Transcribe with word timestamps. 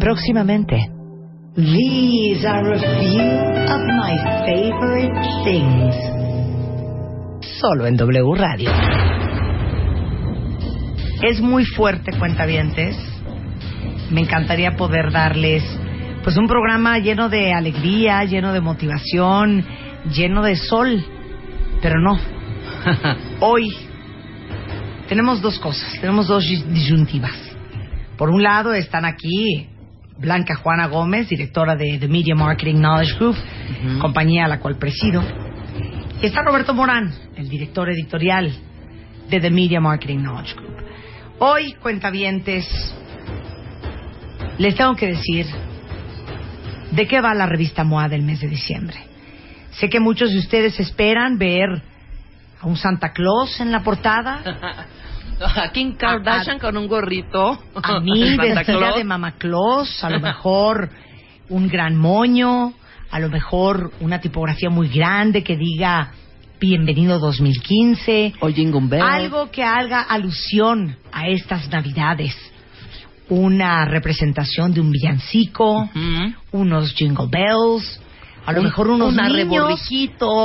Próximamente. 0.00 0.90
These 1.56 2.46
are 2.46 2.72
a 2.72 2.78
few 2.78 3.20
of 3.68 3.80
my 3.84 4.16
favorite 4.46 5.12
things. 5.44 5.94
Solo 7.60 7.86
en 7.86 7.98
W 7.98 8.34
Radio. 8.34 8.70
Es 11.22 11.42
muy 11.42 11.66
fuerte, 11.66 12.12
cuentavientes. 12.18 12.96
Me 14.10 14.22
encantaría 14.22 14.70
poder 14.70 15.12
darles 15.12 15.62
pues 16.24 16.34
un 16.38 16.46
programa 16.46 16.98
lleno 16.98 17.28
de 17.28 17.52
alegría, 17.52 18.24
lleno 18.24 18.54
de 18.54 18.62
motivación, 18.62 19.66
lleno 20.14 20.42
de 20.42 20.56
sol. 20.56 21.04
Pero 21.82 22.00
no. 22.00 22.18
Hoy 23.40 23.68
tenemos 25.10 25.42
dos 25.42 25.58
cosas, 25.58 26.00
tenemos 26.00 26.26
dos 26.26 26.42
disyuntivas. 26.48 27.36
Por 28.16 28.30
un 28.30 28.42
lado 28.42 28.72
están 28.72 29.04
aquí 29.04 29.68
Blanca 30.20 30.54
Juana 30.54 30.86
Gómez, 30.86 31.28
directora 31.28 31.74
de 31.76 31.96
The 31.98 32.06
Media 32.06 32.34
Marketing 32.34 32.74
Knowledge 32.74 33.16
Group, 33.16 33.36
compañía 34.00 34.44
a 34.44 34.48
la 34.48 34.60
cual 34.60 34.76
presido. 34.76 35.22
Y 36.20 36.26
está 36.26 36.42
Roberto 36.42 36.74
Morán, 36.74 37.10
el 37.36 37.48
director 37.48 37.88
editorial 37.88 38.54
de 39.30 39.40
The 39.40 39.50
Media 39.50 39.80
Marketing 39.80 40.18
Knowledge 40.18 40.54
Group. 40.56 40.76
Hoy, 41.38 41.72
cuentavientes, 41.80 42.66
les 44.58 44.74
tengo 44.74 44.94
que 44.94 45.06
decir 45.06 45.46
de 46.90 47.06
qué 47.06 47.22
va 47.22 47.32
la 47.32 47.46
revista 47.46 47.82
MOA 47.82 48.10
del 48.10 48.22
mes 48.22 48.40
de 48.40 48.48
diciembre. 48.48 48.98
Sé 49.70 49.88
que 49.88 50.00
muchos 50.00 50.30
de 50.32 50.38
ustedes 50.38 50.78
esperan 50.80 51.38
ver 51.38 51.82
a 52.60 52.66
un 52.66 52.76
Santa 52.76 53.12
Claus 53.14 53.58
en 53.60 53.72
la 53.72 53.82
portada. 53.82 54.42
A 55.56 55.70
Kim 55.72 55.96
Kardashian 55.96 56.58
con 56.58 56.76
un 56.76 56.86
gorrito. 56.86 57.58
A 57.82 58.00
mí, 58.00 58.36
vestida 58.36 58.74
de 58.98 59.04
Mama 59.04 59.32
Claus, 59.32 60.02
a 60.04 60.10
lo 60.10 60.20
mejor 60.20 60.90
un 61.48 61.68
gran 61.68 61.96
moño, 61.96 62.74
a 63.10 63.18
lo 63.20 63.28
mejor 63.28 63.92
una 64.00 64.20
tipografía 64.20 64.70
muy 64.70 64.88
grande 64.88 65.42
que 65.42 65.56
diga 65.56 66.12
Bienvenido 66.60 67.18
2015. 67.18 68.34
O. 68.40 68.46
Algo 69.02 69.50
que 69.50 69.62
haga 69.64 70.02
alusión 70.02 70.96
a 71.10 71.26
estas 71.28 71.70
Navidades. 71.70 72.36
Una 73.30 73.86
representación 73.86 74.74
de 74.74 74.80
un 74.80 74.90
villancico, 74.90 75.88
unos 76.52 76.92
jingle 76.92 77.28
bells, 77.30 78.00
a 78.44 78.52
lo 78.52 78.58
Un- 78.58 78.64
mejor 78.66 78.88
unos 78.88 79.14
un 79.14 79.16
niños, 79.16 79.88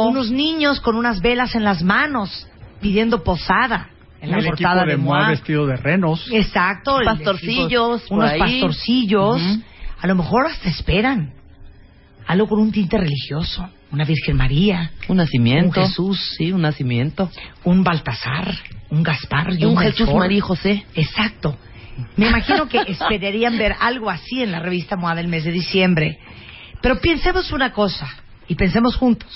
unos 0.08 0.32
niños 0.32 0.80
con 0.80 0.96
unas 0.96 1.20
velas 1.20 1.54
en 1.56 1.64
las 1.66 1.84
manos 1.84 2.48
pidiendo 2.80 3.23
posada 3.23 3.90
en 4.26 4.31
la 4.31 4.38
el 4.38 4.45
equipo 4.45 4.58
portada 4.58 4.86
de 4.86 4.92
de 4.92 4.98
Moa 4.98 5.30
vestido 5.30 5.66
de 5.68 5.78
renos. 5.78 6.28
Exacto, 6.31 7.00
Pastorcillos, 7.04 8.02
equipo- 8.04 8.16
unos 8.16 8.32
ahí. 8.32 8.40
pastorcillos, 8.40 9.42
a 10.02 10.08
lo 10.08 10.16
mejor 10.16 10.48
hasta 10.48 10.70
esperan 10.70 11.33
algo 12.27 12.48
con 12.48 12.60
un 12.60 12.72
tinte 12.72 12.98
religioso, 12.98 13.70
una 13.92 14.04
Virgen 14.04 14.36
María, 14.38 14.92
Un 15.08 15.17
nacimiento. 15.17 15.80
Un 15.82 15.88
Jesús. 15.88 16.36
Sí, 16.38 16.52
un 16.52 16.61
nacimiento. 16.61 17.30
un 17.64 17.83
Baltasar, 17.83 18.54
un 18.89 19.04
Gaspar 19.04 19.54
y 19.58 19.64
un 19.66 19.72
un, 19.72 19.77
Jesús, 19.77 19.99
Melchor. 20.02 20.20
María 20.20 20.38
y 20.38 20.42
José. 20.42 20.86
Exacto. 20.95 21.58
Me 22.17 22.28
imagino 22.28 22.67
que 22.67 22.80
esperarían 22.88 23.58
ver 23.58 23.76
algo 23.80 24.10
así 24.10 24.42
en 24.42 24.52
la 24.52 24.60
revista 24.60 24.98
MOA 24.98 25.16
del 25.16 25.28
mes 25.28 25.44
de 25.45 25.52
diciembre. 25.52 26.17
Pero 26.82 26.99
pensemos 26.99 27.52
una 27.52 27.72
cosa, 27.72 28.08
y 28.48 28.55
pensemos 28.55 28.95
juntos. 28.95 29.32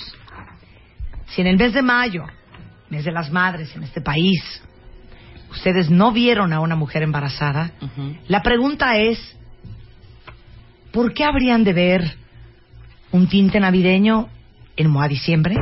Si 1.28 1.42
en 1.42 1.48
el 1.48 1.58
mes 1.58 1.74
de 1.74 1.82
mayo, 1.82 2.24
mes 2.90 3.06
de 3.06 3.12
las 3.12 3.32
madres 3.32 3.76
en 3.76 3.84
este 3.84 4.02
país, 4.02 4.62
ustedes 5.52 5.90
no 5.90 6.12
vieron 6.12 6.54
a 6.54 6.60
una 6.60 6.76
mujer 6.76 7.04
embarazada, 7.04 7.72
la 8.28 8.42
pregunta 8.42 8.98
es, 8.98 9.20
¿por 10.92 11.14
qué 11.14 11.24
habrían 11.24 11.64
de 11.64 11.74
ver 11.74 12.18
un 13.12 13.28
tinte 13.28 13.60
navideño 13.60 14.30
en 14.76 14.90
MOA 14.90 15.08
diciembre? 15.08 15.56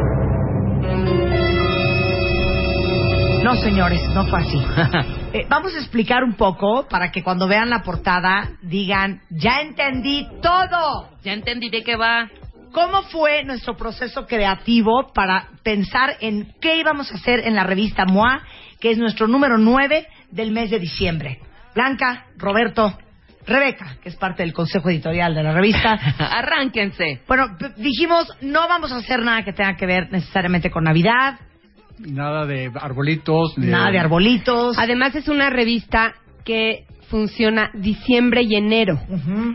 No, 3.44 3.56
señores, 3.56 4.02
no 4.14 4.26
fue 4.28 4.40
así. 4.40 4.62
Eh, 5.34 5.46
vamos 5.50 5.76
a 5.76 5.80
explicar 5.80 6.24
un 6.24 6.36
poco 6.36 6.88
para 6.88 7.12
que 7.12 7.22
cuando 7.22 7.50
vean 7.50 7.70
la 7.70 7.84
portada 7.84 8.52
digan, 8.62 9.22
ya 9.30 9.60
entendí 9.60 10.26
todo. 10.42 11.10
Ya 11.22 11.34
entendí 11.34 11.70
de 11.70 11.84
qué 11.84 11.98
va. 11.98 12.30
¿Cómo 12.72 13.04
fue 13.04 13.44
nuestro 13.44 13.76
proceso 13.76 14.26
creativo 14.26 15.12
para 15.14 15.50
pensar 15.64 16.16
en 16.22 16.54
qué 16.62 16.78
íbamos 16.78 17.12
a 17.12 17.16
hacer 17.16 17.42
en 17.42 17.56
la 17.56 17.64
revista 17.64 18.06
MOA, 18.06 18.42
que 18.80 18.92
es 18.92 18.98
nuestro 18.98 19.28
número 19.28 19.58
9 19.58 20.08
del 20.32 20.52
mes 20.52 20.70
de 20.70 20.80
diciembre? 20.80 21.40
Blanca, 21.76 22.26
Roberto, 22.38 22.98
Rebeca, 23.46 23.98
que 24.02 24.10
es 24.10 24.16
parte 24.16 24.44
del 24.44 24.54
consejo 24.54 24.90
editorial 24.90 25.34
de 25.34 25.44
la 25.44 25.54
revista. 25.54 25.94
Arránquense. 26.20 27.22
Bueno, 27.28 27.56
dijimos, 27.78 28.28
no 28.42 28.68
vamos 28.68 28.92
a 28.92 28.98
hacer 28.98 29.22
nada 29.24 29.44
que 29.44 29.54
tenga 29.54 29.76
que 29.76 29.86
ver 29.86 30.12
necesariamente 30.12 30.70
con 30.70 30.84
Navidad, 30.84 31.40
Nada 32.00 32.46
de 32.46 32.72
arbolitos. 32.80 33.58
nada 33.58 33.90
de 33.90 33.98
arbolitos. 34.00 34.78
Además 34.78 35.16
es 35.16 35.28
una 35.28 35.50
revista 35.50 36.14
que 36.46 36.86
funciona 37.10 37.72
diciembre 37.74 38.44
y 38.44 38.56
enero. 38.56 39.00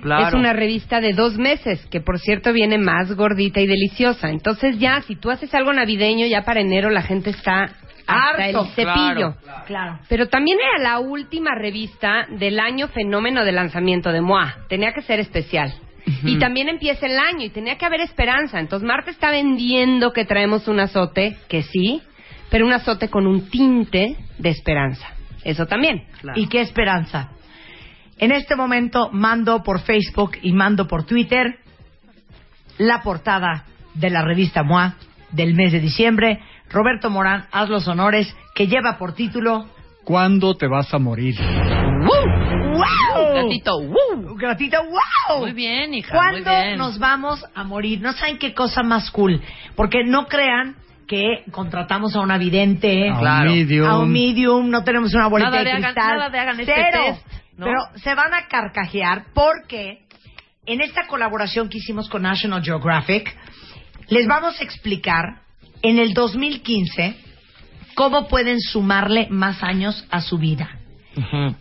Claro. 0.03 0.29
Es 0.29 0.35
una 0.35 0.53
revista 0.53 1.01
de 1.01 1.13
dos 1.13 1.37
meses, 1.39 1.87
que 1.91 2.01
por 2.01 2.19
cierto 2.19 2.53
viene 2.53 2.79
más 2.79 3.15
gordita 3.15 3.61
y 3.61 3.67
deliciosa. 3.67 4.31
Entonces 4.31 4.79
ya, 4.79 5.03
si 5.03 5.17
tú 5.17 5.31
haces 5.31 5.55
algo 5.55 5.73
navideño, 5.73 6.27
ya 6.27 6.43
para 6.43 6.61
enero 6.61 6.91
la 6.91 7.03
gente 7.03 7.31
está 7.31 7.67
hasta 8.07 8.45
Harto. 8.45 8.63
el 8.63 8.69
cepillo. 8.71 9.35
Claro. 9.43 9.65
Claro. 9.67 9.99
Pero 10.09 10.29
también 10.29 10.59
era 10.61 10.83
la 10.83 10.99
última 10.99 11.55
revista 11.55 12.27
del 12.29 12.59
año 12.61 12.89
fenómeno 12.89 13.45
de 13.45 13.53
lanzamiento 13.53 14.13
de 14.13 14.21
MOA. 14.21 14.57
Tenía 14.69 14.93
que 14.93 15.03
ser 15.03 15.21
especial. 15.21 15.73
Y 16.25 16.39
también 16.39 16.69
empieza 16.69 17.07
el 17.07 17.17
año 17.17 17.45
y 17.45 17.51
tenía 17.51 17.79
que 17.79 17.87
haber 17.87 18.01
esperanza. 18.01 18.59
Entonces 18.59 18.87
Marta 18.87 19.11
está 19.11 19.31
vendiendo 19.31 20.13
que 20.13 20.25
traemos 20.25 20.67
un 20.67 20.81
azote, 20.81 21.37
que 21.49 21.63
sí, 21.63 22.03
pero 22.51 22.67
un 22.67 22.73
azote 22.73 23.09
con 23.09 23.27
un 23.27 23.49
tinte 23.49 24.17
de 24.39 24.49
esperanza. 24.49 25.07
Eso 25.45 25.67
también. 25.67 26.05
Claro. 26.21 26.41
¿Y 26.41 26.49
qué 26.49 26.61
esperanza? 26.61 27.31
En 28.19 28.33
este 28.33 28.57
momento 28.57 29.11
mando 29.13 29.63
por 29.63 29.81
Facebook 29.81 30.33
y 30.43 30.53
mando 30.53 30.87
por 30.87 31.05
Twitter 31.05 31.59
la 32.79 33.01
portada 33.03 33.65
de 33.95 34.11
la 34.11 34.23
revista 34.23 34.63
MOA 34.63 34.95
del 35.31 35.55
mes 35.55 35.73
de 35.73 35.81
diciembre. 35.81 36.41
Roberto 36.73 37.11
Morán, 37.11 37.47
haz 37.53 37.69
los 37.69 37.87
honores, 37.89 38.35
que 38.55 38.67
lleva 38.67 38.97
por 38.99 39.15
título 39.15 39.67
¿Cuándo 40.05 40.55
te 40.57 40.67
vas 40.67 40.93
a 40.93 40.99
morir? 40.99 41.37
¡Wow! 41.39 43.35
Gatito, 43.35 43.79
¡woo! 43.79 44.35
Gatito, 44.37 44.79
¡wow! 44.85 45.41
Muy 45.41 45.53
bien, 45.53 45.95
hija, 45.95 46.13
muy 46.15 46.43
¿Cuándo 46.43 46.51
bien. 46.51 46.79
nos 46.79 46.99
vamos 46.99 47.45
a 47.55 47.63
morir? 47.65 48.01
No 48.01 48.13
saben 48.13 48.39
qué 48.39 48.53
cosa 48.55 48.83
más 48.83 49.11
cool. 49.13 49.41
Porque 49.77 50.03
no 50.05 50.27
crean 50.27 50.77
que 51.07 51.45
contratamos 51.53 52.17
a 52.17 52.21
una 52.21 52.39
vidente, 52.39 53.09
A 53.11 53.19
un 53.43 53.45
medium. 53.49 53.87
a 53.89 53.99
un 53.99 54.11
medium, 54.13 54.71
no 54.71 54.83
tenemos 54.83 55.15
una 55.15 55.29
bolita 55.29 55.51
Nada 55.51 55.63
de 55.63 55.71
de 55.71 55.77
hagan- 55.77 55.95
nada 55.95 56.31
de 56.31 56.39
hagan 56.39 56.61
este 56.61 56.75
Cero. 56.75 57.03
test, 57.07 57.27
¿no? 57.59 57.67
Pero 57.67 57.79
se 57.97 58.15
van 58.15 58.35
a 58.35 58.49
carcajear 58.49 59.27
porque 59.35 60.01
en 60.67 60.81
esta 60.81 61.07
colaboración 61.07 61.69
que 61.69 61.79
hicimos 61.79 62.09
con 62.09 62.23
National 62.23 62.63
Geographic, 62.65 63.37
les 64.09 64.27
vamos 64.27 64.59
a 64.61 64.65
explicar 64.65 65.42
en 65.83 65.99
el 65.99 66.15
2015 66.15 67.17
cómo 67.95 68.29
pueden 68.29 68.61
sumarle 68.61 69.29
más 69.31 69.63
años 69.63 70.07
a 70.11 70.21
su 70.21 70.39
vida. 70.39 70.79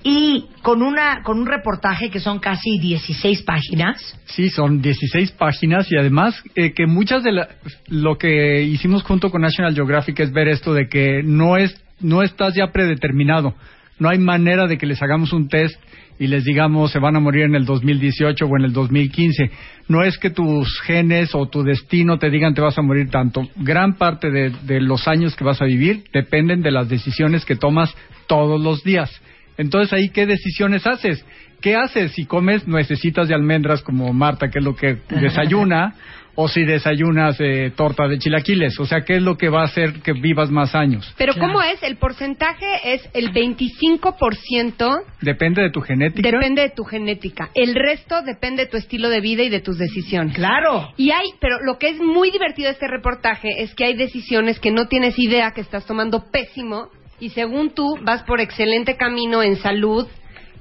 Y 0.04 0.46
con, 0.62 0.82
una, 0.82 1.24
con 1.24 1.40
un 1.40 1.46
reportaje 1.46 2.10
que 2.10 2.22
son 2.22 2.40
casi 2.40 2.80
16 2.80 3.42
páginas, 3.42 4.18
Sí, 4.26 4.50
son 4.50 4.82
16 4.82 5.32
páginas 5.34 5.92
y 5.92 5.98
además 5.98 6.42
eh, 6.56 6.74
que 6.74 6.88
muchas 6.88 7.22
de 7.24 7.34
la, 7.34 7.50
lo 7.88 8.18
que 8.18 8.64
hicimos 8.64 9.04
junto 9.04 9.30
con 9.30 9.42
National 9.42 9.76
Geographic 9.76 10.22
es 10.22 10.32
ver 10.32 10.48
esto 10.48 10.74
de 10.74 10.88
que 10.88 11.22
no 11.24 11.58
es 11.58 11.76
no 12.00 12.24
estás 12.24 12.56
ya 12.56 12.72
predeterminado. 12.72 13.54
No 14.02 14.10
hay 14.10 14.18
manera 14.18 14.66
de 14.66 14.80
que 14.80 14.88
les 14.88 15.00
hagamos 15.04 15.32
un 15.32 15.48
test 15.48 15.80
y 16.18 16.26
les 16.26 16.44
digamos 16.44 16.92
se 16.92 16.98
van 16.98 17.16
a 17.16 17.20
morir 17.20 17.44
en 17.44 17.54
el 17.54 17.66
2018 17.66 18.46
o 18.48 18.58
en 18.58 18.66
el 18.66 18.74
2015. 18.74 19.52
No 19.90 20.04
es 20.04 20.18
que 20.18 20.32
tus 20.32 20.82
genes 20.82 21.36
o 21.36 21.48
tu 21.48 21.62
destino 21.62 22.18
te 22.18 22.32
digan 22.32 22.56
te 22.56 22.62
vas 22.62 22.80
a 22.80 22.82
morir 22.82 23.12
tanto. 23.12 23.48
Gran 23.58 24.00
parte 24.00 24.32
de, 24.32 24.50
de 24.64 24.82
los 24.82 25.08
años 25.08 25.36
que 25.36 25.44
vas 25.44 25.62
a 25.62 25.66
vivir 25.66 26.06
dependen 26.12 26.64
de 26.64 26.72
las 26.72 26.90
decisiones 26.90 27.46
que 27.46 27.56
tomas 27.56 27.96
todos 28.26 28.60
los 28.60 28.84
días. 28.84 29.22
Entonces 29.60 29.94
ahí, 29.94 30.10
¿qué 30.10 30.26
decisiones 30.26 30.88
haces? 30.88 31.24
¿Qué 31.62 31.76
haces 31.76 32.14
si 32.14 32.26
comes 32.26 32.68
nuecesitas 32.68 33.28
de 33.28 33.36
almendras 33.36 33.84
como 33.84 34.12
Marta, 34.14 34.50
que 34.50 34.58
es 34.58 34.66
lo 34.66 34.76
que 34.76 34.98
desayuna, 35.10 35.94
o 36.36 36.48
si 36.48 36.64
desayunas 36.64 37.36
eh, 37.40 37.72
torta 37.76 38.08
de 38.08 38.18
chilaquiles? 38.18 38.80
O 38.80 38.86
sea, 38.86 39.02
¿qué 39.02 39.18
es 39.18 39.22
lo 39.22 39.38
que 39.38 39.50
va 39.50 39.62
a 39.62 39.66
hacer 39.66 40.02
que 40.02 40.14
vivas 40.14 40.50
más 40.50 40.74
años? 40.76 41.14
Pero 41.18 41.34
Claro. 41.34 41.48
¿cómo 41.54 41.62
es? 41.62 41.82
El 41.84 41.98
porcentaje 41.98 42.94
es 42.94 43.08
el 43.14 43.32
25% 43.34 45.02
Depende 45.22 45.62
de 45.62 45.70
tu 45.72 45.82
genética. 45.82 46.30
depende 46.32 46.62
de 46.62 46.70
tu 46.70 46.84
genética. 46.84 47.50
El 47.54 47.76
resto 47.76 48.22
depende 48.22 48.64
de 48.66 48.70
tu 48.70 48.78
estilo 48.78 49.10
de 49.10 49.22
vida 49.22 49.44
y 49.44 49.50
de 49.50 49.60
tus 49.60 49.78
decisiones. 49.78 50.36
Claro. 50.36 50.90
Y 50.98 51.12
hay, 51.12 51.32
pero 51.40 51.58
lo 51.64 51.78
que 51.78 51.90
es 51.90 52.00
muy 52.00 52.32
divertido 52.32 52.68
de 52.68 52.74
este 52.74 52.88
reportaje 52.88 53.62
es 53.62 53.74
que 53.76 53.86
hay 53.86 53.96
decisiones 53.96 54.60
que 54.60 54.72
no 54.72 54.88
tienes 54.88 55.18
idea 55.20 55.52
que 55.52 55.62
estás 55.62 55.86
tomando 55.86 56.26
pésimo 56.32 56.90
y 57.20 57.30
según 57.30 57.72
tú 57.74 57.98
vas 58.04 58.24
por 58.24 58.40
excelente 58.42 58.98
camino 58.98 59.44
en 59.44 59.56
salud 59.58 60.08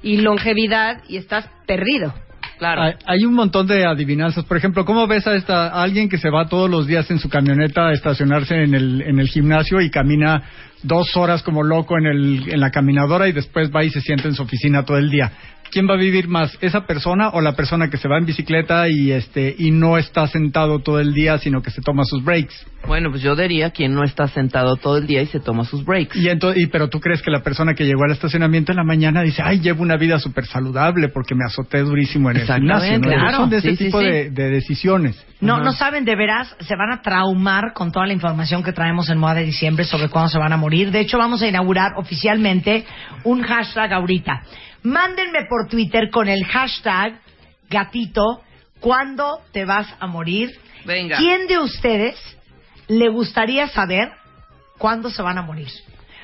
y 0.03 0.17
longevidad 0.17 1.01
y 1.07 1.17
estás 1.17 1.49
perdido. 1.65 2.13
Hay, 2.61 2.93
hay 3.05 3.25
un 3.25 3.33
montón 3.33 3.65
de 3.65 3.85
adivinanzas. 3.85 4.45
Por 4.45 4.55
ejemplo, 4.55 4.85
¿cómo 4.85 5.07
ves 5.07 5.25
a, 5.25 5.33
esta, 5.33 5.67
alguien 5.69 6.09
que 6.09 6.17
se 6.17 6.29
va 6.29 6.47
todos 6.47 6.69
los 6.69 6.85
días 6.85 7.09
en 7.09 7.17
su 7.17 7.27
camioneta 7.27 7.87
a 7.87 7.93
estacionarse 7.93 8.63
en 8.63 8.75
el, 8.75 9.01
en 9.01 9.19
el 9.19 9.27
gimnasio 9.27 9.81
y 9.81 9.89
camina 9.89 10.43
dos 10.83 11.15
horas 11.15 11.41
como 11.41 11.63
loco 11.63 11.97
en, 11.97 12.05
el, 12.05 12.53
en 12.53 12.59
la 12.59 12.69
caminadora 12.69 13.27
y 13.27 13.31
después 13.31 13.71
va 13.75 13.83
y 13.83 13.89
se 13.89 14.01
sienta 14.01 14.27
en 14.27 14.35
su 14.35 14.43
oficina 14.43 14.83
todo 14.85 14.97
el 14.97 15.09
día? 15.09 15.31
¿Quién 15.71 15.87
va 15.89 15.93
a 15.93 15.97
vivir 15.97 16.27
más, 16.27 16.57
esa 16.61 16.85
persona 16.85 17.29
o 17.29 17.41
la 17.41 17.53
persona 17.55 17.89
que 17.89 17.97
se 17.97 18.07
va 18.07 18.17
en 18.17 18.25
bicicleta 18.25 18.89
y 18.89 19.11
este 19.11 19.55
y 19.57 19.71
no 19.71 19.97
está 19.97 20.27
sentado 20.27 20.79
todo 20.79 20.99
el 20.99 21.13
día, 21.13 21.37
sino 21.37 21.61
que 21.61 21.71
se 21.71 21.81
toma 21.81 22.03
sus 22.05 22.23
breaks? 22.23 22.67
Bueno, 22.87 23.09
pues 23.11 23.21
yo 23.21 23.35
diría 23.35 23.69
quien 23.69 23.93
no 23.93 24.03
está 24.03 24.27
sentado 24.27 24.75
todo 24.75 24.97
el 24.97 25.07
día 25.07 25.21
y 25.21 25.27
se 25.27 25.39
toma 25.39 25.63
sus 25.65 25.85
breaks. 25.85 26.15
Y, 26.15 26.25
ento- 26.27 26.53
y 26.55 26.67
pero 26.67 26.89
tú 26.89 26.99
crees 26.99 27.21
que 27.21 27.31
la 27.31 27.41
persona 27.41 27.73
que 27.73 27.85
llegó 27.85 28.03
al 28.03 28.11
estacionamiento 28.11 28.71
en 28.71 28.77
la 28.77 28.83
mañana 28.83 29.21
dice, 29.21 29.41
ay, 29.45 29.59
llevo 29.59 29.83
una 29.83 29.97
vida 29.97 30.19
súper 30.19 30.45
saludable 30.45 31.07
porque 31.09 31.35
me 31.35 31.45
azoté 31.45 31.79
durísimo 31.83 32.29
en 32.31 32.37
el 32.37 32.45
gimnasio. 32.47 32.99
¿no? 32.99 33.07
claro. 33.07 33.37
Son 33.37 33.49
de 33.49 33.57
ese 33.57 33.69
Sí, 33.71 33.75
sí, 33.77 33.85
tipo 33.85 33.99
sí. 33.99 34.05
De, 34.07 34.29
de 34.31 34.49
decisiones. 34.49 35.25
No, 35.39 35.55
Ajá. 35.55 35.63
no 35.63 35.71
saben 35.71 36.05
de 36.05 36.15
veras, 36.15 36.55
se 36.59 36.75
van 36.75 36.91
a 36.91 37.01
traumar 37.01 37.73
con 37.73 37.91
toda 37.91 38.05
la 38.07 38.13
información 38.13 38.61
que 38.63 38.73
traemos 38.73 39.09
en 39.09 39.17
Moda 39.17 39.35
de 39.35 39.43
Diciembre 39.45 39.85
sobre 39.85 40.09
cuándo 40.09 40.29
se 40.29 40.37
van 40.37 40.51
a 40.53 40.57
morir. 40.57 40.91
De 40.91 40.99
hecho, 40.99 41.17
vamos 41.17 41.41
a 41.41 41.47
inaugurar 41.47 41.93
oficialmente 41.97 42.85
un 43.23 43.41
hashtag 43.41 43.93
ahorita. 43.93 44.41
Mándenme 44.83 45.45
por 45.49 45.67
Twitter 45.69 46.09
con 46.09 46.27
el 46.27 46.43
hashtag 46.45 47.19
gatito, 47.69 48.41
¿cuándo 48.79 49.39
te 49.51 49.65
vas 49.65 49.87
a 49.99 50.07
morir? 50.07 50.49
Venga. 50.85 51.17
¿Quién 51.17 51.47
de 51.47 51.59
ustedes 51.59 52.15
le 52.87 53.09
gustaría 53.09 53.67
saber 53.67 54.09
cuándo 54.77 55.09
se 55.09 55.21
van 55.21 55.37
a 55.37 55.43
morir? 55.43 55.67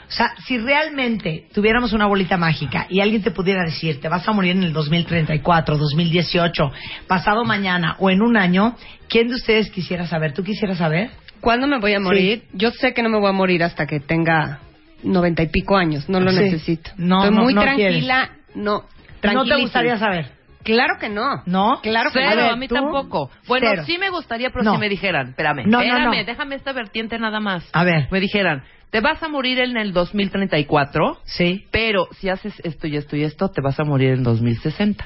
O 0.08 0.12
sea, 0.12 0.34
si 0.46 0.58
realmente 0.58 1.48
tuviéramos 1.54 1.92
una 1.92 2.06
bolita 2.06 2.38
mágica 2.38 2.88
y 2.90 3.02
alguien 3.02 3.22
te 3.22 3.32
pudiera 3.32 3.64
decir, 3.64 4.00
te 4.00 4.08
vas 4.08 4.26
a 4.28 4.32
morir 4.32 4.52
en 4.52 4.64
el 4.64 4.72
2034, 4.72 5.78
2018, 5.78 6.72
pasado 7.08 7.44
mañana 7.44 7.98
o 8.00 8.10
en 8.10 8.22
un 8.22 8.38
año, 8.38 8.76
¿quién 9.10 9.28
de 9.28 9.36
ustedes 9.36 9.70
quisiera 9.70 10.08
saber? 10.08 10.34
¿Tú 10.34 10.44
quisieras 10.44 10.78
saber? 10.78 11.12
¿Cuándo 11.42 11.68
me 11.68 11.78
voy 11.80 11.94
a 11.94 12.00
morir? 12.00 12.46
Yo 12.54 12.72
sé 12.72 12.94
que 12.94 13.04
no 13.04 13.10
me 13.10 13.20
voy 13.20 13.30
a 13.30 13.34
morir 13.34 13.64
hasta 13.64 13.86
que 13.86 14.00
tenga 14.00 14.60
noventa 15.04 15.44
y 15.44 15.48
pico 15.48 15.76
años. 15.76 16.08
No 16.10 16.22
lo 16.22 16.32
Sí. 16.32 16.40
necesito. 16.40 16.90
No, 16.98 17.24
Estoy 17.24 17.36
no, 17.36 17.44
muy 17.44 17.54
no 17.54 17.62
tranquila. 17.62 18.32
No, 18.56 18.84
¿No 19.24 19.46
te 19.46 19.56
gustaría 19.62 19.98
saber? 19.98 20.32
Claro 20.64 20.96
que 21.00 21.08
no. 21.10 21.44
¿No? 21.46 21.80
Claro 21.82 22.10
que 22.12 22.20
Cero, 22.20 22.30
A 22.32 22.36
ver, 22.36 22.52
a 22.52 22.56
mí 22.58 22.68
¿tú? 22.68 22.76
tampoco. 22.76 23.30
Bueno, 23.48 23.68
Cero. 23.70 23.84
sí 23.86 23.98
me 23.98 24.10
gustaría, 24.10 24.50
pero 24.50 24.64
No. 24.64 24.74
si 24.74 24.80
me 24.80 24.90
dijeran, 24.90 25.30
espérame, 25.30 25.64
No, 25.66 25.78
no, 25.78 25.82
espérame, 25.84 26.18
no. 26.20 26.26
déjame 26.26 26.56
esta 26.56 26.74
vertiente 26.74 27.18
nada 27.20 27.40
más. 27.40 27.70
A 27.74 27.84
ver. 27.86 28.08
Me 28.12 28.20
dijeran, 28.20 28.64
te 28.90 29.00
vas 29.00 29.22
a 29.24 29.30
morir 29.30 29.60
en 29.60 29.78
el 29.78 29.94
2034, 29.94 31.20
Sí. 31.24 31.66
pero 31.72 32.08
si 32.20 32.30
haces 32.30 32.54
esto 32.66 32.88
y 32.88 32.98
esto 32.98 33.16
y 33.16 33.24
esto, 33.24 33.50
te 33.50 33.62
vas 33.62 33.80
a 33.80 33.84
morir 33.86 34.10
en 34.14 34.24
2060. 34.24 35.06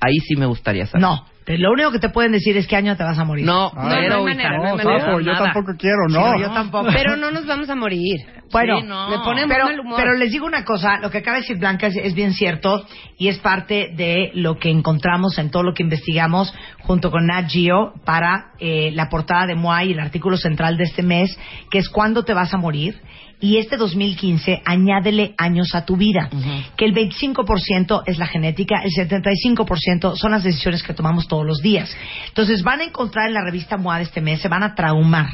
Ahí 0.00 0.18
sí 0.26 0.36
me 0.36 0.46
gustaría 0.46 0.86
saber. 0.86 1.02
No. 1.02 1.24
Pero 1.48 1.62
lo 1.62 1.72
único 1.72 1.90
que 1.92 1.98
te 1.98 2.10
pueden 2.10 2.32
decir 2.32 2.54
es 2.58 2.66
qué 2.66 2.76
año 2.76 2.94
te 2.94 3.02
vas 3.02 3.18
a 3.18 3.24
morir. 3.24 3.46
No, 3.46 3.72
Ah, 3.74 3.88
cero, 3.90 4.16
no 4.18 4.26
hay 4.26 4.34
manera, 4.36 4.50
no 4.58 4.64
hay 4.64 4.70
No, 4.72 4.76
manera. 4.76 5.00
Sapo, 5.00 5.20
yo 5.20 5.32
tampoco 5.32 5.72
quiero, 5.78 6.06
no. 6.10 6.34
Sí, 6.34 6.40
yo 6.42 6.50
tampoco. 6.52 6.88
Pero 6.92 7.16
no 7.16 7.30
nos 7.30 7.46
vamos 7.46 7.70
a 7.70 7.74
morir. 7.74 8.20
Bueno, 8.52 8.80
Sí, 8.80 8.86
no. 8.86 9.08
me 9.08 9.18
pone 9.24 9.46
pero, 9.48 9.64
mal 9.64 9.80
humor. 9.80 9.96
pero 9.98 10.12
les 10.14 10.30
digo 10.30 10.44
una 10.44 10.64
cosa, 10.66 10.98
lo 10.98 11.10
que 11.10 11.18
acaba 11.18 11.36
de 11.38 11.40
decir 11.44 11.56
Blanca 11.58 11.86
es, 11.86 11.96
es 11.96 12.14
bien 12.14 12.34
cierto 12.34 12.84
y 13.18 13.28
es 13.28 13.38
parte 13.38 13.92
de 13.96 14.30
lo 14.34 14.58
que 14.58 14.68
encontramos 14.68 15.38
en 15.38 15.50
todo 15.50 15.62
lo 15.62 15.72
que 15.72 15.82
investigamos 15.82 16.54
junto 16.80 17.10
con 17.10 17.26
Nat 17.26 17.48
Geo 17.50 17.94
para 18.04 18.52
eh, 18.60 18.90
la 18.92 19.08
portada 19.08 19.46
de 19.46 19.54
MOA 19.54 19.84
y 19.84 19.92
el 19.92 20.00
artículo 20.00 20.36
central 20.36 20.76
de 20.76 20.84
este 20.84 21.02
mes, 21.02 21.34
que 21.70 21.78
es 21.78 21.88
¿Cuándo 21.88 22.24
te 22.24 22.34
vas 22.34 22.52
a 22.52 22.58
morir? 22.58 23.00
Y 23.40 23.58
este 23.58 23.76
2015 23.76 24.62
añádele 24.64 25.34
años 25.38 25.74
a 25.74 25.84
tu 25.84 25.96
vida, 25.96 26.28
que 26.76 26.84
el 26.84 26.92
25% 26.92 28.02
es 28.06 28.18
la 28.18 28.26
genética, 28.26 28.82
el 28.82 28.90
75% 28.90 30.16
son 30.16 30.32
las 30.32 30.42
decisiones 30.42 30.82
que 30.82 30.92
tomamos 30.92 31.28
todos 31.28 31.46
los 31.46 31.60
días. 31.60 31.94
Entonces 32.26 32.62
van 32.62 32.80
a 32.80 32.84
encontrar 32.84 33.28
en 33.28 33.34
la 33.34 33.44
revista 33.44 33.76
MOA 33.76 33.98
de 33.98 34.04
este 34.04 34.20
mes, 34.20 34.40
se 34.40 34.48
van 34.48 34.64
a 34.64 34.74
traumar. 34.74 35.28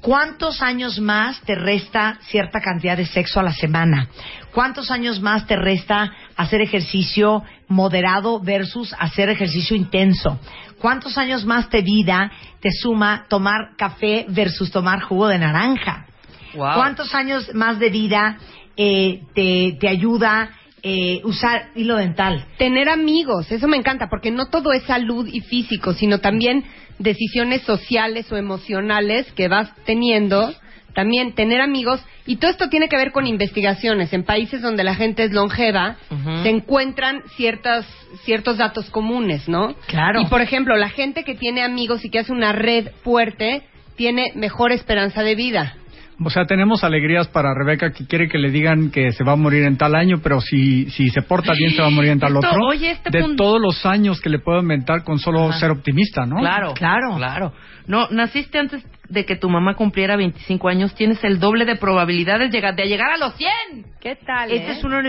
¿Cuántos 0.00 0.62
años 0.62 0.98
más 0.98 1.42
te 1.42 1.54
resta 1.54 2.18
cierta 2.22 2.60
cantidad 2.60 2.96
de 2.96 3.04
sexo 3.04 3.38
a 3.38 3.42
la 3.42 3.52
semana? 3.52 4.08
¿Cuántos 4.54 4.90
años 4.90 5.20
más 5.20 5.46
te 5.46 5.56
resta 5.56 6.10
hacer 6.36 6.62
ejercicio 6.62 7.42
moderado 7.68 8.40
versus 8.40 8.94
hacer 8.98 9.28
ejercicio 9.28 9.76
intenso? 9.76 10.40
¿Cuántos 10.78 11.18
años 11.18 11.44
más 11.44 11.68
de 11.68 11.82
vida 11.82 12.32
te 12.60 12.70
suma 12.72 13.26
tomar 13.28 13.76
café 13.76 14.24
versus 14.30 14.70
tomar 14.70 15.02
jugo 15.02 15.28
de 15.28 15.38
naranja? 15.38 16.06
Wow. 16.54 16.74
¿Cuántos 16.74 17.14
años 17.14 17.54
más 17.54 17.78
de 17.78 17.90
vida 17.90 18.38
eh, 18.76 19.22
te, 19.34 19.76
te 19.80 19.88
ayuda 19.88 20.50
eh, 20.82 21.20
usar 21.24 21.70
hilo 21.74 21.96
dental? 21.96 22.46
Tener 22.58 22.88
amigos, 22.88 23.50
eso 23.52 23.68
me 23.68 23.76
encanta, 23.76 24.08
porque 24.08 24.30
no 24.30 24.48
todo 24.48 24.72
es 24.72 24.82
salud 24.84 25.28
y 25.30 25.40
físico, 25.40 25.92
sino 25.92 26.18
también 26.18 26.64
decisiones 26.98 27.62
sociales 27.62 28.30
o 28.32 28.36
emocionales 28.36 29.30
que 29.32 29.48
vas 29.48 29.74
teniendo, 29.84 30.54
también 30.94 31.34
tener 31.34 31.60
amigos, 31.60 32.00
y 32.26 32.36
todo 32.36 32.50
esto 32.50 32.68
tiene 32.68 32.88
que 32.88 32.96
ver 32.96 33.10
con 33.12 33.26
investigaciones. 33.26 34.12
En 34.12 34.24
países 34.24 34.62
donde 34.62 34.84
la 34.84 34.94
gente 34.94 35.24
es 35.24 35.32
longeva, 35.32 35.96
se 36.42 36.48
encuentran 36.48 37.22
ciertas, 37.36 37.86
ciertos 38.24 38.58
datos 38.58 38.88
comunes, 38.90 39.48
¿no? 39.48 39.74
Claro. 39.86 40.20
Y 40.20 40.26
por 40.26 40.40
ejemplo, 40.40 40.76
la 40.76 40.90
gente 40.90 41.24
que 41.24 41.34
tiene 41.34 41.62
amigos 41.62 42.04
y 42.04 42.10
que 42.10 42.20
hace 42.20 42.32
una 42.32 42.52
red 42.52 42.88
fuerte, 43.02 43.62
tiene 43.96 44.32
mejor 44.34 44.72
esperanza 44.72 45.22
de 45.22 45.34
vida. 45.34 45.74
O 46.22 46.28
sea, 46.28 46.44
tenemos 46.44 46.84
alegrías 46.84 47.28
para 47.28 47.54
Rebeca 47.54 47.92
que 47.92 48.06
quiere 48.06 48.28
que 48.28 48.36
le 48.36 48.50
digan 48.50 48.90
que 48.90 49.10
se 49.12 49.24
va 49.24 49.32
a 49.32 49.36
morir 49.36 49.64
en 49.64 49.78
tal 49.78 49.94
año, 49.94 50.18
pero 50.22 50.40
si, 50.40 50.90
si 50.90 51.08
se 51.08 51.22
porta 51.22 51.52
bien 51.56 51.70
se 51.70 51.80
va 51.80 51.88
a 51.88 51.90
morir 51.90 52.10
en 52.10 52.20
tal 52.20 52.34
Esto, 52.34 52.46
otro. 52.48 52.66
oye, 52.66 52.90
este 52.90 53.08
de 53.10 53.20
punto- 53.22 53.42
todos 53.42 53.60
los 53.60 53.86
años 53.86 54.20
que 54.20 54.28
le 54.28 54.38
puedo 54.38 54.60
inventar 54.60 55.02
con 55.02 55.18
solo 55.18 55.48
Ajá. 55.48 55.58
ser 55.58 55.70
optimista, 55.70 56.26
¿no? 56.26 56.36
Claro, 56.36 56.74
Claro. 56.74 57.16
claro. 57.16 57.52
No, 57.86 58.08
naciste 58.10 58.58
antes 58.58 58.84
de 59.08 59.24
que 59.24 59.34
tu 59.36 59.48
mamá 59.48 59.74
cumpliera 59.74 60.16
25 60.16 60.68
años, 60.68 60.94
tienes 60.94 61.24
el 61.24 61.40
doble 61.40 61.64
de 61.64 61.76
probabilidades 61.76 62.52
llega- 62.52 62.72
de 62.72 62.84
llegar 62.84 63.12
a 63.12 63.16
los 63.16 63.34
100. 63.36 63.86
¿Qué 64.00 64.16
tal? 64.16 64.52
Este 64.52 64.72
eh? 64.72 64.76
es 64.76 64.84
un 64.84 64.92
horror, 64.92 65.06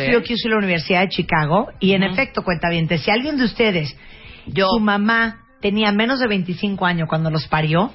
estudio 0.00 0.22
que 0.22 0.34
hizo 0.34 0.48
la 0.50 0.58
Universidad 0.58 1.00
de 1.00 1.08
Chicago 1.08 1.68
y 1.80 1.92
en 1.92 2.02
efecto, 2.02 2.42
cuenta 2.42 2.68
bien, 2.68 2.86
si 2.86 3.10
alguien 3.10 3.38
de 3.38 3.44
ustedes, 3.44 3.96
Yo. 4.46 4.66
su 4.68 4.78
mamá 4.80 5.38
tenía 5.62 5.90
menos 5.90 6.20
de 6.20 6.28
25 6.28 6.84
años 6.86 7.08
cuando 7.08 7.30
los 7.30 7.46
parió, 7.48 7.92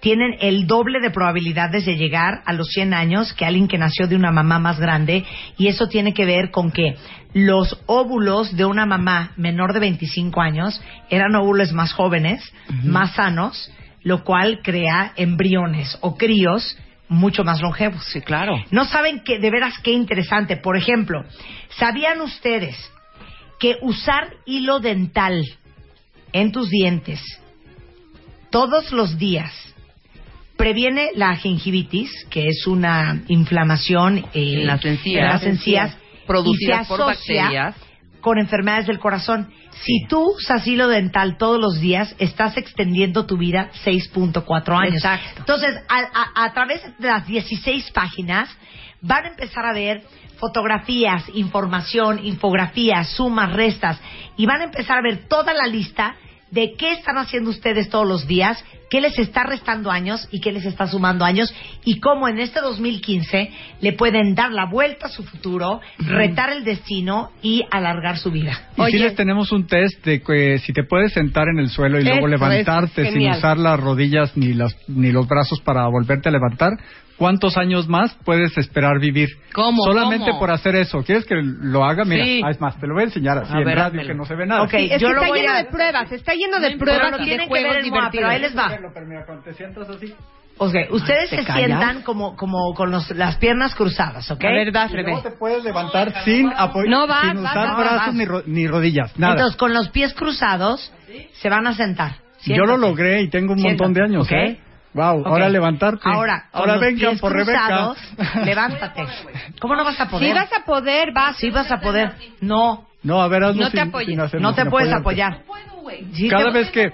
tienen 0.00 0.36
el 0.40 0.66
doble 0.66 1.00
de 1.00 1.10
probabilidades 1.10 1.84
de 1.84 1.96
llegar 1.96 2.42
a 2.44 2.52
los 2.52 2.68
100 2.68 2.94
años 2.94 3.32
que 3.32 3.44
alguien 3.44 3.68
que 3.68 3.78
nació 3.78 4.06
de 4.06 4.16
una 4.16 4.30
mamá 4.30 4.58
más 4.58 4.78
grande 4.78 5.24
y 5.56 5.68
eso 5.68 5.88
tiene 5.88 6.14
que 6.14 6.24
ver 6.24 6.50
con 6.50 6.70
que 6.70 6.96
los 7.34 7.78
óvulos 7.86 8.56
de 8.56 8.64
una 8.64 8.86
mamá 8.86 9.32
menor 9.36 9.72
de 9.72 9.80
25 9.80 10.40
años 10.40 10.80
eran 11.10 11.34
óvulos 11.34 11.72
más 11.72 11.92
jóvenes, 11.92 12.42
más 12.84 13.14
sanos, 13.14 13.70
lo 14.02 14.24
cual 14.24 14.60
crea 14.62 15.12
embriones 15.16 15.98
o 16.00 16.16
críos 16.16 16.78
mucho 17.08 17.42
más 17.44 17.60
longevos. 17.60 18.04
Sí, 18.04 18.20
claro. 18.20 18.56
No 18.70 18.84
saben 18.84 19.20
que 19.20 19.38
de 19.38 19.50
veras 19.50 19.74
qué 19.82 19.92
interesante. 19.92 20.56
Por 20.56 20.76
ejemplo, 20.76 21.24
¿sabían 21.70 22.20
ustedes 22.20 22.76
que 23.58 23.76
usar 23.82 24.30
hilo 24.46 24.78
dental 24.78 25.44
en 26.32 26.52
tus 26.52 26.70
dientes 26.70 27.20
todos 28.50 28.92
los 28.92 29.18
días 29.18 29.67
previene 30.58 31.10
la 31.14 31.34
gingivitis, 31.36 32.10
que 32.28 32.48
es 32.48 32.66
una 32.66 33.22
inflamación 33.28 34.18
eh, 34.18 34.24
En 34.60 34.66
las 34.66 34.84
encías. 34.84 35.22
en 35.22 35.28
las 35.28 35.42
encías, 35.44 35.96
Producidas 36.26 36.82
y 36.82 36.84
se 36.84 36.88
por 36.88 37.06
bacterias. 37.06 37.74
con 38.20 38.38
enfermedades 38.38 38.86
del 38.86 38.98
corazón. 38.98 39.50
Si 39.82 40.06
tú 40.08 40.32
usas 40.36 40.66
hilo 40.66 40.88
dental 40.88 41.38
todos 41.38 41.58
los 41.58 41.80
días, 41.80 42.14
estás 42.18 42.56
extendiendo 42.58 43.24
tu 43.24 43.38
vida 43.38 43.70
6.4 43.84 44.76
años. 44.78 44.96
Exacto. 44.96 45.38
Entonces, 45.38 45.74
a, 45.88 45.98
a- 46.42 46.44
a 46.44 46.52
través 46.52 46.82
de 46.98 47.06
las 47.08 47.26
16 47.26 47.90
páginas, 47.92 48.50
van 49.00 49.24
a 49.24 49.28
empezar 49.28 49.64
a 49.64 49.72
ver 49.72 50.02
fotografías, 50.38 51.24
información, 51.34 52.20
infografías, 52.24 53.08
sumas, 53.10 53.52
restas, 53.52 54.00
y 54.36 54.44
van 54.46 54.60
a 54.60 54.64
empezar 54.64 54.98
a 54.98 55.02
ver 55.02 55.28
toda 55.28 55.52
la 55.54 55.66
lista 55.66 56.16
de 56.50 56.74
qué 56.74 56.92
están 56.92 57.18
haciendo 57.18 57.50
ustedes 57.50 57.88
todos 57.88 58.06
los 58.06 58.26
días, 58.26 58.62
qué 58.90 59.00
les 59.00 59.18
está 59.18 59.44
restando 59.44 59.90
años 59.90 60.28
y 60.30 60.40
qué 60.40 60.52
les 60.52 60.64
está 60.64 60.86
sumando 60.86 61.24
años, 61.24 61.52
y 61.84 62.00
cómo 62.00 62.28
en 62.28 62.38
este 62.38 62.60
2015 62.60 63.50
le 63.80 63.92
pueden 63.92 64.34
dar 64.34 64.52
la 64.52 64.66
vuelta 64.66 65.06
a 65.06 65.10
su 65.10 65.24
futuro, 65.24 65.80
retar 65.98 66.50
el 66.50 66.64
destino 66.64 67.30
y 67.42 67.64
alargar 67.70 68.18
su 68.18 68.30
vida. 68.30 68.68
Y 68.76 68.90
si 68.90 68.98
les 68.98 69.14
tenemos 69.14 69.52
un 69.52 69.66
test 69.66 70.04
de 70.04 70.20
que 70.22 70.58
si 70.58 70.72
te 70.72 70.84
puedes 70.84 71.12
sentar 71.12 71.48
en 71.48 71.58
el 71.58 71.68
suelo 71.68 71.98
y 72.00 72.04
luego 72.04 72.26
levantarte 72.26 73.10
sin 73.12 73.28
usar 73.30 73.58
las 73.58 73.78
rodillas 73.78 74.36
ni, 74.36 74.54
las, 74.54 74.76
ni 74.88 75.12
los 75.12 75.26
brazos 75.28 75.60
para 75.60 75.86
volverte 75.88 76.28
a 76.28 76.32
levantar, 76.32 76.72
¿cuántos 77.18 77.56
años 77.56 77.88
más 77.88 78.14
puedes 78.24 78.56
esperar 78.56 78.98
vivir? 79.00 79.28
¿Cómo, 79.52 79.82
Solamente 79.84 80.26
cómo? 80.30 80.38
por 80.38 80.50
hacer 80.50 80.76
eso. 80.76 81.02
¿Quieres 81.02 81.26
que 81.26 81.34
lo 81.42 81.84
haga? 81.84 82.04
Mira, 82.04 82.24
Sí. 82.24 82.40
ah, 82.44 82.50
es 82.50 82.60
más, 82.60 82.78
te 82.80 82.86
lo 82.86 82.94
voy 82.94 83.02
a 83.02 83.06
enseñar 83.06 83.38
así 83.38 83.52
A 83.52 83.58
en 83.58 83.64
ver, 83.64 83.74
radio 83.76 83.86
házmelo. 84.00 84.08
que 84.08 84.14
no 84.14 84.24
se 84.24 84.34
ve 84.34 84.46
nada. 84.46 84.62
Ok, 84.62 84.74
Es 84.74 85.00
yo 85.02 85.08
que 85.08 85.14
lo 85.14 85.20
está 85.20 85.28
voy 85.28 85.40
lleno 85.40 85.52
a- 85.52 85.56
de 85.56 85.64
pruebas, 85.64 86.12
está 86.12 86.34
lleno 86.34 86.58
de 86.60 86.70
No 86.70 86.78
pruebas 86.78 87.12
de 87.18 87.24
tienen 87.24 87.48
que 87.48 87.62
ver 87.62 87.76
en 87.84 87.90
MOA, 87.90 88.10
pero 88.10 88.28
ahí 88.28 88.40
les 88.40 88.56
va. 88.56 88.68
Te 89.44 89.54
sientas 89.54 89.88
así. 89.90 90.14
Ok, 90.60 90.74
ustedes 90.90 91.30
¿te 91.30 91.36
se 91.36 91.44
callas? 91.44 91.66
sientan 91.66 92.02
como, 92.02 92.34
como 92.34 92.74
con 92.74 92.90
los- 92.90 93.10
las 93.10 93.36
piernas 93.36 93.76
cruzadas, 93.76 94.28
¿ok? 94.28 94.44
A 94.44 94.48
ver, 94.48 94.72
vas, 94.72 94.90
luego 94.92 95.22
te 95.22 95.30
puedes 95.30 95.62
levantar 95.62 96.12
sin 96.24 96.50
apoyo, 96.56 96.90
No, 96.90 97.06
vas, 97.06 97.26
sin 97.30 97.38
usar 97.38 97.54
vas, 97.54 97.78
brazos. 97.78 98.14
Ni, 98.14 98.24
ro- 98.24 98.42
ni 98.44 98.66
rodillas, 98.66 99.16
nada. 99.16 99.34
Entonces, 99.34 99.56
con 99.56 99.72
los 99.72 99.88
pies 99.90 100.14
cruzados, 100.14 100.92
se 101.34 101.48
van 101.48 101.68
a 101.68 101.74
sentar. 101.74 102.12
Yo 102.12 102.54
Siéntate. 102.54 102.68
lo 102.70 102.76
logré 102.76 103.22
y 103.22 103.28
tengo 103.30 103.52
un 103.52 103.62
montón 103.62 103.92
de 103.94 104.00
Siéntate, 104.00 104.14
años, 104.16 104.26
¿ok? 104.26 104.32
¿eh? 104.32 104.60
Wow, 104.98 105.20
Ok. 105.20 105.26
ahora 105.28 105.48
levantarte. 105.48 106.02
Ahora, 106.04 106.46
ahora 106.52 106.76
vengan 106.78 107.10
pies 107.10 107.20
por 107.20 107.32
Rebeca. 107.32 107.66
cruzados, 107.66 107.98
levántate. 108.44 109.06
¿Cómo 109.60 109.76
no 109.76 109.84
vas 109.84 110.00
a 110.00 110.08
poder? 110.08 110.28
Sí 110.28 110.34
vas 110.34 110.52
a 110.52 110.64
poder, 110.64 111.12
vas. 111.12 111.36
Sí 111.36 111.50
vas 111.50 111.70
a 111.70 111.78
poder. 111.80 112.12
No, 112.40 112.86
No, 113.04 113.22
a 113.22 113.28
ver, 113.28 113.44
hazlo 113.44 113.62
No 113.62 113.70
te 113.70 113.78
sin- 113.78 113.88
apoyes. 113.88 114.08
sin 114.08 114.20
hacerlo, 114.20 114.48
no 114.48 114.54
te 114.56 114.62
sin 114.62 114.70
puedes 114.70 114.92
apoyar. 114.92 115.42
Sí 116.14 116.28
Cada 116.28 116.46
te- 116.46 116.50
vez 116.50 116.70
que, 116.70 116.90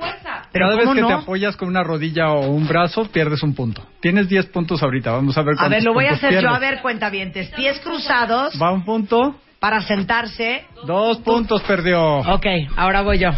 Pero 0.52 0.66
cada 0.66 0.76
vez 0.76 0.84
¿cómo 0.84 0.94
que 0.94 1.02
te 1.02 1.08
no? 1.08 1.14
apoyas 1.18 1.56
con 1.56 1.68
una 1.68 1.82
rodilla 1.82 2.30
o 2.32 2.46
un 2.50 2.68
brazo, 2.68 3.06
pierdes 3.10 3.42
un 3.42 3.54
punto. 3.54 3.82
Tienes 4.00 4.28
10 4.28 4.46
puntos 4.46 4.82
ahorita. 4.82 5.10
Vamos 5.12 5.36
a 5.38 5.42
ver 5.42 5.54
A 5.58 5.68
ver, 5.68 5.82
lo 5.82 5.94
voy 5.94 6.06
a 6.06 6.12
hacer 6.12 6.30
yo. 6.32 6.40
pierdes. 6.40 6.56
A 6.56 6.58
ver, 6.60 6.80
cuentavientes. 6.82 7.48
Pies 7.56 7.80
cruzados 7.80 8.54
Va 8.62 8.70
un 8.70 8.84
punto, 8.84 9.34
para 9.58 9.80
sentarse. 9.80 10.64
dos 10.86 11.18
puntos 11.20 11.62
perdió. 11.62 12.18
Ok, 12.18 12.46
ahora 12.76 13.00
voy 13.00 13.18
yo. 13.18 13.30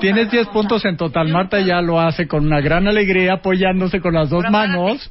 Tienes 0.00 0.30
10 0.30 0.48
puntos 0.48 0.84
en 0.84 0.96
total. 0.96 1.28
Marta 1.28 1.60
ya 1.60 1.80
lo 1.80 2.00
hace 2.00 2.26
con 2.26 2.46
una 2.46 2.60
gran 2.60 2.86
alegría, 2.88 3.34
apoyándose 3.34 4.00
con 4.00 4.14
las 4.14 4.30
dos 4.30 4.42
Pero 4.42 4.52
manos. 4.52 5.10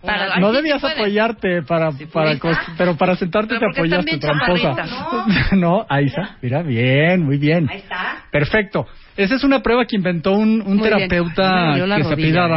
Para- 0.00 0.36
no 0.40 0.50
debías 0.52 0.80
sí 0.80 0.86
apoyarte 0.88 1.62
para, 1.62 1.92
para 1.92 2.36
puedes. 2.36 2.40
cos- 2.40 2.58
pero 2.76 2.96
para 2.96 3.14
sentarte 3.14 3.54
Pero 3.56 3.70
te 3.72 3.78
apoyaste, 3.80 4.18
tramposa. 4.18 4.74
chaparritas. 4.74 5.52
No, 5.52 5.86
ahí 5.88 6.06
está. 6.06 6.36
Mira, 6.42 6.62
bien, 6.62 7.22
muy 7.24 7.38
bien. 7.38 7.68
Ahí 7.70 7.78
está. 7.78 8.24
Perfecto. 8.32 8.86
Esa 9.16 9.36
es 9.36 9.44
una 9.44 9.60
prueba 9.62 9.84
que 9.84 9.94
inventó 9.94 10.32
un, 10.32 10.60
un 10.66 10.80
terapeuta 10.80 11.74
que 11.96 12.02
se 12.04 12.12
apellida 12.14 12.46
¿eh? 12.46 12.48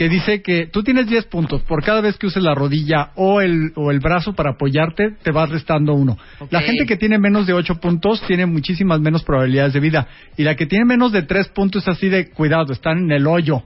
Que 0.00 0.08
dice 0.08 0.40
que 0.40 0.66
tú 0.66 0.82
tienes 0.82 1.08
10 1.08 1.26
puntos. 1.26 1.60
Por 1.60 1.84
cada 1.84 2.00
vez 2.00 2.16
que 2.16 2.26
uses 2.26 2.42
la 2.42 2.54
rodilla 2.54 3.10
o 3.16 3.42
el, 3.42 3.72
o 3.76 3.90
el 3.90 4.00
brazo 4.00 4.32
para 4.32 4.52
apoyarte, 4.52 5.10
te 5.22 5.30
vas 5.30 5.50
restando 5.50 5.92
uno. 5.92 6.16
La 6.48 6.62
gente 6.62 6.86
que 6.86 6.96
tiene 6.96 7.18
menos 7.18 7.46
de 7.46 7.52
8 7.52 7.74
puntos 7.80 8.22
tiene 8.26 8.46
muchísimas 8.46 8.98
menos 8.98 9.22
probabilidades 9.24 9.74
de 9.74 9.80
vida. 9.80 10.08
Y 10.38 10.42
la 10.44 10.54
que 10.56 10.64
tiene 10.64 10.86
menos 10.86 11.12
de 11.12 11.20
3 11.20 11.48
puntos 11.48 11.82
es 11.82 11.88
así 11.88 12.08
de 12.08 12.30
cuidado, 12.30 12.72
están 12.72 12.96
en 12.96 13.12
el 13.12 13.26
hoyo. 13.26 13.62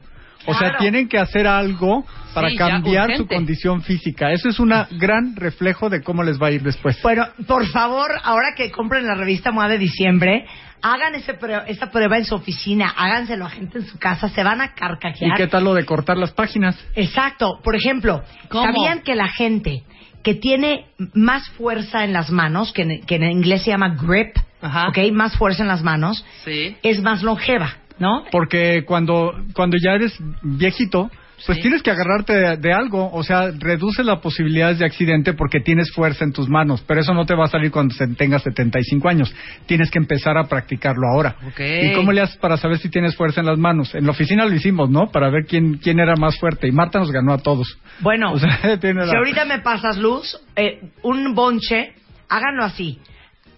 O 0.47 0.53
sea, 0.55 0.71
Claro. 0.71 0.79
tienen 0.81 1.09
que 1.09 1.19
hacer 1.19 1.47
algo 1.47 2.05
para 2.35 2.49
Sí, 2.51 2.57
ya, 2.59 2.69
cambiar 2.69 3.17
su 3.17 3.29
condición 3.29 3.83
física. 3.83 4.33
Eso 4.33 4.49
es 4.49 4.59
un 4.59 4.73
gran 4.99 5.37
reflejo 5.37 5.89
de 5.89 6.03
cómo 6.03 6.25
les 6.25 6.43
va 6.43 6.49
a 6.49 6.51
ir 6.51 6.63
después. 6.65 7.01
Bueno, 7.01 7.27
por 7.47 7.65
favor, 7.69 8.11
ahora 8.25 8.55
que 8.57 8.73
compren 8.73 9.07
la 9.07 9.15
revista 9.15 9.53
MOA 9.53 9.69
de 9.69 9.79
diciembre, 9.79 10.45
hagan 10.85 11.15
ese 11.15 11.39
prue- 11.39 11.65
esa 11.67 11.91
prueba 11.91 12.19
en 12.19 12.25
su 12.27 12.35
oficina, 12.35 12.93
háganselo 12.97 13.47
a 13.47 13.51
gente 13.51 13.79
en 13.79 13.87
su 13.87 13.99
casa, 13.99 14.29
se 14.29 14.43
van 14.45 14.61
a 14.61 14.67
¿Y 14.67 14.69
carcajear. 14.69 15.37
qué 15.37 15.47
tal 15.47 15.65
lo 15.65 15.73
de 15.75 15.85
cortar 15.87 16.19
las 16.19 16.33
páginas? 16.33 16.77
Exacto. 16.95 17.59
Por 17.65 17.75
ejemplo, 17.75 18.23
¿Cómo? 18.51 18.65
¿sabían 18.67 19.01
que 19.01 19.15
la 19.15 19.29
gente 19.29 19.83
que 20.23 20.35
tiene 20.35 20.87
más 21.15 21.49
fuerza 21.51 22.05
en 22.05 22.13
las 22.13 22.31
manos, 22.31 22.73
que 22.73 22.83
en, 22.83 23.01
que 23.07 23.17
en 23.17 23.25
inglés 23.25 23.63
se 23.63 23.71
llama 23.71 23.97
grip, 24.01 24.37
Ajá. 24.61 24.89
¿ok? 24.89 24.99
Más 25.13 25.37
fuerza 25.37 25.63
en 25.63 25.69
las 25.69 25.83
manos, 25.83 26.25
Sí. 26.45 26.77
es 26.83 27.01
más 27.03 27.23
longeva, 27.23 27.77
¿no? 27.99 28.25
Porque 28.31 28.85
cuando, 28.87 29.33
cuando 29.55 29.77
ya 29.83 29.93
eres 29.95 30.15
viejito, 30.43 31.11
pues 31.47 31.57
Sí. 31.57 31.63
tienes 31.63 31.83
que 31.83 31.91
agarrarte 31.91 32.33
de, 32.33 32.57
de 32.57 32.73
algo, 32.73 33.11
o 33.13 33.23
sea, 33.23 33.51
reduce 33.59 34.03
las 34.05 34.21
posibilidades 34.21 34.79
de 34.79 34.87
accidente 34.87 35.33
porque 35.35 35.61
tienes 35.61 35.93
fuerza 35.93 36.25
en 36.25 36.33
tus 36.33 36.49
manos, 36.49 36.83
pero 36.87 37.01
eso 37.01 37.13
no 37.13 37.27
te 37.27 37.35
va 37.35 37.45
a 37.45 37.49
salir 37.49 37.71
cuando 37.71 37.95
tengas 38.17 38.43
75 38.43 39.09
años. 39.09 39.35
Tienes 39.67 39.91
que 39.91 39.99
empezar 39.99 40.39
a 40.39 40.45
practicarlo 40.45 41.07
ahora. 41.09 41.37
¿Y 41.59 41.93
cómo 41.95 42.13
le 42.13 42.21
haces 42.23 42.37
para 42.37 42.57
saber 42.57 42.79
si 42.79 42.89
tienes 42.89 43.15
fuerza 43.17 43.41
en 43.41 43.47
las 43.47 43.59
manos? 43.59 43.95
En 43.95 44.05
la 44.07 44.13
oficina 44.13 44.47
lo 44.47 44.55
hicimos, 44.55 44.89
¿no? 44.91 45.09
Para 45.11 45.29
ver 45.31 45.45
quién, 45.47 45.79
quién 45.79 45.99
era 46.01 46.15
más 46.17 46.39
fuerte 46.39 46.67
y 46.69 46.73
Marta 46.73 46.99
nos 46.99 47.11
ganó 47.11 47.33
a 47.33 47.39
todos. 47.39 47.79
Bueno, 48.01 48.33
O 48.33 48.39
sea, 48.39 48.79
tiene 48.81 49.01
la- 49.05 49.11
si 49.13 49.17
ahorita 49.17 49.45
me 49.45 49.59
pasas 49.61 49.99
luz, 49.99 50.39
eh, 50.57 50.81
un 51.03 51.35
bonche, 51.35 51.93
háganlo 52.29 52.65
así. 52.65 53.01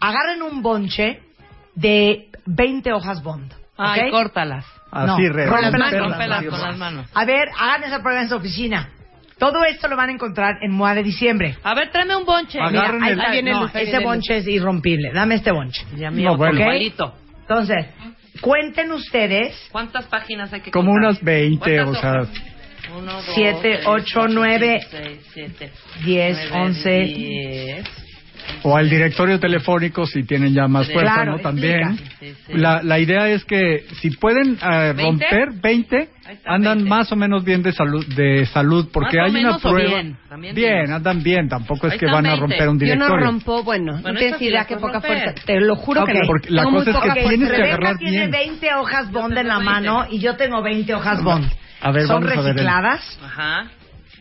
Agarren 0.01 0.43
un 0.43 0.63
bonche 0.63 1.21
de 1.75 2.29
20 2.47 2.93
hojas 2.93 3.23
Bond. 3.23 3.53
Ay, 3.77 4.03
¿ok? 4.09 4.11
córtalas. 4.11 4.65
Así, 4.91 5.23
no, 5.23 5.33
re, 5.33 5.47
con, 5.47 5.61
las 5.61 5.73
manos, 5.73 5.91
con, 5.91 6.11
las 6.11 6.19
manos. 6.19 6.45
con 6.51 6.61
las 6.61 6.79
manos. 6.79 7.07
A 7.13 7.25
ver, 7.25 7.49
hagan 7.59 7.85
esa 7.85 8.03
prueba 8.03 8.23
en 8.23 8.29
su 8.29 8.37
oficina. 8.37 8.91
Todo 9.39 9.65
esto 9.65 9.89
lo 9.89 9.97
van 9.97 10.09
a 10.09 10.13
encontrar 10.13 10.55
en 10.63 10.73
MOA 10.73 10.95
de 10.95 11.03
diciembre. 11.03 11.57
A 11.63 11.75
ver, 11.75 11.91
tráeme 11.91 12.17
un 12.17 12.25
bonche. 12.25 12.59
Mira, 12.59 12.91
ahí, 13.03 13.13
el, 13.13 13.21
ahí 13.21 13.31
viene 13.33 13.51
no, 13.51 13.67
el, 13.67 13.71
ese 13.75 13.99
bonche 13.99 14.39
es 14.39 14.49
irrompible. 14.49 15.11
Dame 15.13 15.35
este 15.35 15.53
bonche. 15.53 15.85
Ya 15.97 16.11
mío, 16.11 16.31
no, 16.31 16.37
bueno. 16.39 16.63
¿Okay? 16.63 16.95
Entonces, 17.41 17.87
cuenten 18.41 18.93
ustedes. 18.93 19.69
¿Cuántas 19.71 20.07
páginas 20.07 20.53
hay 20.53 20.61
que 20.63 20.71
Como 20.71 20.93
contar? 20.93 21.11
unas 21.11 21.23
20, 21.23 21.81
o 21.83 21.95
sea. 21.95 22.27
1, 22.97 23.13
2, 23.13 23.25
7, 23.35 23.81
8, 23.85 24.29
9, 24.29 24.87
10, 26.05 26.53
11, 26.53 26.91
10. 26.91 28.06
O 28.63 28.77
al 28.77 28.89
directorio 28.91 29.39
telefónico 29.39 30.07
si 30.07 30.25
tienen 30.25 30.53
ya 30.55 30.67
más 30.69 30.87
fuerza, 30.91 31.15
Claro, 31.15 31.33
¿no? 31.33 31.39
También. 31.39 31.97
Sí, 32.19 32.35
sí. 32.47 32.53
La, 32.55 32.83
la 32.83 32.99
idea 32.99 33.29
es 33.29 33.45
que 33.45 33.85
si 34.01 34.11
pueden 34.11 34.59
eh, 34.63 34.93
¿Veinte? 34.97 35.27
romper 35.31 35.61
20, 35.61 35.97
Ahí 36.27 36.35
está, 36.35 36.53
andan 36.55 36.79
20. 36.79 36.91
más 36.91 37.13
o 37.13 37.17
menos 37.17 37.45
bien 37.45 37.63
de 37.63 37.73
salud, 37.73 38.05
de 38.15 38.47
salud 38.47 38.89
porque 38.93 39.17
Más 39.19 39.23
o 39.23 39.25
hay 39.27 39.31
una 39.31 39.49
menos 39.51 39.65
o 39.65 39.69
prueba. 39.71 39.89
bien, 39.91 40.17
también 40.29 40.55
bien, 40.55 40.75
dinos. 40.85 40.97
andan 40.97 41.23
bien, 41.23 41.49
tampoco 41.49 41.87
es 41.87 41.99
que 41.99 42.07
van 42.07 42.27
a 42.27 42.31
20. 42.31 42.41
romper 42.41 42.69
un 42.69 42.79
Yo 42.79 42.87
no 42.87 42.93
directorio. 42.95 43.27
rompo, 43.27 43.63
bueno, 43.63 43.93
no 43.93 44.03
Bueno, 44.03 44.19
tienes 44.19 44.27
esta 44.35 44.39
sí 44.39 44.45
idea 44.47 44.65
qué 44.65 44.77
poca 44.77 44.93
romper. 44.95 45.19
fuerza. 45.23 45.45
Te 45.47 45.61
lo 45.61 45.77
juro 45.77 46.03
Ok. 46.03 46.07
que 46.09 46.15
no. 46.15 46.27
Porque 46.27 46.51
la 46.51 46.65
cosa 46.65 46.91
es 46.91 46.97
que 47.15 47.21
tienes 47.29 47.51
que 47.51 47.57
Rebeca 47.57 47.75
agarrar 47.77 47.99
tiene 47.99 48.17
bien. 48.19 48.31
20 48.31 48.75
hojas 48.75 49.13
Bond 49.13 49.39
en 49.39 49.47
la 49.49 49.59
tengo 49.59 49.71
20. 49.71 49.89
mano 49.91 50.07
y 50.11 50.19
yo 50.21 50.37
tengo 50.37 50.63
20 50.63 50.95
hojas 50.95 51.23
Bond. 51.23 51.49
A 51.81 51.91
ver, 51.93 52.07
Son 52.07 52.21
vamos 52.23 52.33
a 52.33 52.41
ver 52.41 52.49
el- 52.51 52.55
recicladas. 52.55 53.19
Ajá. 53.23 53.67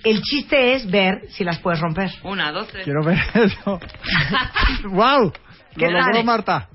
El 0.06 0.22
chiste 0.22 0.76
es 0.76 0.90
ver 0.90 1.24
si 1.30 1.44
las 1.44 1.60
puedes 1.60 1.80
romper. 1.82 2.10
Una, 2.24 2.52
dos, 2.52 2.68
tres. 2.68 2.84
Quiero 2.86 3.04
ver 3.04 3.18
eso. 3.34 3.80
¡Wow! 4.90 5.34
¿Qué 5.76 5.88
Lo 5.90 6.00
logró? 6.00 6.24
Marta. 6.24 6.70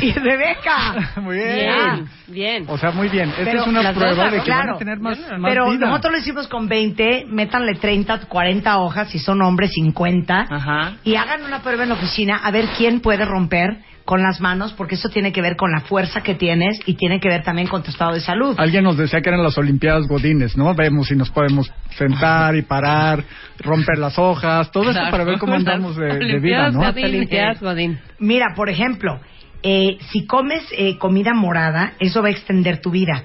Y 0.00 0.12
Rebeca. 0.12 1.12
muy 1.20 1.36
bien. 1.36 1.56
Bien, 1.56 2.08
bien. 2.28 2.64
O 2.68 2.78
sea, 2.78 2.90
muy 2.92 3.08
bien. 3.08 3.28
Esta 3.30 3.44
Pero 3.44 3.60
es 3.62 3.66
una 3.66 3.92
prueba 3.92 4.24
dos, 4.24 4.32
de 4.32 4.38
que 4.38 4.44
claro. 4.44 4.66
van 4.66 4.74
a 4.74 4.78
tener 4.78 4.98
más, 5.00 5.18
más 5.18 5.50
Pero 5.52 5.70
vida. 5.70 5.86
nosotros 5.88 6.12
lo 6.12 6.18
hicimos 6.18 6.48
con 6.48 6.68
20, 6.68 7.26
métanle 7.28 7.74
30, 7.74 8.26
40 8.26 8.78
hojas, 8.78 9.08
si 9.10 9.18
son 9.18 9.42
hombres 9.42 9.72
50, 9.72 10.46
Ajá. 10.48 10.92
y 11.04 11.16
hagan 11.16 11.42
una 11.44 11.60
prueba 11.62 11.82
en 11.82 11.88
la 11.90 11.94
oficina 11.96 12.36
a 12.42 12.50
ver 12.50 12.66
quién 12.76 13.00
puede 13.00 13.24
romper 13.24 13.78
con 14.04 14.22
las 14.22 14.40
manos, 14.40 14.72
porque 14.72 14.96
eso 14.96 15.08
tiene 15.08 15.32
que 15.32 15.40
ver 15.42 15.56
con 15.56 15.70
la 15.70 15.80
fuerza 15.80 16.22
que 16.22 16.34
tienes 16.34 16.80
y 16.86 16.94
tiene 16.94 17.20
que 17.20 17.28
ver 17.28 17.42
también 17.44 17.68
con 17.68 17.82
tu 17.82 17.90
estado 17.90 18.12
de 18.14 18.20
salud. 18.20 18.54
Alguien 18.58 18.84
nos 18.84 18.96
decía 18.96 19.20
que 19.20 19.28
eran 19.28 19.42
las 19.42 19.56
Olimpiadas 19.58 20.06
Godines, 20.08 20.56
¿no? 20.56 20.74
Vemos 20.74 21.08
si 21.08 21.16
nos 21.16 21.30
podemos 21.30 21.72
sentar 21.96 22.56
y 22.56 22.62
parar, 22.62 23.22
romper 23.60 23.98
las 23.98 24.18
hojas, 24.18 24.70
todo 24.72 24.84
eso 24.84 24.92
Claro. 24.94 25.10
para 25.10 25.24
ver 25.24 25.38
cómo 25.38 25.54
andamos 25.54 25.96
de, 25.96 26.06
de 26.18 26.38
vida, 26.40 26.70
¿no? 26.70 26.80
Godín. 26.80 27.04
Olimpiadas 27.04 27.60
Godín. 27.60 27.98
Mira, 28.18 28.46
por 28.56 28.68
ejemplo, 28.68 29.20
eh, 29.62 29.98
si 30.10 30.26
comes 30.26 30.64
eh, 30.76 30.98
comida 30.98 31.32
morada, 31.34 31.92
eso 32.00 32.20
va 32.22 32.28
a 32.28 32.32
extender 32.32 32.80
tu 32.80 32.90
vida. 32.90 33.22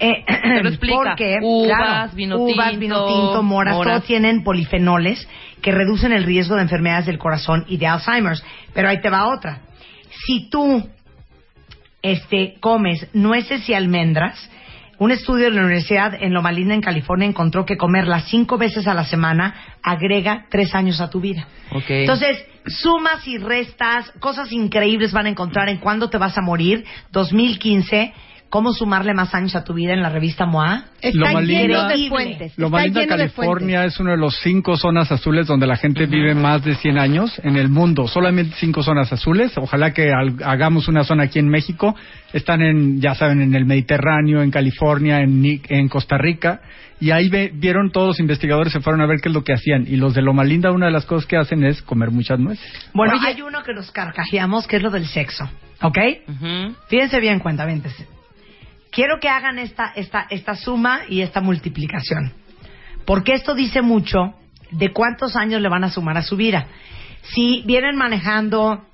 Eh, 0.00 0.24
Pero 0.42 0.68
explica, 0.68 0.96
porque, 0.96 1.36
uvas, 1.42 1.76
claro, 1.76 2.10
vino 2.14 2.36
uvas, 2.38 2.68
tinto, 2.70 2.80
vino 2.80 3.06
tinto, 3.06 3.42
moras, 3.42 3.74
moras. 3.76 3.94
todos 3.94 4.06
tienen 4.06 4.44
polifenoles 4.44 5.28
que 5.60 5.72
reducen 5.72 6.12
el 6.12 6.22
riesgo 6.24 6.54
de 6.56 6.62
enfermedades 6.62 7.06
del 7.06 7.18
corazón 7.18 7.64
y 7.68 7.78
de 7.78 7.86
Alzheimer's. 7.88 8.44
Pero 8.74 8.88
ahí 8.88 9.00
te 9.00 9.10
va 9.10 9.26
otra. 9.28 9.62
Si 10.26 10.48
tú 10.50 10.88
este, 12.02 12.56
comes 12.60 13.08
nueces 13.12 13.68
y 13.68 13.74
almendras, 13.74 14.50
un 14.98 15.12
estudio 15.12 15.44
de 15.44 15.52
la 15.52 15.62
Universidad 15.62 16.14
en 16.20 16.34
Loma 16.34 16.50
Linda, 16.50 16.74
en 16.74 16.80
California, 16.80 17.26
encontró 17.26 17.64
que 17.64 17.76
comerla 17.76 18.20
cinco 18.22 18.58
veces 18.58 18.86
a 18.88 18.94
la 18.94 19.04
semana 19.04 19.78
agrega 19.82 20.46
tres 20.50 20.74
años 20.74 21.00
a 21.00 21.08
tu 21.08 21.20
vida. 21.20 21.46
Entonces, 21.88 22.44
sumas 22.66 23.26
y 23.26 23.38
restas, 23.38 24.10
cosas 24.18 24.50
increíbles 24.52 25.12
van 25.12 25.26
a 25.26 25.30
encontrar 25.30 25.68
en 25.68 25.78
Cuándo 25.78 26.10
te 26.10 26.18
vas 26.18 26.36
a 26.36 26.42
morir, 26.42 26.84
2015, 27.12 28.12
cómo 28.50 28.72
sumarle 28.72 29.12
más 29.14 29.34
años 29.34 29.54
a 29.56 29.62
tu 29.64 29.74
vida 29.74 29.92
en 29.92 30.00
la 30.02 30.08
revista 30.08 30.46
MOA. 30.46 30.84
Está 31.02 31.18
Loma 31.18 31.40
lleno 31.42 31.62
Linda- 31.74 31.88
de 31.88 32.08
fuentes. 32.08 32.58
Loma 32.58 32.82
Linda, 32.84 33.06
California 33.06 33.84
es 33.84 34.00
una 34.00 34.12
de 34.12 34.16
los 34.16 34.36
cinco 34.40 34.76
zonas 34.76 35.12
azules 35.12 35.46
donde 35.46 35.66
la 35.66 35.76
gente 35.76 36.06
vive 36.06 36.34
más 36.34 36.64
de 36.64 36.74
100 36.74 36.98
años 36.98 37.38
en 37.44 37.56
el 37.56 37.68
mundo. 37.68 38.08
Solamente 38.08 38.54
cinco 38.58 38.82
zonas 38.82 39.12
azules. 39.12 39.52
Ojalá 39.58 39.92
que 39.92 40.10
al- 40.12 40.36
hagamos 40.44 40.88
una 40.88 41.04
zona 41.04 41.24
aquí 41.24 41.38
en 41.38 41.48
México. 41.48 41.94
Están 42.32 42.62
en, 42.62 43.00
ya 43.00 43.14
saben, 43.14 43.42
en 43.42 43.54
el 43.54 43.64
Mediterráneo, 43.66 44.42
en 44.42 44.50
California, 44.50 45.20
en, 45.20 45.44
en 45.68 45.88
Costa 45.88 46.16
Rica. 46.18 46.60
Y 47.00 47.10
ahí 47.12 47.28
ve- 47.28 47.52
vieron 47.54 47.92
todos 47.92 48.08
los 48.08 48.20
investigadores, 48.20 48.72
se 48.72 48.80
fueron 48.80 49.00
a 49.02 49.06
ver 49.06 49.20
qué 49.20 49.28
es 49.28 49.34
lo 49.34 49.44
que 49.44 49.52
hacían. 49.52 49.84
Y 49.86 49.96
los 49.96 50.14
de 50.14 50.22
Loma 50.22 50.42
Linda, 50.42 50.72
una 50.72 50.86
de 50.86 50.92
las 50.92 51.04
cosas 51.06 51.26
que 51.26 51.36
hacen 51.36 51.62
es 51.64 51.80
comer 51.82 52.10
muchas 52.10 52.40
nueces. 52.40 52.66
Bueno, 52.92 53.12
Oye. 53.14 53.26
hay 53.28 53.42
uno 53.42 53.62
que 53.62 53.72
nos 53.72 53.92
carcajeamos, 53.92 54.66
que 54.66 54.76
es 54.78 54.82
lo 54.82 54.90
del 54.90 55.06
sexo. 55.06 55.48
¿Ok? 55.80 55.96
Ujú. 56.28 56.74
Fíjense 56.88 57.20
bien, 57.20 57.38
cuentavientes. 57.38 57.94
Quiero 58.98 59.20
que 59.20 59.28
hagan 59.28 59.60
esta, 59.60 59.92
esta, 59.94 60.26
esta 60.28 60.56
suma 60.56 61.02
y 61.08 61.20
esta 61.20 61.40
multiplicación. 61.40 62.32
Porque 63.06 63.34
esto 63.34 63.54
dice 63.54 63.80
mucho 63.80 64.34
de 64.72 64.92
cuántos 64.92 65.36
años 65.36 65.62
le 65.62 65.68
van 65.68 65.84
a 65.84 65.90
sumar 65.90 66.16
a 66.16 66.22
su 66.22 66.34
vida. 66.34 66.66
Si 67.22 67.62
vienen 67.64 67.94
manejando, 67.94 68.86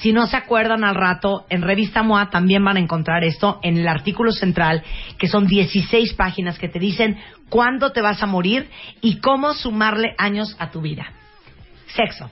si 0.00 0.12
no 0.12 0.26
se 0.26 0.36
acuerdan 0.36 0.84
al 0.84 0.96
rato, 0.96 1.46
en 1.48 1.62
Revista 1.62 2.02
MOA 2.02 2.28
también 2.28 2.62
van 2.62 2.76
a 2.76 2.80
encontrar 2.80 3.24
esto 3.24 3.58
en 3.62 3.78
el 3.78 3.88
artículo 3.88 4.32
central, 4.32 4.82
que 5.16 5.28
son 5.28 5.46
16 5.46 6.12
páginas 6.12 6.58
que 6.58 6.68
te 6.68 6.78
dicen 6.78 7.16
cuándo 7.48 7.92
te 7.92 8.02
vas 8.02 8.22
a 8.22 8.26
morir 8.26 8.68
y 9.00 9.20
cómo 9.20 9.54
sumarle 9.54 10.14
años 10.18 10.56
a 10.58 10.70
tu 10.70 10.82
vida. 10.82 11.06
Sexo. 11.86 12.30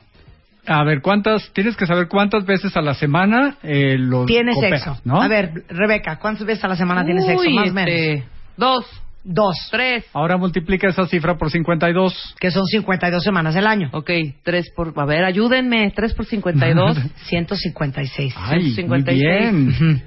A 0.66 0.84
ver, 0.84 1.00
¿cuántas? 1.02 1.50
Tienes 1.52 1.76
que 1.76 1.86
saber 1.86 2.08
cuántas 2.08 2.44
veces 2.44 2.76
a 2.76 2.82
la 2.82 2.94
semana 2.94 3.56
eh, 3.62 3.96
lo 3.98 4.24
Tienes 4.26 4.54
cooperas, 4.54 4.82
sexo. 4.82 5.00
¿no? 5.04 5.20
A 5.22 5.28
ver, 5.28 5.64
Rebeca, 5.68 6.18
¿cuántas 6.18 6.46
veces 6.46 6.64
a 6.64 6.68
la 6.68 6.76
semana 6.76 7.04
tienes 7.04 7.24
sexo? 7.26 7.40
Uy, 7.40 7.54
Más 7.54 7.70
o 7.70 7.72
menos. 7.72 7.90
este, 7.94 8.24
Dos, 8.56 8.84
Dos. 9.22 9.56
tres. 9.70 10.04
Ahora 10.12 10.36
multiplica 10.36 10.88
esa 10.88 11.06
cifra 11.06 11.36
por 11.36 11.50
52. 11.50 12.36
que 12.40 12.50
son 12.50 12.64
52 12.66 13.22
semanas 13.22 13.54
del 13.54 13.66
año. 13.66 13.88
Ok, 13.92 14.10
tres 14.44 14.70
por... 14.74 14.92
A 14.96 15.04
ver, 15.04 15.24
ayúdenme. 15.24 15.92
Tres 15.94 16.14
por 16.14 16.24
52. 16.26 16.96
156. 17.26 18.34
Ay, 18.38 18.58
muy 18.62 18.70
156. 18.72 19.18
bien. 19.18 20.02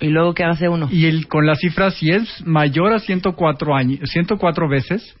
y 0.00 0.08
luego, 0.08 0.34
¿qué 0.34 0.44
hace 0.44 0.68
uno? 0.68 0.88
Y 0.92 1.06
el, 1.06 1.28
con 1.28 1.46
la 1.46 1.54
cifra, 1.54 1.90
si 1.90 2.10
es 2.10 2.46
mayor 2.46 2.92
a 2.92 2.98
104, 2.98 3.74
años, 3.74 4.00
104 4.10 4.68
veces 4.68 5.16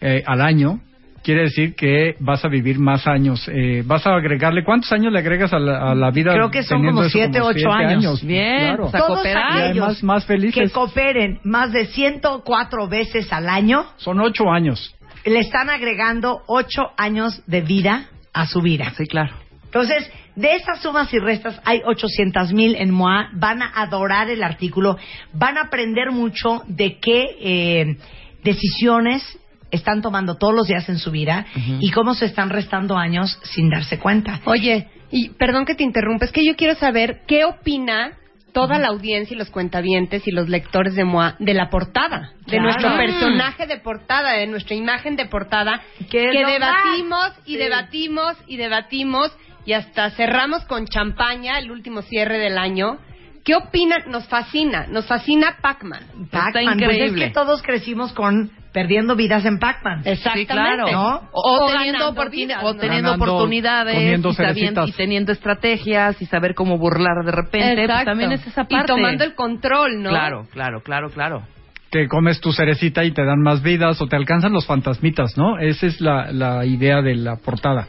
eh, 0.00 0.22
al 0.26 0.40
año, 0.42 0.80
quiere 1.22 1.42
decir 1.42 1.74
que 1.74 2.14
vas 2.20 2.44
a 2.44 2.48
vivir 2.48 2.78
más 2.78 3.06
años. 3.06 3.48
Eh, 3.52 3.82
vas 3.84 4.06
a 4.06 4.14
agregarle, 4.14 4.64
¿cuántos 4.64 4.90
años 4.92 5.12
le 5.12 5.18
agregas 5.18 5.52
a 5.52 5.58
la, 5.58 5.90
a 5.90 5.94
la 5.94 6.10
vida? 6.10 6.32
Creo 6.32 6.50
que 6.50 6.62
son 6.62 6.84
como 6.84 7.02
eso? 7.02 7.10
siete, 7.10 7.40
ocho 7.40 7.58
siete 7.58 7.74
años. 7.94 8.24
Bien, 8.24 8.58
claro. 8.76 8.82
pues, 8.90 8.94
a 8.94 8.98
Todos 9.06 9.26
aquellos 9.26 10.02
más 10.02 10.24
felices. 10.26 10.62
que 10.62 10.70
cooperen 10.70 11.40
más 11.44 11.72
de 11.72 11.86
104 11.86 12.88
veces 12.88 13.32
al 13.32 13.48
año 13.48 13.84
Son 13.96 14.20
ocho 14.20 14.50
años. 14.50 14.94
le 15.24 15.40
están 15.40 15.68
agregando 15.70 16.42
8 16.46 16.82
años 16.96 17.42
de 17.46 17.60
vida 17.60 18.06
a 18.32 18.46
su 18.46 18.60
vida. 18.62 18.92
Sí, 18.96 19.04
claro. 19.06 19.34
Entonces, 19.64 20.10
de 20.34 20.54
esas 20.54 20.80
sumas 20.80 21.12
y 21.12 21.18
restas 21.18 21.60
hay 21.64 21.82
800 21.84 22.52
mil 22.54 22.74
en 22.76 22.90
MOA. 22.90 23.28
Van 23.34 23.60
a 23.60 23.70
adorar 23.74 24.30
el 24.30 24.42
artículo. 24.42 24.96
Van 25.34 25.58
a 25.58 25.62
aprender 25.62 26.10
mucho 26.10 26.62
de 26.68 26.98
qué 26.98 27.24
eh, 27.40 27.96
decisiones 28.44 29.22
están 29.70 30.02
tomando 30.02 30.36
todos 30.36 30.54
los 30.54 30.66
días 30.66 30.88
en 30.88 30.98
su 30.98 31.10
vida 31.10 31.46
y 31.80 31.90
cómo 31.90 32.14
se 32.14 32.26
están 32.26 32.50
restando 32.50 32.96
años 32.96 33.38
sin 33.42 33.68
darse 33.70 33.98
cuenta. 33.98 34.40
Oye, 34.44 34.88
y 35.10 35.30
perdón 35.30 35.64
que 35.64 35.74
te 35.74 35.84
interrumpa, 35.84 36.24
es 36.24 36.32
que 36.32 36.44
yo 36.44 36.56
quiero 36.56 36.74
saber 36.74 37.22
qué 37.26 37.44
opina 37.44 38.12
toda 38.52 38.78
la 38.78 38.88
audiencia 38.88 39.34
y 39.34 39.38
los 39.38 39.50
cuentavientes 39.50 40.26
y 40.26 40.30
los 40.32 40.48
lectores 40.48 40.94
de 40.94 41.04
MOA 41.04 41.36
de 41.38 41.54
la 41.54 41.68
portada, 41.68 42.32
de 42.40 42.44
Claro. 42.58 42.62
nuestro 42.64 42.90
Mm. 42.90 42.96
personaje 42.96 43.66
de 43.66 43.78
portada, 43.78 44.32
de 44.32 44.46
nuestra 44.46 44.74
imagen 44.74 45.16
de 45.16 45.26
portada, 45.26 45.82
Que 46.10 46.28
debatimos 46.30 47.32
y 47.44 47.52
sí. 47.52 47.56
debatimos 47.58 48.36
y 48.46 48.56
debatimos 48.56 49.36
y 49.66 49.74
hasta 49.74 50.10
cerramos 50.10 50.64
con 50.64 50.86
champaña 50.86 51.58
el 51.58 51.70
último 51.70 52.00
cierre 52.02 52.38
del 52.38 52.56
año. 52.58 52.98
¿Qué 53.44 53.54
opinan? 53.54 54.10
Nos 54.10 54.26
fascina, 54.28 54.86
nos 54.88 55.06
fascina 55.06 55.56
Pac-Man. 55.62 56.28
Pac-Man, 56.30 56.78
pues 56.84 56.98
es 56.98 57.12
que 57.12 57.30
todos 57.30 57.62
crecimos 57.62 58.12
con 58.12 58.50
perdiendo 58.72 59.16
vidas 59.16 59.44
en 59.44 59.58
Pac-Man. 59.58 60.02
Exactamente. 60.04 60.40
Sí, 60.40 60.46
claro. 60.46 60.92
¿No? 60.92 61.16
O, 61.32 61.64
O 61.64 61.66
teniendo, 61.72 61.98
ganando 61.98 62.22
oportuni- 62.22 62.30
vidas, 62.36 62.64
o 62.64 62.74
teniendo 62.74 63.10
Ganando, 63.10 63.24
oportunidades 63.24 63.94
y, 63.94 63.98
sabiendo- 63.98 64.32
cerecitas. 64.34 64.88
y 64.88 64.92
teniendo 64.92 65.32
estrategias 65.32 66.20
y 66.22 66.26
saber 66.26 66.54
cómo 66.54 66.78
burlar 66.78 67.24
de 67.24 67.32
repente. 67.32 67.86
Pues 67.86 68.04
también 68.04 68.32
es 68.32 68.46
esa 68.46 68.64
parte. 68.64 68.84
Y 68.92 68.96
tomando 68.96 69.24
el 69.24 69.34
control, 69.34 70.02
¿no? 70.02 70.10
Claro, 70.10 70.46
claro, 70.52 70.80
claro, 70.82 71.10
claro. 71.10 71.42
te 71.90 72.06
comes 72.06 72.38
tu 72.40 72.52
cerecita 72.52 73.02
y 73.04 73.12
te 73.12 73.24
dan 73.24 73.40
más 73.40 73.62
vidas 73.62 74.00
o 74.02 74.06
te 74.06 74.14
alcanzan 74.16 74.52
los 74.52 74.66
fantasmitas, 74.66 75.38
¿no? 75.38 75.58
Esa 75.58 75.86
es 75.86 76.00
la, 76.02 76.30
la 76.32 76.66
idea 76.66 77.00
de 77.00 77.14
la 77.16 77.36
portada. 77.36 77.88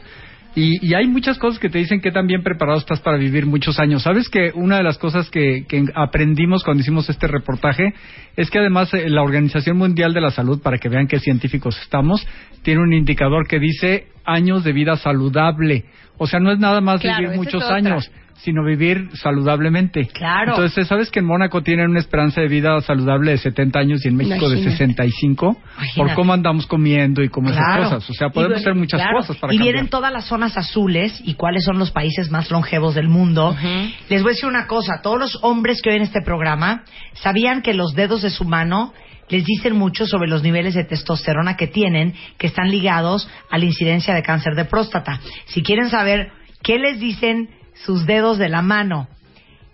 Y, 0.54 0.84
y 0.84 0.94
hay 0.94 1.06
muchas 1.06 1.38
cosas 1.38 1.60
que 1.60 1.68
te 1.68 1.78
dicen 1.78 2.00
que 2.00 2.10
tan 2.10 2.26
bien 2.26 2.42
preparado 2.42 2.78
estás 2.78 3.00
para 3.00 3.16
vivir 3.16 3.46
muchos 3.46 3.78
años. 3.78 4.02
¿Sabes 4.02 4.28
que 4.28 4.50
una 4.54 4.78
de 4.78 4.82
las 4.82 4.98
cosas 4.98 5.30
que, 5.30 5.64
que 5.68 5.84
aprendimos 5.94 6.64
cuando 6.64 6.80
hicimos 6.80 7.08
este 7.08 7.28
reportaje 7.28 7.94
es 8.36 8.50
que 8.50 8.58
además 8.58 8.92
eh, 8.94 9.08
la 9.08 9.22
Organización 9.22 9.76
Mundial 9.76 10.12
de 10.12 10.20
la 10.20 10.30
Salud, 10.30 10.60
para 10.60 10.78
que 10.78 10.88
vean 10.88 11.06
qué 11.06 11.20
científicos 11.20 11.78
estamos, 11.80 12.26
tiene 12.62 12.80
un 12.80 12.92
indicador 12.92 13.46
que 13.46 13.60
dice 13.60 14.08
años 14.24 14.64
de 14.64 14.72
vida 14.72 14.96
saludable. 14.96 15.84
O 16.18 16.26
sea, 16.26 16.40
no 16.40 16.50
es 16.52 16.58
nada 16.58 16.80
más 16.80 17.00
Claro, 17.00 17.22
vivir 17.22 17.36
muchos 17.36 17.62
años, 17.70 18.10
sino 18.42 18.64
vivir 18.64 19.08
saludablemente. 19.14 20.06
Claro. 20.12 20.52
Entonces, 20.52 20.86
¿sabes 20.86 21.10
que 21.10 21.20
en 21.20 21.26
Mónaco 21.26 21.62
tienen 21.62 21.90
una 21.90 21.98
esperanza 22.00 22.40
de 22.40 22.48
vida 22.48 22.80
saludable 22.80 23.32
de 23.32 23.38
70 23.38 23.78
años 23.78 24.04
y 24.04 24.08
en 24.08 24.16
México 24.16 24.48
de 24.48 24.56
Imagínate. 24.56 24.70
65? 24.76 25.54
Por 25.54 25.62
Imagínate. 25.84 26.14
cómo 26.14 26.32
andamos 26.32 26.66
comiendo 26.66 27.22
y 27.22 27.28
cómo 27.28 27.50
Claro. 27.50 27.82
esas 27.82 27.94
cosas. 27.94 28.10
O 28.10 28.14
sea, 28.14 28.28
podemos 28.30 28.58
Y- 28.58 28.60
hacer 28.62 28.74
muchas 28.74 29.00
claro. 29.00 29.18
cosas 29.18 29.36
para 29.36 29.52
Y 29.52 29.56
cambiar. 29.58 29.74
vienen 29.74 29.90
todas 29.90 30.12
las 30.12 30.24
zonas 30.26 30.56
azules 30.56 31.20
y 31.24 31.34
cuáles 31.34 31.64
son 31.64 31.78
los 31.78 31.90
países 31.90 32.30
más 32.30 32.50
longevos 32.50 32.94
del 32.94 33.08
mundo. 33.08 33.56
Les 34.08 34.22
voy 34.22 34.30
a 34.30 34.34
decir 34.34 34.48
una 34.48 34.66
cosa, 34.66 35.00
todos 35.02 35.18
los 35.18 35.38
hombres 35.42 35.82
que 35.82 35.90
oyen 35.90 36.02
este 36.02 36.22
programa 36.22 36.82
sabían 37.14 37.62
que 37.62 37.74
los 37.74 37.94
dedos 37.94 38.22
de 38.22 38.30
su 38.30 38.44
mano 38.44 38.92
les 39.28 39.44
dicen 39.44 39.76
mucho 39.76 40.06
sobre 40.06 40.28
los 40.28 40.42
niveles 40.42 40.74
de 40.74 40.82
testosterona 40.82 41.56
que 41.56 41.68
tienen, 41.68 42.14
que 42.36 42.48
están 42.48 42.68
ligados 42.70 43.28
a 43.50 43.58
la 43.58 43.64
incidencia 43.64 44.12
de 44.12 44.22
cáncer 44.22 44.54
de 44.56 44.64
próstata. 44.64 45.20
Si 45.46 45.62
quieren 45.62 45.88
saber 45.88 46.32
qué 46.62 46.78
les 46.80 46.98
dicen 46.98 47.48
sus 47.84 48.06
dedos 48.06 48.38
de 48.38 48.48
la 48.48 48.62
mano 48.62 49.08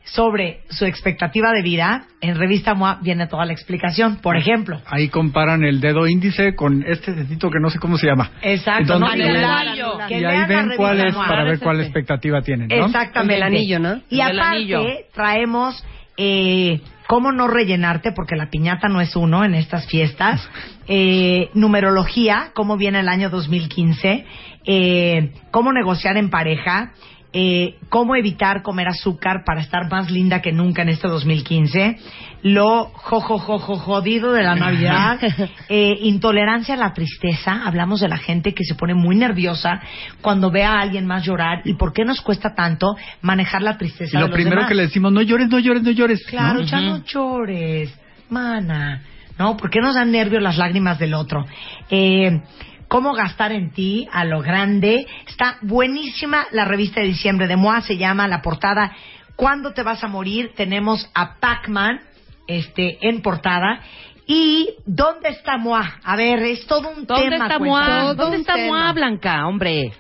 sobre 0.05 0.61
su 0.71 0.85
expectativa 0.85 1.51
de 1.53 1.63
vida, 1.63 2.05
en 2.21 2.37
Revista 2.37 2.75
MOA 2.75 3.01
viene 3.03 3.27
toda 3.27 3.45
la 3.45 3.53
explicación. 3.53 4.17
Por 4.23 4.37
ejemplo, 4.37 4.81
Ahí 4.87 5.09
comparan 5.09 5.65
el 5.65 5.81
dedo 5.81 6.07
índice 6.07 6.55
con 6.55 6.85
este 6.87 7.13
dedito 7.13 7.51
que 7.51 7.59
no 7.61 7.71
sé 7.71 7.81
cómo 7.81 7.99
se 7.99 8.07
llama. 8.07 8.31
Exacto, 8.41 8.95
Entonces, 8.95 9.19
no, 9.19 9.25
y 9.25 9.29
el 9.29 9.37
ahí- 9.45 9.69
anillo. 9.69 9.99
Y 10.09 10.25
ahí 10.25 10.47
ven 10.47 10.71
cuál 10.77 11.01
es 11.05 11.15
para 11.15 11.43
ver 11.43 11.55
Es 11.55 11.61
cuál 11.61 11.81
expectativa 11.81 12.41
tienen, 12.41 12.69
¿no? 12.69 12.87
Exactamente. 12.87 13.35
El 13.37 13.43
anillo, 13.43 13.79
¿no? 13.81 14.01
Y 14.09 14.21
El 14.21 14.39
aparte, 14.39 14.57
anillo. 14.57 14.85
traemos 15.13 15.85
eh, 16.17 16.81
cómo 17.09 17.33
no 17.33 17.49
rellenarte, 17.49 18.13
porque 18.13 18.37
la 18.37 18.49
piñata 18.49 18.89
no 18.89 19.01
es 19.01 19.17
uno 19.17 19.45
en 19.45 19.55
estas 19.55 19.87
fiestas. 19.89 20.49
Eh, 20.89 21.51
numerología, 21.55 22.51
cómo 22.55 22.77
viene 22.77 23.01
el 23.01 23.09
año 23.09 23.29
2015. 23.29 24.25
Eh, 24.67 25.33
cómo 25.51 25.73
negociar 25.73 26.17
en 26.17 26.31
pareja. 26.31 26.93
Eh, 27.39 27.75
cómo 27.91 28.17
evitar 28.17 28.63
comer 28.63 28.89
azúcar 28.89 29.45
para 29.45 29.61
estar 29.61 29.91
más 29.91 30.11
linda 30.11 30.41
que 30.41 30.53
nunca 30.53 30.81
en 30.81 30.89
este 30.89 31.07
2015. 31.07 31.99
Lo 32.41 32.87
jojojojo 32.95 33.77
jodido 33.77 34.33
de 34.33 34.43
la 34.43 34.55
Navidad. 34.55 35.21
Eh, 35.69 35.99
intolerancia 36.03 36.75
a 36.75 36.79
la 36.79 36.95
tristeza. 36.95 37.67
Hablamos 37.67 38.01
de 38.01 38.09
la 38.09 38.17
gente 38.17 38.55
que 38.55 38.65
se 38.65 38.75
pone 38.75 38.95
muy 38.95 39.17
nerviosa 39.17 39.81
cuando 40.23 40.51
ve 40.51 40.65
a 40.65 40.81
alguien 40.81 41.07
más 41.07 41.25
llorar. 41.25 41.61
¿Y 41.65 41.75
por 41.75 41.93
qué 41.93 42.05
nos 42.05 42.21
cuesta 42.21 42.55
tanto 42.55 42.95
manejar 43.21 43.63
la 43.63 43.77
tristeza? 43.77 44.11
Y 44.13 44.17
de 44.17 44.21
lo 44.21 44.27
los 44.29 44.35
primero 44.35 44.57
demás? 44.57 44.69
que 44.69 44.75
le 44.75 44.83
decimos, 44.83 45.13
no 45.13 45.23
llores, 45.23 45.49
no 45.49 45.59
llores, 45.59 45.83
no 45.83 45.91
llores. 45.91 46.25
Claro, 46.27 46.61
¿no? 46.61 46.65
ya 46.65 46.81
no 46.81 47.05
llores, 47.05 47.93
mana. 48.31 49.03
¿No? 49.39 49.57
¿Por 49.57 49.71
qué 49.71 49.81
nos 49.81 49.95
dan 49.95 50.13
nervios 50.13 50.43
las 50.43 50.57
lágrimas 50.57 50.99
del 50.99 51.15
otro? 51.15 51.45
Eh, 51.91 52.41
¿Cómo 52.89 53.15
gastar 53.15 53.53
en 53.53 53.71
ti 53.73 54.09
a 54.13 54.25
lo 54.25 54.41
grande? 54.43 55.07
Está 55.27 55.59
buenísima 55.63 56.47
la 56.53 56.65
revista 56.65 57.01
de 57.01 57.09
diciembre 57.09 57.47
de 57.49 57.57
MOA, 57.57 57.81
se 57.83 57.97
llama 57.97 58.29
la 58.29 58.43
portada 58.43 58.93
¿Cuándo 59.35 59.73
te 59.75 59.83
vas 59.83 60.03
a 60.03 60.09
morir? 60.09 60.53
Tenemos 60.57 61.11
a 61.15 61.35
Pac-Man 61.39 62.01
este, 62.47 62.97
en 63.07 63.21
portada. 63.21 63.81
¿Y 64.27 64.71
dónde 64.87 65.29
está 65.29 65.59
MOA? 65.59 65.99
A 66.03 66.17
ver, 66.17 66.39
es 66.43 66.67
todo 66.67 66.89
un 66.89 67.05
¿Dónde 67.07 67.29
tema. 67.31 67.45
está. 67.47 67.59
Moa? 67.59 68.15
¿Dónde 68.15 68.39
está 68.39 68.55
tema. 68.55 68.69
Moa 68.79 68.93
Blanca, 68.95 69.47
hombre? 69.47 69.93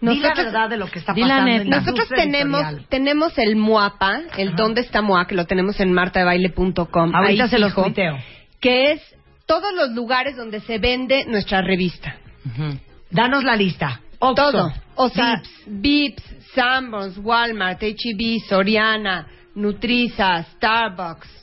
Di 0.00 0.06
la 0.20 0.28
Nosotros- 0.28 0.36
verdad 0.46 0.68
de 0.70 0.76
lo 0.76 0.86
que 0.86 1.00
está 1.00 1.14
pasando. 1.14 1.50
en 1.50 1.68
Nosotros 1.68 2.08
tenemos 2.10 2.60
editorial. 2.60 2.86
tenemos 2.88 3.38
el 3.38 3.56
MUAPA, 3.56 4.20
el 4.36 4.48
Ajá. 4.48 4.56
¿Dónde 4.56 4.82
está 4.82 5.02
MUA? 5.02 5.26
Que 5.26 5.34
lo 5.34 5.46
tenemos 5.46 5.80
en 5.80 5.92
martadebaile.com. 5.92 7.14
Ahorita 7.16 7.44
Ahí 7.44 7.50
se 7.50 7.58
los 7.58 7.74
tuiteo. 7.74 8.16
que 8.60 8.92
es 8.92 9.02
todos 9.46 9.74
los 9.74 9.90
lugares 9.90 10.36
donde 10.36 10.60
se 10.60 10.78
vende 10.78 11.24
nuestra 11.26 11.60
revista. 11.60 12.16
Danos 13.10 13.44
la 13.44 13.56
lista. 13.56 14.00
Oxxo, 14.18 14.50
Todo. 14.50 14.72
O 14.96 15.08
sea, 15.08 15.42
Vips, 15.66 16.22
Sanborns, 16.54 17.18
Walmart, 17.18 17.82
H-E-B, 17.82 18.40
Soriana, 18.48 19.26
Nutriza, 19.54 20.42
Starbucks. 20.54 21.36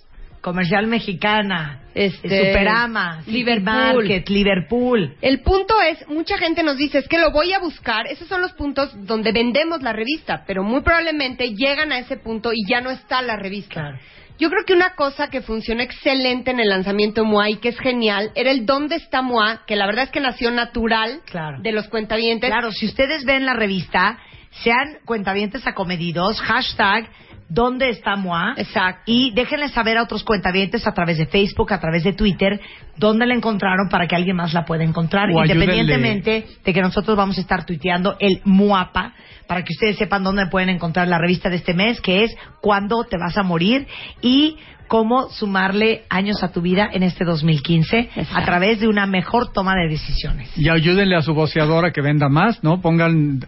Comercial 0.44 0.88
Mexicana, 0.88 1.84
Este, 1.96 2.28
Superama, 2.28 3.24
Liverpool. 3.28 3.64
Market, 3.64 4.30
Liverpool. 4.30 5.16
El 5.22 5.40
punto 5.40 5.74
es, 5.82 6.06
mucha 6.10 6.38
gente 6.38 6.64
nos 6.64 6.76
dice, 6.76 6.98
es 6.98 7.08
que 7.08 7.18
lo 7.18 7.32
voy 7.32 7.54
a 7.54 7.60
buscar, 7.60 8.08
esos 8.08 8.28
son 8.28 8.42
los 8.42 8.52
puntos 8.52 8.94
donde 9.08 9.32
vendemos 9.32 9.82
la 9.82 9.94
revista, 9.94 10.44
pero 10.46 10.62
muy 10.62 10.82
probablemente 10.82 11.54
llegan 11.56 11.94
a 11.94 12.00
ese 12.00 12.18
punto 12.18 12.52
y 12.52 12.68
ya 12.68 12.82
no 12.82 12.90
está 12.90 13.22
la 13.22 13.38
revista. 13.38 13.74
Claro. 13.74 14.00
Yo 14.40 14.50
creo 14.50 14.66
que 14.66 14.74
una 14.74 14.96
cosa 14.96 15.30
que 15.30 15.42
funcionó 15.42 15.82
excelente 15.84 16.52
en 16.52 16.60
el 16.60 16.70
lanzamiento 16.70 17.22
de 17.22 17.28
MOA 17.28 17.50
y 17.52 17.56
que 17.58 17.70
es 17.70 17.80
genial 17.80 18.32
era 18.36 18.52
el 18.52 18.66
¿Dónde 18.66 18.96
está 18.96 19.22
MOA? 19.22 19.62
Que 19.68 19.76
la 19.76 19.86
verdad 19.86 20.06
es 20.06 20.10
que 20.12 20.20
nació 20.20 20.50
natural 20.52 21.22
Claro. 21.26 21.60
de 21.62 21.72
los 21.72 21.88
cuentavientes. 21.88 22.50
Claro, 22.50 22.72
si 22.72 22.88
ustedes 22.88 23.26
ven 23.26 23.46
la 23.46 23.54
revista, 23.54 24.18
sean 24.64 24.98
cuentavientes 25.06 25.66
acomedidos, 25.68 26.42
hashtag 26.42 27.10
¿Dónde 27.54 27.90
está 27.90 28.16
Moa? 28.16 28.56
Exacto. 28.58 29.04
Y 29.06 29.32
déjenle 29.32 29.70
saber 29.70 29.98
a 29.98 30.04
otros 30.04 30.24
cuentavientes 30.24 30.88
a 30.88 30.92
través 30.92 31.20
de 31.20 31.28
Facebook, 31.28 31.72
a 31.72 31.80
través 31.80 32.04
de 32.04 32.14
Twitter, 32.14 32.60
dónde 32.98 33.28
la 33.28 33.36
encontraron 33.36 33.90
para 33.90 34.08
que 34.08 34.16
alguien 34.16 34.36
más 34.36 34.54
la 34.54 34.66
pueda 34.66 34.84
encontrar. 34.84 35.30
O 35.30 35.40
Independientemente 35.40 36.48
de 36.66 36.74
que 36.74 36.82
nosotros 36.82 37.16
vamos 37.16 37.38
a 37.38 37.42
estar 37.42 37.64
tuiteando 37.64 38.18
el 38.20 38.42
MUAPA, 38.44 39.14
para 39.48 39.64
que 39.64 39.74
ustedes 39.74 39.98
sepan 39.98 40.24
dónde 40.24 40.48
pueden 40.48 40.70
encontrar 40.70 41.08
la 41.08 41.20
revista 41.20 41.50
de 41.50 41.58
este 41.58 41.76
mes, 41.76 42.02
que 42.02 42.24
es 42.24 42.36
Cuándo 42.60 43.04
te 43.04 43.18
vas 43.18 43.38
a 43.38 43.44
morir 43.44 43.88
y 44.22 44.58
cómo 44.88 45.30
sumarle 45.30 46.04
años 46.10 46.44
a 46.44 46.52
tu 46.52 46.62
vida 46.62 46.90
en 46.92 47.04
este 47.04 47.26
2015 47.26 48.10
a 48.34 48.46
través 48.46 48.80
de 48.80 48.88
una 48.88 49.06
mejor 49.06 49.52
toma 49.52 49.76
de 49.76 49.90
decisiones. 49.90 50.50
Y 50.58 50.70
ayúdenle 50.70 51.16
a 51.16 51.22
su 51.22 51.34
voceadora 51.34 51.92
que 51.92 52.02
venda 52.02 52.30
más, 52.30 52.64
¿no? 52.64 52.82
Pongan, 52.82 53.42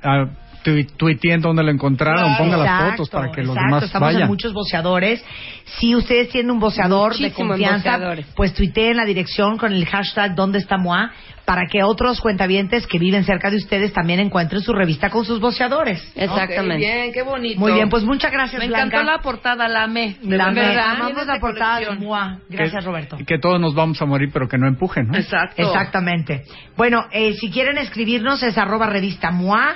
uh, 0.68 0.98
tuiteen 0.98 1.42
dónde 1.42 1.64
lo 1.64 1.72
encontraron, 1.72 2.36
pongan 2.38 2.60
las 2.60 2.68
Exacto, 2.70 2.92
fotos 2.92 3.10
para 3.10 3.32
que 3.32 3.42
los 3.42 3.50
exacto. 3.56 3.66
demás 3.68 3.84
Estamos 3.84 4.08
vayan. 4.08 4.22
en 4.24 4.28
muchos 4.28 4.54
voceadores. 4.54 5.24
Si 5.80 5.96
ustedes 5.96 6.30
tienen 6.30 6.52
un 6.52 6.60
voceador 6.60 7.16
de 7.18 7.32
confianza, 7.32 8.00
pues 8.36 8.54
tuiteen 8.54 8.98
la 8.98 9.06
dirección 9.06 9.58
con 9.58 9.74
el 9.74 9.86
hashtag 9.86 10.36
¿Dónde 10.36 10.60
está 10.60 10.78
Moa? 10.78 11.12
para 11.46 11.68
que 11.68 11.84
otros 11.84 12.20
cuentavientes 12.22 12.88
que 12.88 12.98
viven 12.98 13.24
cerca 13.24 13.52
de 13.52 13.58
ustedes 13.58 13.94
también 13.94 14.20
encuentren 14.20 14.62
su 14.62 14.74
revista 14.74 15.12
con 15.12 15.24
sus 15.26 15.40
voceadores. 15.40 16.02
Exactamente. 16.16 16.74
Ok, 16.74 16.80
bien, 16.80 17.14
qué 17.14 17.22
bonito. 17.22 17.60
Muy 17.60 17.72
bien, 17.74 17.88
pues 17.88 18.04
muchas 18.04 18.32
gracias, 18.32 18.60
Me 18.60 18.68
Blanca. 18.68 18.98
encantó 18.98 19.12
la 19.12 19.20
portada, 19.20 19.68
la 19.68 19.84
amé. 19.84 20.18
de 20.22 20.38
La 20.38 20.50
verdad. 20.52 20.92
amamos 20.96 21.28
la 21.28 21.40
portada 21.40 21.80
de. 21.80 21.92
Moa. 21.98 22.40
Gracias, 22.50 22.84
que, 22.84 22.90
Roberto. 22.90 23.18
Que 23.28 23.38
todos 23.38 23.62
nos 23.62 23.76
vamos 23.76 24.02
a 24.02 24.06
morir, 24.06 24.30
pero 24.34 24.48
que 24.50 24.58
no 24.58 24.68
empujen, 24.68 25.08
¿no? 25.08 25.18
Exacto. 25.18 25.62
Exactamente. 25.62 26.46
Bueno, 26.76 27.06
eh, 27.12 27.34
si 27.36 27.52
quieren 27.52 27.78
escribirnos 27.78 28.42
es 28.42 28.58
arroba 28.58 28.88
revista 28.88 29.30
MOA, 29.30 29.76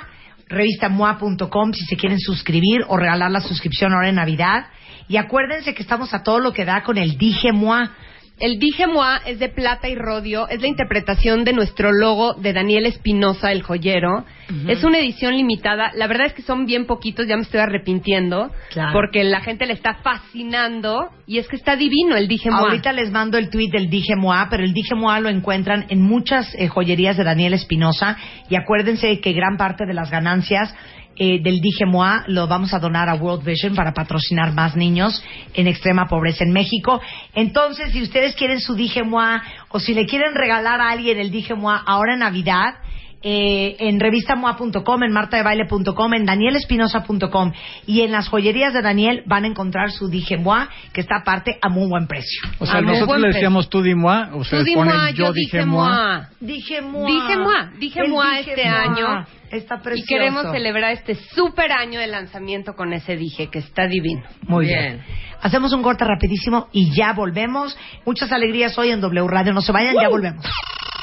revistamoa.com 0.50 1.72
si 1.72 1.84
se 1.86 1.96
quieren 1.96 2.18
suscribir 2.18 2.82
o 2.88 2.96
regalar 2.96 3.30
la 3.30 3.40
suscripción 3.40 3.92
ahora 3.92 4.08
en 4.08 4.16
Navidad. 4.16 4.66
Y 5.08 5.16
acuérdense 5.16 5.74
que 5.74 5.82
estamos 5.82 6.12
a 6.12 6.22
todo 6.22 6.40
lo 6.40 6.52
que 6.52 6.64
da 6.64 6.82
con 6.82 6.98
el 6.98 7.16
Dije 7.16 7.52
MOA. 7.52 7.92
El 8.40 8.58
Dije 8.58 8.86
Moi 8.86 9.18
es 9.26 9.38
de 9.38 9.50
plata 9.50 9.88
y 9.88 9.94
rodio, 9.94 10.48
es 10.48 10.62
la 10.62 10.66
interpretación 10.66 11.44
de 11.44 11.52
nuestro 11.52 11.92
logo 11.92 12.32
de 12.34 12.54
Daniel 12.54 12.86
Espinosa, 12.86 13.52
el 13.52 13.62
joyero. 13.62 14.24
Es 14.66 14.82
una 14.82 14.98
edición 14.98 15.36
limitada. 15.36 15.92
La 15.94 16.08
verdad 16.08 16.26
es 16.26 16.32
que 16.32 16.42
son 16.42 16.64
bien 16.66 16.86
poquitos, 16.86 17.26
ya 17.28 17.36
me 17.36 17.42
estoy 17.42 17.60
arrepintiendo, 17.60 18.50
Claro. 18.70 18.92
porque 18.94 19.22
la 19.22 19.40
gente 19.42 19.64
le 19.66 19.74
está 19.74 19.98
fascinando 20.02 21.10
y 21.26 21.38
es 21.38 21.46
que 21.46 21.54
está 21.56 21.76
divino 21.76 22.16
el 22.16 22.26
Dije 22.28 22.50
Moi. 22.50 22.60
Ahorita 22.60 22.92
les 22.92 23.10
mando 23.12 23.38
el 23.38 23.50
tweet 23.50 23.68
del 23.70 23.90
Dije 23.90 24.16
MOA, 24.16 24.48
pero 24.50 24.64
el 24.64 24.72
Dije 24.72 24.94
MOA 24.96 25.20
lo 25.20 25.28
encuentran 25.28 25.84
en 25.88 26.00
muchas 26.02 26.52
eh, 26.56 26.66
joyerías 26.66 27.16
de 27.16 27.24
Daniel 27.24 27.52
Espinosa. 27.54 28.16
Y 28.48 28.56
acuérdense 28.56 29.20
que 29.20 29.32
gran 29.34 29.56
parte 29.56 29.84
de 29.86 29.94
las 29.94 30.10
ganancias 30.10 30.74
eh, 31.22 31.38
del 31.38 31.60
Dije 31.60 31.84
MOA 31.84 32.24
lo 32.28 32.46
vamos 32.46 32.72
a 32.72 32.78
donar 32.78 33.10
a 33.10 33.14
World 33.14 33.44
Vision 33.44 33.74
para 33.74 33.92
patrocinar 33.92 34.54
más 34.54 34.74
niños 34.74 35.22
en 35.52 35.66
extrema 35.66 36.08
pobreza 36.08 36.44
en 36.44 36.50
México. 36.50 36.98
Entonces, 37.34 37.92
si 37.92 38.00
ustedes 38.00 38.34
quieren 38.34 38.58
su 38.58 38.74
Dije 38.74 39.02
MOA 39.02 39.42
o 39.68 39.78
si 39.78 39.92
le 39.92 40.06
quieren 40.06 40.34
regalar 40.34 40.80
a 40.80 40.88
alguien 40.88 41.18
el 41.18 41.30
Dije 41.30 41.54
MOA 41.54 41.76
ahora 41.76 42.14
en 42.14 42.20
Navidad, 42.20 42.76
eh, 43.22 43.76
en 43.80 44.00
revistamoa.com, 44.00 45.02
en 45.02 45.12
martadebaile.com, 45.12 46.14
en 46.14 46.24
danielespinosa.com 46.24 47.52
y 47.86 48.00
en 48.02 48.12
las 48.12 48.28
joyerías 48.28 48.72
de 48.72 48.82
Daniel 48.82 49.22
van 49.26 49.44
a 49.44 49.46
encontrar 49.48 49.90
su 49.90 50.08
Dije 50.08 50.36
Moi, 50.38 50.66
que 50.92 51.00
está 51.02 51.16
aparte 51.18 51.58
a 51.60 51.68
muy 51.68 51.88
buen 51.88 52.06
precio. 52.06 52.40
O 52.58 52.66
sea, 52.66 52.78
A 52.78 52.80
nosotros 52.82 53.20
le 53.20 53.28
decíamos 53.28 53.68
tú 53.68 53.82
di 53.82 53.94
moi, 53.94 54.28
ustedes 54.34 54.66
ponen 54.74 54.96
moi, 54.96 55.12
yo 55.12 55.32
dije 55.32 55.64
moi. 55.66 56.22
Dije 56.40 56.80
Moi. 56.80 57.06
Dije 57.12 57.36
moi, 57.36 57.68
dije 57.78 58.08
moi 58.08 58.40
este 58.40 58.64
Moi. 58.64 58.74
año. 58.74 59.26
Está 59.50 59.76
Y 59.76 59.78
precioso. 59.82 60.06
queremos 60.08 60.42
celebrar 60.52 60.92
este 60.92 61.14
super 61.16 61.72
año 61.72 61.98
de 61.98 62.06
lanzamiento 62.06 62.74
con 62.74 62.92
ese 62.92 63.16
Dije, 63.16 63.48
que 63.50 63.58
está 63.58 63.86
divino. 63.88 64.22
Muy 64.42 64.66
bien. 64.66 64.80
Bien. 64.80 65.04
Hacemos 65.42 65.72
un 65.72 65.82
corte 65.82 66.04
rapidísimo 66.04 66.68
y 66.72 66.94
ya 66.94 67.12
volvemos. 67.14 67.76
Muchas 68.06 68.30
alegrías 68.30 68.78
hoy 68.78 68.90
en 68.90 69.00
W 69.00 69.26
Radio. 69.28 69.52
No 69.52 69.60
se 69.60 69.72
vayan, 69.72 69.96
ya 70.00 70.08
volvemos. 70.08 70.44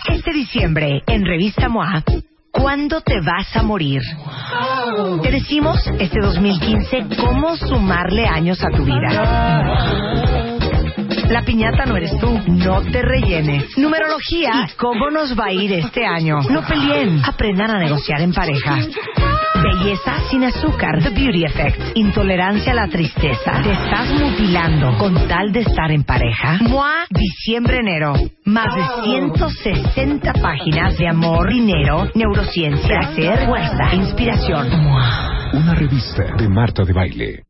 Este 0.08 0.32
diciembre, 0.32 1.04
en 1.08 1.26
Revista 1.26 1.70
MOA, 1.70 2.04
¿cuándo 2.52 3.02
te 3.02 3.20
vas 3.22 3.56
a 3.56 3.62
morir? 3.62 4.02
Te 5.22 5.32
decimos 5.32 5.80
este 6.00 6.20
2015 6.20 7.08
cómo 7.20 7.56
sumarle 7.56 8.26
años 8.26 8.64
a 8.64 8.70
tu 8.76 8.84
vida. 8.84 9.10
La 11.30 11.42
piñata 11.44 11.86
no 11.86 11.98
eres 11.98 12.18
tú, 12.20 12.40
no 12.48 12.82
te 12.84 13.02
rellenes. 13.02 13.78
Numerología 13.78 14.70
cómo 14.78 15.10
nos 15.10 15.38
va 15.38 15.48
a 15.48 15.52
ir 15.52 15.74
este 15.74 16.06
año. 16.06 16.40
No 16.50 16.62
peleen, 16.66 17.22
aprendan 17.26 17.72
a 17.72 17.80
negociar 17.80 18.22
en 18.22 18.34
pareja. 18.34 18.78
Belleza 19.62 20.14
sin 20.30 20.44
azúcar, 20.44 21.02
The 21.02 21.10
Beauty 21.10 21.46
Effect. 21.46 21.96
Intolerancia 21.96 22.72
a 22.72 22.76
la 22.76 22.88
tristeza. 22.88 23.62
Te 23.64 23.72
estás 23.72 24.12
mutilando 24.12 24.98
con 24.98 25.28
tal 25.28 25.52
de 25.52 25.62
estar 25.62 25.92
en 25.92 26.04
pareja. 26.04 26.60
MOA, 26.62 27.06
diciembre-enero. 27.10 28.14
Más 28.46 28.68
de 28.76 29.04
160 29.04 30.34
páginas 30.34 30.98
de 30.98 31.08
amor, 31.08 31.50
dinero, 31.50 32.10
neurociencia, 32.16 33.00
placer, 33.00 33.48
fuerza, 33.48 33.96
inspiración. 33.96 34.70
MOA. 34.84 35.52
Una 35.54 35.76
revista 35.76 36.24
de 36.38 36.50
Marta 36.50 36.84
de 36.84 36.94
Baile. 36.94 37.44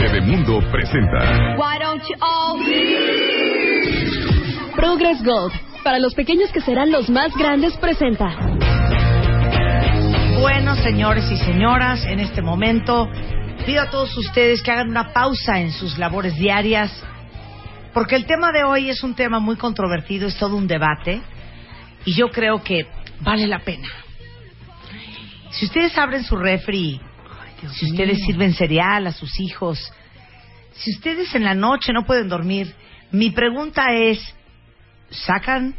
Bebemundo 0.00 0.60
presenta. 0.70 1.56
Progress 4.74 5.22
Gold, 5.22 5.52
para 5.82 5.98
los 5.98 6.14
pequeños 6.14 6.50
que 6.52 6.60
serán 6.60 6.90
los 6.90 7.08
más 7.08 7.34
grandes, 7.34 7.76
presenta. 7.78 8.36
Bueno, 10.40 10.74
señores 10.76 11.30
y 11.30 11.36
señoras, 11.36 12.04
en 12.06 12.20
este 12.20 12.42
momento 12.42 13.08
pido 13.66 13.82
a 13.82 13.90
todos 13.90 14.16
ustedes 14.16 14.62
que 14.62 14.70
hagan 14.70 14.88
una 14.88 15.12
pausa 15.12 15.60
en 15.60 15.72
sus 15.72 15.98
labores 15.98 16.36
diarias, 16.36 16.90
porque 17.92 18.16
el 18.16 18.26
tema 18.26 18.52
de 18.52 18.64
hoy 18.64 18.90
es 18.90 19.02
un 19.02 19.14
tema 19.14 19.38
muy 19.38 19.56
controvertido, 19.56 20.28
es 20.28 20.36
todo 20.38 20.56
un 20.56 20.66
debate, 20.66 21.20
y 22.04 22.14
yo 22.14 22.30
creo 22.30 22.62
que 22.62 22.86
vale 23.20 23.46
la 23.46 23.60
pena. 23.60 23.88
Si 25.50 25.66
ustedes 25.66 25.96
abren 25.98 26.24
su 26.24 26.36
refri, 26.36 27.00
si 27.72 27.90
ustedes 27.90 28.18
sirven 28.24 28.54
cereal 28.54 29.06
a 29.06 29.12
sus 29.12 29.38
hijos, 29.40 29.92
si 30.72 30.92
ustedes 30.92 31.34
en 31.34 31.44
la 31.44 31.54
noche 31.54 31.92
no 31.92 32.06
pueden 32.06 32.28
dormir, 32.28 32.74
mi 33.12 33.30
pregunta 33.30 33.92
es, 33.92 34.18
¿sacan 35.10 35.74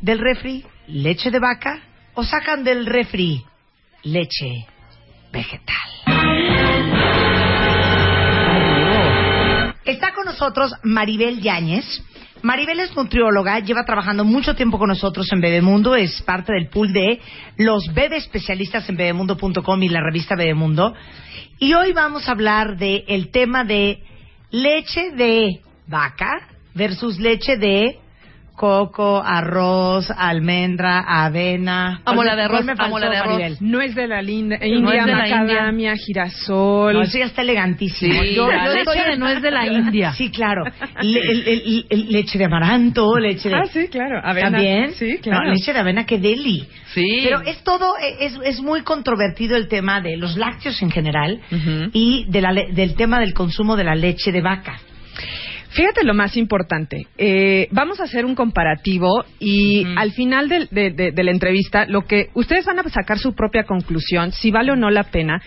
del 0.00 0.18
refri 0.18 0.64
leche 0.86 1.30
de 1.30 1.38
vaca 1.38 1.80
o 2.14 2.24
sacan 2.24 2.64
del 2.64 2.86
refri 2.86 3.44
leche 4.02 4.66
vegetal? 5.32 5.76
Está 9.84 10.12
con 10.14 10.24
nosotros 10.24 10.72
Maribel 10.82 11.40
Yáñez. 11.40 11.84
Maribel 12.42 12.80
es 12.80 12.94
nutrióloga, 12.94 13.58
lleva 13.60 13.84
trabajando 13.84 14.24
mucho 14.24 14.54
tiempo 14.54 14.78
con 14.78 14.88
nosotros 14.88 15.26
en 15.32 15.40
Bebemundo, 15.40 15.96
es 15.96 16.22
parte 16.22 16.52
del 16.52 16.68
pool 16.68 16.92
de 16.92 17.20
los 17.56 17.92
bebé 17.92 18.18
especialistas 18.18 18.88
en 18.88 18.96
bebemundo.com 18.96 19.82
y 19.82 19.88
la 19.88 20.00
revista 20.00 20.36
Bebemundo. 20.36 20.94
Y 21.58 21.72
hoy 21.74 21.92
vamos 21.92 22.28
a 22.28 22.32
hablar 22.32 22.76
de 22.76 23.04
el 23.08 23.30
tema 23.30 23.64
de 23.64 24.02
leche 24.50 25.12
de 25.12 25.60
vaca 25.88 26.48
versus 26.74 27.18
leche 27.18 27.56
de 27.56 27.98
coco, 28.56 29.22
arroz, 29.24 30.10
almendra, 30.16 31.00
avena. 31.06 32.00
Amo 32.04 32.16
¿Cuál 32.16 32.26
la 32.28 32.36
de 32.36 32.42
arroz, 32.42 32.64
me 32.64 32.72
amo 32.72 32.82
faltó, 32.82 32.98
la 32.98 33.10
de 33.10 33.16
arroz. 33.18 33.32
Maribel? 33.34 33.56
No 33.60 33.80
es 33.80 33.94
de 33.94 34.08
la 34.08 34.22
linda, 34.22 34.56
No 34.58 34.66
India, 34.66 35.04
es 35.04 35.06
macadamia, 35.06 35.94
girasol. 35.96 36.94
No, 36.94 37.02
eso 37.02 37.18
ya 37.18 37.26
está 37.26 37.42
elegantísimo. 37.42 38.22
Sí, 38.22 38.34
Yo- 38.34 38.50
yo 38.50 38.72
estoy- 38.72 38.98
de 39.10 39.16
nuez 39.18 39.42
de 39.42 39.50
la 39.50 39.66
India. 39.72 40.12
Sí, 40.12 40.30
claro. 40.30 40.64
Le- 41.02 41.20
el- 41.20 41.48
el- 41.48 41.86
el- 41.90 42.12
leche 42.12 42.38
de 42.38 42.44
amaranto, 42.46 43.18
leche 43.18 43.48
de... 43.50 43.54
Ah, 43.56 43.66
sí, 43.72 43.88
claro. 43.88 44.20
Avena. 44.24 44.50
¿También? 44.50 44.92
Sí, 44.94 45.18
claro. 45.18 45.46
No, 45.46 45.52
leche 45.52 45.72
de 45.72 45.78
avena, 45.78 46.06
qué 46.06 46.18
deli. 46.18 46.66
Sí. 46.94 47.20
Pero 47.24 47.42
es 47.42 47.62
todo, 47.62 47.92
es, 48.20 48.38
es 48.44 48.60
muy 48.62 48.80
controvertido 48.82 49.56
el 49.56 49.68
tema 49.68 50.00
de 50.00 50.16
los 50.16 50.36
lácteos 50.36 50.80
en 50.80 50.90
general 50.90 51.40
Ujú. 51.52 51.90
y 51.92 52.24
de 52.28 52.40
la 52.40 52.52
le- 52.52 52.72
del 52.72 52.94
tema 52.94 53.20
del 53.20 53.34
consumo 53.34 53.76
de 53.76 53.84
la 53.84 53.94
leche 53.94 54.32
de 54.32 54.40
vaca. 54.40 54.78
Fíjate 55.76 56.04
lo 56.04 56.14
más 56.14 56.38
importante. 56.38 57.06
Eh, 57.18 57.68
vamos 57.70 58.00
a 58.00 58.04
hacer 58.04 58.24
un 58.24 58.34
comparativo 58.34 59.26
y 59.38 59.84
al 59.98 60.12
final 60.12 60.48
de, 60.48 60.66
de- 60.70 61.12
de 61.12 61.22
la 61.22 61.30
entrevista, 61.30 61.84
lo 61.86 62.06
que 62.06 62.30
ustedes 62.32 62.64
van 62.64 62.78
a 62.78 62.82
sacar 62.88 63.18
su 63.18 63.34
propia 63.34 63.64
conclusión, 63.64 64.32
si 64.32 64.50
vale 64.50 64.72
o 64.72 64.76
no 64.76 64.88
la 64.88 65.04
pena. 65.04 65.42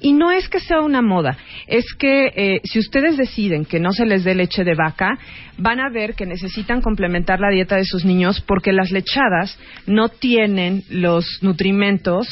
Y 0.00 0.12
no 0.12 0.30
es 0.30 0.48
que 0.48 0.60
sea 0.60 0.80
una 0.82 1.02
moda, 1.02 1.36
es 1.66 1.84
que 1.98 2.26
eh, 2.36 2.60
si 2.62 2.78
ustedes 2.78 3.16
deciden 3.16 3.64
que 3.64 3.80
no 3.80 3.90
se 3.90 4.06
les 4.06 4.22
dé 4.22 4.36
leche 4.36 4.62
de 4.62 4.74
vaca, 4.76 5.18
van 5.58 5.80
a 5.80 5.90
ver 5.90 6.14
que 6.14 6.26
necesitan 6.26 6.80
complementar 6.80 7.40
la 7.40 7.50
dieta 7.50 7.76
de 7.76 7.84
sus 7.84 8.04
niños 8.04 8.40
porque 8.40 8.72
las 8.72 8.90
lechadas 8.92 9.58
no 9.86 10.08
tienen 10.08 10.82
los 10.90 11.26
nutrimentos 11.42 12.26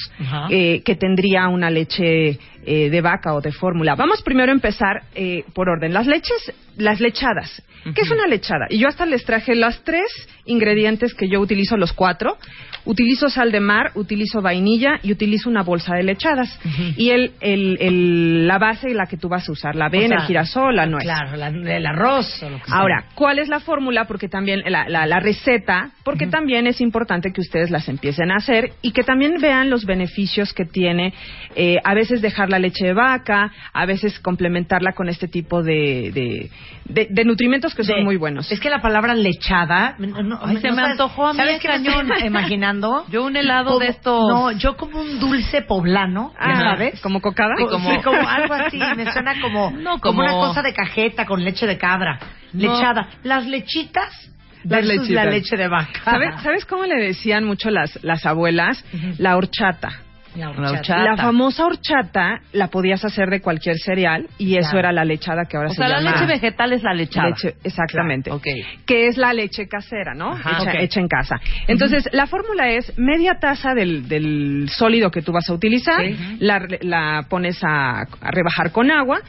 eh, 0.51 0.83
que 0.85 0.95
tendría 0.95 1.49
una 1.49 1.69
leche 1.69 2.39
eh, 2.67 2.91
de 2.91 3.01
vaca 3.01 3.35
o 3.35 3.41
de 3.41 3.53
fórmula. 3.53 3.95
Vamos 3.95 4.23
primero 4.23 4.51
a 4.53 4.55
empezar 4.55 5.03
eh, 5.15 5.45
por 5.55 5.69
orden. 5.69 5.93
Las 5.93 6.07
leches, 6.07 6.53
las 6.77 7.01
lechadas. 7.01 7.63
¿Qué 7.95 8.03
es 8.03 8.11
una 8.11 8.27
lechada? 8.27 8.67
Y 8.69 8.79
yo 8.79 8.89
hasta 8.89 9.07
les 9.07 9.25
traje 9.25 9.55
los 9.55 9.83
tres 9.85 10.05
ingredientes 10.45 11.15
que 11.15 11.29
yo 11.31 11.41
utilizo, 11.41 11.79
los 11.79 11.95
cuatro. 11.95 12.37
Utilizo 12.85 13.29
sal 13.31 13.53
de 13.53 13.61
mar, 13.61 13.93
utilizo 13.95 14.43
vainilla 14.43 15.01
y 15.03 15.13
utilizo 15.13 15.49
una 15.49 15.63
bolsa 15.63 15.95
de 15.95 16.03
lechadas. 16.03 16.59
Y 16.97 17.11
el, 17.11 17.33
el, 17.41 17.79
el- 17.81 18.47
la 18.47 18.59
base 18.59 18.93
la 18.95 19.07
que 19.07 19.17
tú 19.17 19.29
vas 19.31 19.49
a 19.49 19.53
usar, 19.53 19.77
la 19.77 19.87
avena, 19.87 20.05
O 20.05 20.09
sea, 20.09 20.17
el 20.19 20.27
girasol, 20.27 20.77
la 20.77 20.87
nuez. 20.87 21.05
Claro, 21.05 21.37
la- 21.37 21.49
el 21.49 21.87
arroz 21.87 22.43
o 22.43 22.51
lo 22.51 22.59
que 22.59 22.65
sea. 22.65 22.77
Ahora, 22.77 23.05
¿cuál 23.15 23.39
es 23.39 23.49
la 23.49 23.61
fórmula? 23.61 24.05
Porque 24.07 24.29
también 24.29 24.61
la, 24.67 24.87
la- 24.89 25.07
la 25.07 25.21
receta, 25.21 25.93
porque 26.05 26.27
también 26.27 26.67
es 26.67 26.81
importante 26.83 27.33
que 27.33 27.41
ustedes 27.41 27.71
las 27.71 27.89
empiecen 27.89 28.31
a 28.31 28.37
hacer 28.37 28.73
y 28.83 28.93
que 28.93 29.05
también 29.05 29.37
vean 29.41 29.71
los 29.71 29.87
beneficios 29.87 30.53
que 30.53 30.65
tiene 30.67 31.15
eh, 31.57 31.77
a 31.85 31.95
veces 31.95 32.21
dejar 32.21 32.50
la 32.51 32.59
leche 32.59 32.85
de 32.85 32.93
vaca, 32.93 33.51
a 33.73 33.87
veces 33.87 34.21
complementarla 34.21 34.93
con 34.93 35.09
este 35.09 35.29
tipo 35.29 35.63
de, 35.63 36.11
de, 36.13 36.51
de- 36.85 37.09
de 37.11 37.25
nutrimentos 37.25 37.75
que 37.75 37.85
son 37.85 37.97
De- 37.97 38.05
muy 38.05 38.17
buenos. 38.17 38.51
Es 38.53 38.61
que 38.61 38.69
la 38.71 38.83
palabra 38.83 39.15
lechada. 39.15 39.95
no- 39.99 40.41
se 40.49 40.55
me 40.55 40.61
sabes- 40.61 40.91
antojó 40.93 41.27
a 41.29 41.33
mí, 41.33 41.39
¿Sabes 41.39 41.63
me 41.65 41.71
cañón. 41.71 42.09
imaginando? 42.25 43.07
Yo 43.11 43.25
un 43.25 43.37
helado 43.37 43.69
Como- 43.71 43.79
de 43.81 43.89
estos. 43.89 44.29
No, 44.29 44.53
yo 44.53 44.77
como 44.77 45.01
un 45.01 45.19
dulce 45.21 45.63
poblano, 45.63 46.33
Ah, 46.39 46.73
sabes. 46.73 47.01
¿Como 47.01 47.21
cocada? 47.21 47.55
Co- 47.59 47.69
como- 47.69 47.91
sí, 47.91 47.99
como 48.03 48.29
algo 48.29 48.55
así, 48.55 48.79
me 48.97 49.11
suena 49.13 49.41
como, 49.41 49.71
No, 49.79 49.99
como... 50.01 50.21
una 50.21 50.33
cosa 50.33 50.63
de 50.63 50.73
cajeta 50.75 51.27
con 51.27 51.43
leche 51.45 51.67
de 51.67 51.79
cabra, 51.79 52.19
No. 52.53 52.73
lechada. 52.75 53.09
Las 53.23 53.47
lechitas 53.47 54.31
Las 54.65 54.87
versus 54.87 55.09
la 55.11 55.25
lechitas. 55.25 55.35
leche 55.35 55.57
de 55.57 55.69
vaca. 55.69 56.01
¿Sabes, 56.05 56.43
¿Sabes 56.43 56.65
cómo 56.67 56.85
le 56.85 56.97
decían 56.97 57.45
mucho 57.45 57.71
las, 57.71 57.99
las 58.03 58.27
abuelas? 58.27 58.85
La 59.19 59.37
horchata. 59.37 59.91
La 60.37 60.47
La 60.47 60.51
horchata. 60.51 60.71
horchata. 60.79 61.05
La 61.05 61.17
famosa 61.17 61.67
horchata 61.67 62.41
la 62.53 62.69
podías 62.69 63.05
hacer 63.05 63.29
de 63.31 63.41
cualquier 63.41 63.77
cereal 63.79 64.29
y 64.39 64.57
eso 64.57 64.79
era 64.79 64.93
la 64.93 65.05
lechada 65.05 65.45
que 65.47 65.57
ahora 65.57 65.71
o 65.71 65.73
se 65.73 65.79
sea, 65.79 65.89
la 65.89 65.99
llama. 65.99 66.13
leche 66.13 66.27
vegetal 66.27 66.73
es 66.73 66.83
la 66.83 66.95
lechada. 66.95 67.29
Leche- 67.31 67.55
exactamente. 67.65 68.31
Claro. 68.31 68.43
Que 68.87 69.07
es 69.09 69.17
la 69.17 69.33
leche 69.33 69.67
casera, 69.69 70.15
¿no? 70.15 70.33
Ajá. 70.33 70.63
hecha, 70.63 70.81
hecha 70.81 71.01
en 71.01 71.09
casa. 71.09 71.37
Entonces, 71.67 72.09
la 72.13 72.27
fórmula 72.27 72.69
es 72.71 72.97
media 72.99 73.39
taza 73.41 73.75
del, 73.75 74.09
del 74.09 74.69
sólido 74.71 75.11
que 75.11 75.23
tú 75.23 75.33
vas 75.33 75.49
a 75.51 75.53
utilizar, 75.53 76.01
la, 76.39 76.61
la 76.81 77.27
pones 77.29 77.59
a, 77.65 78.01
a 78.03 78.31
rebajar 78.31 78.71
con 78.73 78.91
agua. 78.91 79.21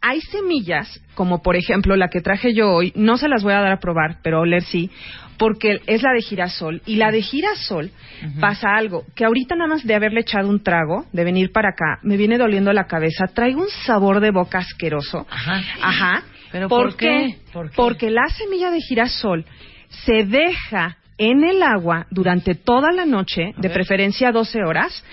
Hay 0.00 0.20
semillas, 0.20 1.00
como 1.14 1.42
por 1.42 1.56
ejemplo 1.56 1.96
la 1.96 2.08
que 2.08 2.20
traje 2.20 2.54
yo 2.54 2.70
hoy, 2.70 2.92
no 2.94 3.16
se 3.16 3.28
las 3.28 3.42
voy 3.42 3.52
a 3.52 3.60
dar 3.60 3.72
a 3.72 3.80
probar, 3.80 4.18
pero 4.22 4.38
a 4.38 4.40
oler 4.40 4.62
sí, 4.62 4.90
porque 5.38 5.80
es 5.86 6.02
la 6.02 6.12
de 6.12 6.22
girasol. 6.22 6.82
Y 6.86 6.96
la 6.96 7.10
de 7.10 7.22
girasol 7.22 7.90
pasa 8.40 8.74
algo, 8.74 9.04
que 9.14 9.24
ahorita 9.24 9.56
nada 9.56 9.68
más 9.68 9.84
de 9.84 9.94
haberle 9.94 10.20
echado 10.20 10.48
un 10.48 10.62
trago, 10.62 11.06
de 11.12 11.24
venir 11.24 11.50
para 11.52 11.70
acá, 11.70 11.98
me 12.02 12.16
viene 12.16 12.38
doliendo 12.38 12.72
la 12.72 12.86
cabeza, 12.86 13.26
traigo 13.32 13.62
un 13.62 13.70
sabor 13.86 14.20
de 14.20 14.30
boca 14.30 14.58
asqueroso. 14.58 15.26
Ajá. 15.30 15.62
Ajá. 15.82 16.22
¿Pero 16.52 16.68
por 16.68 16.96
qué? 16.96 17.36
¿Por 17.52 17.70
qué? 17.70 17.76
Porque 17.76 18.10
la 18.10 18.26
semilla 18.28 18.70
de 18.70 18.80
girasol 18.80 19.44
se 19.88 20.24
deja 20.24 20.96
en 21.18 21.44
el 21.44 21.62
agua 21.62 22.06
durante 22.10 22.54
toda 22.54 22.92
la 22.92 23.04
noche, 23.04 23.52
de 23.56 23.70
preferencia 23.70 24.30
12 24.30 24.62
horas, 24.64 25.04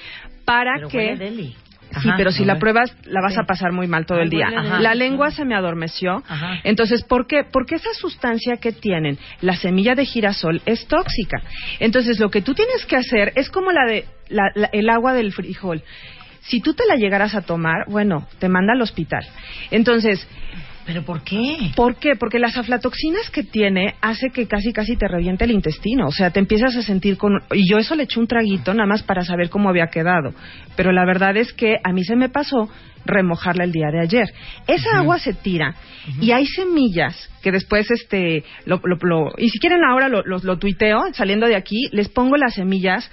para 0.45 0.73
Pero 0.75 0.89
que... 0.89 1.53
Sí, 2.01 2.09
pero 2.17 2.31
si 2.31 2.45
la 2.45 2.57
pruebas, 2.59 2.95
la 3.05 3.21
vas 3.21 3.33
Sí. 3.33 3.39
a 3.39 3.43
pasar 3.45 3.71
muy 3.71 3.87
mal 3.87 4.05
todo 4.05 4.17
Ay, 4.19 4.25
el 4.25 4.29
día. 4.29 4.49
La 4.79 4.95
lengua 4.95 5.31
se 5.31 5.45
me 5.45 5.55
adormeció. 5.55 6.23
Ajá. 6.27 6.59
Entonces, 6.63 7.03
¿por 7.03 7.27
qué? 7.27 7.43
Porque 7.49 7.75
esa 7.75 7.93
sustancia 7.93 8.57
que 8.57 8.71
tienen, 8.71 9.17
la 9.41 9.55
semilla 9.55 9.95
de 9.95 10.05
girasol, 10.05 10.61
es 10.65 10.87
tóxica. 10.87 11.41
Entonces, 11.79 12.19
lo 12.19 12.29
que 12.29 12.41
tú 12.41 12.53
tienes 12.53 12.85
que 12.85 12.95
hacer 12.97 13.33
es 13.35 13.49
como 13.49 13.71
la 13.71 13.85
de 13.85 14.05
la- 14.29 14.51
la- 14.55 14.69
el 14.73 14.89
agua 14.89 15.13
del 15.13 15.31
frijol. 15.33 15.83
Si 16.41 16.61
tú 16.61 16.73
te 16.75 16.83
la 16.87 16.95
llegaras 16.95 17.33
a 17.33 17.41
tomar, 17.41 17.85
bueno, 17.87 18.27
te 18.39 18.49
manda 18.49 18.73
al 18.73 18.81
hospital. 18.81 19.25
Entonces, 19.71 20.27
¿Pero 20.85 21.03
por 21.03 21.23
qué? 21.23 21.71
¿Por 21.75 21.95
qué? 21.95 22.15
Porque 22.15 22.37
las 22.37 22.57
aflatoxinas 22.57 23.29
que 23.31 23.43
tiene 23.43 23.95
hace 24.01 24.29
que 24.29 24.47
casi 24.47 24.71
casi 24.71 24.95
te 24.95 25.07
reviente 25.07 25.43
el 25.45 25.51
intestino. 25.51 26.07
O 26.07 26.11
sea, 26.11 26.29
te 26.29 26.39
empiezas 26.39 26.75
a 26.75 26.83
sentir 26.83 27.17
con... 27.17 27.33
Y 27.53 27.67
yo 27.69 27.77
eso 27.79 27.95
le 27.95 28.03
eché 28.03 28.19
un 28.19 28.27
traguito 28.27 28.73
nada 28.73 28.85
más 28.87 29.01
para 29.01 29.23
saber 29.23 29.49
cómo 29.49 29.69
había 29.69 29.87
quedado. 29.87 30.33
Pero 30.75 30.91
la 30.91 31.03
verdad 31.05 31.35
es 31.37 31.53
que 31.53 31.77
a 31.83 31.91
mí 31.91 32.03
se 32.03 32.15
me 32.15 32.29
pasó 32.29 32.69
remojarla 33.03 33.63
el 33.63 33.71
día 33.71 33.87
de 33.91 33.99
ayer. 34.01 34.33
Esa 34.67 34.97
agua 34.97 35.19
se 35.19 35.33
tira 35.33 35.75
y 36.21 36.31
hay 36.31 36.45
semillas 36.47 37.29
que 37.41 37.51
después, 37.51 37.89
este, 37.91 38.43
lo, 38.65 38.81
lo- 38.83 38.97
lo- 39.01 39.31
y 39.37 39.49
si 39.49 39.59
quieren 39.59 39.83
ahora 39.87 40.09
lo, 40.09 40.23
lo, 40.23 40.37
lo 40.39 40.57
tuiteo, 40.57 41.01
saliendo 41.13 41.45
de 41.47 41.55
aquí, 41.55 41.87
les 41.91 42.09
pongo 42.09 42.35
las 42.37 42.55
semillas 42.55 43.09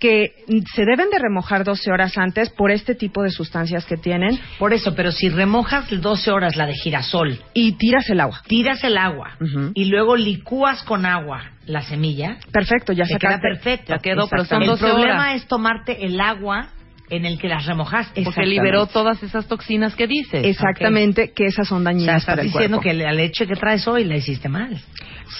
que 0.00 0.32
se 0.74 0.84
deben 0.86 1.10
de 1.10 1.18
remojar 1.18 1.62
12 1.62 1.92
horas 1.92 2.16
antes 2.18 2.50
por 2.50 2.70
este 2.70 2.94
tipo 2.94 3.22
de 3.22 3.30
sustancias 3.30 3.84
que 3.84 3.96
tienen 3.98 4.40
Por 4.58 4.72
eso, 4.72 4.94
pero 4.96 5.12
si 5.12 5.28
remojas 5.28 5.86
12 5.90 6.30
horas 6.32 6.56
la 6.56 6.66
de 6.66 6.74
girasol, 6.74 7.38
y 7.54 7.72
tiras 7.72 8.08
el 8.10 8.18
agua. 8.20 8.42
tiras 8.48 8.82
el 8.82 8.96
agua 8.96 9.36
Ujú. 9.40 9.72
y 9.74 9.84
luego 9.84 10.16
licúas 10.16 10.82
con 10.84 11.04
agua 11.06 11.50
la 11.66 11.82
semilla, 11.82 12.38
Perfecto, 12.50 12.92
ya 12.92 13.04
te 13.04 13.16
queda 13.18 13.38
perfecto. 13.40 13.92
Ya 13.92 13.98
quedó, 13.98 14.26
pero 14.28 14.44
son 14.44 14.62
El 14.62 14.68
12 14.70 14.84
problema 14.86 15.22
horas. 15.30 15.36
es 15.42 15.46
tomarte 15.46 16.04
el 16.04 16.18
agua 16.20 16.68
en 17.10 17.26
el 17.26 17.38
que 17.38 17.48
las 17.48 17.66
remojaste. 17.66 18.22
Porque 18.22 18.46
liberó 18.46 18.86
todas 18.86 19.22
esas 19.22 19.46
toxinas 19.46 19.94
que 19.94 20.06
dices. 20.06 20.44
Exactamente, 20.44 21.32
que 21.34 21.44
esas 21.46 21.68
son 21.68 21.78
O 21.78 21.82
sea, 21.82 21.92
dañinas 21.92 22.16
estás 22.22 22.32
para 22.32 22.42
el 22.42 22.48
diciendo 22.48 22.78
cuerpo. 22.78 22.98
que 22.98 23.04
la 23.04 23.12
leche 23.12 23.46
que 23.46 23.54
traes 23.54 23.86
hoy 23.88 24.04
la 24.04 24.16
hiciste 24.16 24.48
mal. 24.48 24.80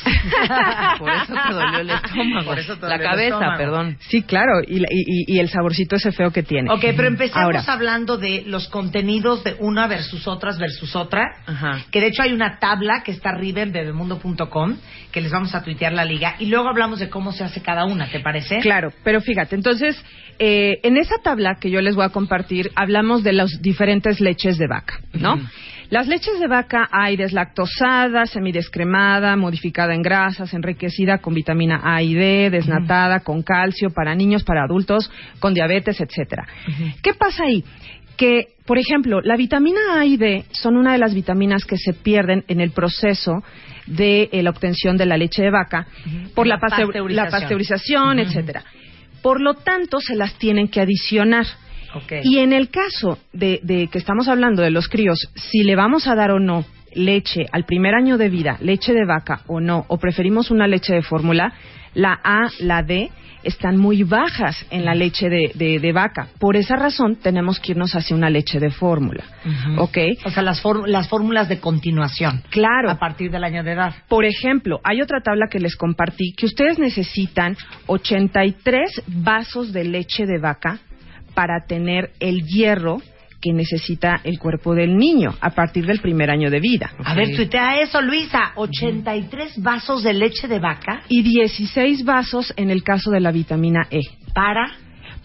Por 0.99 1.11
eso 1.11 1.35
te 1.35 1.53
dolió 1.55 1.79
el 1.81 1.91
estómago. 1.91 2.47
Por 2.47 2.59
eso 2.59 2.77
te 2.77 2.87
la 2.87 2.97
dolió 2.97 3.11
cabeza, 3.11 3.55
perdón. 3.57 3.97
Sí, 4.01 4.23
claro, 4.23 4.61
y, 4.67 4.79
y- 4.79 4.85
y- 4.91 5.35
y 5.37 5.39
el 5.41 5.49
saborcito 5.49 5.97
ese 5.97 6.13
feo 6.13 6.31
que 6.31 6.43
tiene. 6.43 6.71
Ok, 6.71 6.81
pero 6.97 7.09
empecemos 7.09 7.43
Ahora, 7.45 7.63
hablando 7.67 8.17
de 8.17 8.45
los 8.47 8.69
contenidos 8.69 9.43
de 9.45 9.57
una 9.59 9.87
versus 9.89 10.27
otras 10.29 10.59
versus 10.59 10.95
otra. 10.97 11.25
Ajá. 11.47 11.81
Que 11.91 12.01
de 12.01 12.09
hecho 12.09 12.23
hay 12.23 12.33
una 12.33 12.59
tabla 12.59 13.03
que 13.05 13.13
está 13.13 13.31
arriba 13.31 13.63
en 13.63 13.73
bebemundo.com 13.73 14.77
que 15.11 15.21
les 15.21 15.33
vamos 15.33 15.55
a 15.55 15.63
tuitear 15.63 15.93
la 15.93 16.05
liga. 16.05 16.37
Y 16.39 16.47
luego 16.47 16.69
hablamos 16.69 16.99
de 17.01 17.09
cómo 17.09 17.33
se 17.33 17.45
hace 17.45 17.61
cada 17.63 17.85
una, 17.85 18.07
¿te 18.09 18.21
parece? 18.21 18.59
Claro, 18.61 18.93
pero 19.03 19.21
fíjate, 19.21 19.55
entonces, 19.57 20.01
eh, 20.40 20.81
en 20.83 20.96
esa 20.96 21.16
tabla 21.22 21.59
que 21.61 21.70
yo 21.70 21.81
les 21.81 21.94
voy 21.94 22.05
a 22.07 22.09
compartir, 22.09 22.70
hablamos 22.74 23.22
de 23.22 23.33
las 23.35 23.61
diferentes 23.62 24.20
leches 24.20 24.59
de 24.59 24.66
vaca, 24.66 24.98
¿no? 25.12 25.38
Las 25.90 26.07
leches 26.09 26.38
de 26.40 26.46
vaca 26.46 26.88
hay 26.92 27.16
deslactosada, 27.16 28.24
semidescremada, 28.26 29.37
modificada 29.37 29.92
en 29.94 30.03
grasas, 30.03 30.55
enriquecida 30.55 31.18
con 31.18 31.35
vitamina 31.35 31.81
A 31.85 32.00
y 32.03 32.14
D, 32.14 32.48
desnatada, 32.50 33.20
con 33.20 33.42
calcio, 33.42 33.90
para 33.90 34.14
niños, 34.14 34.44
para 34.44 34.62
adultos, 34.64 35.11
con 35.40 35.53
diabetes, 35.53 36.00
etcétera. 36.00 36.46
¿Qué 37.03 37.12
pasa 37.14 37.44
ahí? 37.44 37.64
Que, 38.16 38.48
por 38.66 38.79
ejemplo, 38.79 39.20
la 39.22 39.37
vitamina 39.37 39.81
A 39.98 40.05
y 40.05 40.16
D 40.16 40.44
son 40.53 40.76
una 40.76 40.92
de 40.92 40.98
las 40.98 41.12
vitaminas 41.14 41.64
que 41.64 41.76
se 41.76 41.92
pierden 41.92 42.44
en 42.48 42.61
el 42.61 42.70
proceso 42.70 43.42
de 43.87 44.29
eh, 44.31 44.42
la 44.42 44.50
obtención 44.50 44.96
de 44.96 45.07
la 45.07 45.16
leche 45.16 45.42
de 45.42 45.50
vaca 45.50 45.87
por 46.35 46.46
la, 46.46 46.55
La 46.55 46.61
pasteur- 46.61 46.87
pasteurización. 46.87 47.16
la 47.16 47.31
pasteurización, 47.31 48.18
etcétera. 48.20 48.62
Por 49.23 49.41
lo 49.41 49.55
tanto, 49.55 50.01
se 50.01 50.17
las 50.17 50.35
tienen 50.39 50.69
que 50.69 50.81
adicionar. 50.81 51.47
Ok. 51.95 52.13
Y 52.23 52.39
en 52.39 52.53
el 52.53 52.71
caso 52.71 53.19
de, 53.33 53.61
de 53.63 53.89
que 53.89 53.99
estamos 53.99 54.29
hablando 54.29 54.63
de 54.63 54.71
los 54.71 54.89
críos, 54.89 55.29
si 55.35 55.63
le 55.65 55.77
vamos 55.77 56.07
a 56.07 56.15
dar 56.15 56.31
o 56.31 56.39
no 56.39 56.65
leche 56.95 57.47
al 57.53 57.65
primer 57.65 57.95
año 57.95 58.19
de 58.19 58.29
vida, 58.29 58.57
leche 58.61 58.93
de 58.93 59.05
vaca 59.05 59.43
o 59.47 59.61
no, 59.61 59.85
o 59.89 59.99
preferimos 59.99 60.51
una 60.51 60.67
leche 60.67 60.95
de 60.95 61.03
fórmula, 61.03 61.53
la 61.94 62.18
A, 62.22 62.48
la 62.61 62.83
D, 62.83 63.11
están 63.42 63.79
muy 63.79 64.03
bajas 64.03 64.66
en 64.70 64.85
la 64.85 64.94
leche 64.94 65.31
de, 65.31 65.53
de- 65.55 65.79
de 65.81 65.92
vaca. 65.92 66.29
Por 66.38 66.57
esa 66.57 66.76
razón 66.76 67.16
tenemos 67.16 67.59
que 67.59 67.72
irnos 67.72 67.94
hacia 67.94 68.14
una 68.14 68.29
leche 68.29 68.61
de 68.61 68.70
fórmula. 68.70 69.24
¿Ok? 69.79 69.96
O 70.26 70.31
sea, 70.31 70.42
las, 70.42 70.62
las 70.87 71.09
fórmulas 71.09 71.48
de 71.48 71.59
continuación. 71.59 72.42
Claro. 72.50 72.90
A 72.90 72.98
partir 72.98 73.31
del 73.31 73.42
año 73.42 73.64
de 73.64 73.72
edad. 73.72 73.94
Por 74.09 74.26
ejemplo, 74.26 74.79
hay 74.85 75.00
otra 75.00 75.20
tabla 75.22 75.46
que 75.50 75.59
les 75.59 75.74
compartí 75.76 76.35
que 76.37 76.44
ustedes 76.46 76.79
necesitan 76.79 77.57
83 77.87 79.03
vasos 79.07 79.72
de 79.72 79.85
leche 79.85 80.26
de 80.26 80.38
vaca 80.38 80.79
para 81.35 81.64
tener 81.66 82.11
el 82.20 82.42
hierro 82.44 83.00
que 83.40 83.53
necesita 83.53 84.20
el 84.24 84.38
cuerpo 84.38 84.74
del 84.74 84.96
niño 84.96 85.35
a 85.40 85.50
partir 85.50 85.87
del 85.87 86.00
primer 86.00 86.31
año 86.31 86.50
de 86.50 86.61
vida. 86.61 86.92
A 87.05 87.14
ver, 87.14 87.35
tuitea 87.35 87.81
eso, 87.81 88.00
Luisa. 88.03 88.53
83 88.57 89.62
vasos 89.62 90.03
de 90.03 90.12
leche 90.14 90.46
de 90.48 90.59
vaca 90.59 91.03
Y 91.09 91.22
16 91.22 92.05
vasos 92.05 92.53
en 92.57 92.70
el 92.70 92.83
caso 92.83 93.11
de 93.11 93.20
la 93.20 93.33
vitamina 93.33 93.87
E. 93.90 94.00
para... 94.35 94.70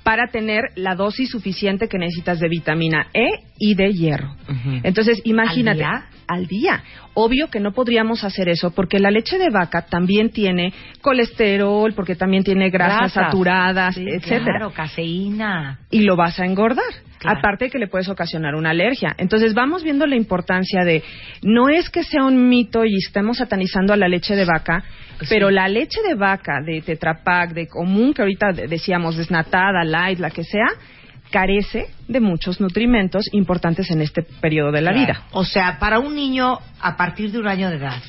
para 0.03 0.27
tener 0.27 0.61
la 0.75 0.93
dosis 0.95 1.29
suficiente 1.31 1.87
que 1.89 1.97
necesitas 1.97 2.39
de 2.39 2.47
vitamina 2.47 3.07
E 3.13 3.27
y 3.57 3.73
de 3.75 3.91
hierro. 3.91 4.35
Entonces, 4.83 5.19
imagínate, 5.25 5.83
¿Al 5.83 6.01
día? 6.01 6.09
al 6.27 6.45
día. 6.47 6.83
Obvio 7.15 7.49
que 7.49 7.59
no 7.59 7.71
podríamos 7.71 8.23
hacer 8.23 8.49
eso 8.49 8.71
porque 8.71 8.99
la 8.99 9.09
leche 9.09 9.37
de 9.37 9.49
vaca 9.49 9.83
también 9.87 10.29
tiene 10.29 10.73
colesterol, 11.01 11.93
porque 11.93 12.15
también 12.15 12.43
tiene 12.43 12.69
grasas, 12.69 13.13
saturadas, 13.13 13.95
Sí, 13.95 14.05
etcétera. 14.07 14.43
Claro, 14.57 14.71
caseína. 14.73 15.79
Y 15.89 16.01
lo 16.01 16.15
vas 16.15 16.39
a 16.39 16.45
engordar. 16.45 16.83
Claro. 17.25 17.39
Aparte 17.39 17.69
que 17.69 17.77
le 17.79 17.87
puedes 17.87 18.07
ocasionar 18.09 18.55
una 18.55 18.69
alergia. 18.69 19.13
Entonces 19.17 19.53
vamos 19.53 19.83
viendo 19.83 20.05
la 20.07 20.15
importancia 20.15 20.83
de, 20.83 21.03
no 21.43 21.69
es 21.69 21.89
que 21.89 22.03
sea 22.03 22.23
un 22.23 22.47
mito 22.49 22.85
y 22.85 22.95
estemos 22.97 23.37
satanizando 23.37 23.93
a 23.93 23.97
la 23.97 24.07
leche 24.07 24.35
de 24.35 24.45
vaca, 24.45 24.83
pero 25.29 25.49
la 25.49 25.67
leche 25.67 26.01
de 26.07 26.15
vaca, 26.15 26.61
de 26.65 26.81
tetrapac, 26.81 27.53
de 27.53 27.67
común, 27.67 28.13
que 28.13 28.21
ahorita 28.21 28.51
de- 28.53 28.67
decíamos 28.67 29.17
desnatada, 29.17 29.83
light, 29.83 30.19
la 30.19 30.29
que 30.29 30.43
sea, 30.43 30.67
carece 31.31 31.87
de 32.07 32.19
muchos 32.19 32.61
nutrimentos 32.61 33.25
importantes 33.33 33.89
en 33.91 34.01
este 34.01 34.21
periodo 34.21 34.71
de 34.71 34.81
la 34.81 34.93
vida. 34.93 35.23
O 35.31 35.43
sea, 35.43 35.79
para 35.79 35.99
un 35.99 36.15
niño 36.15 36.59
a 36.79 36.95
partir 36.95 37.31
de 37.31 37.39
un 37.39 37.47
año 37.47 37.69
de 37.69 37.77
edad, 37.77 38.01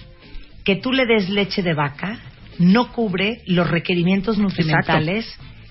que 0.64 0.76
tú 0.76 0.92
le 0.92 1.06
des 1.06 1.28
leche 1.30 1.62
de 1.62 1.74
vaca 1.74 2.18
no 2.58 2.92
cubre 2.92 3.42
los 3.46 3.68
requerimientos 3.70 4.38
nutrimentales 4.38 5.26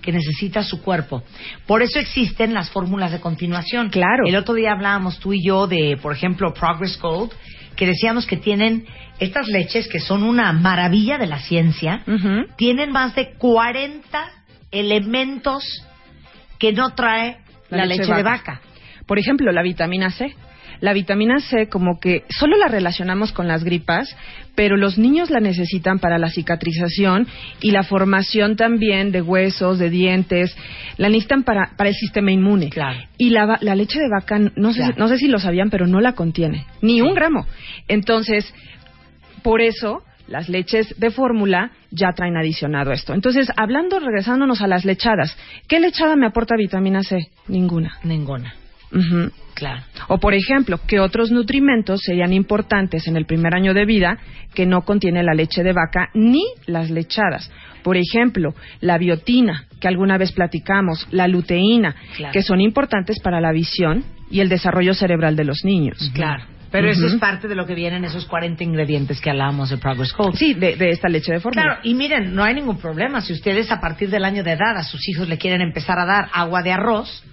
que 0.05 0.11
necesita 0.11 0.63
su 0.63 0.81
cuerpo. 0.83 1.23
Por 1.65 1.81
eso 1.81 1.99
existen 1.99 2.53
las 2.53 2.69
fórmulas 2.69 3.11
de 3.11 3.19
continuación. 3.19 3.89
Claro. 3.89 4.27
El 4.27 4.35
otro 4.35 4.53
día 4.53 4.71
hablábamos 4.71 5.19
tú 5.19 5.33
y 5.33 5.43
yo 5.43 5.65
de, 5.65 5.97
por 5.99 6.13
ejemplo, 6.13 6.53
Progress 6.53 6.99
Gold, 6.99 7.31
que 7.75 7.87
decíamos 7.87 8.27
que 8.27 8.37
tienen 8.37 8.85
estas 9.19 9.47
leches 9.47 9.87
que 9.87 9.99
son 9.99 10.23
una 10.23 10.53
maravilla 10.53 11.17
de 11.17 11.25
la 11.25 11.39
ciencia, 11.39 12.03
tienen 12.55 12.91
más 12.91 13.15
de 13.15 13.33
40 13.33 14.31
elementos 14.71 15.63
que 16.59 16.71
no 16.71 16.93
trae 16.93 17.39
la, 17.69 17.85
leche, 17.85 18.13
de 18.13 18.23
vaca. 18.23 18.61
Por 19.07 19.17
ejemplo, 19.17 19.51
la 19.51 19.63
vitamina 19.63 20.11
C. 20.11 20.35
La 20.81 20.93
vitamina 20.93 21.39
C 21.39 21.67
como 21.67 21.99
que 21.99 22.23
solo 22.29 22.57
la 22.57 22.67
relacionamos 22.67 23.31
con 23.31 23.47
las 23.47 23.63
gripas, 23.63 24.15
pero 24.55 24.77
los 24.77 24.97
niños 24.97 25.29
la 25.29 25.39
necesitan 25.39 25.99
para 25.99 26.17
la 26.17 26.29
cicatrización 26.29 27.27
y 27.61 27.71
la 27.71 27.83
formación 27.83 28.55
también 28.55 29.11
de 29.11 29.21
huesos, 29.21 29.79
de 29.79 29.89
dientes, 29.89 30.55
la 30.97 31.09
necesitan 31.09 31.43
para, 31.43 31.71
para 31.77 31.89
el 31.89 31.95
sistema 31.95 32.31
inmune. 32.31 32.69
Claro. 32.69 32.99
Y 33.17 33.29
la, 33.31 33.57
la 33.61 33.75
leche 33.75 33.99
de 33.99 34.09
vaca, 34.09 34.39
no 34.39 34.71
sé, 34.73 34.79
Claro. 34.79 34.95
no 34.97 35.07
sé 35.07 35.17
si 35.17 35.27
lo 35.27 35.39
sabían, 35.39 35.69
pero 35.69 35.87
no 35.87 35.99
la 36.01 36.13
contiene, 36.13 36.65
ni 36.81 37.01
un 37.01 37.13
gramo. 37.13 37.45
Entonces, 37.87 38.53
por 39.43 39.61
eso 39.61 40.03
las 40.27 40.49
leches 40.49 40.99
de 40.99 41.11
fórmula 41.11 41.71
ya 41.91 42.13
traen 42.15 42.35
adicionado 42.35 42.91
esto. 42.91 43.13
Entonces, 43.13 43.47
hablando, 43.57 43.99
regresándonos 43.99 44.61
a 44.61 44.67
las 44.67 44.83
lechadas, 44.85 45.37
¿qué 45.67 45.79
lechada 45.79 46.15
me 46.15 46.25
aporta 46.25 46.55
vitamina 46.57 47.03
C? 47.03 47.29
Ninguna. 47.47 47.99
Ninguna. 48.03 48.55
Ujú. 48.95 49.31
Claro. 49.53 49.81
O, 50.09 50.17
por 50.17 50.33
ejemplo, 50.33 50.79
¿qué 50.85 50.99
otros 50.99 51.31
nutrimentos 51.31 52.01
serían 52.03 52.33
importantes 52.33 53.07
en 53.07 53.15
el 53.15 53.25
primer 53.25 53.55
año 53.55 53.73
de 53.73 53.85
vida 53.85 54.17
que 54.53 54.65
no 54.65 54.81
contiene 54.81 55.23
la 55.23 55.33
leche 55.33 55.63
de 55.63 55.71
vaca 55.71 56.09
ni 56.13 56.43
las 56.65 56.89
lechadas? 56.89 57.49
Por 57.83 57.95
ejemplo, 57.97 58.53
la 58.81 58.97
biotina, 58.97 59.65
que 59.79 59.87
alguna 59.87 60.17
vez 60.17 60.31
platicamos, 60.33 61.07
la 61.11 61.27
luteína, 61.27 61.95
Claro. 62.17 62.33
que 62.33 62.41
son 62.41 62.59
importantes 62.59 63.19
para 63.21 63.39
la 63.39 63.51
visión 63.53 64.03
y 64.29 64.39
el 64.41 64.49
desarrollo 64.49 64.93
cerebral 64.93 65.35
de 65.37 65.45
los 65.45 65.63
niños. 65.63 66.11
Claro. 66.13 66.43
Pero 66.71 66.89
eso 66.89 67.07
es 67.07 67.15
parte 67.15 67.47
de 67.47 67.55
lo 67.55 67.65
que 67.65 67.73
vienen 67.75 68.03
esos 68.03 68.25
40 68.25 68.61
ingredientes 68.61 69.21
que 69.21 69.29
hablábamos 69.29 69.69
de 69.69 69.77
Progress 69.77 70.11
Code. 70.11 70.35
Sí, 70.35 70.53
de, 70.55 70.75
de 70.75 70.89
esta 70.89 71.07
leche 71.07 71.31
de 71.31 71.39
fórmula. 71.39 71.61
Claro, 71.63 71.79
y 71.83 71.93
miren, 71.93 72.35
no 72.35 72.43
hay 72.43 72.53
ningún 72.55 72.77
problema. 72.79 73.21
Si 73.21 73.31
ustedes 73.31 73.71
a 73.71 73.79
partir 73.79 74.09
del 74.09 74.25
año 74.25 74.43
de 74.43 74.51
edad 74.51 74.75
a 74.75 74.83
sus 74.83 75.07
hijos 75.07 75.29
le 75.29 75.37
quieren 75.37 75.61
empezar 75.61 75.97
a 75.99 76.05
dar 76.05 76.27
agua 76.33 76.61
de 76.63 76.73
arroz, 76.73 77.23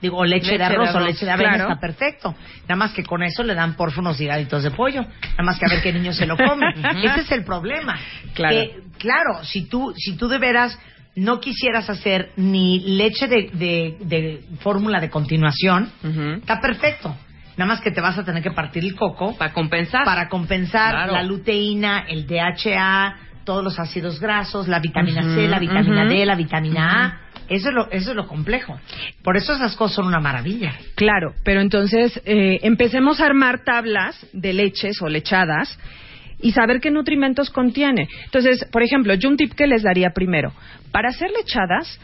digo, 0.00 0.24
leche, 0.24 0.46
Leche 0.52 0.58
de, 0.58 0.64
arroz 0.64 0.94
o 0.94 1.00
leche 1.00 1.24
de 1.24 1.30
avena, 1.32 1.54
claro. 1.54 1.68
está 1.70 1.80
perfecto. 1.80 2.34
Nada 2.62 2.76
más 2.76 2.92
que 2.92 3.02
con 3.04 3.22
eso 3.22 3.42
le 3.42 3.54
dan 3.54 3.74
porfa 3.74 4.00
unos 4.00 4.20
higaditos 4.20 4.62
de 4.62 4.70
pollo. 4.70 5.02
Nada 5.02 5.42
más 5.44 5.58
que 5.58 5.66
a 5.66 5.68
ver 5.68 5.82
qué 5.82 5.92
niño 5.92 6.12
se 6.12 6.26
lo 6.26 6.36
come. 6.36 6.66
Ese 7.04 7.20
es 7.20 7.32
el 7.32 7.44
problema. 7.44 7.98
Claro. 8.34 8.54
Que, 8.54 8.76
claro, 8.98 9.44
si 9.44 9.66
tú, 9.68 9.92
si 9.96 10.16
tú 10.16 10.28
de 10.28 10.38
veras 10.38 10.78
no 11.16 11.40
quisieras 11.40 11.90
hacer 11.90 12.30
ni 12.36 12.80
leche 12.96 13.26
de, 13.28 13.50
de, 13.52 13.96
de 14.00 14.44
fórmula 14.60 15.00
de 15.00 15.10
continuación, 15.10 15.90
está 16.38 16.60
perfecto. 16.60 17.14
Nada 17.56 17.68
más 17.72 17.80
que 17.82 17.90
te 17.90 18.00
vas 18.00 18.16
a 18.16 18.24
tener 18.24 18.42
que 18.42 18.52
partir 18.52 18.82
el 18.84 18.94
coco 18.94 19.36
Para 19.36 19.52
compensar. 19.52 20.04
para 20.04 20.28
compensar 20.28 20.92
Claro. 20.94 21.12
la 21.12 21.22
luteína, 21.24 22.04
el 22.08 22.26
DHA, 22.26 23.16
todos 23.44 23.62
los 23.62 23.78
ácidos 23.78 24.20
grasos, 24.20 24.68
la 24.68 24.78
vitamina 24.78 25.22
C, 25.34 25.46
la 25.48 25.58
vitamina. 25.58 26.04
D, 26.06 26.24
la 26.24 26.36
vitamina 26.36 27.04
A. 27.06 27.20
Eso 27.50 27.68
es, 27.68 27.74
lo, 27.74 27.90
eso 27.90 28.10
es 28.10 28.16
lo 28.16 28.28
complejo. 28.28 28.78
Por 29.24 29.36
eso 29.36 29.52
esas 29.52 29.74
cosas 29.74 29.96
son 29.96 30.06
una 30.06 30.20
maravilla. 30.20 30.72
Claro, 30.94 31.34
pero 31.44 31.60
entonces 31.60 32.22
eh, 32.24 32.60
empecemos 32.62 33.20
a 33.20 33.26
armar 33.26 33.64
tablas 33.64 34.24
de 34.32 34.52
leches 34.52 35.02
o 35.02 35.08
lechadas 35.08 35.76
y 36.40 36.52
saber 36.52 36.80
qué 36.80 36.92
nutrimentos 36.92 37.50
contiene. 37.50 38.08
Entonces, 38.24 38.64
por 38.70 38.84
ejemplo, 38.84 39.14
yo 39.14 39.28
un 39.28 39.36
tip 39.36 39.52
que 39.54 39.66
les 39.66 39.82
daría 39.82 40.10
primero, 40.10 40.52
para 40.92 41.08
hacer 41.08 41.30
lechadas, 41.32 42.00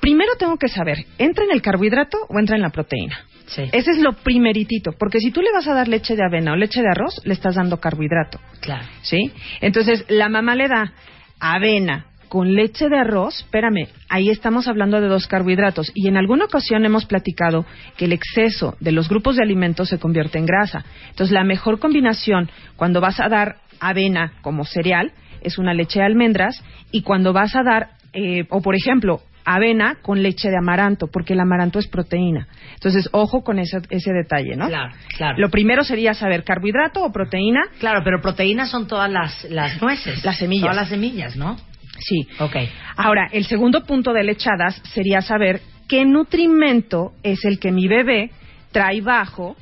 primero 0.00 0.32
tengo 0.36 0.56
que 0.56 0.68
saber, 0.68 1.06
¿entra 1.16 1.44
en 1.44 1.52
el 1.52 1.62
carbohidrato 1.62 2.18
o 2.28 2.38
entra 2.40 2.56
en 2.56 2.62
la 2.62 2.70
proteína? 2.70 3.18
Sí. 3.46 3.62
Ese 3.72 3.92
es 3.92 3.98
lo 3.98 4.14
primeritito, 4.14 4.92
porque 4.98 5.20
si 5.20 5.30
tú 5.30 5.42
le 5.42 5.52
vas 5.52 5.68
a 5.68 5.74
dar 5.74 5.86
leche 5.86 6.16
de 6.16 6.24
avena 6.24 6.52
o 6.52 6.56
leche 6.56 6.80
de 6.80 6.88
arroz, 6.88 7.20
le 7.24 7.34
estás 7.34 7.54
dando 7.54 7.78
carbohidrato. 7.78 8.40
Claro. 8.60 8.84
¿sí? 9.02 9.30
Entonces, 9.60 10.04
la 10.08 10.28
mamá 10.28 10.56
le 10.56 10.68
da 10.68 10.92
avena 11.38 12.06
con 12.32 12.54
leche 12.54 12.88
de 12.88 12.96
arroz, 12.96 13.40
espérame, 13.40 13.88
ahí 14.08 14.30
estamos 14.30 14.66
hablando 14.66 15.02
de 15.02 15.06
dos 15.06 15.26
carbohidratos 15.26 15.92
y 15.94 16.08
en 16.08 16.16
alguna 16.16 16.46
ocasión 16.46 16.82
hemos 16.86 17.04
platicado 17.04 17.66
que 17.98 18.06
el 18.06 18.12
exceso 18.14 18.74
de 18.80 18.90
los 18.90 19.10
grupos 19.10 19.36
de 19.36 19.42
alimentos 19.42 19.90
se 19.90 19.98
convierte 19.98 20.38
en 20.38 20.46
grasa. 20.46 20.82
Entonces, 21.10 21.30
la 21.30 21.44
mejor 21.44 21.78
combinación 21.78 22.48
cuando 22.74 23.02
vas 23.02 23.20
a 23.20 23.28
dar 23.28 23.56
avena 23.80 24.32
como 24.40 24.64
cereal 24.64 25.12
es 25.42 25.58
una 25.58 25.74
leche 25.74 25.98
de 25.98 26.06
almendras 26.06 26.64
y 26.90 27.02
cuando 27.02 27.34
vas 27.34 27.54
a 27.54 27.62
dar, 27.62 27.90
eh, 28.14 28.46
o 28.48 28.62
por 28.62 28.76
ejemplo, 28.76 29.20
avena 29.44 29.96
con 30.00 30.22
leche 30.22 30.48
de 30.48 30.56
amaranto, 30.56 31.08
porque 31.08 31.34
el 31.34 31.40
amaranto 31.40 31.78
es 31.78 31.86
proteína. 31.86 32.48
Entonces, 32.72 33.10
ojo 33.12 33.44
con 33.44 33.58
ese, 33.58 33.82
ese 33.90 34.10
detalle, 34.10 34.56
¿no? 34.56 34.68
Claro, 34.68 34.94
claro. 35.18 35.36
Lo 35.36 35.50
primero 35.50 35.84
sería 35.84 36.14
saber 36.14 36.44
carbohidrato 36.44 37.04
o 37.04 37.12
proteína. 37.12 37.60
Claro, 37.78 38.00
pero 38.02 38.22
proteínas 38.22 38.70
son 38.70 38.86
todas 38.86 39.10
las, 39.10 39.44
las 39.50 39.82
nueces. 39.82 40.24
Las 40.24 40.38
semillas. 40.38 40.62
Todas 40.62 40.76
las 40.76 40.88
semillas, 40.88 41.36
¿no? 41.36 41.58
Sí. 42.04 42.26
Ok. 42.38 42.56
Ahora, 42.96 43.28
el 43.32 43.44
segundo 43.44 43.84
punto 43.84 44.12
de 44.12 44.24
lechadas 44.24 44.80
sería 44.92 45.22
saber 45.22 45.60
qué 45.88 46.04
nutrimento 46.04 47.12
es 47.22 47.44
el 47.44 47.58
que 47.58 47.72
mi 47.72 47.88
bebé 47.88 48.30
trae 48.70 49.00
bajo 49.00 49.56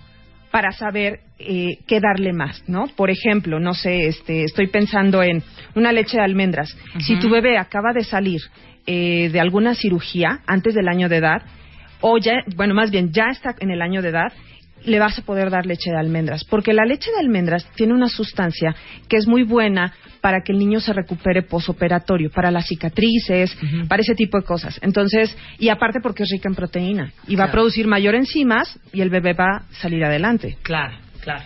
para 0.50 0.72
saber 0.72 1.20
eh, 1.38 1.78
qué 1.86 2.00
darle 2.00 2.32
más, 2.32 2.62
¿no? 2.68 2.86
Por 2.96 3.10
ejemplo, 3.10 3.60
no 3.60 3.72
sé, 3.72 4.08
este, 4.08 4.44
estoy 4.44 4.66
pensando 4.66 5.22
en 5.22 5.42
una 5.74 5.92
leche 5.92 6.16
de 6.16 6.24
almendras. 6.24 6.76
Si 6.98 7.18
tu 7.18 7.30
bebé 7.30 7.56
acaba 7.56 7.92
de 7.92 8.04
salir 8.04 8.40
eh, 8.86 9.30
de 9.32 9.40
alguna 9.40 9.74
cirugía 9.74 10.40
antes 10.46 10.74
del 10.74 10.88
año 10.88 11.08
de 11.08 11.16
edad, 11.16 11.42
o 12.00 12.18
ya, 12.18 12.42
bueno, 12.56 12.74
más 12.74 12.90
bien 12.90 13.12
ya 13.12 13.26
está 13.30 13.54
en 13.60 13.70
el 13.70 13.82
año 13.82 14.02
de 14.02 14.08
edad, 14.08 14.32
le 14.84 14.98
vas 14.98 15.18
a 15.18 15.22
poder 15.22 15.50
dar 15.50 15.66
leche 15.66 15.90
de 15.90 15.98
almendras, 15.98 16.44
porque 16.44 16.72
la 16.72 16.84
leche 16.84 17.10
de 17.10 17.18
almendras 17.18 17.66
tiene 17.74 17.94
una 17.94 18.08
sustancia 18.08 18.74
que 19.08 19.16
es 19.16 19.26
muy 19.26 19.42
buena 19.42 19.92
para 20.20 20.42
que 20.42 20.52
el 20.52 20.58
niño 20.58 20.80
se 20.80 20.92
recupere 20.92 21.42
posoperatorio, 21.42 22.30
para 22.30 22.50
las 22.50 22.66
cicatrices, 22.66 23.56
para 23.88 24.02
ese 24.02 24.14
tipo 24.14 24.38
de 24.38 24.44
cosas. 24.44 24.78
Entonces, 24.82 25.36
y 25.58 25.68
aparte 25.68 26.00
porque 26.02 26.24
es 26.24 26.30
rica 26.30 26.48
en 26.48 26.54
proteína 26.54 27.12
y 27.26 27.36
va 27.36 27.44
a 27.44 27.50
producir 27.50 27.86
mayor 27.86 28.14
enzimas 28.14 28.78
y 28.92 29.00
el 29.00 29.10
bebé 29.10 29.32
va 29.32 29.56
a 29.56 29.62
salir 29.80 30.04
adelante. 30.04 30.58
Claro, 30.62 30.96
claro. 31.20 31.44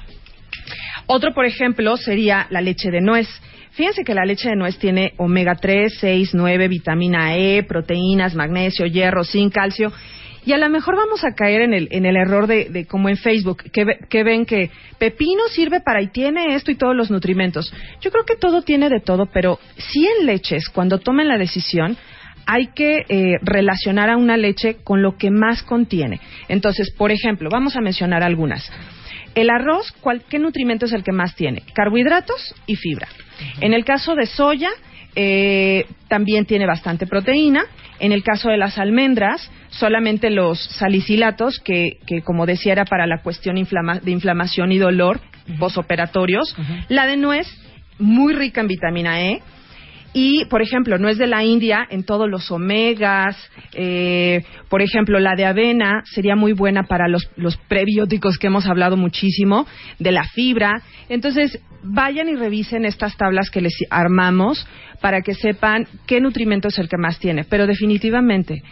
Otro, 1.06 1.34
por 1.34 1.44
ejemplo, 1.44 1.96
sería 1.96 2.46
la 2.50 2.60
leche 2.60 2.90
de 2.90 3.00
nuez. 3.00 3.28
Fíjense 3.72 4.04
que 4.04 4.14
la 4.14 4.24
leche 4.24 4.48
de 4.48 4.56
nuez 4.56 4.78
tiene 4.78 5.12
omega 5.16 5.56
3, 5.56 5.94
6, 6.00 6.30
9, 6.32 6.68
vitamina 6.68 7.36
E, 7.36 7.64
proteínas, 7.64 8.34
magnesio, 8.34 8.86
hierro, 8.86 9.24
zinc, 9.24 9.52
calcio. 9.52 9.92
Y 10.46 10.52
a 10.52 10.58
lo 10.58 10.68
mejor 10.68 10.96
vamos 10.96 11.24
a 11.24 11.34
caer 11.34 11.62
en 11.62 11.74
el, 11.74 11.88
en 11.90 12.06
el 12.06 12.16
error 12.16 12.46
de, 12.46 12.68
de 12.68 12.86
como 12.86 13.08
en 13.08 13.16
Facebook, 13.16 13.62
que, 13.72 13.84
que 14.08 14.24
ven 14.24 14.44
que 14.44 14.70
pepino 14.98 15.42
sirve 15.48 15.80
para 15.80 16.02
y 16.02 16.08
tiene 16.08 16.54
esto 16.54 16.70
y 16.70 16.76
todos 16.76 16.94
los 16.94 17.10
nutrimentos. 17.10 17.72
Yo 18.00 18.10
creo 18.10 18.24
que 18.24 18.36
todo 18.36 18.62
tiene 18.62 18.90
de 18.90 19.00
todo, 19.00 19.26
pero 19.32 19.58
sí 19.76 20.06
en 20.06 20.26
leches, 20.26 20.68
cuando 20.68 20.98
tomen 20.98 21.28
la 21.28 21.38
decisión, 21.38 21.96
hay 22.46 22.68
que 22.68 23.04
eh, 23.08 23.38
relacionar 23.42 24.10
a 24.10 24.16
una 24.16 24.36
leche 24.36 24.76
con 24.84 25.02
lo 25.02 25.16
que 25.16 25.30
más 25.30 25.62
contiene. 25.62 26.20
Entonces, 26.48 26.90
por 26.90 27.10
ejemplo, 27.10 27.48
vamos 27.50 27.76
a 27.76 27.80
mencionar 27.80 28.22
algunas. 28.22 28.70
El 29.34 29.50
arroz, 29.50 29.92
¿cuál, 30.00 30.22
¿qué 30.28 30.38
nutrimento 30.38 30.86
es 30.86 30.92
el 30.92 31.02
que 31.02 31.12
más 31.12 31.34
tiene? 31.34 31.62
Carbohidratos 31.74 32.54
y 32.66 32.76
fibra. 32.76 33.08
En 33.60 33.72
el 33.72 33.84
caso 33.84 34.14
de 34.14 34.26
soya, 34.26 34.70
eh, 35.16 35.86
también 36.08 36.46
tiene 36.46 36.66
bastante 36.66 37.06
proteína. 37.06 37.64
En 38.00 38.12
el 38.12 38.22
caso 38.22 38.48
de 38.48 38.56
las 38.56 38.78
almendras, 38.78 39.50
solamente 39.70 40.30
los 40.30 40.58
salicilatos, 40.60 41.60
que, 41.64 41.98
que 42.06 42.22
como 42.22 42.44
decía 42.46 42.72
era 42.72 42.84
para 42.84 43.06
la 43.06 43.22
cuestión 43.22 43.56
inflama- 43.56 44.00
de 44.00 44.10
inflamación 44.10 44.72
y 44.72 44.78
dolor 44.78 45.20
posoperatorios. 45.58 46.56
La 46.88 47.06
de 47.06 47.16
nuez, 47.16 47.46
muy 47.98 48.32
rica 48.34 48.60
en 48.60 48.68
vitamina 48.68 49.20
E. 49.22 49.42
Y, 50.16 50.44
por 50.44 50.62
ejemplo, 50.62 50.96
nuez 50.96 51.18
de 51.18 51.26
la 51.26 51.44
India 51.44 51.84
en 51.90 52.04
todos 52.04 52.30
los 52.30 52.50
omegas. 52.52 53.36
eh, 53.74 54.44
por 54.68 54.80
ejemplo, 54.80 55.18
la 55.18 55.34
de 55.34 55.44
avena 55.44 56.02
sería 56.04 56.36
muy 56.36 56.52
buena 56.52 56.84
para 56.84 57.08
los, 57.08 57.28
los 57.36 57.56
prebióticos 57.56 58.38
que 58.38 58.46
hemos 58.46 58.66
hablado 58.66 58.96
muchísimo, 58.96 59.66
de 59.98 60.12
la 60.12 60.22
fibra. 60.24 60.82
Entonces, 61.08 61.60
vayan 61.82 62.28
y 62.28 62.36
revisen 62.36 62.84
estas 62.84 63.16
tablas 63.16 63.50
que 63.50 63.60
les 63.60 63.74
armamos 63.90 64.66
para 65.00 65.20
que 65.20 65.34
sepan 65.34 65.86
qué 66.06 66.20
nutrimento 66.20 66.68
es 66.68 66.78
el 66.78 66.88
que 66.88 66.96
más 66.96 67.18
tiene. 67.18 67.44
Pero 67.44 67.66
definitivamente, 67.66 68.62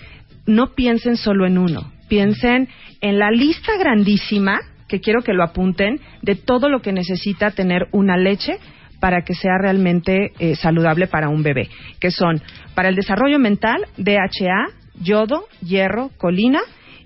no 0.47 0.75
piensen 0.75 1.17
solo 1.17 1.45
en 1.45 1.59
uno. 1.59 1.93
Piensen 2.09 2.69
en 3.01 3.19
la 3.19 3.31
lista 3.33 3.73
grandísima, 3.79 4.61
que 4.89 5.01
quiero 5.01 5.23
que 5.23 5.33
lo 5.33 5.43
apunten, 5.43 6.01
de 6.23 6.37
todo 6.37 6.69
lo 6.69 6.83
que 6.83 6.93
necesita 6.93 7.51
tener 7.51 7.89
una 7.91 8.17
leche 8.17 8.59
para 9.03 9.23
que 9.23 9.35
sea 9.35 9.59
realmente 9.59 10.31
eh, 10.39 10.55
saludable 10.55 11.09
para 11.09 11.29
un 11.29 11.43
bebé, 11.43 11.69
que 11.99 12.13
son 12.13 12.41
para 12.77 12.89
el 12.89 12.95
desarrollo 12.95 13.41
mental, 13.41 13.85
DHA, 13.97 14.69
yodo, 15.03 15.47
hierro, 15.61 16.11
colina 16.19 16.61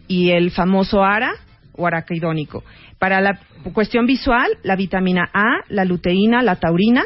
y 0.06 0.32
el 0.32 0.50
famoso 0.50 1.02
ARA 1.02 1.32
o 1.72 1.86
araquidónico. 1.86 2.62
Para 2.98 3.22
la 3.22 3.40
cuestión 3.72 4.04
visual, 4.04 4.58
la 4.62 4.76
vitamina 4.76 5.30
A, 5.32 5.64
la 5.70 5.86
luteína, 5.86 6.42
la 6.42 6.56
taurina 6.56 7.02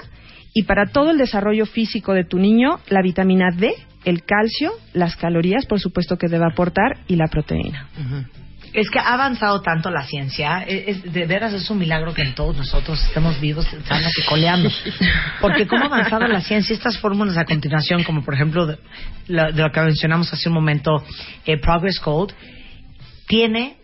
y 0.55 0.65
para 0.65 0.87
todo 0.87 1.13
el 1.13 1.19
desarrollo 1.19 1.67
físico 1.67 2.13
de 2.13 2.25
tu 2.25 2.41
niño, 2.41 2.81
la 2.89 3.01
vitamina 3.01 3.53
D, 3.57 3.71
el 4.05 4.25
calcio, 4.25 4.73
las 4.93 5.15
calorías, 5.15 5.67
por 5.67 5.79
supuesto 5.79 6.17
que 6.17 6.27
debe 6.27 6.47
aportar 6.51 6.99
y 7.07 7.15
la 7.15 7.29
proteína. 7.29 7.87
Es 8.73 8.89
que 8.89 8.99
ha 9.01 9.15
avanzado 9.15 9.63
tanto 9.63 9.91
la 9.91 10.05
ciencia, 10.05 10.63
es, 10.63 11.13
de 11.13 11.27
veras 11.27 11.53
es 11.53 11.69
un 11.71 11.79
milagro 11.79 12.15
que 12.15 12.25
todos 12.27 12.57
nosotros 12.57 13.03
estemos 13.05 13.41
vivos, 13.41 13.67
sanos 13.87 14.13
y 14.17 14.23
coleando. 14.29 14.71
Porque 15.41 15.67
cómo 15.67 15.83
ha 15.85 15.87
avanzado 15.87 16.29
la 16.29 16.41
ciencia, 16.41 16.75
estas 16.75 16.99
fórmulas 16.99 17.37
a 17.37 17.45
continuación, 17.45 18.05
como 18.05 18.25
por 18.25 18.35
ejemplo 18.35 18.67
de, 18.67 18.79
la- 19.27 19.51
de 19.51 19.63
lo 19.63 19.73
que 19.73 19.81
mencionamos 19.81 20.33
hace 20.33 20.49
un 20.49 20.55
momento, 20.55 21.05
eh, 21.47 21.59
Progress 21.59 21.99
Code, 21.99 22.33
tiene 23.27 23.77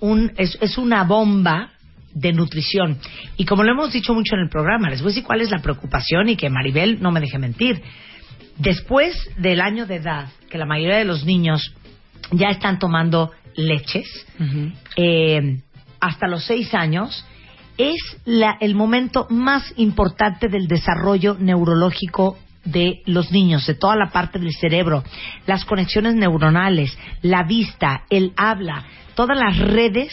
un, 0.00 0.32
es, 0.36 0.58
es 0.60 0.78
una 0.78 1.04
bomba 1.04 1.70
de 2.12 2.32
nutrición. 2.32 2.98
Y 3.36 3.44
como 3.44 3.62
lo 3.62 3.70
hemos 3.72 3.92
dicho 3.92 4.14
mucho 4.14 4.34
en 4.34 4.42
el 4.42 4.48
programa, 4.48 4.90
les 4.90 5.00
voy 5.00 5.08
a 5.08 5.12
decir 5.14 5.24
cuál 5.24 5.42
es 5.42 5.50
la 5.50 5.60
preocupación 5.62 6.28
y 6.28 6.36
que 6.36 6.50
Maribel 6.50 7.00
no 7.00 7.12
me 7.12 7.20
deje 7.20 7.38
mentir. 7.38 7.82
Después 8.58 9.14
del 9.36 9.60
año 9.60 9.86
de 9.86 9.96
edad, 9.96 10.26
que 10.50 10.58
la 10.58 10.66
mayoría 10.66 10.96
de 10.98 11.04
los 11.04 11.24
niños 11.24 11.72
ya 12.30 12.48
están 12.50 12.78
tomando 12.78 13.32
leches, 13.56 14.06
eh, 14.96 15.60
hasta 16.00 16.26
los 16.28 16.44
seis 16.44 16.74
años, 16.74 17.24
es 17.78 17.96
la- 18.24 18.56
el 18.60 18.74
momento 18.74 19.26
más 19.30 19.72
importante 19.76 20.48
del 20.48 20.68
desarrollo 20.68 21.36
neurológico 21.38 22.38
de 22.64 23.00
los 23.06 23.30
niños, 23.32 23.66
de 23.66 23.74
toda 23.74 23.96
la 23.96 24.10
parte 24.10 24.38
del 24.38 24.52
cerebro, 24.52 25.02
las 25.46 25.64
conexiones 25.64 26.14
neuronales, 26.14 26.96
la 27.22 27.42
vista, 27.42 28.04
el 28.10 28.32
habla, 28.36 28.84
todas 29.14 29.36
las 29.38 29.58
redes 29.58 30.10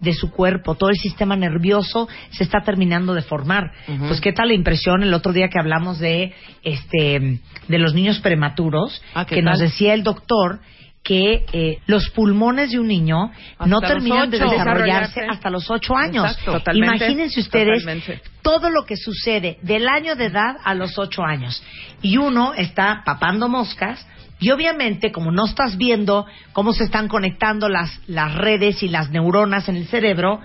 de 0.00 0.14
su 0.14 0.30
cuerpo, 0.30 0.76
todo 0.76 0.88
el 0.88 0.96
sistema 0.96 1.36
nervioso 1.36 2.08
se 2.30 2.44
está 2.44 2.60
terminando 2.62 3.12
de 3.12 3.20
formar. 3.20 3.70
Pues 4.08 4.20
qué 4.22 4.32
tal 4.32 4.48
la 4.48 4.54
impresión 4.54 5.02
el 5.02 5.12
otro 5.12 5.32
día 5.34 5.48
que 5.48 5.58
hablamos 5.58 5.98
de 5.98 6.32
este 6.62 7.38
de 7.68 7.78
los 7.78 7.92
niños 7.92 8.18
prematuros, 8.20 9.02
Ah, 9.14 9.26
¿qué 9.26 9.34
que 9.36 9.42
nos 9.42 9.58
decía 9.58 9.92
el 9.92 10.02
doctor 10.02 10.60
que 11.02 11.46
eh, 11.52 11.78
los 11.86 12.10
pulmones 12.10 12.70
de 12.72 12.78
un 12.78 12.86
niño 12.86 13.30
no 13.66 13.76
Hasta 13.78 13.88
terminan 13.88 14.28
de 14.30 14.36
ocho. 14.36 14.50
desarrollarse 14.50 15.20
Desarrollarse. 15.20 15.20
hasta 15.30 15.50
los 15.50 15.70
ocho 15.70 15.96
años. 15.96 16.30
Exacto. 16.38 16.72
Imagínense 16.74 17.40
ustedes 17.40 17.80
Totalmente. 17.80 18.20
todo 18.42 18.68
lo 18.70 18.84
que 18.84 18.96
sucede 18.96 19.58
del 19.62 19.88
año 19.88 20.14
de 20.14 20.26
edad 20.26 20.56
a 20.62 20.74
los 20.74 20.98
ocho 20.98 21.22
años. 21.24 21.62
Y 22.02 22.18
uno 22.18 22.52
está 22.54 23.02
papando 23.04 23.48
moscas 23.48 24.06
y 24.40 24.50
obviamente 24.50 25.10
como 25.10 25.32
no 25.32 25.46
estás 25.46 25.76
viendo 25.78 26.26
cómo 26.52 26.72
se 26.74 26.84
están 26.84 27.08
conectando 27.08 27.68
las, 27.68 27.98
las 28.06 28.34
redes 28.34 28.82
y 28.82 28.88
las 28.88 29.10
neuronas 29.10 29.68
en 29.68 29.76
el 29.76 29.86
cerebro, 29.86 30.40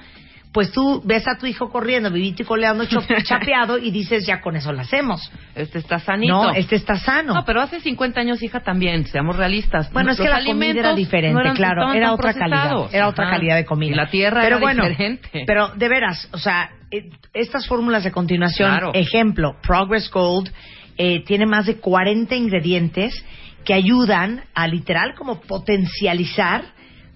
pues 0.56 0.72
tú 0.72 1.02
ves 1.04 1.28
a 1.28 1.38
tu 1.38 1.46
hijo 1.48 1.70
corriendo, 1.70 2.10
vivito 2.10 2.44
y 2.44 2.46
coleando, 2.46 2.86
chapeado 3.26 3.78
y 3.78 3.92
dices, 3.92 4.26
ya 4.26 4.40
con 4.40 4.56
eso 4.56 4.72
lo 4.72 4.80
hacemos. 4.80 5.30
Este 5.54 5.80
está 5.80 6.00
sanito. 6.00 6.34
No, 6.34 6.52
este 6.52 6.78
está 6.78 6.96
sano. 6.96 7.34
No, 7.34 7.44
pero 7.44 7.60
hace 7.60 7.82
50 7.82 8.22
años, 8.22 8.42
hija, 8.42 8.62
también, 8.62 9.06
seamos 9.06 9.36
realistas. 9.36 9.92
Bueno, 9.92 10.14
es 10.14 10.18
que 10.18 10.30
la 10.30 10.46
comida 10.46 10.80
era 10.80 10.96
diferente, 10.96 11.44
no 11.44 11.54
claro, 11.56 11.92
era 11.92 12.14
otra 12.14 12.34
calidad, 12.34 12.72
era 12.94 13.10
otra 13.10 13.32
calidad 13.32 13.58
de 13.58 13.66
comida. 13.66 13.92
Y 13.92 13.96
la 13.96 14.10
tierra 14.10 14.44
pero 14.44 14.56
era 14.56 14.66
bueno, 14.66 14.88
diferente. 14.88 15.44
Pero 15.46 15.74
de 15.76 15.90
veras, 15.90 16.30
o 16.32 16.38
sea, 16.38 16.70
eh, 16.90 17.10
estas 17.34 17.68
fórmulas 17.68 18.06
de 18.06 18.14
continuación, 18.14 18.72
Claro. 18.72 18.92
ejemplo, 18.94 19.58
Progress 19.62 20.10
Gold 20.10 20.50
eh, 20.98 21.22
tiene 21.26 21.46
más 21.46 21.66
de 21.66 21.82
40 21.82 22.34
ingredientes 22.34 23.26
que 23.66 23.74
ayudan 23.74 24.46
a 24.54 24.70
literal 24.70 25.16
como 25.18 25.42
potencializar 25.42 26.64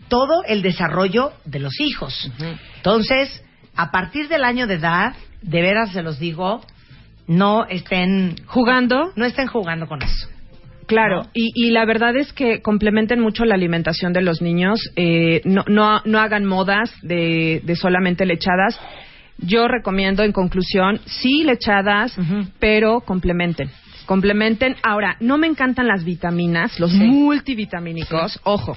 todo 0.09 0.43
el 0.47 0.61
desarrollo 0.61 1.31
de 1.45 1.59
los 1.59 1.79
hijos. 1.79 2.29
Entonces, 2.77 3.43
a 3.75 3.91
partir 3.91 4.27
del 4.27 4.43
año 4.43 4.67
de 4.67 4.75
edad, 4.75 5.13
de 5.41 5.61
veras 5.61 5.91
se 5.93 6.01
los 6.03 6.19
digo, 6.19 6.61
no 7.27 7.65
estén 7.65 8.35
Jugando, 8.47 9.11
no 9.15 9.25
estén 9.25 9.47
jugando 9.47 9.87
con 9.87 10.01
eso. 10.01 10.27
Claro, 10.87 11.27
y, 11.35 11.51
y 11.53 11.69
la 11.69 11.85
verdad 11.85 12.15
es 12.17 12.33
que 12.33 12.63
complementen 12.63 13.19
mucho 13.19 13.45
la 13.45 13.53
alimentación 13.53 14.11
de 14.11 14.21
los 14.23 14.41
niños. 14.41 14.79
eh, 14.95 15.41
no, 15.45 15.63
no, 15.67 16.01
no 16.03 16.19
hagan 16.19 16.45
modas 16.45 16.91
de, 17.03 17.61
de 17.63 17.75
solamente 17.75 18.25
lechadas. 18.25 18.79
Yo 19.37 19.67
recomiendo, 19.67 20.23
en 20.23 20.31
conclusión, 20.33 20.99
sí 21.05 21.43
lechadas, 21.43 22.17
pero 22.59 23.01
complementen. 23.01 23.69
Complementen. 24.07 24.75
Ahora, 24.81 25.15
no 25.19 25.37
me 25.37 25.45
encantan 25.47 25.87
las 25.87 26.03
vitaminas, 26.03 26.79
los 26.79 26.91
Sí. 26.91 26.97
multivitamínicos, 26.97 28.39
ojo, 28.43 28.75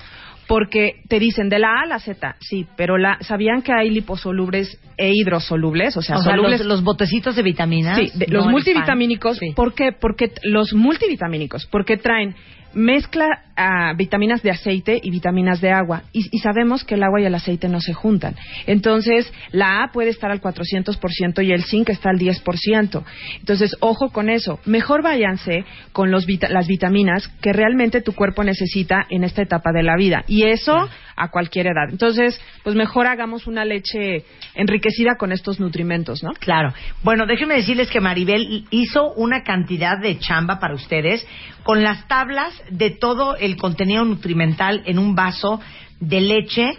porque 0.53 0.97
te 1.09 1.19
dicen 1.19 1.49
de 1.49 1.59
la 1.59 1.69
A 1.69 1.83
a 1.85 1.87
la 1.87 1.99
Z, 1.99 2.37
sí, 2.41 2.67
pero 2.77 2.99
la, 2.99 3.17
¿sabían 3.23 3.63
que 3.63 3.73
hay 3.73 3.89
liposolubles 3.89 4.79
e 4.99 5.11
hidrosolubles? 5.11 5.97
O 5.97 6.03
sea, 6.03 6.19
o 6.19 6.23
sea, 6.23 6.33
solubles 6.33 6.59
los, 6.61 6.69
los 6.69 6.85
botecitos 6.85 7.35
de 7.37 7.43
vitaminas. 7.43 7.97
Sí, 7.97 8.11
de- 8.13 8.27
no 8.27 8.41
los 8.41 8.49
multivitamínicos. 8.49 9.39
Sí. 9.39 9.53
¿por 9.57 9.73
qué? 9.73 9.93
Porque 9.99 10.31
los 10.43 10.75
multivitamínicos, 10.75 11.65
porque 11.69 11.97
traen 11.97 12.35
mezcla 12.75 13.27
ah, 13.57 13.93
vitaminas 13.97 14.43
de 14.43 14.51
aceite 14.51 15.01
y 15.03 15.11
vitaminas 15.11 15.61
de 15.61 15.71
agua. 15.71 16.03
Y, 16.13 16.39
sabemos 16.39 16.85
que 16.85 16.95
el 16.95 17.03
agua 17.03 17.21
y 17.21 17.25
el 17.25 17.35
aceite 17.35 17.69
no 17.69 17.81
se 17.81 17.93
juntan. 17.93 18.37
Entonces, 18.67 19.33
la 19.51 19.83
A 19.83 19.93
puede 19.93 20.11
estar 20.11 20.31
al 20.31 20.41
400% 20.41 21.45
y 21.45 21.53
el 21.53 21.65
zinc 21.65 21.91
está 21.91 22.11
al 22.11 22.19
10%. 22.19 23.05
Entonces, 23.39 23.77
ojo 23.81 24.11
con 24.11 24.29
eso. 24.29 24.59
Mejor 24.65 25.03
váyanse 25.03 25.65
con 25.93 26.11
los 26.11 26.27
las 26.49 26.67
vitaminas 26.67 27.29
que 27.41 27.53
realmente 27.53 28.01
tu 28.01 28.13
cuerpo 28.13 28.45
necesita 28.45 29.07
en 29.11 29.25
esta 29.25 29.43
etapa 29.43 29.73
de 29.73 29.83
la 29.83 29.97
vida. 29.97 30.25
Y 30.27 30.45
eso 30.45 30.89
a 31.23 31.31
cualquier 31.31 31.67
edad. 31.67 31.89
Entonces, 31.91 32.41
pues 32.63 32.75
mejor 32.75 33.07
hagamos 33.07 33.47
una 33.47 33.65
leche 33.65 34.25
enriquecida 34.55 35.17
con 35.17 35.33
estos 35.33 35.61
nutrimentos, 35.61 36.23
¿no? 36.23 36.33
Claro. 36.33 36.73
Bueno, 37.03 37.27
déjenme 37.27 37.55
decirles 37.55 37.91
que 37.91 38.01
Maribel 38.01 38.67
hizo 38.71 39.13
una 39.15 39.43
cantidad 39.43 39.99
de 39.99 40.19
chamba 40.19 40.59
para 40.59 40.75
ustedes 40.75 41.27
con 41.63 41.83
las 41.83 42.07
tablas 42.09 42.53
de 42.71 42.91
todo 42.91 43.37
el 43.37 43.57
contenido 43.57 44.05
nutrimental 44.05 44.83
en 44.87 44.99
un 44.99 45.15
vaso 45.15 45.61
de 46.01 46.21
leche 46.21 46.73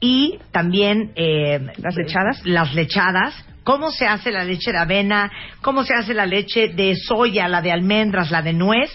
y 0.00 0.38
también 0.50 1.12
eh, 1.14 1.60
¿Las 1.78 1.94
lechadas? 1.94 2.44
Las 2.44 2.74
lechadas. 2.74 3.44
Cómo 3.62 3.92
se 3.92 4.06
hace 4.06 4.32
la 4.32 4.42
leche 4.42 4.72
de 4.72 4.78
avena, 4.78 5.30
cómo 5.60 5.84
se 5.84 5.94
hace 5.94 6.14
la 6.14 6.26
leche 6.26 6.68
de 6.68 6.96
soya, 6.96 7.46
la 7.46 7.62
de 7.62 7.70
almendras, 7.70 8.32
la 8.32 8.42
de 8.42 8.52
nuez. 8.52 8.90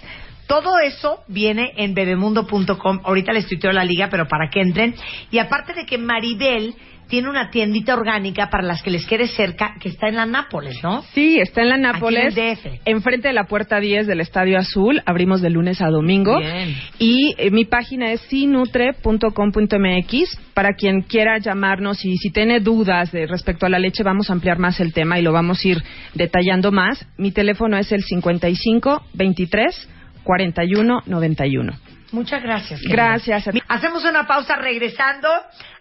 Todo 0.48 0.80
eso 0.80 1.24
viene 1.28 1.74
en 1.76 1.94
bebemundo.com. 1.94 3.02
Ahorita 3.04 3.34
les 3.34 3.48
tuiteo 3.48 3.72
la 3.72 3.84
liga, 3.84 4.08
pero 4.10 4.28
para 4.28 4.50
que 4.50 4.62
entren. 4.62 4.96
Y 5.30 5.40
aparte 5.40 5.74
de 5.74 5.86
que 5.86 5.98
Maribel 5.98 6.74
tiene 7.08 7.30
una 7.30 7.50
tiendita 7.50 7.94
orgánica 7.94 8.50
para 8.50 8.64
las 8.64 8.84
que 8.84 8.92
les 8.92 9.06
quede 9.06 9.28
cerca, 9.28 9.76
que 9.80 9.90
está 9.90 10.10
en 10.10 10.16
la 10.16 10.26
Nápoles, 10.26 10.82
¿no? 10.84 11.04
Sí, 11.14 11.40
está 11.40 11.62
en 11.62 11.70
la 11.70 11.78
Nápoles, 11.78 12.34
Aquí 12.34 12.40
en 12.42 12.48
el 12.50 12.56
DF. 12.56 12.66
enfrente 12.86 13.30
de 13.30 13.34
la 13.34 13.46
puerta 13.46 13.80
10 13.80 14.08
del 14.08 14.20
Estadio 14.20 14.58
Azul. 14.58 15.02
Abrimos 15.06 15.42
de 15.42 15.50
lunes 15.50 15.82
a 15.82 15.88
domingo. 15.88 16.40
Bien. 16.40 16.76
Y 17.00 17.34
eh, 17.38 17.52
mi 17.52 17.66
página 17.66 18.12
es 18.12 18.22
sinutre.com.mx 18.22 20.40
para 20.54 20.74
quien 20.74 21.02
quiera 21.02 21.38
llamarnos 21.38 22.04
y 22.04 22.18
si 22.18 22.32
tiene 22.32 22.60
dudas 22.60 23.12
de 23.12 23.28
respecto 23.28 23.66
a 23.66 23.70
la 23.70 23.80
leche 23.80 24.04
vamos 24.04 24.30
a 24.30 24.34
ampliar 24.34 24.60
más 24.60 24.80
el 24.80 24.94
tema 24.94 25.20
y 25.20 25.22
lo 25.22 25.32
vamos 25.32 25.64
a 25.64 25.68
ir 25.68 25.84
detallando 26.14 26.72
más. 26.72 27.06
Mi 27.18 27.32
teléfono 27.32 27.78
es 27.78 27.92
el 27.92 28.04
55 28.04 29.04
23 29.14 29.90
41 30.28 31.04
91. 31.06 31.80
Muchas 32.12 32.44
gracias. 32.44 32.82
querida. 32.82 32.96
Gracias. 32.96 33.48
a 33.48 33.52
ti. 33.54 33.62
Hacemos 33.70 34.04
una 34.04 34.28
pausa 34.28 34.58
regresando. 34.58 35.30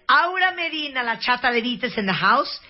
Aura 0.07 0.53
Medina, 0.53 1.03
la 1.03 1.19
chata 1.19 1.51
de 1.51 1.61
Vites 1.61 1.99
en 1.99 2.07
the 2.07 2.13
house. 2.13 2.63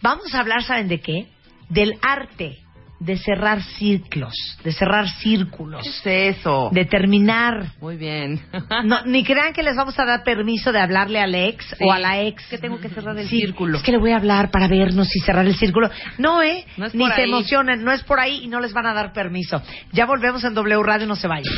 Vamos 0.00 0.34
a 0.34 0.40
hablar, 0.40 0.62
¿saben 0.62 0.88
de 0.88 1.00
qué? 1.00 1.26
Del 1.68 1.98
arte 2.00 2.58
de 3.00 3.16
cerrar 3.16 3.62
ciclos, 3.62 4.32
de 4.64 4.72
cerrar 4.72 5.08
círculos, 5.08 5.82
¿Qué 6.02 6.28
es 6.30 6.38
eso? 6.38 6.68
de 6.72 6.84
terminar. 6.84 7.72
Muy 7.80 7.96
bien. 7.96 8.40
No, 8.84 9.02
ni 9.04 9.22
crean 9.24 9.52
que 9.52 9.62
les 9.62 9.76
vamos 9.76 9.96
a 9.98 10.04
dar 10.04 10.24
permiso 10.24 10.72
de 10.72 10.80
hablarle 10.80 11.20
al 11.20 11.34
ex 11.34 11.64
Sí. 11.78 11.84
o 11.84 11.92
a 11.92 11.98
la 12.00 12.20
ex. 12.22 12.44
Que 12.48 12.58
tengo 12.58 12.80
que 12.80 12.88
cerrar 12.88 13.16
el 13.16 13.28
Sí, 13.28 13.38
círculo. 13.40 13.78
Es 13.78 13.84
que 13.84 13.92
le 13.92 13.98
voy 13.98 14.10
a 14.10 14.16
hablar 14.16 14.50
para 14.50 14.66
vernos 14.66 15.14
y 15.14 15.20
cerrar 15.20 15.46
el 15.46 15.54
círculo. 15.56 15.88
No, 16.18 16.42
¿eh? 16.42 16.64
No 16.76 16.86
es 16.86 16.94
Ni 16.94 17.04
por 17.04 17.14
se 17.14 17.22
ahí. 17.22 17.28
emocionen, 17.28 17.84
no 17.84 17.92
es 17.92 18.02
por 18.02 18.18
ahí 18.18 18.40
y 18.44 18.48
no 18.48 18.58
les 18.60 18.72
van 18.72 18.86
a 18.86 18.94
dar 18.94 19.12
permiso. 19.12 19.62
Ya 19.92 20.04
volvemos 20.06 20.42
en 20.44 20.54
W 20.54 20.82
Radio, 20.82 21.06
no 21.06 21.14
se 21.16 21.28
vayan. 21.28 21.54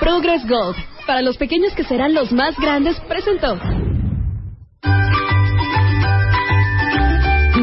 Progress 0.00 0.46
Gold, 0.46 0.76
para 1.06 1.22
los 1.22 1.36
pequeños 1.38 1.72
que 1.74 1.84
serán 1.84 2.12
los 2.12 2.30
más 2.32 2.56
grandes, 2.58 3.00
presentó. 3.08 3.58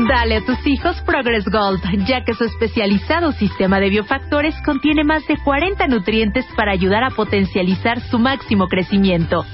Dale 0.10 0.38
a 0.38 0.42
tus 0.42 0.58
hijos 0.66 1.00
Progress 1.02 1.46
Gold, 1.46 1.84
ya 2.08 2.24
que 2.24 2.34
su 2.34 2.44
especializado 2.44 3.32
sistema 3.34 3.80
de 3.80 3.92
biofactores 3.92 4.56
contiene 4.66 5.04
más 5.04 5.28
de 5.28 5.38
40 5.38 5.86
nutrientes 5.86 6.48
para 6.56 6.72
ayudar 6.72 7.04
a 7.04 7.12
potencializar 7.12 8.02
su 8.02 8.18
máximo 8.18 8.68
crecimiento. 8.68 9.46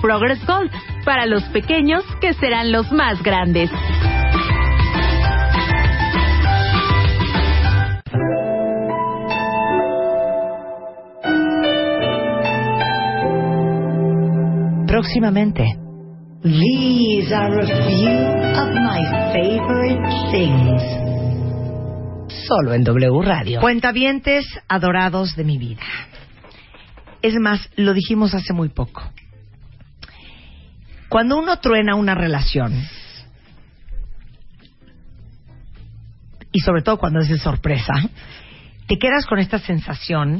Progress 0.00 0.44
Gold, 0.46 0.70
para 1.04 1.26
los 1.26 1.42
pequeños 1.50 2.04
que 2.22 2.32
serán 2.32 2.72
los 2.72 2.90
más 2.90 3.22
grandes. 3.22 3.70
Próximamente. 14.86 15.87
These 16.44 17.32
are 17.32 17.58
a 17.58 17.66
few 17.66 18.14
of 18.54 18.70
my 18.72 19.02
favorite 19.34 19.98
things. 20.30 20.80
Solo 22.46 22.74
en 22.74 22.84
W 22.84 23.22
Radio. 23.22 23.60
Cuentavientes 23.60 24.46
adorados 24.68 25.34
de 25.34 25.42
mi 25.42 25.58
vida. 25.58 25.82
Es 27.22 27.34
más, 27.40 27.68
lo 27.74 27.92
dijimos 27.92 28.34
hace 28.34 28.52
muy 28.52 28.68
poco. 28.68 29.02
Cuando 31.08 31.36
uno 31.38 31.58
truena 31.58 31.96
una 31.96 32.14
relación, 32.14 32.72
y 36.52 36.60
sobre 36.60 36.82
todo 36.82 36.98
cuando 36.98 37.18
es 37.18 37.28
de 37.28 37.38
sorpresa, 37.38 37.94
te 38.86 38.96
quedas 38.96 39.26
con 39.26 39.40
esta 39.40 39.58
sensación 39.58 40.38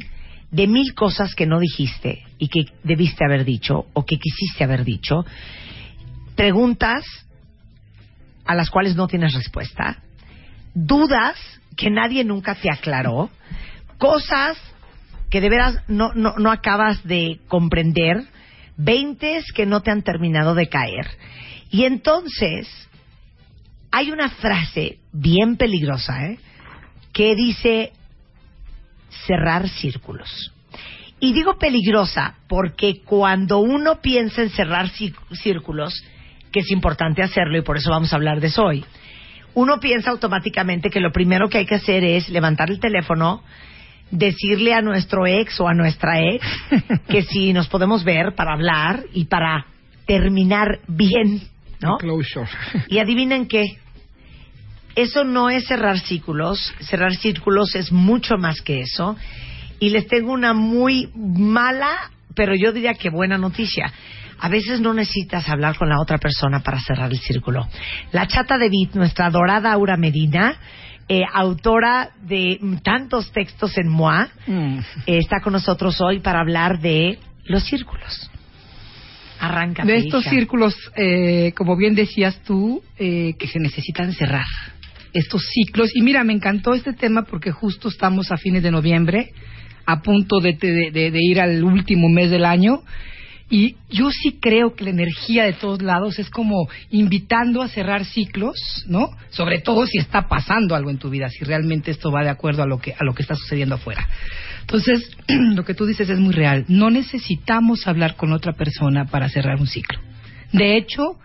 de 0.52 0.68
mil 0.68 0.94
cosas 0.94 1.34
que 1.34 1.46
no 1.46 1.58
dijiste 1.58 2.22
y 2.38 2.46
que 2.46 2.66
debiste 2.84 3.24
haber 3.24 3.44
dicho 3.44 3.86
o 3.94 4.04
que 4.04 4.16
quisiste 4.16 4.62
haber 4.62 4.84
dicho, 4.84 5.24
preguntas 6.38 7.04
a 8.46 8.54
las 8.54 8.70
cuales 8.70 8.94
no 8.94 9.08
tienes 9.08 9.34
respuesta, 9.34 9.98
dudas 10.72 11.36
que 11.76 11.90
nadie 11.90 12.22
nunca 12.22 12.54
te 12.54 12.70
aclaró, 12.70 13.28
cosas 13.98 14.56
que 15.30 15.40
de 15.40 15.48
veras 15.50 15.82
no, 15.88 16.12
no, 16.14 16.36
no 16.38 16.52
acabas 16.52 17.02
de 17.02 17.40
comprender, 17.48 18.22
veintes 18.76 19.46
que 19.52 19.66
no 19.66 19.82
te 19.82 19.90
han 19.90 20.02
terminado 20.02 20.54
de 20.54 20.68
caer. 20.68 21.08
Y 21.72 21.84
entonces 21.84 22.68
hay 23.90 24.12
una 24.12 24.28
frase 24.28 25.00
bien 25.12 25.56
peligrosa, 25.56 26.24
¿eh? 26.24 26.38
que 27.12 27.34
dice 27.34 27.92
cerrar 29.26 29.68
círculos. 29.68 30.52
Y 31.18 31.32
digo 31.32 31.58
peligrosa 31.58 32.36
porque 32.46 33.02
cuando 33.04 33.58
uno 33.58 34.00
piensa 34.00 34.40
en 34.42 34.50
cerrar 34.50 34.86
cí- 34.92 35.16
círculos, 35.32 35.92
que 36.52 36.60
es 36.60 36.70
importante 36.70 37.22
hacerlo 37.22 37.58
y 37.58 37.62
por 37.62 37.76
eso 37.76 37.90
vamos 37.90 38.12
a 38.12 38.16
hablar 38.16 38.40
de 38.40 38.48
eso 38.48 38.64
hoy, 38.64 38.84
uno 39.54 39.80
piensa 39.80 40.10
automáticamente 40.10 40.90
que 40.90 41.00
lo 41.00 41.12
primero 41.12 41.48
que 41.48 41.58
hay 41.58 41.66
que 41.66 41.74
hacer 41.74 42.04
es 42.04 42.28
levantar 42.28 42.70
el 42.70 42.80
teléfono, 42.80 43.42
decirle 44.10 44.74
a 44.74 44.82
nuestro 44.82 45.26
ex 45.26 45.60
o 45.60 45.68
a 45.68 45.74
nuestra 45.74 46.20
ex 46.20 46.46
que 47.08 47.22
si 47.22 47.52
nos 47.52 47.68
podemos 47.68 48.04
ver 48.04 48.34
para 48.34 48.52
hablar 48.52 49.04
y 49.12 49.24
para 49.24 49.66
terminar 50.06 50.80
bien, 50.86 51.42
¿no? 51.80 51.98
Closure. 51.98 52.48
Y 52.88 52.98
adivinen 52.98 53.46
qué. 53.46 53.64
Eso 54.94 55.24
no 55.24 55.50
es 55.50 55.66
cerrar 55.66 55.98
círculos. 55.98 56.74
Cerrar 56.80 57.14
círculos 57.14 57.74
es 57.74 57.92
mucho 57.92 58.36
más 58.36 58.62
que 58.62 58.80
eso. 58.80 59.16
Y 59.78 59.90
les 59.90 60.08
tengo 60.08 60.32
una 60.32 60.54
muy 60.54 61.10
mala, 61.14 62.10
pero 62.34 62.54
yo 62.54 62.72
diría 62.72 62.94
que 62.94 63.10
buena 63.10 63.38
noticia. 63.38 63.92
A 64.40 64.48
veces 64.48 64.80
no 64.80 64.94
necesitas 64.94 65.48
hablar 65.48 65.76
con 65.76 65.88
la 65.88 66.00
otra 66.00 66.18
persona 66.18 66.60
para 66.60 66.80
cerrar 66.80 67.10
el 67.10 67.18
círculo. 67.18 67.66
La 68.12 68.26
chata 68.26 68.56
de 68.58 68.68
Bit, 68.68 68.94
nuestra 68.94 69.26
adorada 69.26 69.72
Aura 69.72 69.96
Medina, 69.96 70.56
eh, 71.08 71.22
autora 71.32 72.10
de 72.22 72.60
tantos 72.84 73.32
textos 73.32 73.76
en 73.78 73.88
MOA, 73.88 74.28
Mm. 74.46 74.78
eh, 75.06 75.18
está 75.18 75.40
con 75.42 75.54
nosotros 75.54 76.00
hoy 76.00 76.20
para 76.20 76.40
hablar 76.40 76.80
de 76.80 77.18
los 77.46 77.64
círculos. 77.64 78.30
Arranca. 79.40 79.84
de 79.84 79.98
estos 79.98 80.24
círculos, 80.24 80.74
eh, 80.96 81.52
como 81.56 81.76
bien 81.76 81.94
decías 81.94 82.40
tú, 82.42 82.82
eh, 82.98 83.34
que 83.38 83.46
se 83.46 83.60
necesitan 83.60 84.12
cerrar. 84.12 84.44
Estos 85.12 85.42
ciclos. 85.52 85.90
Y 85.94 86.02
mira, 86.02 86.24
me 86.24 86.32
encantó 86.32 86.74
este 86.74 86.92
tema 86.92 87.22
porque 87.22 87.52
justo 87.52 87.88
estamos 87.88 88.32
a 88.32 88.36
fines 88.36 88.64
de 88.64 88.72
noviembre, 88.72 89.30
a 89.86 90.02
punto 90.02 90.40
de, 90.40 90.54
de- 90.54 90.90
de- 90.90 91.10
de 91.12 91.18
ir 91.22 91.40
al 91.40 91.62
último 91.62 92.08
mes 92.08 92.30
del 92.32 92.44
año. 92.44 92.82
Y 93.50 93.76
yo 93.88 94.10
sí 94.10 94.38
creo 94.40 94.74
que 94.74 94.84
la 94.84 94.90
energía 94.90 95.44
de 95.44 95.54
todos 95.54 95.80
lados 95.80 96.18
es 96.18 96.28
como 96.28 96.68
invitando 96.90 97.62
a 97.62 97.68
cerrar 97.68 98.04
ciclos, 98.04 98.56
¿no? 98.86 99.08
Sobre 99.30 99.60
todo 99.60 99.86
si 99.86 99.96
está 99.98 100.28
pasando 100.28 100.74
algo 100.74 100.90
en 100.90 100.98
tu 100.98 101.08
vida, 101.08 101.30
si 101.30 101.44
realmente 101.44 101.90
esto 101.90 102.12
va 102.12 102.22
de 102.22 102.28
acuerdo 102.28 102.62
a 102.62 102.66
lo 102.66 102.78
que, 102.78 102.92
a 102.92 103.04
lo 103.04 103.14
que 103.14 103.22
está 103.22 103.34
sucediendo 103.34 103.76
afuera. 103.76 104.06
Entonces, 104.60 105.16
lo 105.28 105.64
que 105.64 105.72
tú 105.72 105.86
dices 105.86 106.10
es 106.10 106.18
muy 106.18 106.34
real. 106.34 106.66
No 106.68 106.90
necesitamos 106.90 107.86
hablar 107.86 108.16
con 108.16 108.32
otra 108.32 108.52
persona 108.52 109.06
para 109.06 109.30
cerrar 109.30 109.58
un 109.58 109.66
ciclo. 109.66 109.98
De 110.52 110.76
hecho, 110.76 111.18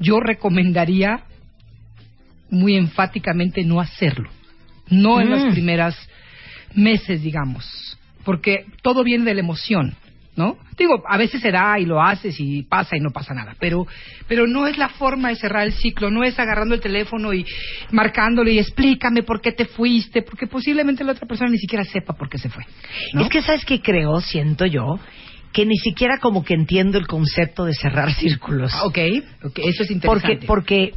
yo 0.00 0.18
recomendaría 0.18 1.22
muy 2.50 2.74
enfáticamente 2.76 3.62
no 3.62 3.80
hacerlo. 3.80 4.30
No 4.90 5.20
en 5.20 5.28
Mm. 5.28 5.30
los 5.30 5.52
primeros 5.54 5.94
meses, 6.74 7.22
digamos. 7.22 7.96
Porque 8.24 8.64
todo 8.82 9.04
viene 9.04 9.24
de 9.26 9.34
la 9.34 9.40
emoción, 9.40 9.94
¿no? 10.38 10.56
Digo, 10.78 11.02
a 11.08 11.16
veces 11.18 11.42
se 11.42 11.50
da 11.50 11.80
y 11.80 11.84
lo 11.84 12.00
haces 12.00 12.36
y 12.38 12.62
pasa 12.62 12.96
y 12.96 13.00
no 13.00 13.10
pasa 13.10 13.34
nada. 13.34 13.56
Pero, 13.58 13.88
pero 14.28 14.46
no 14.46 14.68
es 14.68 14.78
la 14.78 14.88
forma 14.88 15.30
de 15.30 15.34
cerrar 15.34 15.64
el 15.66 15.72
ciclo. 15.72 16.12
No 16.12 16.22
es 16.22 16.38
agarrando 16.38 16.76
el 16.76 16.80
teléfono 16.80 17.34
y 17.34 17.44
marcándole 17.90 18.52
y 18.52 18.60
explícame 18.60 19.24
por 19.24 19.40
qué 19.40 19.50
te 19.50 19.64
fuiste. 19.64 20.22
Porque 20.22 20.46
posiblemente 20.46 21.02
la 21.02 21.12
otra 21.12 21.26
persona 21.26 21.50
ni 21.50 21.58
siquiera 21.58 21.84
sepa 21.84 22.14
por 22.14 22.28
qué 22.28 22.38
se 22.38 22.48
fue. 22.48 22.64
¿no? 23.14 23.22
Es 23.22 23.28
que, 23.28 23.42
¿sabes 23.42 23.64
qué 23.64 23.82
creo? 23.82 24.20
Siento 24.20 24.64
yo 24.64 25.00
que 25.52 25.66
ni 25.66 25.76
siquiera 25.76 26.18
como 26.18 26.44
que 26.44 26.54
entiendo 26.54 26.98
el 26.98 27.08
concepto 27.08 27.64
de 27.64 27.74
cerrar 27.74 28.12
círculos. 28.12 28.70
Ah, 28.72 28.84
ok, 28.84 28.98
ok, 29.42 29.58
eso 29.58 29.82
es 29.82 29.88
Porque, 29.88 29.94
interesante. 29.94 30.46
porque 30.46 30.92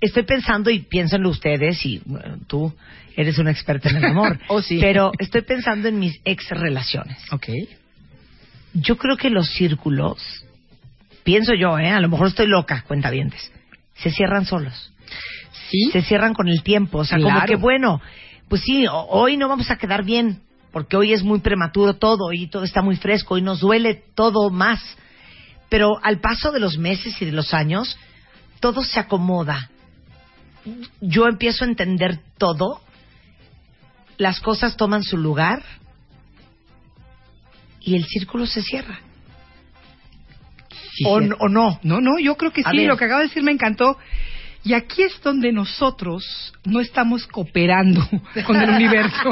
estoy 0.00 0.22
pensando 0.22 0.70
y 0.70 0.80
piénsenlo 0.80 1.30
ustedes 1.30 1.84
y 1.84 2.00
bueno, 2.04 2.38
tú 2.46 2.72
eres 3.16 3.38
una 3.38 3.50
experta 3.50 3.90
en 3.90 3.96
el 3.96 4.04
amor. 4.04 4.38
Oh, 4.48 4.62
sí. 4.62 4.78
Pero 4.80 5.10
estoy 5.18 5.42
pensando 5.42 5.88
en 5.88 5.98
mis 5.98 6.20
ex 6.24 6.48
relaciones. 6.50 7.18
Ok. 7.32 7.48
Yo 8.74 8.96
creo 8.98 9.16
que 9.16 9.30
los 9.30 9.48
círculos, 9.50 10.18
pienso 11.22 11.54
yo, 11.54 11.78
¿eh? 11.78 11.90
a 11.90 12.00
lo 12.00 12.08
mejor 12.08 12.26
estoy 12.28 12.46
loca, 12.48 12.84
cuentavientes, 12.86 13.50
se 13.94 14.10
cierran 14.10 14.44
solos. 14.44 14.92
Sí. 15.70 15.90
Se 15.92 16.02
cierran 16.02 16.34
con 16.34 16.48
el 16.48 16.62
tiempo. 16.62 16.98
O 16.98 17.04
sea, 17.04 17.18
como 17.18 17.38
que 17.46 17.56
bueno, 17.56 18.00
pues 18.48 18.62
sí, 18.62 18.86
ho- 18.86 19.06
hoy 19.08 19.36
no 19.36 19.48
vamos 19.48 19.70
a 19.70 19.76
quedar 19.76 20.04
bien, 20.04 20.42
porque 20.72 20.96
hoy 20.96 21.12
es 21.12 21.22
muy 21.22 21.38
prematuro 21.40 21.94
todo 21.94 22.32
y 22.32 22.48
todo 22.48 22.64
está 22.64 22.82
muy 22.82 22.96
fresco 22.96 23.38
y 23.38 23.42
nos 23.42 23.60
duele 23.60 23.94
todo 24.14 24.50
más. 24.50 24.80
Pero 25.68 25.92
al 26.02 26.18
paso 26.20 26.52
de 26.52 26.60
los 26.60 26.76
meses 26.78 27.20
y 27.22 27.24
de 27.24 27.32
los 27.32 27.54
años, 27.54 27.96
todo 28.60 28.82
se 28.82 29.00
acomoda. 29.00 29.70
Yo 31.00 31.26
empiezo 31.28 31.64
a 31.64 31.68
entender 31.68 32.18
todo, 32.38 32.80
las 34.18 34.40
cosas 34.40 34.76
toman 34.76 35.02
su 35.02 35.16
lugar 35.16 35.62
y 37.84 37.94
el 37.96 38.04
círculo 38.06 38.46
se 38.46 38.62
cierra. 38.62 38.98
Sí, 40.94 41.04
o, 41.06 41.20
sí. 41.20 41.28
o 41.38 41.48
no. 41.48 41.80
No, 41.82 42.00
no, 42.00 42.18
yo 42.20 42.36
creo 42.36 42.52
que 42.52 42.62
sí, 42.62 42.84
lo 42.86 42.96
que 42.96 43.04
acaba 43.04 43.20
de 43.20 43.28
decir 43.28 43.42
me 43.42 43.52
encantó. 43.52 43.98
Y 44.66 44.72
aquí 44.72 45.02
es 45.02 45.20
donde 45.22 45.52
nosotros 45.52 46.54
no 46.64 46.80
estamos 46.80 47.26
cooperando 47.26 48.00
con 48.46 48.56
el 48.56 48.70
universo. 48.70 49.30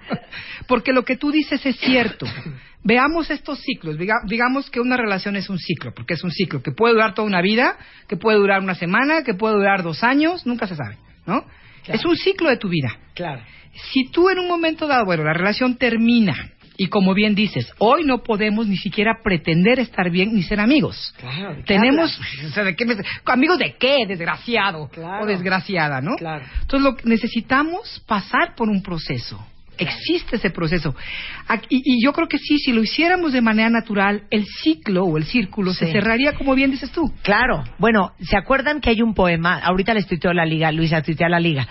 Porque 0.66 0.92
lo 0.92 1.04
que 1.04 1.16
tú 1.16 1.30
dices 1.30 1.64
es 1.66 1.76
cierto. 1.76 2.26
Veamos 2.82 3.30
estos 3.30 3.60
ciclos. 3.60 3.98
Diga- 3.98 4.22
digamos 4.26 4.70
que 4.70 4.80
una 4.80 4.96
relación 4.96 5.36
es 5.36 5.50
un 5.50 5.58
ciclo, 5.58 5.92
porque 5.94 6.14
es 6.14 6.24
un 6.24 6.32
ciclo 6.32 6.62
que 6.62 6.72
puede 6.72 6.94
durar 6.94 7.14
toda 7.14 7.28
una 7.28 7.40
vida, 7.40 7.76
que 8.08 8.16
puede 8.16 8.38
durar 8.38 8.60
una 8.60 8.74
semana, 8.74 9.22
que 9.22 9.34
puede 9.34 9.54
durar 9.54 9.84
dos 9.84 10.02
años, 10.02 10.46
nunca 10.46 10.66
se 10.66 10.74
sabe, 10.74 10.96
¿no? 11.24 11.44
Es 11.86 12.04
un 12.04 12.16
ciclo 12.16 12.48
de 12.48 12.56
tu 12.56 12.68
vida. 12.68 12.88
Claro. 13.14 13.40
Si 13.92 14.10
tú 14.10 14.30
en 14.30 14.40
un 14.40 14.48
momento 14.48 14.88
dado, 14.88 15.04
bueno, 15.04 15.22
la 15.22 15.32
relación 15.32 15.76
termina 15.76 16.34
y 16.76 16.88
como 16.88 17.14
bien 17.14 17.34
dices, 17.34 17.70
hoy 17.78 18.04
no 18.04 18.22
podemos 18.22 18.66
ni 18.66 18.76
siquiera 18.76 19.18
pretender 19.22 19.78
estar 19.78 20.10
bien 20.10 20.34
ni 20.34 20.42
ser 20.42 20.60
amigos. 20.60 21.14
Claro, 21.18 21.50
¿de 21.50 21.56
qué 21.56 21.74
Tenemos, 21.74 22.20
amigos 23.26 23.58
de 23.58 23.74
qué, 23.78 24.06
desgraciado 24.06 24.88
Claro. 24.88 25.24
o 25.24 25.26
desgraciada, 25.26 26.00
¿no? 26.00 26.16
Claro. 26.16 26.44
Entonces 26.62 26.82
lo 26.82 26.96
que 26.96 27.08
necesitamos 27.08 28.02
pasar 28.06 28.54
por 28.56 28.68
un 28.68 28.82
proceso. 28.82 29.44
Existe 29.78 30.36
ese 30.36 30.50
proceso. 30.50 30.94
Y, 31.70 31.82
y 31.84 32.04
yo 32.04 32.12
creo 32.12 32.28
que 32.28 32.38
sí, 32.38 32.58
si 32.58 32.72
lo 32.72 32.82
hiciéramos 32.82 33.32
de 33.32 33.40
manera 33.40 33.70
natural, 33.70 34.24
el 34.30 34.44
ciclo 34.46 35.04
o 35.04 35.16
el 35.16 35.24
círculo 35.24 35.72
se 35.72 35.90
cerraría 35.90 36.34
como 36.34 36.54
bien 36.54 36.70
dices 36.70 36.92
tú. 36.92 37.10
Claro. 37.22 37.64
Bueno, 37.78 38.12
¿se 38.20 38.36
acuerdan 38.36 38.80
que 38.80 38.90
hay 38.90 39.00
un 39.02 39.14
poema? 39.14 39.58
Ahorita 39.58 39.94
les 39.94 40.06
tuiteo 40.06 40.32
la 40.34 40.44
liga, 40.44 40.70
Luisa, 40.70 41.02
tuitea 41.02 41.28
la 41.28 41.40
liga. 41.40 41.66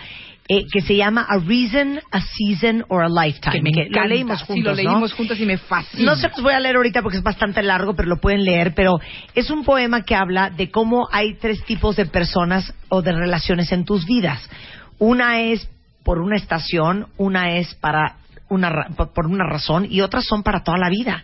Eh, 0.50 0.66
que 0.72 0.82
se 0.82 0.96
llama 0.96 1.26
A 1.30 1.38
Reason, 1.38 2.00
a 2.12 2.20
Season 2.22 2.84
or 2.90 3.04
a 3.04 3.08
Lifetime. 3.10 3.54
Que 3.54 3.62
me 3.62 3.90
lo 3.90 4.06
leímos 4.08 4.40
Sí, 4.40 4.46
juntos, 4.48 4.78
lo 4.78 4.84
¿no? 4.84 4.90
leímos 4.92 5.14
juntos 5.14 5.40
y 5.40 5.46
me 5.46 5.58
fascina. 5.58 6.04
No 6.04 6.16
se 6.18 6.28
los 6.30 6.42
voy 6.42 6.54
a 6.54 6.60
leer 6.60 6.76
ahorita 6.76 7.02
porque 7.02 7.18
es 7.20 7.24
bastante 7.24 7.62
largo, 7.64 7.96
pero 7.96 8.10
lo 8.10 8.18
pueden 8.20 8.44
leer. 8.44 8.74
Pero 8.76 9.00
es 9.36 9.50
un 9.50 9.64
poema 9.64 10.04
que 10.04 10.16
habla 10.16 10.50
de 10.50 10.70
cómo 10.70 11.08
hay 11.12 11.36
tres 11.36 11.64
tipos 11.64 11.96
de 11.96 12.06
personas 12.06 12.74
o 12.90 13.02
de 13.02 13.14
relaciones 13.14 13.72
en 13.72 13.86
tus 13.86 14.06
vidas. 14.06 14.50
Una 15.00 15.42
es 15.42 15.70
por 16.04 16.20
una 16.20 16.36
estación, 16.36 17.08
una 17.18 17.56
es 17.56 17.74
para 17.76 18.18
una 18.50 18.70
ra- 18.70 18.90
por 18.98 19.14
por 19.14 19.28
una 19.28 19.46
razón 19.48 19.88
y 19.90 20.02
otras 20.02 20.26
son 20.26 20.44
para 20.44 20.64
toda 20.64 20.78
la 20.78 20.90
vida. 20.90 21.24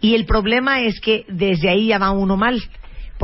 Y 0.00 0.14
el 0.14 0.24
problema 0.24 0.80
es 0.80 1.00
que 1.00 1.24
desde 1.28 1.68
ahí 1.68 1.88
ya 1.88 1.98
va 1.98 2.10
uno 2.12 2.36
mal. 2.36 2.62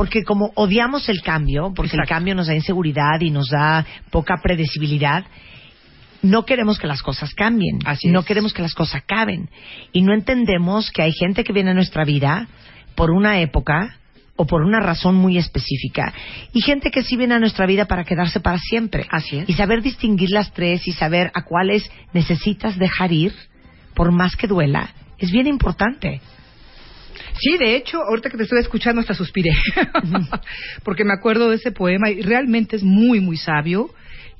Porque 0.01 0.23
como 0.23 0.51
odiamos 0.55 1.09
el 1.09 1.21
cambio, 1.21 1.73
porque 1.75 1.95
el 1.95 2.07
cambio 2.07 2.33
nos 2.33 2.47
da 2.47 2.55
inseguridad 2.55 3.21
y 3.21 3.29
nos 3.29 3.49
da 3.49 3.85
poca 4.09 4.37
predecibilidad, 4.41 5.25
no 6.23 6.43
queremos 6.43 6.79
que 6.79 6.87
las 6.87 7.03
cosas 7.03 7.35
cambien, 7.35 7.77
no 8.05 8.25
queremos 8.25 8.51
que 8.51 8.63
las 8.63 8.73
cosas 8.73 9.03
acaben 9.03 9.51
y 9.91 10.01
no 10.01 10.15
entendemos 10.15 10.89
que 10.89 11.03
hay 11.03 11.11
gente 11.11 11.43
que 11.43 11.53
viene 11.53 11.69
a 11.69 11.75
nuestra 11.75 12.03
vida 12.03 12.47
por 12.95 13.11
una 13.11 13.41
época 13.41 13.95
o 14.37 14.47
por 14.47 14.63
una 14.63 14.79
razón 14.79 15.13
muy 15.13 15.37
específica 15.37 16.11
y 16.51 16.61
gente 16.61 16.89
que 16.89 17.03
sí 17.03 17.15
viene 17.15 17.35
a 17.35 17.39
nuestra 17.39 17.67
vida 17.67 17.85
para 17.85 18.03
quedarse 18.03 18.39
para 18.39 18.57
siempre. 18.57 19.05
Así 19.11 19.37
es. 19.37 19.49
Y 19.49 19.53
saber 19.53 19.83
distinguir 19.83 20.31
las 20.31 20.51
tres 20.51 20.87
y 20.87 20.93
saber 20.93 21.29
a 21.35 21.43
cuáles 21.43 21.87
necesitas 22.11 22.75
dejar 22.79 23.11
ir 23.11 23.35
por 23.93 24.11
más 24.11 24.35
que 24.35 24.47
duela 24.47 24.95
es 25.19 25.29
bien 25.29 25.45
importante. 25.45 26.21
Sí, 27.39 27.57
de 27.57 27.75
hecho, 27.75 27.99
ahorita 28.01 28.29
que 28.29 28.37
te 28.37 28.43
estoy 28.43 28.59
escuchando 28.59 29.01
hasta 29.01 29.13
suspiré, 29.13 29.51
porque 30.83 31.03
me 31.03 31.13
acuerdo 31.13 31.49
de 31.49 31.55
ese 31.57 31.71
poema 31.71 32.09
y 32.09 32.21
realmente 32.21 32.75
es 32.75 32.83
muy, 32.83 33.19
muy 33.19 33.37
sabio. 33.37 33.89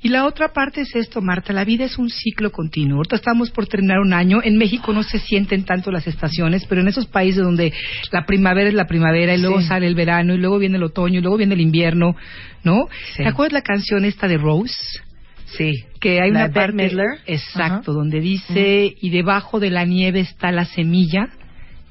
Y 0.04 0.08
la 0.08 0.26
otra 0.26 0.52
parte 0.52 0.80
es 0.80 0.96
esto, 0.96 1.20
Marta, 1.22 1.52
la 1.52 1.64
vida 1.64 1.84
es 1.84 1.96
un 1.96 2.10
ciclo 2.10 2.50
continuo. 2.50 2.96
Ahorita 2.96 3.14
estamos 3.14 3.52
por 3.52 3.68
terminar 3.68 4.00
un 4.00 4.12
año. 4.12 4.40
En 4.42 4.56
México 4.58 4.92
no 4.92 5.04
se 5.04 5.20
sienten 5.20 5.64
tanto 5.64 5.92
las 5.92 6.08
estaciones, 6.08 6.66
pero 6.66 6.80
en 6.80 6.88
esos 6.88 7.06
países 7.06 7.40
donde 7.44 7.72
la 8.10 8.26
primavera 8.26 8.68
es 8.68 8.74
la 8.74 8.88
primavera 8.88 9.32
y 9.32 9.40
luego 9.40 9.60
Sí. 9.60 9.68
sale 9.68 9.86
el 9.86 9.94
verano 9.94 10.34
y 10.34 10.38
luego 10.38 10.58
viene 10.58 10.76
el 10.76 10.82
otoño 10.82 11.20
y 11.20 11.22
luego 11.22 11.36
viene 11.36 11.54
el 11.54 11.60
invierno, 11.60 12.16
¿no? 12.64 12.88
Sí. 13.14 13.22
¿Te 13.22 13.28
acuerdas 13.28 13.52
la 13.52 13.62
canción 13.62 14.04
esta 14.04 14.26
de 14.26 14.38
Rose? 14.38 14.74
Sí. 15.56 15.84
Que 16.00 16.20
hay 16.20 16.32
La 16.32 16.46
una 16.46 16.52
parte... 16.52 16.72
Bette 16.72 16.90
Midler. 16.94 17.18
Exacto, 17.26 17.92
donde 17.92 18.18
dice, 18.18 18.92
y 19.00 19.10
debajo 19.10 19.60
de 19.60 19.70
la 19.70 19.84
nieve 19.84 20.18
está 20.18 20.50
la 20.50 20.64
semilla, 20.64 21.28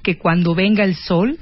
que 0.03 0.17
cuando 0.17 0.55
venga 0.55 0.83
el 0.83 0.95
sol, 0.95 1.37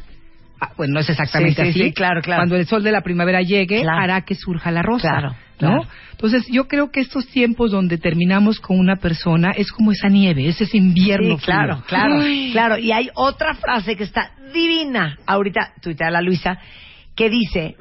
ah, 0.60 0.72
bueno, 0.78 0.96
no 0.96 1.00
es 1.00 1.10
exactamente 1.10 1.64
Sí, 1.66 1.72
sí, 1.74 1.80
así, 1.80 1.90
sí, 1.90 1.94
claro, 1.94 2.22
claro. 2.22 2.42
cuando 2.42 2.56
el 2.56 2.66
sol 2.68 2.84
de 2.84 2.92
la 2.92 3.02
primavera 3.02 3.42
llegue, 3.42 3.82
Claro. 3.82 4.00
hará 4.02 4.22
que 4.22 4.36
surja 4.36 4.72
la 4.72 4.82
rosa. 4.82 5.10
Claro, 5.10 5.36
¿no? 5.62 5.86
Entonces, 6.12 6.48
yo 6.52 6.68
creo 6.68 6.90
que 6.92 7.00
estos 7.02 7.28
tiempos 7.28 7.72
donde 7.72 7.98
terminamos 7.98 8.60
con 8.60 8.80
una 8.80 8.96
persona 8.98 9.52
es 9.56 9.72
como 9.72 9.92
esa 9.92 10.08
nieve, 10.10 10.48
es 10.48 10.60
ese 10.62 10.78
invierno. 10.78 11.38
Claro, 11.38 11.84
claro, 11.88 12.22
Ay. 12.22 12.50
claro. 12.52 12.78
Y 12.78 12.92
hay 12.92 13.10
otra 13.14 13.54
frase 13.56 13.96
que 13.96 14.04
está 14.04 14.32
divina. 14.54 15.18
Ahorita 15.26 15.74
tuitea 15.82 16.12
la 16.12 16.22
Luisa, 16.22 16.60
que 17.16 17.30
dice 17.30 17.76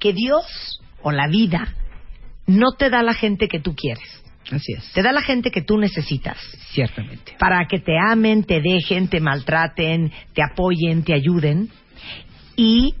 que 0.00 0.12
Dios 0.12 0.80
o 1.02 1.10
la 1.12 1.26
vida 1.28 1.68
no 2.46 2.72
te 2.78 2.90
da 2.90 3.02
la 3.02 3.14
gente 3.14 3.48
que 3.48 3.58
tú 3.60 3.74
quieres. 3.74 4.23
Así 4.50 4.72
es. 4.74 4.84
Te 4.92 5.02
da 5.02 5.12
la 5.12 5.22
gente 5.22 5.50
que 5.50 5.62
tú 5.62 5.78
necesitas. 5.78 6.36
Ciertamente. 6.72 7.34
Para 7.38 7.66
que 7.66 7.78
te 7.80 7.92
amen, 7.98 8.44
te 8.44 8.60
dejen, 8.60 9.08
te 9.08 9.20
maltraten, 9.20 10.12
te 10.34 10.42
apoyen, 10.42 11.02
te 11.02 11.14
ayuden. 11.14 11.70
Y 12.56 12.94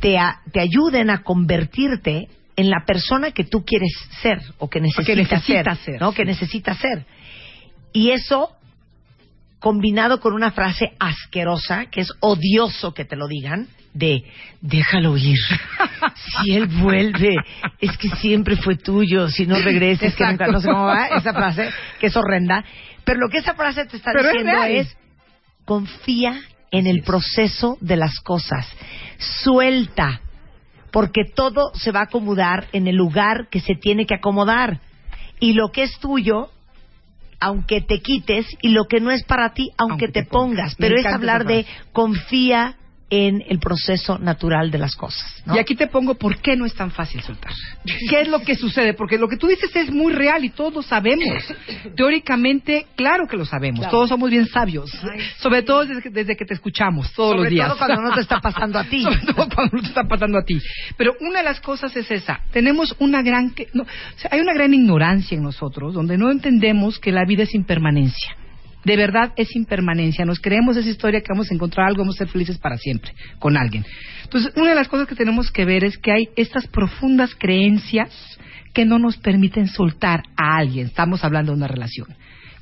te, 0.00 0.18
a- 0.18 0.40
te 0.52 0.60
ayuden 0.60 1.10
a 1.10 1.22
convertirte 1.22 2.28
en 2.56 2.70
la 2.70 2.84
persona 2.86 3.30
que 3.32 3.44
tú 3.44 3.64
quieres 3.64 3.92
ser 4.22 4.40
o 4.58 4.68
que 4.68 4.80
necesitas, 4.80 5.16
necesitas 5.16 5.44
ser, 5.78 5.92
ser, 5.94 6.00
¿no? 6.00 6.10
sí. 6.10 6.16
Que 6.16 6.24
necesitas 6.24 6.78
ser. 6.78 7.04
Y 7.92 8.10
eso 8.10 8.50
combinado 9.58 10.20
con 10.20 10.34
una 10.34 10.52
frase 10.52 10.92
asquerosa, 11.00 11.86
que 11.86 12.00
es 12.00 12.12
odioso 12.20 12.94
que 12.94 13.04
te 13.04 13.16
lo 13.16 13.26
digan, 13.26 13.66
de 13.94 14.24
déjalo 14.60 15.16
ir. 15.16 15.38
Si 16.42 16.54
él 16.54 16.66
vuelve, 16.66 17.36
es 17.80 17.96
que 17.96 18.08
siempre 18.16 18.56
fue 18.56 18.76
tuyo, 18.76 19.28
si 19.28 19.46
no 19.46 19.56
regreses, 19.56 20.14
que 20.14 20.26
nunca, 20.26 20.46
no 20.46 20.60
sé 20.60 20.68
cómo 20.68 20.86
va 20.86 21.06
esa 21.08 21.32
frase, 21.32 21.70
que 21.98 22.06
es 22.06 22.16
horrenda. 22.16 22.64
Pero 23.04 23.20
lo 23.20 23.28
que 23.28 23.38
esa 23.38 23.54
frase 23.54 23.86
te 23.86 23.96
está 23.96 24.12
Pero 24.12 24.28
diciendo 24.28 24.62
es, 24.64 24.96
confía 25.64 26.40
en 26.70 26.86
el 26.86 27.02
proceso 27.02 27.76
de 27.80 27.96
las 27.96 28.20
cosas, 28.20 28.68
suelta, 29.18 30.20
porque 30.90 31.22
todo 31.34 31.72
se 31.74 31.92
va 31.92 32.00
a 32.00 32.04
acomodar 32.04 32.66
en 32.72 32.86
el 32.86 32.96
lugar 32.96 33.48
que 33.50 33.60
se 33.60 33.74
tiene 33.74 34.06
que 34.06 34.14
acomodar. 34.14 34.80
Y 35.40 35.52
lo 35.52 35.70
que 35.70 35.84
es 35.84 35.98
tuyo, 35.98 36.50
aunque 37.40 37.80
te 37.80 38.00
quites, 38.00 38.46
y 38.60 38.68
lo 38.68 38.86
que 38.86 39.00
no 39.00 39.10
es 39.10 39.24
para 39.24 39.52
ti, 39.52 39.70
aunque, 39.78 40.06
Aunque 40.06 40.08
te, 40.08 40.22
te 40.22 40.28
pongas. 40.28 40.78
Me 40.78 40.88
Pero 40.88 41.00
es 41.00 41.06
hablar 41.06 41.44
de 41.44 41.66
confía 41.92 42.76
en 43.10 43.42
el 43.48 43.58
proceso 43.58 44.18
natural 44.18 44.70
de 44.70 44.76
las 44.78 44.94
cosas. 44.94 45.42
¿no? 45.46 45.56
Y 45.56 45.58
aquí 45.58 45.74
te 45.74 45.86
pongo 45.86 46.16
por 46.16 46.38
qué 46.42 46.56
no 46.56 46.66
es 46.66 46.74
tan 46.74 46.90
fácil 46.90 47.22
soltar. 47.22 47.52
¿Qué 48.10 48.20
es 48.20 48.28
lo 48.28 48.40
que 48.40 48.54
sucede? 48.54 48.92
Porque 48.92 49.16
lo 49.16 49.28
que 49.28 49.38
tú 49.38 49.46
dices 49.46 49.74
es 49.74 49.90
muy 49.90 50.12
real 50.12 50.44
y 50.44 50.50
todos 50.50 50.74
lo 50.74 50.82
sabemos. 50.82 51.26
Teóricamente, 51.96 52.86
claro 52.96 53.26
que 53.26 53.36
lo 53.36 53.44
sabemos. 53.44 53.80
Claro. 53.80 53.90
Todos 53.92 54.08
somos 54.10 54.30
bien 54.30 54.46
sabios. 54.46 54.90
Sobre 55.38 55.62
todo 55.62 55.84
desde 55.86 56.02
que, 56.02 56.10
desde 56.10 56.36
que 56.36 56.44
te 56.44 56.54
escuchamos 56.54 57.10
todos 57.12 57.30
Sobre 57.32 57.44
los 57.44 57.50
días. 57.50 57.68
todo 57.68 57.78
cuando 57.78 58.02
no 58.02 58.14
te 58.14 58.20
está 58.20 58.40
pasando 58.42 58.78
a 58.78 58.84
ti. 58.84 59.02
Sobre 59.02 59.20
todo 59.20 59.48
cuando 59.54 59.76
no 59.76 59.82
te 59.82 59.88
está 59.88 60.04
pasando 60.04 60.38
a 60.38 60.42
ti. 60.44 60.58
Pero 60.96 61.14
una 61.20 61.38
de 61.38 61.44
las 61.44 61.60
cosas 61.60 61.94
es 61.96 62.10
esa. 62.10 62.40
Tenemos 62.52 62.94
una 62.98 63.22
gran... 63.22 63.50
que- 63.54 63.68
no, 63.72 63.84
o 63.84 63.86
sea, 64.18 64.30
hay 64.32 64.40
una 64.40 64.52
gran 64.54 64.72
ignorancia 64.74 65.36
en 65.36 65.42
nosotros 65.42 65.94
donde 65.94 66.18
no 66.18 66.30
entendemos 66.30 66.98
que 66.98 67.10
la 67.12 67.24
vida 67.24 67.44
es 67.44 67.54
impermanencia. 67.54 68.36
De 68.88 68.96
verdad 68.96 69.32
es 69.36 69.54
impermanencia. 69.54 70.24
Nos 70.24 70.40
creemos 70.40 70.76
esa 70.76 70.88
historia 70.88 71.20
que 71.20 71.28
vamos 71.30 71.50
a 71.50 71.54
encontrar 71.54 71.86
algo, 71.86 72.02
vamos 72.02 72.16
a 72.16 72.24
ser 72.24 72.28
felices 72.28 72.58
para 72.58 72.76
siempre 72.76 73.12
con 73.38 73.56
alguien. 73.56 73.84
Entonces, 74.24 74.52
una 74.56 74.70
de 74.70 74.74
las 74.74 74.88
cosas 74.88 75.06
que 75.06 75.14
tenemos 75.14 75.50
que 75.50 75.64
ver 75.64 75.84
es 75.84 75.98
que 75.98 76.12
hay 76.12 76.28
estas 76.36 76.66
profundas 76.66 77.34
creencias 77.34 78.38
que 78.72 78.84
no 78.84 78.98
nos 78.98 79.16
permiten 79.16 79.68
soltar 79.68 80.22
a 80.36 80.56
alguien. 80.56 80.86
Estamos 80.86 81.24
hablando 81.24 81.52
de 81.52 81.58
una 81.58 81.68
relación. 81.68 82.08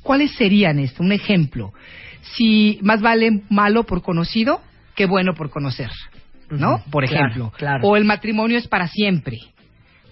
¿Cuáles 0.01 0.31
serían 0.31 0.79
esto? 0.79 1.03
Un 1.03 1.11
ejemplo. 1.11 1.73
Si 2.21 2.79
más 2.81 3.01
vale 3.01 3.43
malo 3.49 3.83
por 3.83 4.01
conocido 4.01 4.61
que 4.95 5.05
bueno 5.05 5.33
por 5.33 5.49
conocer. 5.49 5.89
¿no? 6.49 6.83
Por 6.89 7.05
claro, 7.05 7.27
ejemplo. 7.27 7.53
claro. 7.57 7.87
O 7.87 7.97
el 7.97 8.05
matrimonio 8.05 8.57
es 8.57 8.67
para 8.67 8.87
siempre. 8.87 9.37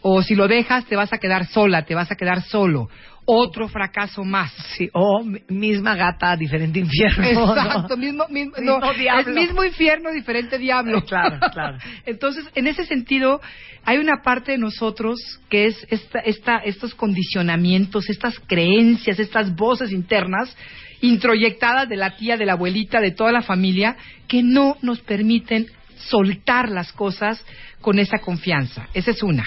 O 0.08 0.22
si 0.22 0.36
lo 0.36 0.48
dejas, 0.48 0.86
te 0.86 0.96
vas 0.96 1.12
a 1.14 1.18
quedar 1.18 1.48
sola, 1.48 1.84
te 1.84 1.96
vas 1.96 2.12
a 2.12 2.16
quedar 2.16 2.44
solo. 2.44 2.90
Otro 3.26 3.68
fracaso 3.68 4.24
más. 4.24 4.52
Sí, 4.78 4.88
o 4.94 5.24
mi- 5.24 5.42
misma 5.50 5.96
gata, 5.96 6.36
diferente 6.38 6.78
infierno. 6.78 7.26
Exacto, 7.26 7.96
¿no? 7.96 7.98
mismo, 7.98 8.28
mismo, 8.30 8.54
Mismo 8.56 8.80
no, 8.80 8.94
diablo. 8.94 9.22
es 9.22 9.36
mismo 9.36 9.64
infierno, 9.64 10.12
diferente 10.12 10.60
diablo. 10.60 11.02
Claro, 11.06 11.40
claro. 11.52 11.80
Entonces, 12.06 12.46
en 12.54 12.68
ese 12.68 12.86
sentido, 12.86 13.42
hay 13.84 13.98
una 13.98 14.22
parte 14.22 14.52
de 14.52 14.58
nosotros 14.60 15.20
que 15.50 15.66
es 15.66 15.88
esta, 15.90 16.20
esta, 16.20 16.58
estos 16.60 16.94
condicionamientos, 16.94 18.08
estas 18.08 18.40
creencias, 18.46 19.18
estas 19.18 19.56
voces 19.56 19.92
internas 19.92 20.56
introyectadas 21.02 21.90
de 21.90 21.96
la 21.96 22.16
tía, 22.16 22.38
de 22.38 22.46
la 22.46 22.54
abuelita, 22.54 23.02
de 23.02 23.10
toda 23.10 23.32
la 23.32 23.42
familia, 23.42 23.98
que 24.28 24.44
no 24.44 24.78
nos 24.84 25.00
permiten 25.02 25.66
soltar 25.98 26.70
las 26.70 26.94
cosas 26.94 27.44
con 27.82 27.98
esa 27.98 28.20
confianza. 28.20 28.88
Esa 28.94 29.10
es 29.10 29.24
una. 29.24 29.46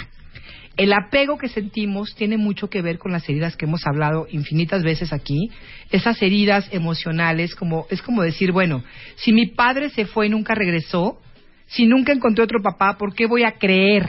El 0.79 0.93
apego 0.93 1.39
que 1.39 1.49
sentimos 1.49 2.15
tiene 2.15 2.39
mucho 2.39 2.71
que 2.71 2.83
ver 2.83 2.99
con 2.99 3.11
las 3.11 3.29
heridas 3.29 3.57
que 3.57 3.67
hemos 3.67 3.85
hablado 3.85 4.29
infinitas 4.31 4.85
veces 4.85 5.13
aquí. 5.13 5.51
Esas 5.91 6.23
heridas 6.23 6.69
emocionales, 6.71 7.57
como 7.57 7.89
es 7.91 8.01
como 8.01 8.23
decir, 8.23 8.53
bueno, 8.53 8.85
si 9.17 9.33
mi 9.33 9.49
padre 9.49 9.91
se 9.91 10.07
fue 10.07 10.29
y 10.29 10.31
nunca 10.31 10.55
regresó, 10.55 11.21
si 11.67 11.87
nunca 11.87 12.13
encontré 12.13 12.45
otro 12.45 12.63
papá, 12.63 12.97
¿por 12.97 13.13
qué 13.13 13.27
voy 13.27 13.43
a 13.43 13.59
creer, 13.59 14.07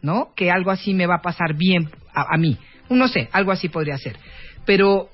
no, 0.00 0.28
que 0.36 0.52
algo 0.52 0.70
así 0.70 0.94
me 0.94 1.06
va 1.06 1.16
a 1.16 1.22
pasar 1.22 1.54
bien 1.56 1.90
a, 2.14 2.32
a 2.32 2.38
mí? 2.38 2.56
No 2.88 3.08
sé, 3.08 3.28
algo 3.32 3.50
así 3.50 3.68
podría 3.68 3.98
ser. 3.98 4.16
Pero 4.64 5.08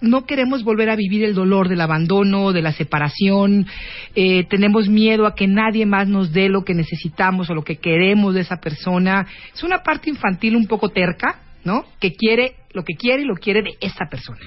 no 0.00 0.24
queremos 0.26 0.62
volver 0.62 0.90
a 0.90 0.96
vivir 0.96 1.24
el 1.24 1.34
dolor 1.34 1.68
del 1.68 1.80
abandono, 1.80 2.52
de 2.52 2.62
la 2.62 2.72
separación, 2.72 3.66
eh, 4.14 4.44
tenemos 4.44 4.88
miedo 4.88 5.26
a 5.26 5.34
que 5.34 5.46
nadie 5.46 5.86
más 5.86 6.06
nos 6.08 6.32
dé 6.32 6.48
lo 6.48 6.64
que 6.64 6.74
necesitamos 6.74 7.50
o 7.50 7.54
lo 7.54 7.64
que 7.64 7.76
queremos 7.76 8.34
de 8.34 8.42
esa 8.42 8.58
persona. 8.58 9.26
Es 9.54 9.62
una 9.62 9.82
parte 9.82 10.10
infantil 10.10 10.54
un 10.56 10.66
poco 10.66 10.90
terca, 10.90 11.40
¿no? 11.64 11.84
Que 12.00 12.12
quiere 12.12 12.54
lo 12.72 12.84
que 12.84 12.94
quiere 12.94 13.22
y 13.22 13.26
lo 13.26 13.34
quiere 13.34 13.62
de 13.62 13.74
esa 13.80 14.06
persona. 14.08 14.40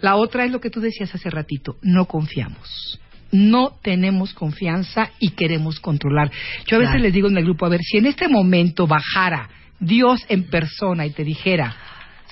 La 0.00 0.14
otra 0.16 0.44
es 0.44 0.52
lo 0.52 0.60
que 0.60 0.70
tú 0.70 0.80
decías 0.80 1.12
hace 1.14 1.28
ratito, 1.30 1.76
no 1.82 2.04
confiamos. 2.06 3.00
No 3.30 3.72
tenemos 3.82 4.32
confianza 4.32 5.10
y 5.18 5.30
queremos 5.30 5.80
controlar. 5.80 6.30
Yo 6.66 6.76
a 6.76 6.78
veces 6.78 6.92
Claro. 6.92 7.02
les 7.04 7.12
digo 7.12 7.28
en 7.28 7.36
el 7.36 7.44
grupo, 7.44 7.66
a 7.66 7.70
ver, 7.70 7.80
si 7.82 7.98
en 7.98 8.06
este 8.06 8.28
momento 8.28 8.86
bajara 8.86 9.50
Dios 9.80 10.24
en 10.28 10.44
persona 10.44 11.04
y 11.04 11.10
te 11.10 11.24
dijera, 11.24 11.76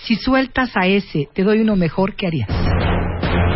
si 0.07 0.15
sueltas 0.17 0.71
a 0.77 0.87
ese, 0.87 1.29
te 1.35 1.43
doy 1.43 1.61
uno 1.61 1.75
mejor, 1.77 2.15
¿qué 2.15 2.27
harías? 2.29 2.49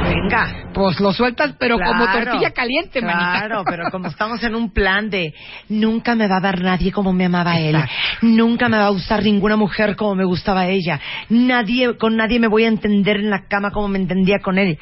Venga. 0.03 0.71
Pues 0.73 0.99
lo 1.01 1.13
sueltas, 1.13 1.55
pero 1.59 1.79
como 1.79 2.05
tortilla 2.11 2.51
caliente, 2.53 3.01
manita. 3.03 3.39
Claro, 3.47 3.63
pero 3.65 3.91
como 3.91 4.09
estamos 4.09 4.43
en 4.43 4.55
un 4.55 4.73
plan 4.73 5.11
de 5.11 5.35
nunca 5.69 6.15
me 6.15 6.27
va 6.27 6.37
a 6.39 6.41
dar 6.41 6.61
nadie 6.61 6.91
como 6.93 7.13
me 7.13 7.27
amaba 7.27 7.59
él, 7.59 7.75
Exacto. 7.77 7.95
nunca 8.23 8.69
me 8.69 8.79
va 8.79 8.87
a 8.87 8.91
gustar 8.91 9.23
ninguna 9.23 9.57
mujer 9.57 9.97
como 9.97 10.15
me 10.15 10.25
gustaba 10.25 10.67
ella, 10.69 11.01
nadie 11.29 11.97
con 11.97 12.17
nadie 12.17 12.39
me 12.41 12.49
voy 12.49 12.65
a 12.65 12.69
entender 12.69 13.17
en 13.19 13.31
la 13.31 13.47
cama 13.47 13.71
como 13.71 13.89
me 13.89 13.99
entendía 13.99 14.39
con 14.43 14.59
él. 14.59 14.79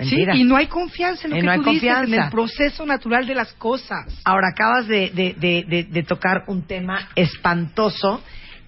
Sí, 0.00 0.16
y 0.34 0.42
no 0.44 0.56
hay 0.56 0.66
confianza 0.66 1.26
en 1.28 1.30
lo 1.30 1.36
Y 1.36 1.40
que 1.40 1.46
no 1.46 1.52
hay 1.52 1.58
dices, 1.74 2.08
en 2.08 2.14
el 2.14 2.30
proceso 2.30 2.84
natural 2.84 3.24
de 3.24 3.36
las 3.36 3.52
cosas. 3.52 4.20
Ahora 4.24 4.48
acabas 4.52 4.88
de, 4.88 5.10
de- 5.10 5.34
de- 5.38 5.64
de- 5.68 5.84
de 5.84 6.02
tocar 6.02 6.42
un 6.48 6.66
tema 6.66 7.08
espantoso 7.14 8.20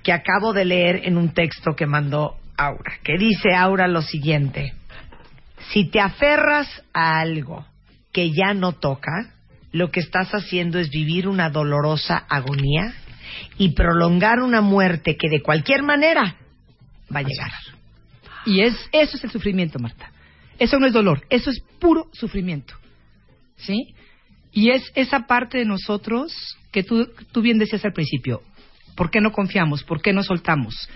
que 0.05 0.13
acabo 0.13 0.53
de 0.53 0.67
leer 0.67 1.01
en 1.05 1.17
un 1.17 1.33
texto 1.33 1.75
que 1.75 1.87
mandó 1.87 2.37
Aura, 2.57 2.99
que 3.03 3.17
dice 3.19 3.55
Aura 3.57 3.89
lo 3.89 4.03
siguiente. 4.03 4.75
Si 5.73 5.87
te 5.87 5.99
aferras 5.99 6.69
a 6.93 7.19
algo 7.19 7.67
que 8.13 8.31
ya 8.31 8.53
no 8.55 8.73
toca, 8.73 9.33
lo 9.73 9.91
que 9.91 10.01
estás 10.01 10.31
haciendo 10.33 10.79
es 10.79 10.91
vivir 10.91 11.27
una 11.27 11.51
dolorosa 11.51 12.17
agonía 12.29 12.95
y 13.59 13.71
prolongar 13.71 14.41
una 14.41 14.61
muerte 14.61 15.17
que 15.17 15.29
de 15.29 15.43
cualquier 15.43 15.83
manera 15.83 16.37
va 17.13 17.21
a 17.21 17.25
llegar. 17.25 17.51
Y 18.45 18.61
es 18.61 18.75
eso 18.93 19.17
es 19.17 19.25
el 19.25 19.31
sufrimiento, 19.31 19.79
Marta. 19.79 20.13
Eso 20.59 20.79
no 20.79 20.87
es 20.87 20.93
dolor, 20.93 21.27
eso 21.31 21.51
es 21.51 21.61
puro 21.81 22.09
sufrimiento. 22.13 22.75
¿Sí? 23.57 23.95
Y 24.53 24.71
es 24.71 24.83
esa 24.95 25.27
parte 25.27 25.59
de 25.59 25.65
nosotros 25.65 26.33
que 26.71 26.83
tú, 26.83 27.09
tú 27.33 27.41
bien 27.41 27.59
decías 27.59 27.85
al 27.85 27.93
principio. 27.93 28.43
¿Por 28.97 29.11
qué 29.11 29.21
no 29.21 29.33
confiamos? 29.33 29.83
¿Por 29.85 30.01
qué 30.03 30.13
no 30.13 30.23
soltamos? 30.23 30.89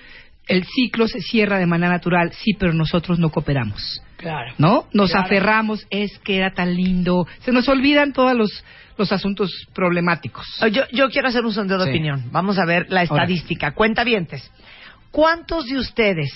El 0.46 0.64
ciclo 0.64 1.06
se 1.08 1.20
cierra 1.20 1.58
de 1.58 1.66
manera 1.66 1.92
natural, 1.92 2.32
sí, 2.32 2.52
pero 2.58 2.72
nosotros 2.72 3.18
no 3.18 3.30
cooperamos. 3.30 4.02
Claro. 4.16 4.54
¿No? 4.58 4.86
Nos 4.92 5.10
Claro. 5.10 5.26
aferramos, 5.26 5.86
es 5.90 6.18
que 6.20 6.36
era 6.38 6.52
tan 6.52 6.74
lindo. 6.74 7.26
Se 7.40 7.52
nos 7.52 7.68
olvidan 7.68 8.12
todos 8.12 8.34
los, 8.34 8.64
los 8.96 9.12
asuntos 9.12 9.50
problemáticos. 9.74 10.46
Yo, 10.72 10.82
yo 10.90 11.10
quiero 11.10 11.28
hacer 11.28 11.44
un 11.44 11.52
sondeo 11.52 11.78
de 11.78 11.84
Sí. 11.84 11.90
opinión. 11.90 12.24
Vamos 12.32 12.58
a 12.58 12.64
ver 12.64 12.86
la 12.88 13.02
estadística. 13.02 13.72
Cuenta 13.74 14.04
vientes. 14.04 14.50
¿Cuántos 15.10 15.66
de 15.66 15.78
ustedes 15.78 16.30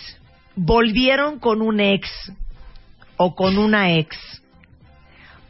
volvieron 0.57 1.39
con 1.39 1.63
un 1.63 1.81
ex 1.81 2.09
o 3.17 3.35
con 3.35 3.57
una 3.59 3.93
ex 3.95 4.42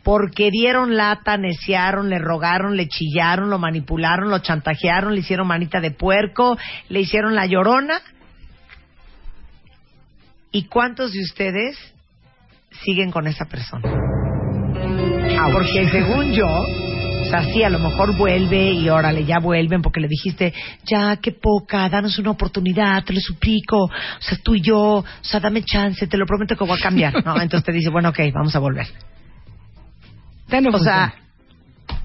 porque 0.03 0.51
dieron 0.51 0.97
lata, 0.97 1.37
neciaron, 1.37 2.09
le 2.09 2.19
rogaron, 2.19 2.77
le 2.77 2.89
chillaron, 2.89 3.51
lo 3.51 3.59
manipularon, 3.59 4.31
lo 4.31 4.41
chantajearon, 4.41 5.15
le 5.15 5.21
hicieron 5.21 5.47
manita 5.47 5.81
de 5.81 5.91
puerco, 5.91 6.59
le 6.89 7.01
hicieron 7.01 7.35
la 7.35 7.47
llorona? 7.47 8.01
¿Y 10.51 10.65
cuántos 10.65 11.13
de 11.13 11.21
ustedes 11.21 11.77
siguen 12.85 13.11
con 13.11 13.27
esa 13.27 13.47
persona? 13.47 13.83
Porque 15.53 15.89
según 15.91 16.33
yo, 16.33 16.47
o 16.47 17.25
sea, 17.29 17.45
sí, 17.45 17.63
a 17.63 17.71
lo 17.71 17.79
mejor 17.79 18.17
vuelve 18.17 18.73
y 18.73 18.89
órale, 18.89 19.25
ya 19.25 19.39
vuelven 19.39 19.83
porque 19.83 20.01
le 20.01 20.09
dijiste, 20.09 20.53
ya, 20.85 21.17
qué 21.17 21.33
poca, 21.33 21.89
danos 21.89 22.19
una 22.19 22.31
oportunidad, 22.31 23.05
te 23.05 23.13
lo 23.13 23.21
suplico, 23.21 23.85
o 23.85 23.91
sea, 24.21 24.39
tú 24.43 24.55
y 24.55 24.61
yo, 24.61 24.79
o 24.79 25.05
sea, 25.21 25.41
dame 25.41 25.63
chance, 25.63 26.07
te 26.07 26.17
lo 26.17 26.27
prometo 26.27 26.57
que 26.57 26.65
voy 26.65 26.79
a 26.79 26.83
cambiar, 26.83 27.25
¿no? 27.25 27.41
Entonces 27.41 27.65
te 27.65 27.73
dice, 27.73 27.91
bueno, 27.91 28.11
ok, 28.11 28.21
vamos 28.35 28.55
a 28.55 28.59
volver. 28.59 28.87
Ya 30.53 30.61
no 30.61 30.71
O 30.71 30.79
sea, 30.79 31.15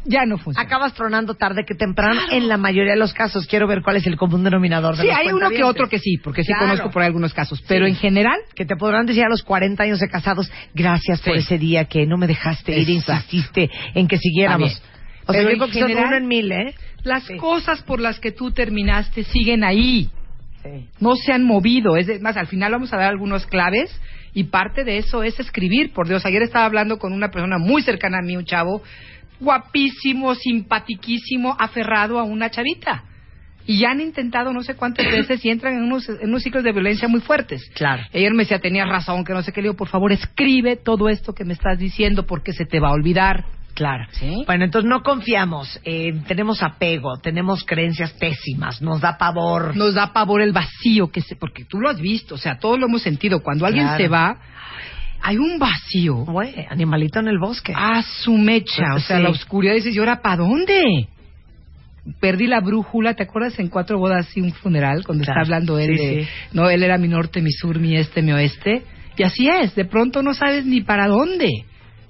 ya 0.05 0.25
no 0.25 0.37
funciona. 0.37 0.65
acabas 0.65 0.93
tronando 0.93 1.35
tarde 1.35 1.63
que 1.67 1.75
temprano 1.75 2.21
en 2.31 2.47
la 2.47 2.57
mayoría 2.57 2.93
de 2.93 2.99
los 2.99 3.13
casos. 3.13 3.45
Quiero 3.45 3.67
ver 3.67 3.81
cuál 3.81 3.97
es 3.97 4.07
el 4.07 4.15
común 4.15 4.43
denominador 4.43 4.95
de 4.95 5.03
Sí, 5.03 5.09
hay 5.09 5.27
uno 5.33 5.49
que 5.49 5.63
otro 5.63 5.89
que 5.89 5.99
sí, 5.99 6.17
porque 6.23 6.43
sí 6.43 6.47
Claro. 6.53 6.67
conozco 6.67 6.89
por 6.91 7.03
algunos 7.03 7.33
casos. 7.33 7.61
Pero 7.67 7.85
Sí. 7.85 7.91
en 7.91 7.97
general, 7.97 8.39
que 8.55 8.65
te 8.65 8.75
podrán 8.77 9.05
decir 9.05 9.23
a 9.25 9.29
los 9.29 9.43
40 9.43 9.83
años 9.83 9.99
de 9.99 10.07
casados, 10.09 10.49
gracias 10.73 11.21
por 11.21 11.35
ese 11.35 11.57
día 11.57 11.85
que 11.85 12.05
no 12.05 12.17
me 12.17 12.25
dejaste 12.27 12.79
ir 12.79 12.89
Exacto. 12.89 13.35
insististe 13.35 13.69
en 13.95 14.07
que 14.07 14.17
siguiéramos. 14.17 14.81
O 15.25 15.33
sea, 15.33 15.41
Pero 15.41 15.49
yo 15.51 15.57
creo 15.57 15.67
que 15.67 15.79
son 15.79 15.89
general- 15.89 16.07
uno 16.07 16.17
en 16.17 16.27
mil, 16.27 16.51
¿eh? 16.53 16.73
las 17.03 17.23
Sí. 17.23 17.35
cosas 17.37 17.81
por 17.83 17.99
las 17.99 18.19
que 18.19 18.31
tú 18.31 18.51
terminaste 18.51 19.23
siguen 19.25 19.63
ahí. 19.65 20.09
No 20.99 21.15
se 21.15 21.31
han 21.31 21.43
movido. 21.45 21.95
Es 21.95 22.07
de- 22.07 22.19
más, 22.19 22.35
al 22.35 22.47
final 22.47 22.71
vamos 22.73 22.91
a 22.93 22.97
dar 22.97 23.09
algunas 23.09 23.45
claves 23.45 23.89
y 24.37 24.43
parte 24.43 24.83
de 24.83 24.99
eso 24.99 25.23
es 25.23 25.39
escribir. 25.39 25.93
Por 25.93 26.07
Dios, 26.07 26.23
ayer 26.23 26.43
estaba 26.43 26.65
hablando 26.65 26.99
con 26.99 27.11
una 27.11 27.31
persona 27.31 27.57
muy 27.57 27.81
cercana 27.81 28.19
a 28.19 28.21
mí, 28.21 28.37
un 28.37 28.45
chavo 28.45 28.83
guapísimo, 29.39 30.35
simpatiquísimo, 30.35 31.55
aferrado 31.57 32.19
a 32.19 32.23
una 32.23 32.51
chavita. 32.51 33.03
Y 33.65 33.79
ya 33.79 33.89
han 33.89 33.99
intentado 33.99 34.53
no 34.53 34.61
sé 34.61 34.75
cuántas 34.75 35.07
veces 35.07 35.43
y 35.43 35.49
entran 35.49 35.73
en 35.77 35.85
unos, 35.85 36.07
en 36.07 36.29
unos 36.29 36.43
ciclos 36.43 36.63
de 36.63 36.71
violencia 36.71 37.07
muy 37.07 37.19
fuertes. 37.19 37.67
Claro. 37.73 38.03
Ayer 38.13 38.31
me 38.33 38.43
decía, 38.43 38.59
tenías 38.59 38.87
razón, 38.87 39.25
que 39.25 39.33
no 39.33 39.41
sé 39.41 39.51
qué. 39.51 39.61
Le 39.63 39.69
digo, 39.69 39.75
por 39.75 39.87
favor, 39.87 40.11
escribe 40.11 40.75
todo 40.75 41.09
esto 41.09 41.33
que 41.33 41.43
me 41.43 41.53
estás 41.53 41.79
diciendo 41.79 42.27
porque 42.27 42.53
se 42.53 42.65
te 42.65 42.79
va 42.79 42.89
a 42.89 42.93
olvidar. 42.93 43.43
Claro. 43.77 44.05
¿Sí? 44.13 44.43
Bueno, 44.47 44.65
entonces 44.65 44.89
no 44.89 45.03
confiamos, 45.03 45.79
eh, 45.83 46.11
tenemos 46.27 46.63
apego, 46.63 47.19
tenemos 47.19 47.63
creencias 47.63 48.11
pésimas, 48.13 48.81
nos 48.81 49.01
da 49.01 49.19
pavor. 49.19 49.77
Nos 49.77 49.93
da 49.93 50.11
pavor 50.13 50.41
el 50.41 50.51
vacío, 50.51 51.09
que 51.11 51.21
se, 51.21 51.35
porque 51.35 51.63
tú 51.63 51.79
lo 51.79 51.87
has 51.87 52.01
visto, 52.01 52.33
o 52.33 52.37
sea, 52.39 52.57
todos 52.57 52.79
lo 52.79 52.87
hemos 52.87 53.03
sentido. 53.03 53.43
Cuando 53.43 53.67
alguien 53.67 53.85
Claro. 53.85 54.03
se 54.03 54.07
va, 54.09 54.37
hay 55.21 55.37
un 55.37 55.59
vacío. 55.59 56.15
Güey, 56.25 56.55
animalito 56.71 57.19
en 57.19 57.27
el 57.27 57.37
bosque. 57.37 57.71
a 57.75 58.01
su 58.01 58.35
mecha, 58.35 58.95
o 58.95 58.99
sea, 58.99 59.17
Sí. 59.17 59.23
la 59.23 59.29
oscuridad 59.29 59.75
dices, 59.75 59.95
¿y 59.95 59.99
ahora 59.99 60.23
para 60.23 60.37
dónde? 60.37 61.07
Perdí 62.19 62.47
la 62.47 62.61
brújula, 62.61 63.13
¿te 63.13 63.23
acuerdas 63.23 63.59
en 63.59 63.67
Cuatro 63.67 63.99
Bodas 63.99 64.35
y 64.35 64.41
un 64.41 64.53
funeral? 64.53 65.03
Cuando 65.05 65.23
Claro. 65.23 65.41
está 65.41 65.45
hablando 65.45 65.77
él 65.77 65.97
Sí, 65.97 66.03
de, 66.05 66.23
sí. 66.23 66.29
no, 66.53 66.67
él 66.69 66.81
era 66.81 66.97
mi 66.97 67.09
norte, 67.09 67.41
mi 67.43 67.51
sur, 67.51 67.77
mi 67.79 67.95
este, 67.95 68.23
mi 68.23 68.31
oeste. 68.31 68.83
Y 69.17 69.23
así 69.23 69.47
es, 69.47 69.75
de 69.75 69.85
pronto 69.85 70.23
no 70.23 70.33
sabes 70.33 70.65
ni 70.65 70.81
para 70.81 71.07
dónde. 71.07 71.49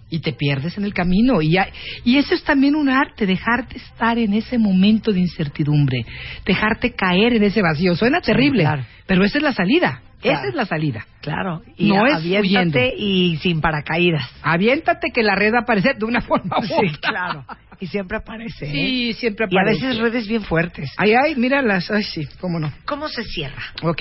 Y 0.10 0.20
te 0.20 0.32
pierdes 0.34 0.78
en 0.78 0.86
el 0.86 0.94
camino. 0.94 1.42
Y, 1.42 1.58
y 2.06 2.18
eso 2.18 2.34
es 2.34 2.44
también 2.44 2.76
un 2.76 2.88
arte, 2.90 3.26
dejarte 3.26 3.78
estar 3.78 4.18
en 4.18 4.34
ese 4.34 4.58
momento 4.58 5.12
de 5.12 5.20
incertidumbre, 5.20 6.06
dejarte 6.46 6.94
caer 6.94 7.34
en 7.34 7.44
ese 7.44 7.62
vacío. 7.62 7.96
Suena 7.96 8.22
terrible, 8.22 8.64
claro. 8.64 8.86
pero 9.06 9.24
esa 9.26 9.38
es 9.40 9.44
la 9.44 9.54
salida. 9.54 10.02
Claro. 10.22 10.40
Esa 10.40 10.48
es 10.50 10.56
la 10.56 10.66
salida. 10.66 11.06
Claro. 11.22 11.62
Y 11.78 11.90
No 11.90 12.08
es 12.08 12.14
aviéntate 12.16 12.94
y 12.98 13.38
sin 13.38 13.62
paracaídas. 13.62 14.28
Aviéntate 14.42 15.12
que 15.14 15.22
la 15.24 15.36
red 15.36 15.54
va 15.54 15.60
a 15.60 15.62
aparecer 15.62 15.98
de 15.98 16.06
una 16.06 16.22
forma 16.28 16.58
u 16.60 16.64
Sí, 16.64 16.74
otra. 16.74 17.10
claro. 17.12 17.46
Y 17.80 17.86
siempre 17.88 18.18
aparece. 18.18 18.66
¿eh? 18.66 18.72
Sí, 18.72 19.14
siempre 19.14 19.46
Y 19.52 19.56
a 19.56 19.62
aparece. 19.62 19.86
veces 19.86 20.02
redes 20.02 20.28
bien 20.28 20.42
fuertes. 20.42 20.90
Ay, 20.98 21.14
ay, 21.14 21.36
mira 21.36 21.62
las... 21.62 21.92
Ay, 21.92 22.02
sí, 22.04 22.28
cómo 22.40 22.60
no. 22.60 22.72
¿Cómo 22.86 23.08
se 23.10 23.24
cierra? 23.26 23.62
Ok. 23.84 24.00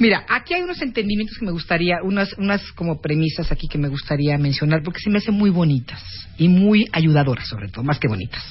Mira, 0.00 0.24
aquí 0.28 0.54
hay 0.54 0.62
unos 0.62 0.80
entendimientos 0.82 1.38
que 1.38 1.44
me 1.44 1.52
gustaría, 1.52 1.98
unas, 2.02 2.32
unas 2.38 2.72
como 2.72 3.00
premisas 3.00 3.52
aquí 3.52 3.68
que 3.68 3.78
me 3.78 3.88
gustaría 3.88 4.36
mencionar 4.38 4.82
porque 4.82 4.98
se 5.00 5.10
me 5.10 5.18
hacen 5.18 5.34
muy 5.34 5.50
bonitas 5.50 6.02
y 6.38 6.48
muy 6.48 6.86
ayudadoras 6.92 7.46
sobre 7.46 7.68
todo, 7.68 7.84
más 7.84 7.98
que 7.98 8.08
bonitas. 8.08 8.42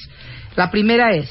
La 0.56 0.70
primera 0.70 1.12
es, 1.14 1.28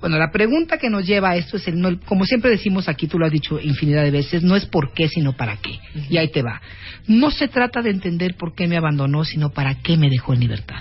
bueno, 0.00 0.16
la 0.16 0.30
pregunta 0.32 0.78
que 0.78 0.88
nos 0.88 1.06
lleva 1.06 1.30
a 1.30 1.36
esto 1.36 1.58
es, 1.58 1.68
el, 1.68 1.78
no- 1.78 2.00
como 2.06 2.24
siempre 2.24 2.50
decimos 2.50 2.88
aquí, 2.88 3.06
tú 3.06 3.18
lo 3.18 3.26
has 3.26 3.32
dicho 3.32 3.60
infinidad 3.60 4.02
de 4.02 4.10
veces, 4.10 4.42
no 4.42 4.56
es 4.56 4.64
por 4.64 4.94
qué, 4.94 5.08
sino 5.08 5.34
para 5.34 5.58
qué. 5.58 5.78
Y 6.08 6.16
ahí 6.16 6.28
te 6.28 6.42
va. 6.42 6.60
No 7.06 7.30
se 7.30 7.46
trata 7.48 7.82
de 7.82 7.90
entender 7.90 8.36
por 8.36 8.54
qué 8.54 8.66
me 8.66 8.78
abandonó, 8.78 9.24
sino 9.24 9.50
para 9.50 9.74
qué 9.76 9.98
me 9.98 10.08
dejó 10.08 10.32
en 10.32 10.40
libertad. 10.40 10.80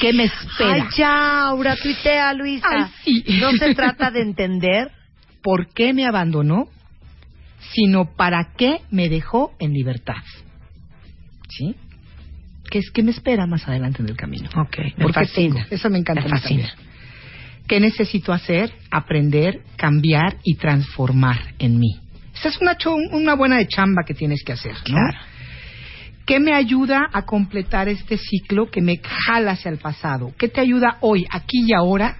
¿Qué 0.00 0.12
me 0.12 0.24
espera? 0.24 0.74
Ay, 0.74 0.82
ya, 0.96 1.40
Aura, 1.48 1.74
tuitea, 1.74 2.32
Luisa. 2.34 2.68
Ay, 2.70 2.84
sí. 3.04 3.24
No 3.40 3.50
se 3.52 3.74
trata 3.74 4.12
de 4.12 4.20
entender. 4.22 4.92
por 5.42 5.72
qué 5.72 5.92
me 5.94 6.06
abandonó, 6.06 6.68
sino 7.72 8.14
para 8.16 8.52
qué 8.56 8.80
me 8.90 9.08
dejó 9.08 9.52
en 9.58 9.72
libertad. 9.72 10.22
¿Sí? 11.48 11.74
¿Qué 12.70 12.78
es 12.78 12.90
que 12.90 13.02
me 13.02 13.10
espera 13.10 13.46
más 13.46 13.66
adelante 13.66 14.02
en 14.02 14.08
el 14.08 14.16
camino? 14.16 14.48
Ok, 14.56 14.78
me 14.96 15.04
Porque 15.04 15.12
fascina. 15.26 15.54
tengo, 15.54 15.66
eso 15.70 15.90
me 15.90 15.98
encanta 15.98 16.22
Me 16.22 16.28
fascina. 16.30 16.72
¿Qué 17.66 17.80
necesito 17.80 18.32
hacer? 18.32 18.72
Aprender, 18.90 19.62
cambiar 19.76 20.36
y 20.44 20.54
transformar 20.56 21.54
en 21.58 21.78
mí. 21.78 21.98
Esa 22.34 22.48
es 22.48 22.58
una, 22.60 22.76
una 23.12 23.34
buena 23.34 23.58
de 23.58 23.66
chamba 23.66 24.02
que 24.06 24.14
tienes 24.14 24.42
que 24.44 24.52
hacer, 24.52 24.72
¿no? 24.72 24.82
Claro. 24.84 25.18
¿Qué 26.26 26.38
me 26.38 26.52
ayuda 26.52 27.08
a 27.12 27.22
completar 27.22 27.88
este 27.88 28.16
ciclo 28.16 28.70
que 28.70 28.80
me 28.80 29.00
jala 29.02 29.52
hacia 29.52 29.70
el 29.70 29.78
pasado? 29.78 30.32
¿Qué 30.38 30.48
te 30.48 30.60
ayuda 30.60 30.98
hoy, 31.00 31.26
aquí 31.30 31.64
y 31.66 31.72
ahora, 31.72 32.18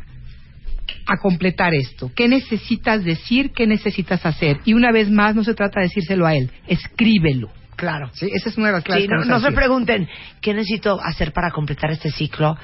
a 1.12 1.16
completar 1.20 1.74
esto? 1.74 2.10
¿Qué 2.14 2.28
necesitas 2.28 3.04
decir? 3.04 3.50
¿Qué 3.52 3.66
necesitas 3.66 4.24
hacer? 4.24 4.58
Y 4.64 4.74
una 4.74 4.92
vez 4.92 5.10
más, 5.10 5.34
no 5.34 5.42
se 5.44 5.54
trata 5.54 5.80
de 5.80 5.86
decírselo 5.86 6.26
a 6.26 6.34
él, 6.34 6.50
escríbelo. 6.66 7.50
Claro. 7.76 8.10
¿sí? 8.12 8.28
Esa 8.32 8.50
es 8.50 8.56
una 8.58 8.68
de 8.68 8.72
las 8.74 8.84
claves 8.84 9.04
Sí, 9.04 9.08
que 9.08 9.28
no, 9.28 9.40
se 9.40 9.52
pregunten, 9.52 10.08
¿qué 10.40 10.52
necesito 10.54 11.00
hacer 11.02 11.32
para 11.32 11.50
completar 11.50 11.90
este 11.90 12.10
ciclo? 12.10 12.56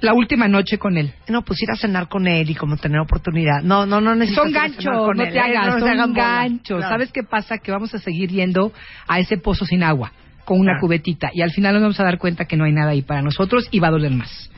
La 0.00 0.12
última 0.14 0.48
noche 0.48 0.76
con 0.78 0.96
él. 0.96 1.12
No, 1.28 1.42
pues 1.42 1.62
ir 1.62 1.70
a 1.70 1.76
cenar 1.76 2.08
con 2.08 2.26
él 2.26 2.50
y 2.50 2.54
como 2.54 2.76
tener 2.76 2.98
oportunidad. 2.98 3.62
No, 3.62 3.86
no, 3.86 4.00
no 4.00 4.14
necesito 4.14 4.42
Son 4.42 4.52
ganchos, 4.52 4.84
no 4.84 5.22
él, 5.22 5.30
te 5.32 5.36
¿eh? 5.36 5.40
hagas, 5.40 5.78
No 5.80 5.86
son 5.86 6.12
ganchos. 6.14 6.78
Claro. 6.78 6.92
¿Sabes 6.92 7.12
qué 7.12 7.22
pasa? 7.22 7.58
Que 7.58 7.70
vamos 7.70 7.94
a 7.94 7.98
seguir 7.98 8.30
yendo 8.30 8.72
a 9.06 9.20
ese 9.20 9.36
pozo 9.36 9.64
sin 9.66 9.82
agua, 9.82 10.12
con 10.44 10.58
una 10.58 10.72
Claro. 10.72 10.80
cubetita, 10.80 11.28
y 11.32 11.42
al 11.42 11.50
final 11.52 11.74
nos 11.74 11.82
vamos 11.82 12.00
a 12.00 12.04
dar 12.04 12.18
cuenta 12.18 12.46
que 12.46 12.56
no 12.56 12.64
hay 12.64 12.72
nada 12.72 12.90
ahí 12.90 13.02
para 13.02 13.22
nosotros 13.22 13.68
y 13.70 13.78
va 13.78 13.88
a 13.88 13.92
doler 13.92 14.12
más. 14.12 14.50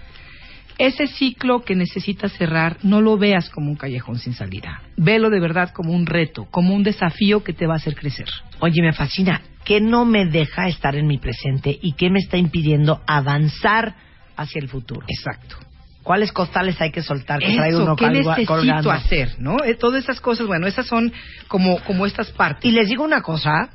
Ese 0.78 1.06
ciclo 1.06 1.62
que 1.64 1.74
necesitas 1.74 2.32
cerrar, 2.32 2.76
no 2.82 3.00
lo 3.00 3.16
veas 3.16 3.48
como 3.48 3.70
un 3.70 3.76
callejón 3.76 4.18
sin 4.18 4.34
salida. 4.34 4.82
Velo 4.96 5.30
de 5.30 5.40
verdad 5.40 5.70
como 5.70 5.92
un 5.92 6.04
reto, 6.06 6.46
como 6.50 6.74
un 6.74 6.82
desafío 6.82 7.42
que 7.42 7.54
te 7.54 7.66
va 7.66 7.74
a 7.74 7.76
hacer 7.78 7.94
crecer. 7.94 8.26
Oye, 8.60 8.82
me 8.82 8.92
fascina. 8.92 9.40
¿Qué 9.64 9.80
no 9.80 10.04
me 10.04 10.26
deja 10.26 10.68
estar 10.68 10.94
en 10.94 11.06
mi 11.06 11.18
presente 11.18 11.76
y 11.80 11.92
qué 11.94 12.10
me 12.10 12.18
está 12.20 12.36
impidiendo 12.36 13.00
avanzar 13.06 13.94
hacia 14.36 14.60
el 14.60 14.68
futuro? 14.68 15.04
Exacto. 15.08 15.56
¿Cuáles 16.02 16.30
costales 16.30 16.80
hay 16.80 16.92
que 16.92 17.02
soltar 17.02 17.40
que 17.40 17.52
trae 17.56 17.70
Eso, 17.70 17.82
uno 17.82 17.96
¿qué 17.96 18.08
necesito 18.08 18.46
colgando? 18.46 18.92
hacer? 18.92 19.34
¿no? 19.40 19.56
Eh, 19.64 19.74
Todas 19.74 20.04
esas 20.04 20.20
cosas, 20.20 20.46
bueno, 20.46 20.66
esas 20.68 20.86
son 20.86 21.12
como, 21.48 21.80
como 21.80 22.06
estas 22.06 22.30
partes. 22.30 22.64
Y 22.64 22.70
les 22.72 22.88
digo 22.88 23.02
una 23.02 23.22
cosa, 23.22 23.70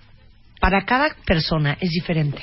para 0.62 0.86
cada 0.86 1.10
persona 1.26 1.76
es 1.82 1.90
diferente. 1.90 2.42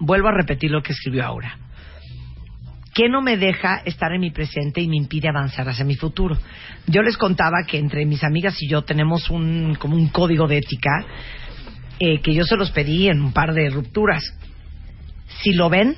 Vuelvo 0.00 0.28
a 0.28 0.32
repetir 0.32 0.70
lo 0.72 0.82
que 0.82 0.92
escribió 0.94 1.24
Aura. 1.24 1.58
¿Qué 2.94 3.08
no 3.08 3.20
me 3.22 3.36
deja 3.36 3.82
estar 3.84 4.12
en 4.12 4.20
mi 4.20 4.30
presente 4.30 4.80
y 4.80 4.86
me 4.88 4.96
impide 4.96 5.28
avanzar 5.28 5.68
hacia 5.68 5.84
mi 5.84 5.96
futuro? 5.96 6.38
Yo 6.86 7.02
les 7.02 7.16
contaba 7.16 7.64
que 7.66 7.78
entre 7.78 8.06
mis 8.06 8.22
amigas 8.22 8.56
y 8.62 8.68
yo 8.68 8.82
tenemos 8.82 9.30
un 9.30 9.74
como 9.80 9.96
un 9.96 10.08
código 10.08 10.46
de 10.46 10.58
ética 10.58 11.04
eh, 11.98 12.20
que 12.20 12.32
yo 12.34 12.44
se 12.44 12.56
los 12.56 12.70
pedí 12.70 13.08
en 13.08 13.20
un 13.20 13.32
par 13.32 13.52
de 13.52 13.68
rupturas. 13.70 14.22
Si 15.42 15.52
lo 15.52 15.68
ven, 15.68 15.96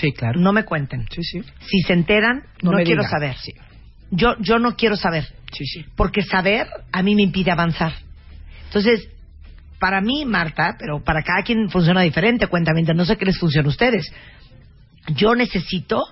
Sí, 0.00 0.12
claro. 0.12 0.40
no 0.40 0.52
me 0.52 0.64
cuenten. 0.64 1.06
Sí, 1.10 1.22
sí. 1.22 1.42
Si 1.66 1.80
se 1.82 1.92
enteran, 1.92 2.44
no, 2.62 2.70
No 2.72 2.78
me 2.78 2.84
quiero 2.84 3.02
digan. 3.02 3.10
saber. 3.10 3.36
Sí. 3.36 3.52
Yo 4.10 4.34
yo 4.40 4.58
no 4.58 4.74
quiero 4.74 4.96
saber, 4.96 5.26
Sí, 5.52 5.66
sí. 5.66 5.84
porque 5.96 6.22
saber 6.22 6.66
a 6.92 7.02
mí 7.02 7.14
me 7.14 7.22
impide 7.22 7.50
avanzar. 7.50 7.92
Entonces, 8.66 9.08
para 9.78 10.00
mí, 10.00 10.24
Marta, 10.24 10.76
pero 10.78 11.04
para 11.04 11.22
cada 11.22 11.42
quien 11.42 11.68
funciona 11.68 12.00
diferente, 12.02 12.46
cuentamente, 12.46 12.94
no 12.94 13.04
sé 13.04 13.16
qué 13.16 13.26
les 13.26 13.38
funciona 13.38 13.66
a 13.66 13.70
ustedes. 13.70 14.10
Yo 15.14 15.34
necesito 15.34 16.04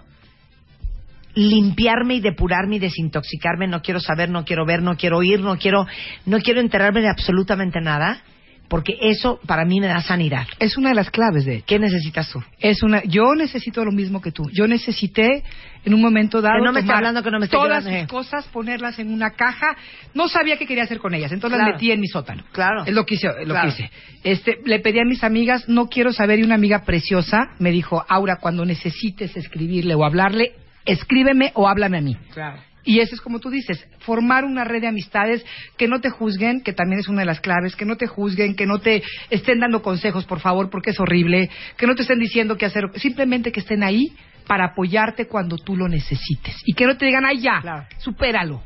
limpiarme 1.36 2.14
y 2.16 2.20
depurarme 2.20 2.76
y 2.76 2.78
desintoxicarme, 2.80 3.68
no 3.68 3.82
quiero 3.82 4.00
saber, 4.00 4.28
no 4.30 4.44
quiero 4.44 4.64
ver, 4.66 4.82
no 4.82 4.96
quiero 4.96 5.18
oír, 5.18 5.40
no 5.40 5.56
quiero 5.58 5.86
no 6.24 6.38
quiero 6.40 6.60
enterarme 6.60 7.02
de 7.02 7.08
absolutamente 7.10 7.80
nada, 7.80 8.22
porque 8.68 8.96
eso 9.00 9.38
para 9.46 9.64
mí 9.64 9.78
me 9.78 9.86
da 9.86 10.00
sanidad. 10.00 10.46
Es 10.58 10.76
una 10.76 10.88
de 10.88 10.96
las 10.96 11.10
claves 11.10 11.44
de 11.44 11.62
¿Qué 11.62 11.78
necesitas 11.78 12.28
tú? 12.30 12.42
es 12.58 12.82
una 12.82 13.02
yo 13.04 13.34
necesito 13.36 13.84
lo 13.84 13.92
mismo 13.92 14.20
que 14.20 14.32
tú 14.32 14.42
yo 14.52 14.66
necesité 14.66 15.44
en 15.84 15.94
un 15.94 16.00
momento 16.00 16.40
dado 16.40 16.56
Que 16.58 16.64
no 16.64 16.72
me 16.72 16.80
tomar 16.80 16.96
hablando, 16.96 17.22
que 17.22 17.30
no 17.30 17.38
me 17.38 17.46
todas 17.48 17.84
llorando, 17.84 17.90
mis 17.90 18.08
cosas 18.08 18.44
ponerlas 18.46 18.98
en 18.98 19.12
una 19.12 19.30
caja 19.32 19.76
no 20.14 20.26
sabía 20.28 20.56
qué 20.56 20.66
quería 20.66 20.82
hacer 20.84 20.98
con 20.98 21.14
ellas 21.14 21.30
entonces 21.32 21.58
Claro. 21.58 21.70
las 21.72 21.80
metí 21.80 21.92
en 21.92 22.00
mi 22.00 22.08
sótano 22.08 22.42
Claro. 22.50 22.84
es 22.86 22.92
lo 22.94 23.04
que 23.06 23.14
hice 23.16 23.28
lo 23.44 23.54
Claro. 23.54 23.68
que 23.68 23.74
hice 23.84 23.90
este 24.24 24.56
le 24.64 24.80
pedí 24.80 24.98
a 24.98 25.04
mis 25.04 25.22
amigas 25.22 25.68
no 25.68 25.88
quiero 25.88 26.12
saber 26.12 26.38
y 26.40 26.42
una 26.42 26.54
amiga 26.56 26.82
preciosa 26.84 27.50
me 27.60 27.70
dijo 27.70 28.04
Aura 28.08 28.38
cuando 28.40 28.64
necesites 28.64 29.36
escribirle 29.36 29.94
o 29.94 30.04
hablarle 30.04 30.54
escríbeme 30.86 31.50
o 31.54 31.68
háblame 31.68 31.98
a 31.98 32.00
mí 32.00 32.16
Claro. 32.32 32.58
y 32.84 33.00
eso 33.00 33.14
es 33.14 33.20
como 33.20 33.40
tú 33.40 33.50
dices, 33.50 33.86
formar 34.00 34.44
una 34.44 34.64
red 34.64 34.80
de 34.80 34.86
amistades 34.88 35.44
que 35.76 35.88
no 35.88 36.00
te 36.00 36.08
juzguen, 36.10 36.62
que 36.62 36.72
también 36.72 37.00
es 37.00 37.08
una 37.08 37.20
de 37.20 37.26
las 37.26 37.40
claves, 37.40 37.74
que 37.76 37.84
no 37.84 37.96
te 37.96 38.06
juzguen, 38.06 38.54
que 38.54 38.66
no 38.66 38.78
te 38.78 39.02
estén 39.30 39.58
dando 39.60 39.82
consejos, 39.82 40.24
por 40.24 40.40
favor, 40.40 40.70
porque 40.70 40.90
es 40.90 41.00
horrible, 41.00 41.50
que 41.76 41.86
no 41.86 41.94
te 41.94 42.02
estén 42.02 42.20
diciendo 42.20 42.56
qué 42.56 42.66
hacer, 42.66 42.84
simplemente 42.96 43.50
que 43.52 43.60
estén 43.60 43.82
ahí 43.82 44.12
para 44.46 44.66
apoyarte 44.66 45.26
cuando 45.26 45.56
tú 45.58 45.74
lo 45.76 45.88
necesites. 45.88 46.56
Y 46.64 46.74
que 46.74 46.86
no 46.86 46.96
te 46.96 47.06
digan, 47.06 47.24
ay, 47.26 47.40
ya, 47.40 47.60
Claro. 47.60 47.86
supéralo. 47.98 48.62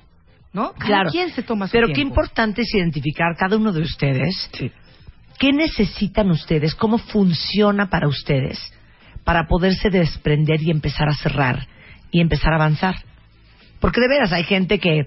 ¿No? 0.52 0.72
Cada 0.72 0.86
Claro. 0.86 1.10
quien 1.10 1.30
se 1.30 1.42
toma 1.42 1.68
su 1.68 1.72
Pero 1.72 1.86
qué 1.86 1.94
tiempo. 1.94 2.10
importante 2.14 2.62
es 2.62 2.74
identificar 2.74 3.36
cada 3.38 3.56
uno 3.56 3.72
de 3.72 3.80
ustedes 3.82 4.50
Sí. 4.52 4.70
qué 5.38 5.52
necesitan 5.52 6.28
ustedes, 6.30 6.74
cómo 6.74 6.98
funciona 6.98 7.88
para 7.88 8.08
ustedes 8.08 8.58
para 9.24 9.46
poderse 9.46 9.90
desprender 9.90 10.60
y 10.60 10.70
empezar 10.72 11.08
a 11.08 11.14
cerrar 11.14 11.66
y 12.10 12.20
empezar 12.20 12.52
a 12.52 12.56
avanzar. 12.56 12.96
Porque 13.80 14.00
de 14.00 14.08
veras 14.08 14.32
hay 14.32 14.44
gente 14.44 14.78
que 14.78 15.06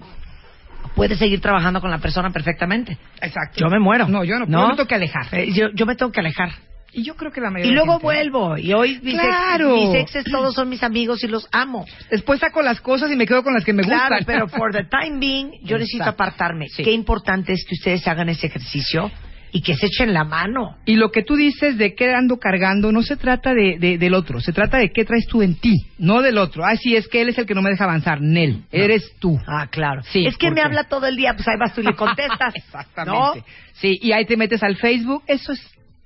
puede 0.96 1.16
seguir 1.16 1.40
trabajando 1.40 1.80
con 1.80 1.90
la 1.90 1.98
persona 1.98 2.30
perfectamente. 2.30 2.98
Exacto. 3.20 3.58
Yo 3.60 3.68
me 3.68 3.78
muero. 3.78 4.08
No, 4.08 4.24
yo 4.24 4.38
no, 4.38 4.46
yo 4.46 4.68
me 4.68 4.74
tengo 4.76 4.86
que 4.88 4.94
alejar. 4.94 5.26
Eh, 5.32 5.52
yo, 5.52 5.68
yo 5.74 5.86
me 5.86 5.94
tengo 5.96 6.12
que 6.12 6.20
alejar. 6.20 6.50
Y 6.96 7.02
yo 7.02 7.16
creo 7.16 7.32
que 7.32 7.40
la 7.40 7.48
Y 7.48 7.52
mayoría 7.54 7.70
de 7.72 7.76
luego 7.76 7.92
gente- 7.94 8.04
vuelvo. 8.04 8.56
Y 8.56 8.72
hoy 8.72 9.00
mis, 9.02 9.14
Claro. 9.18 9.74
ex- 9.76 9.88
mis 9.88 9.94
exes 10.02 10.24
todos 10.30 10.54
son 10.54 10.68
mis 10.68 10.82
amigos 10.84 11.24
y 11.24 11.26
los 11.28 11.48
amo. 11.50 11.84
Después 12.10 12.38
saco 12.38 12.62
las 12.62 12.80
cosas 12.80 13.10
y 13.10 13.16
me 13.16 13.26
quedo 13.26 13.42
con 13.42 13.52
las 13.52 13.64
que 13.64 13.72
me 13.72 13.82
Claro, 13.82 14.16
gustan. 14.16 14.24
pero 14.26 14.46
for 14.48 14.70
the 14.72 14.84
time 14.84 15.18
being, 15.18 15.50
yo 15.64 15.76
necesito 15.76 16.04
Exacto. 16.04 16.22
apartarme. 16.22 16.68
Sí. 16.68 16.84
Qué 16.84 16.92
importante 16.92 17.52
es 17.52 17.64
que 17.68 17.74
ustedes 17.74 18.06
hagan 18.06 18.28
ese 18.28 18.46
ejercicio 18.46 19.10
y 19.56 19.60
que 19.62 19.76
se 19.76 19.86
echen 19.86 20.12
la 20.12 20.24
mano. 20.24 20.78
Y 20.84 20.96
lo 20.96 21.12
que 21.12 21.22
tú 21.22 21.36
dices 21.36 21.78
de 21.78 21.94
qué 21.94 22.12
ando 22.12 22.38
cargando 22.38 22.90
no 22.90 23.02
se 23.02 23.16
trata 23.16 23.54
de, 23.54 23.78
de- 23.78 23.98
del 23.98 24.14
otro, 24.14 24.40
se 24.40 24.52
trata 24.52 24.78
de 24.78 24.90
qué 24.90 25.04
traes 25.04 25.28
tú 25.28 25.42
en 25.42 25.54
ti, 25.54 25.76
no 25.96 26.22
del 26.22 26.38
otro. 26.38 26.64
Ah, 26.64 26.74
sí, 26.76 26.96
es 26.96 27.06
que 27.06 27.22
él 27.22 27.28
es 27.28 27.38
el 27.38 27.46
que 27.46 27.54
no 27.54 27.62
me 27.62 27.70
deja 27.70 27.84
avanzar. 27.84 28.20
Nel, 28.20 28.64
eres 28.72 29.12
tú. 29.20 29.38
Ah, 29.46 29.68
claro. 29.70 30.02
Sí, 30.10 30.26
es 30.26 30.36
que 30.36 30.48
¿por 30.48 30.56
me 30.56 30.60
habla 30.62 30.84
todo 30.88 31.06
el 31.06 31.14
día, 31.14 31.34
pues 31.34 31.46
ahí 31.46 31.54
vas 31.56 31.72
tú 31.72 31.82
y 31.82 31.84
le 31.84 31.94
contestas. 31.96 32.52
Exactamente. 32.56 33.44
Sí, 33.74 33.96
y 34.02 34.10
ahí 34.10 34.24
te 34.24 34.36
metes 34.36 34.60
al 34.64 34.74
Facebook, 34.76 35.22
eso 35.28 35.52
es 35.52 35.60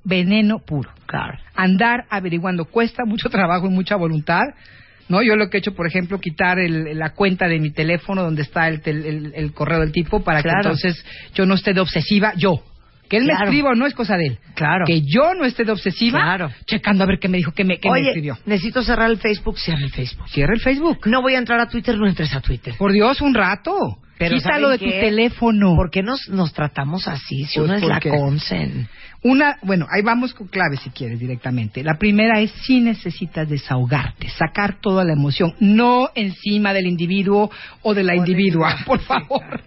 veneno 0.05 0.59
puro. 0.59 0.91
Claro. 1.07 1.39
Andar 1.55 2.05
averiguando 2.11 2.67
cuesta 2.67 3.05
mucho 3.07 3.31
trabajo 3.31 3.67
y 3.67 3.71
mucha 3.71 3.97
voluntad. 3.97 4.43
¿No? 5.09 5.23
Yo 5.23 5.37
lo 5.37 5.49
que 5.49 5.57
he 5.57 5.61
hecho, 5.61 5.75
por 5.75 5.87
ejemplo, 5.87 6.21
quitar 6.21 6.59
el- 6.59 6.99
la 6.99 7.15
cuenta 7.15 7.49
de 7.49 7.59
mi 7.59 7.71
teléfono 7.71 8.23
donde 8.23 8.43
está 8.43 8.69
el, 8.69 8.83
tel- 8.83 9.07
el- 9.07 9.33
el 9.35 9.53
correo 9.55 9.81
del 9.81 9.91
tipo 9.91 10.23
para 10.23 10.43
Claro. 10.43 10.61
que 10.61 10.69
entonces 10.69 11.03
yo 11.35 11.47
no 11.47 11.55
esté 11.55 11.73
de 11.73 11.81
obsesiva, 11.81 12.35
yo. 12.37 12.63
Que 13.09 13.17
él 13.19 13.25
Claro. 13.25 13.39
me 13.39 13.45
escriba 13.47 13.71
o 13.71 13.75
no 13.75 13.87
es 13.87 13.95
cosa 13.95 14.17
de 14.17 14.27
él. 14.27 14.39
Claro. 14.55 14.85
Que 14.87 15.03
yo 15.03 15.35
no 15.35 15.45
esté 15.45 15.65
de 15.65 15.73
obsesiva, 15.73 16.21
Claro. 16.21 16.51
checando 16.67 17.05
a 17.05 17.07
ver 17.07 17.19
qué 17.19 17.29
me 17.29 17.39
dijo, 17.39 17.53
qué 17.53 17.65
me, 17.65 17.79
qué 17.79 17.89
me 17.89 17.99
Oye, 18.01 18.09
escribió. 18.09 18.39
necesito 18.47 18.83
cerrar 18.83 19.11
el 19.11 19.19
Facebook, 19.19 19.59
cierra 19.59 19.81
el 19.85 19.91
Facebook. 19.91 20.29
Cierra 20.29 20.53
el 20.55 20.61
Facebook. 20.61 20.99
No 21.07 21.23
voy 21.23 21.35
a 21.35 21.39
entrar 21.39 21.59
a 21.61 21.69
Twitter, 21.69 21.97
no 21.97 22.07
entres 22.07 22.35
a 22.35 22.41
Twitter. 22.41 22.75
Por 22.77 22.93
Dios, 22.93 23.21
un 23.21 23.35
rato. 23.35 23.75
Pero 24.19 24.37
Quítalo 24.37 24.71
de 24.71 24.79
¿saben 24.79 24.93
tu 24.93 25.01
teléfono. 25.01 25.77
¿Por 25.77 25.91
qué 25.91 26.03
nos, 26.03 26.29
nos 26.29 26.53
tratamos 26.53 27.07
así? 27.07 27.45
Si 27.45 27.61
Pues 27.61 27.71
uno 27.71 27.75
es 27.75 27.83
la 27.85 28.01
consen. 28.01 28.89
Una, 29.21 29.59
bueno, 29.63 29.87
ahí 29.91 30.01
vamos 30.03 30.33
con 30.33 30.47
claves 30.47 30.79
si 30.81 30.91
quieres 30.91 31.19
directamente. 31.19 31.83
La 31.83 31.99
primera 31.99 32.41
es 32.41 32.53
si 32.65 32.81
necesitas 32.81 33.49
desahogarte, 33.49 34.29
sacar 34.29 34.81
toda 34.81 35.03
la 35.05 35.13
emoción, 35.13 35.55
no 35.59 36.11
encima 36.15 36.73
del 36.73 36.87
individuo 36.87 37.51
o 37.83 37.95
de 37.95 38.05
la 38.05 38.15
individua, 38.15 38.77
por 38.87 39.01
Sí, 39.01 39.07
favor. 39.07 39.61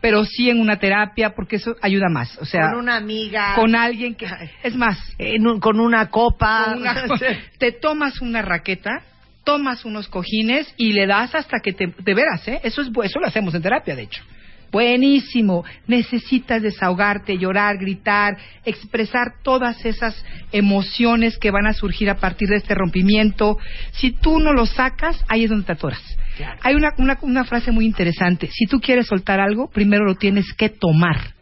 Pero 0.00 0.24
sí 0.24 0.50
en 0.50 0.60
una 0.60 0.78
terapia 0.80 1.34
porque 1.36 1.56
eso 1.56 1.76
ayuda 1.80 2.08
más. 2.10 2.36
O 2.38 2.44
sea, 2.44 2.70
con 2.70 2.80
una 2.80 2.96
amiga. 2.96 3.54
con 3.54 3.76
alguien 3.76 4.16
que 4.16 4.26
es 4.64 4.74
más, 4.74 4.98
en 5.18 5.46
un- 5.46 5.60
con 5.60 5.78
una 5.78 6.06
copa. 6.10 6.70
con 6.72 6.80
una- 6.82 7.04
te 7.58 7.70
tomas 7.70 8.20
una 8.20 8.42
raqueta, 8.42 9.02
tomas 9.44 9.84
unos 9.84 10.08
cojines 10.08 10.66
y 10.76 10.92
le 10.94 11.06
das 11.06 11.34
hasta 11.36 11.60
que 11.60 11.72
te, 11.72 11.86
te 11.88 12.12
veras, 12.14 12.46
¿eh? 12.48 12.60
Eso 12.64 12.82
es 12.82 12.88
eso 13.04 13.20
lo 13.20 13.26
hacemos 13.28 13.54
en 13.54 13.62
terapia, 13.62 13.94
de 13.94 14.02
hecho. 14.02 14.22
Buenísimo. 14.70 15.64
Necesitas 15.86 16.62
desahogarte, 16.62 17.38
llorar, 17.38 17.78
gritar, 17.78 18.36
expresar 18.64 19.34
todas 19.42 19.84
esas 19.84 20.24
emociones 20.52 21.38
que 21.38 21.50
van 21.50 21.66
a 21.66 21.72
surgir 21.72 22.08
a 22.10 22.16
partir 22.16 22.48
de 22.48 22.56
este 22.56 22.74
rompimiento. 22.74 23.58
Si 23.92 24.12
tú 24.12 24.38
no 24.38 24.52
lo 24.52 24.66
sacas, 24.66 25.24
ahí 25.28 25.44
es 25.44 25.50
donde 25.50 25.66
te 25.66 25.72
atoras. 25.72 26.02
Claro. 26.36 26.58
Hay 26.62 26.74
una, 26.74 26.94
una, 26.98 27.18
una 27.22 27.44
frase 27.44 27.72
muy 27.72 27.84
interesante. 27.84 28.48
Si 28.52 28.66
tú 28.66 28.80
quieres 28.80 29.06
soltar 29.06 29.40
algo, 29.40 29.68
primero 29.68 30.04
lo 30.04 30.14
tienes 30.14 30.52
que 30.54 30.68
tomar. 30.68 31.34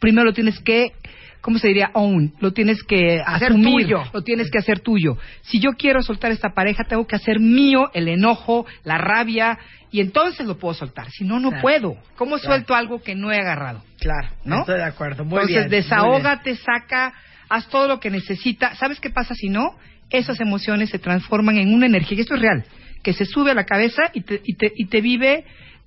Primero 0.00 0.24
lo 0.24 0.32
tienes 0.32 0.58
que, 0.60 0.92
¿cómo 1.40 1.58
se 1.58 1.68
diría? 1.68 1.90
Own. 1.94 2.34
Lo 2.40 2.52
tienes 2.52 2.82
que 2.82 3.20
Hacer 3.24 3.48
asumir. 3.52 3.84
tuyo. 3.86 4.02
Lo 4.12 4.22
tienes 4.22 4.50
que 4.50 4.58
hacer 4.58 4.80
tuyo. 4.80 5.16
Si 5.42 5.60
yo 5.60 5.72
quiero 5.72 6.02
soltar 6.02 6.30
esta 6.32 6.50
pareja, 6.54 6.84
tengo 6.84 7.06
que 7.06 7.16
hacer 7.16 7.40
mío 7.40 7.90
el 7.94 8.08
enojo, 8.08 8.66
la 8.84 8.98
rabia, 8.98 9.58
y 9.92 10.00
entonces 10.00 10.46
lo 10.46 10.56
puedo 10.58 10.74
soltar. 10.74 11.10
Si 11.10 11.24
no, 11.24 11.40
no 11.40 11.48
Claro. 11.50 11.62
puedo. 11.62 11.96
¿Cómo 12.16 12.36
Claro. 12.36 12.54
suelto 12.54 12.74
algo 12.74 13.02
que 13.02 13.14
no 13.14 13.32
he 13.32 13.38
agarrado? 13.38 13.82
Claro, 13.98 14.28
¿No? 14.44 14.60
Estoy 14.60 14.76
de 14.76 14.84
acuerdo. 14.84 15.24
Muy 15.24 15.40
entonces, 15.40 15.68
bien. 15.68 15.82
desahógate, 15.82 16.56
saca, 16.56 17.12
haz 17.48 17.68
todo 17.68 17.88
lo 17.88 17.98
que 18.00 18.10
necesita. 18.10 18.74
¿Sabes 18.76 19.00
qué 19.00 19.10
pasa 19.10 19.34
si 19.34 19.48
no? 19.48 19.74
Esas 20.10 20.40
emociones 20.40 20.90
se 20.90 20.98
transforman 20.98 21.56
en 21.58 21.72
una 21.74 21.86
energía, 21.86 22.18
y 22.18 22.20
esto 22.22 22.34
es 22.34 22.40
real, 22.40 22.64
que 23.02 23.12
se 23.12 23.24
sube 23.24 23.50
a 23.50 23.54
la 23.54 23.64
cabeza 23.64 24.02
y 24.14 24.20
te, 24.22 24.40
y 24.44 24.54
te, 24.56 24.72
y 24.74 24.86
te 24.86 25.00
vive 25.00 25.44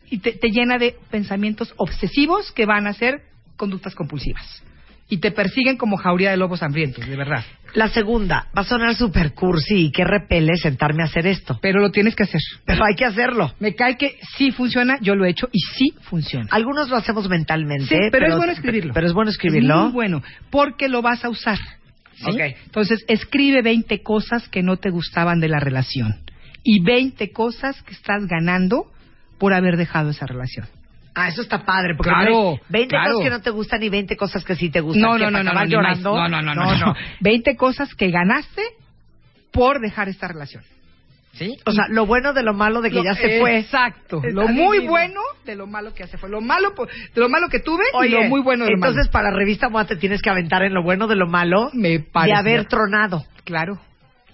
y 0.09 0.19
te, 0.19 0.33
te 0.33 0.49
llena 0.49 0.77
de 0.77 0.95
pensamientos 1.09 1.73
obsesivos 1.77 2.51
que 2.51 2.65
van 2.65 2.87
a 2.87 2.93
ser 2.93 3.21
conductas 3.57 3.95
compulsivas. 3.95 4.63
Y 5.09 5.17
te 5.17 5.31
persiguen 5.31 5.77
como 5.77 5.97
jauría 5.97 6.31
de 6.31 6.37
lobos 6.37 6.63
hambrientos, 6.63 7.07
de 7.07 7.15
verdad. 7.15 7.43
La 7.73 7.89
segunda, 7.89 8.47
va 8.55 8.61
a 8.61 8.65
sonar 8.65 8.95
super 8.95 9.33
cursi 9.33 9.87
y 9.87 9.91
que 9.91 10.03
repele 10.03 10.55
sentarme 10.57 11.03
a 11.03 11.07
hacer 11.07 11.25
esto. 11.27 11.59
Pero 11.61 11.81
lo 11.81 11.91
tienes 11.91 12.15
que 12.15 12.23
hacer. 12.23 12.39
Pero 12.65 12.85
hay 12.85 12.95
que 12.95 13.05
hacerlo. 13.05 13.51
Me 13.59 13.75
cae 13.75 13.97
que 13.97 14.19
sí 14.37 14.51
funciona, 14.51 14.97
yo 15.01 15.15
lo 15.15 15.25
he 15.25 15.29
hecho 15.29 15.49
y 15.51 15.59
sí 15.59 15.93
funciona. 16.01 16.47
Algunos 16.51 16.89
lo 16.89 16.97
hacemos 16.97 17.27
mentalmente. 17.29 17.87
Sí, 17.87 18.09
pero, 18.11 18.27
es 18.27 18.37
bueno 18.37 18.53
escribirlo. 18.53 18.93
Pero 18.93 19.07
es 19.07 19.13
bueno 19.13 19.31
escribirlo. 19.31 19.75
Es 19.75 19.81
muy 19.85 19.91
bueno, 19.91 20.23
porque 20.51 20.87
lo 20.87 21.01
vas 21.01 21.25
a 21.25 21.29
usar. 21.29 21.57
¿sí? 22.15 22.29
Ok. 22.29 22.39
Entonces, 22.65 23.03
escribe 23.07 23.61
20 23.61 24.01
cosas 24.03 24.47
que 24.49 24.61
no 24.61 24.77
te 24.77 24.89
gustaban 24.89 25.39
de 25.39 25.49
la 25.49 25.59
relación 25.59 26.19
y 26.63 26.83
20 26.83 27.31
cosas 27.31 27.81
que 27.83 27.93
estás 27.93 28.25
ganando 28.27 28.91
por 29.37 29.53
haber 29.53 29.77
dejado 29.77 30.11
esa 30.11 30.25
relación. 30.25 30.67
Ah, 31.15 31.27
eso 31.29 31.41
está 31.43 31.63
padre, 31.63 31.93
porque 31.95 32.09
Claro, 32.11 32.59
20 32.69 32.87
claro. 32.89 33.11
cosas 33.13 33.23
que 33.23 33.29
no 33.29 33.41
te 33.41 33.49
gustan 33.51 33.83
y 33.83 33.89
20 33.89 34.17
cosas 34.17 34.43
que 34.43 34.55
sí 34.55 34.69
te 34.71 34.81
gustan. 34.81 35.01
No, 35.03 35.17
no, 35.17 35.29
no, 35.29 35.43
no, 35.43 35.53
no, 35.53 35.65
llorando. 35.65 36.15
no, 36.15 36.27
no, 36.27 36.41
no, 36.41 36.55
no, 36.55 36.75
no. 36.75 36.95
20 37.21 37.55
cosas 37.55 37.93
que 37.93 38.09
ganaste 38.09 38.61
por 39.51 39.79
dejar 39.79 40.09
esta 40.09 40.27
relación. 40.27 40.63
¿Sí? 41.33 41.57
O 41.65 41.71
sea, 41.71 41.85
lo 41.89 42.05
bueno 42.05 42.33
de 42.33 42.43
lo 42.43 42.53
malo 42.53 42.81
de 42.81 42.89
que 42.91 42.97
Lo- 42.97 43.03
ya 43.05 43.15
se 43.15 43.39
fue. 43.39 43.57
Exacto. 43.57 44.17
Está 44.17 44.29
Lo 44.29 44.47
muy 44.49 44.77
divino. 44.77 44.91
bueno 44.91 45.21
de 45.45 45.55
lo 45.55 45.65
malo 45.65 45.91
que 45.93 46.03
ya 46.03 46.07
se 46.07 46.17
fue. 46.19 46.29
Lo 46.29 46.41
malo 46.41 46.73
de 47.15 47.21
lo 47.21 47.27
malo 47.27 47.49
que 47.49 47.59
tuve 47.59 47.83
Oye, 47.95 48.09
y 48.09 48.11
lo 48.11 48.23
muy 48.29 48.41
bueno 48.41 48.65
de 48.65 48.71
lo 48.71 48.75
entonces 48.77 49.05
malo. 49.07 49.11
para 49.11 49.31
Revista 49.31 49.67
MOA 49.69 49.85
te 49.85 49.95
tienes 49.95 50.21
que 50.21 50.29
aventar 50.29 50.61
en 50.61 50.75
lo 50.75 50.83
bueno 50.83 51.07
de 51.07 51.15
lo 51.15 51.25
malo 51.27 51.71
Me 51.73 51.89
de 51.89 51.99
parece. 52.01 52.37
haber 52.37 52.65
tronado, 52.65 53.25
Claro. 53.45 53.79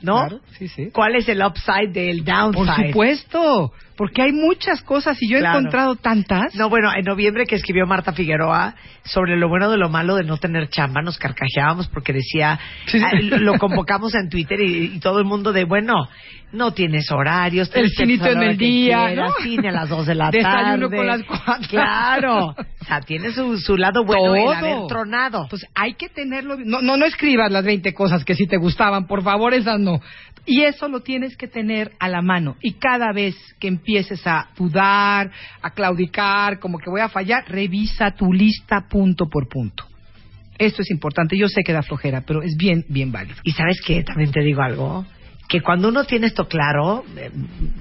¿no? 0.02 0.28
Claro, 0.28 0.40
sí, 0.58 0.68
sí. 0.68 0.90
¿Cuál 0.92 1.16
es 1.16 1.30
el 1.30 1.42
upside 1.42 1.92
del 1.94 2.26
downside? 2.26 2.66
Por 2.66 2.86
supuesto, 2.88 3.72
porque 4.00 4.22
hay 4.22 4.32
muchas 4.32 4.82
cosas 4.82 5.18
y 5.22 5.28
yo 5.30 5.38
he 5.40 5.42
encontrado 5.42 5.96
tantas. 5.98 6.56
No, 6.56 6.70
bueno, 6.70 6.90
en 6.96 7.04
noviembre 7.04 7.46
que 7.46 7.56
escribió 7.56 7.86
Marta 7.86 8.14
Figueroa 8.14 8.74
sobre 9.04 9.36
lo 9.36 9.50
bueno 9.50 9.70
de 9.70 9.76
lo 9.78 9.90
malo 9.90 10.16
de 10.16 10.24
no 10.24 10.38
tener 10.38 10.70
chamba, 10.70 11.02
nos 11.02 11.18
carcajeábamos 11.18 11.90
porque 11.90 12.14
decía, 12.14 12.58
Sí. 12.86 12.98
ah, 13.04 13.10
lo 13.22 13.58
convocamos 13.60 14.16
en 14.16 14.30
Twitter 14.30 14.62
y, 14.62 14.96
y 14.96 15.00
todo 15.02 15.20
el 15.20 15.26
mundo 15.26 15.52
de, 15.52 15.66
bueno, 15.66 16.08
no 16.54 16.72
tienes 16.74 17.12
horarios, 17.12 17.70
El 17.76 17.92
tienes 17.92 18.22
a 18.22 18.30
la 18.32 18.32
en 18.32 18.42
el 18.52 18.58
día, 18.58 19.08
quieras, 19.08 19.32
¿no? 19.38 19.44
cine 19.44 19.68
a 19.68 19.72
las 19.74 19.90
dos 19.90 20.06
de 20.06 20.16
la 20.16 20.30
Desayuno 20.32 20.88
tarde. 20.90 20.96
con 20.98 21.06
las 21.08 21.24
cuatro. 21.24 21.68
Claro, 21.70 22.46
o 22.56 22.86
sea, 22.86 23.02
tiene 23.02 23.32
su, 23.32 23.58
su 23.58 23.76
lado 23.76 24.06
bueno 24.06 24.34
el 24.36 24.54
haber 24.54 24.88
tronado. 24.88 25.46
Pues 25.50 25.66
hay 25.76 25.96
que 25.96 26.08
tenerlo. 26.08 26.56
No, 26.64 26.82
no, 26.82 26.96
no 26.96 27.06
escribas 27.06 27.52
las 27.52 27.66
20 27.66 27.94
cosas 27.94 28.24
que 28.24 28.34
sí 28.34 28.48
te 28.48 28.56
gustaban, 28.58 29.08
por 29.08 29.24
favor, 29.24 29.54
esas 29.54 29.78
no. 29.78 30.00
Y 30.52 30.64
eso 30.64 30.88
lo 30.88 31.02
tienes 31.02 31.38
que 31.38 31.48
tener 31.48 31.92
a 32.00 32.10
la 32.10 32.24
mano. 32.24 32.56
Y 32.60 32.74
cada 32.74 33.14
vez 33.14 33.36
que 33.60 33.68
empieces 33.68 34.26
a 34.26 34.50
dudar, 34.58 35.30
a 35.62 35.70
claudicar, 35.70 36.58
como 36.60 36.80
que 36.80 36.90
voy 36.90 37.02
a 37.02 37.08
fallar, 37.10 37.44
revisa 37.48 38.10
tu 38.16 38.34
lista 38.34 38.88
punto 38.90 39.28
por 39.30 39.48
punto. 39.48 39.86
Esto 40.58 40.82
es 40.82 40.90
importante. 40.90 41.38
Yo 41.38 41.48
sé 41.50 41.62
que 41.64 41.72
da 41.72 41.84
flojera, 41.84 42.22
pero 42.22 42.42
es 42.42 42.58
bien, 42.58 42.84
bien 42.90 43.12
válido. 43.12 43.38
Y 43.44 43.52
sabes 43.52 43.80
qué, 43.86 44.04
también 44.04 44.32
te 44.32 44.42
digo 44.42 44.64
algo, 44.64 45.06
que 45.48 45.62
cuando 45.62 45.90
uno 45.90 46.06
tiene 46.06 46.26
esto 46.26 46.48
claro, 46.48 47.06
eh, 47.16 47.30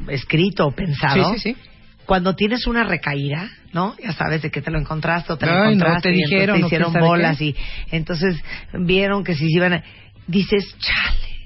escrito 0.08 0.66
o 0.66 0.72
pensado, 0.72 1.32
Sí, 1.32 1.40
sí, 1.40 1.54
sí. 1.54 1.56
cuando 2.04 2.36
tienes 2.36 2.66
una 2.66 2.84
recaída, 2.84 3.48
¿no? 3.72 3.96
Ya 3.96 4.12
sabes 4.12 4.42
de 4.42 4.50
qué 4.50 4.60
te 4.60 4.70
lo 4.70 4.78
encontraste 4.78 5.32
o 5.32 5.38
te 5.38 5.46
lo 5.46 5.52
Ay, 5.52 5.58
no, 5.58 5.64
encontraste 5.70 6.10
te 6.10 6.14
y 6.14 6.18
dijeron, 6.18 6.60
te 6.60 6.66
hicieron 6.66 6.92
bolas 6.92 7.40
y 7.40 7.56
entonces 7.90 8.36
vieron 8.74 9.24
que 9.24 9.34
si 9.34 9.46
iban 9.48 9.72
a... 9.72 9.84
Dices, 10.26 10.76
chale. 10.78 11.37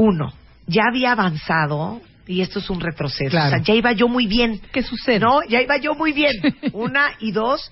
Uno, 0.00 0.32
ya 0.66 0.84
había 0.88 1.12
avanzado 1.12 2.00
y 2.26 2.40
esto 2.40 2.58
es 2.60 2.70
un 2.70 2.80
retroceso. 2.80 3.30
Claro. 3.30 3.48
O 3.48 3.50
sea, 3.50 3.58
ya 3.58 3.74
iba 3.74 3.92
yo 3.92 4.08
muy 4.08 4.26
bien. 4.26 4.58
¿Qué 4.72 4.82
sucede? 4.82 5.18
No, 5.18 5.42
ya 5.46 5.60
iba 5.60 5.76
yo 5.76 5.94
muy 5.94 6.12
bien. 6.12 6.32
Una 6.72 7.10
y 7.18 7.32
dos, 7.32 7.70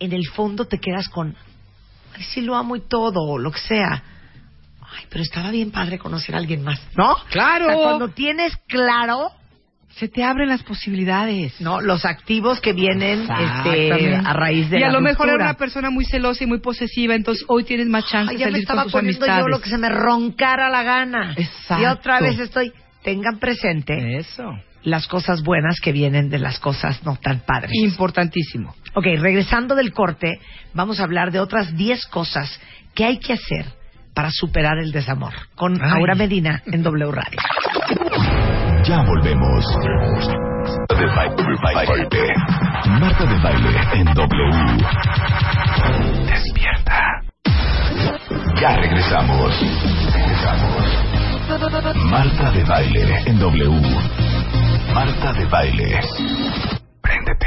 en 0.00 0.12
el 0.12 0.26
fondo 0.26 0.64
te 0.64 0.80
quedas 0.80 1.08
con, 1.08 1.36
ay, 2.16 2.24
sí 2.24 2.40
lo 2.40 2.56
amo 2.56 2.74
y 2.74 2.80
todo, 2.80 3.20
o 3.22 3.38
lo 3.38 3.52
que 3.52 3.60
sea. 3.60 4.02
Ay, 4.80 5.04
pero 5.08 5.22
estaba 5.22 5.52
bien 5.52 5.70
padre 5.70 5.96
conocer 6.00 6.34
a 6.34 6.38
alguien 6.38 6.64
más, 6.64 6.80
¿no? 6.96 7.14
Claro. 7.30 7.66
O 7.66 7.68
sea, 7.68 7.82
cuando 7.82 8.08
tienes 8.08 8.56
claro, 8.66 9.30
Se 9.98 10.08
te 10.08 10.22
abren 10.22 10.48
las 10.48 10.62
posibilidades. 10.62 11.60
¿no? 11.60 11.80
Los 11.80 12.04
activos 12.04 12.60
que 12.60 12.72
vienen 12.72 13.22
este, 13.22 14.14
a 14.14 14.32
raíz 14.32 14.70
de 14.70 14.78
y 14.78 14.80
la 14.80 14.88
a 14.88 14.92
lo 14.92 15.00
mejor 15.00 15.28
era 15.28 15.36
una 15.36 15.54
persona 15.54 15.90
muy 15.90 16.04
celosa 16.04 16.44
y 16.44 16.46
muy 16.46 16.60
posesiva, 16.60 17.14
entonces 17.14 17.44
hoy 17.48 17.64
tienes 17.64 17.86
más 17.88 18.06
chance 18.06 18.32
de 18.32 18.38
ya 18.38 18.46
me 18.46 18.52
salir 18.52 18.62
estaba 18.62 18.82
con 18.82 18.86
tus 18.86 18.92
poniendo 18.92 19.24
amistades. 19.24 19.44
yo 19.44 19.48
lo 19.48 19.60
que 19.60 19.70
se 19.70 19.78
me 19.78 19.88
roncara 19.88 20.70
la 20.70 20.82
gana. 20.82 21.34
Exacto. 21.36 21.82
Y 21.82 21.86
otra 21.86 22.20
vez 22.20 22.38
estoy, 22.38 22.72
tengan 23.02 23.38
presente 23.38 24.18
Eso. 24.18 24.44
las 24.84 25.08
cosas 25.08 25.42
buenas 25.42 25.80
que 25.80 25.92
vienen 25.92 26.30
de 26.30 26.38
las 26.38 26.60
cosas 26.60 27.02
no 27.04 27.16
tan 27.16 27.40
padres. 27.40 27.72
Importantísimo. 27.74 28.74
Ok, 28.94 29.06
regresando 29.18 29.74
del 29.74 29.92
corte, 29.92 30.40
vamos 30.74 31.00
a 31.00 31.04
hablar 31.04 31.32
de 31.32 31.40
otras 31.40 31.76
10 31.76 32.06
cosas 32.06 32.60
que 32.94 33.04
hay 33.04 33.18
que 33.18 33.32
hacer 33.32 33.66
para 34.14 34.30
superar 34.30 34.78
el 34.78 34.90
desamor. 34.92 35.32
Con 35.54 35.80
Ay. 35.82 35.90
Aura 36.00 36.14
Medina 36.14 36.62
en 36.66 36.82
W 36.82 37.12
Radio. 37.12 37.38
Ya 38.88 39.02
volvemos. 39.02 39.64
De 40.88 41.06
baile. 41.74 42.08
Marta 42.98 43.24
de 43.26 43.38
baile 43.42 43.78
en 43.92 44.14
W. 44.14 44.84
Despierta. 46.24 47.22
Ya 48.58 48.76
regresamos. 48.76 49.54
Regresamos. 50.14 51.96
Marta 51.96 52.50
de 52.50 52.64
baile 52.64 53.22
en 53.26 53.38
W. 53.38 53.70
Marta 54.94 55.34
de 55.34 55.44
baile. 55.44 56.00
Préndete. 57.02 57.46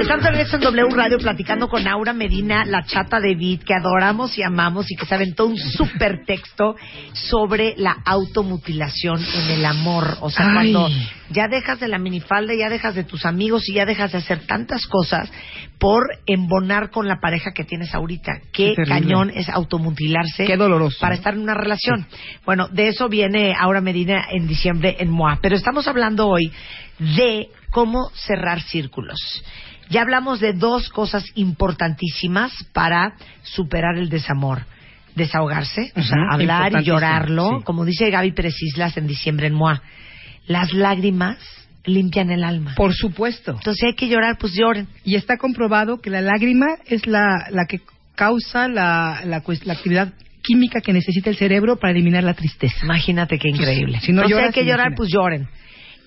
Estamos 0.00 0.24
de 0.24 0.30
regreso 0.30 0.56
en 0.56 0.62
W 0.62 0.94
Radio 0.94 1.18
platicando 1.18 1.68
con 1.68 1.86
Aura 1.88 2.12
Medina, 2.12 2.64
la 2.64 2.84
chata 2.84 3.18
de 3.20 3.34
Vid, 3.34 3.62
que 3.62 3.74
adoramos 3.74 4.36
y 4.38 4.42
amamos 4.42 4.90
y 4.90 4.96
que 4.96 5.06
se 5.06 5.14
aventó 5.14 5.46
un 5.46 5.56
súper 5.56 6.24
texto 6.24 6.76
sobre 7.12 7.74
la 7.76 7.96
automutilación 8.04 9.20
en 9.22 9.50
el 9.50 9.64
amor. 9.64 10.16
O 10.20 10.30
sea, 10.30 10.46
Ay. 10.46 10.72
cuando 10.72 10.88
ya 11.30 11.48
dejas 11.48 11.80
de 11.80 11.88
la 11.88 11.98
minifalda, 11.98 12.54
ya 12.54 12.68
dejas 12.68 12.94
de 12.94 13.04
tus 13.04 13.24
amigos 13.26 13.68
y 13.68 13.74
ya 13.74 13.86
dejas 13.86 14.12
de 14.12 14.18
hacer 14.18 14.46
tantas 14.46 14.86
cosas 14.86 15.30
por 15.78 16.04
embonar 16.26 16.90
con 16.90 17.08
la 17.08 17.18
pareja 17.20 17.52
que 17.52 17.64
tienes 17.64 17.94
ahorita. 17.94 18.40
Qué, 18.52 18.74
Qué 18.76 18.82
cañón 18.84 19.30
es 19.34 19.48
automutilarse 19.48 20.44
Qué 20.44 20.56
doloroso. 20.56 20.98
para 21.00 21.14
estar 21.14 21.34
en 21.34 21.40
una 21.40 21.54
relación. 21.54 22.06
Bueno, 22.44 22.68
de 22.68 22.88
eso 22.88 23.08
viene 23.08 23.54
Aura 23.58 23.80
Medina 23.80 24.26
en 24.30 24.46
diciembre 24.46 24.96
en 25.00 25.10
MOA. 25.10 25.38
Pero 25.42 25.56
estamos 25.56 25.86
hablando 25.88 26.28
hoy 26.28 26.52
de 26.98 27.48
cómo 27.70 28.10
cerrar 28.14 28.60
círculos. 28.62 29.18
Ya 29.90 30.02
hablamos 30.02 30.40
de 30.40 30.52
dos 30.52 30.88
cosas 30.90 31.24
importantísimas 31.34 32.52
para 32.72 33.14
superar 33.42 33.96
el 33.96 34.08
desamor. 34.08 34.62
Desahogarse, 35.14 35.92
o 35.96 36.02
sea, 36.02 36.16
Ujú, 36.16 36.32
hablar 36.34 36.72
y 36.80 36.84
llorarlo, 36.84 37.58
sí. 37.58 37.64
como 37.64 37.84
dice 37.84 38.08
Gaby 38.10 38.32
Pérez 38.32 38.54
Islas 38.62 38.96
en 38.96 39.06
diciembre 39.06 39.48
en 39.48 39.54
MOA. 39.54 39.82
Las 40.46 40.72
lágrimas 40.72 41.38
limpian 41.84 42.30
el 42.30 42.44
alma. 42.44 42.74
Por 42.76 42.94
supuesto. 42.94 43.52
Entonces, 43.52 43.82
hay 43.84 43.94
que 43.94 44.08
llorar, 44.08 44.36
pues 44.38 44.52
lloren. 44.54 44.86
Y 45.04 45.16
está 45.16 45.36
comprobado 45.38 46.00
que 46.00 46.10
la 46.10 46.20
lágrima 46.20 46.66
es 46.86 47.06
la, 47.06 47.46
la 47.50 47.64
que 47.66 47.80
causa 48.14 48.68
la, 48.68 49.22
la, 49.24 49.42
la 49.64 49.72
actividad 49.72 50.12
química 50.42 50.80
que 50.80 50.92
necesita 50.92 51.30
el 51.30 51.36
cerebro 51.36 51.76
para 51.76 51.92
eliminar 51.92 52.22
la 52.22 52.34
tristeza. 52.34 52.84
Imagínate 52.84 53.38
qué 53.38 53.48
increíble. 53.48 54.00
Si 54.00 54.12
no 54.12 54.22
Entonces, 54.22 54.30
lloras, 54.30 54.46
hay 54.46 54.52
que 54.52 54.64
llorar, 54.68 54.86
imagínate. 54.92 54.96
pues 54.96 55.10
lloren. 55.12 55.48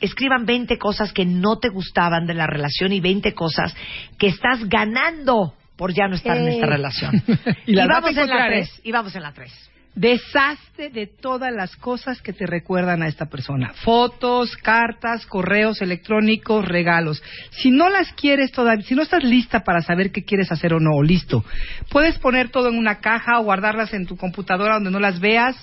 Escriban 0.02 0.46
20 0.46 0.78
cosas 0.78 1.14
que 1.14 1.26
no 1.26 1.60
te 1.60 1.70
gustaban 1.70 2.26
de 2.26 2.34
la 2.34 2.48
relación 2.48 2.92
y 2.92 3.00
20 3.00 3.34
cosas 3.34 3.76
que 4.18 4.28
estás 4.28 4.68
ganando 4.68 5.54
por 5.76 5.94
ya 5.94 6.08
no 6.08 6.16
estar 6.16 6.38
en 6.38 6.48
esta 6.48 6.66
relación. 6.68 7.24
Y 7.66 7.76
vamos 7.76 8.10
en 8.10 8.16
la 8.16 8.24
encontrar, 8.24 8.50
3. 8.50 8.70
¿eh? 8.70 8.82
Y 8.84 8.92
vamos 8.92 9.16
en 9.16 9.24
la 9.24 9.32
3. 9.32 9.72
Deshazte 9.96 10.90
de 10.90 11.08
todas 11.08 11.52
las 11.54 11.76
cosas 11.76 12.22
que 12.22 12.32
te 12.32 12.46
recuerdan 12.46 13.04
a 13.04 13.08
esta 13.08 13.26
persona. 13.26 13.74
Fotos, 13.84 14.56
cartas, 14.56 15.26
correos 15.26 15.82
electrónicos, 15.82 16.66
regalos. 16.66 17.22
Si 17.50 17.72
no 17.72 17.90
las 17.90 18.14
quieres 18.14 18.52
todavía, 18.52 18.86
si 18.86 18.96
no 18.96 19.02
estás 19.02 19.24
lista 19.24 19.64
para 19.64 19.82
saber 19.82 20.12
qué 20.12 20.24
quieres 20.24 20.52
hacer 20.52 20.74
o 20.74 20.80
no, 20.80 21.02
listo, 21.04 21.44
puedes 21.90 22.18
poner 22.20 22.50
todo 22.50 22.70
en 22.70 22.78
una 22.78 23.00
caja 23.00 23.40
o 23.40 23.44
guardarlas 23.44 23.94
en 23.94 24.06
tu 24.06 24.16
computadora 24.16 24.76
donde 24.76 24.92
no 24.92 25.00
las 25.00 25.20
veas 25.20 25.58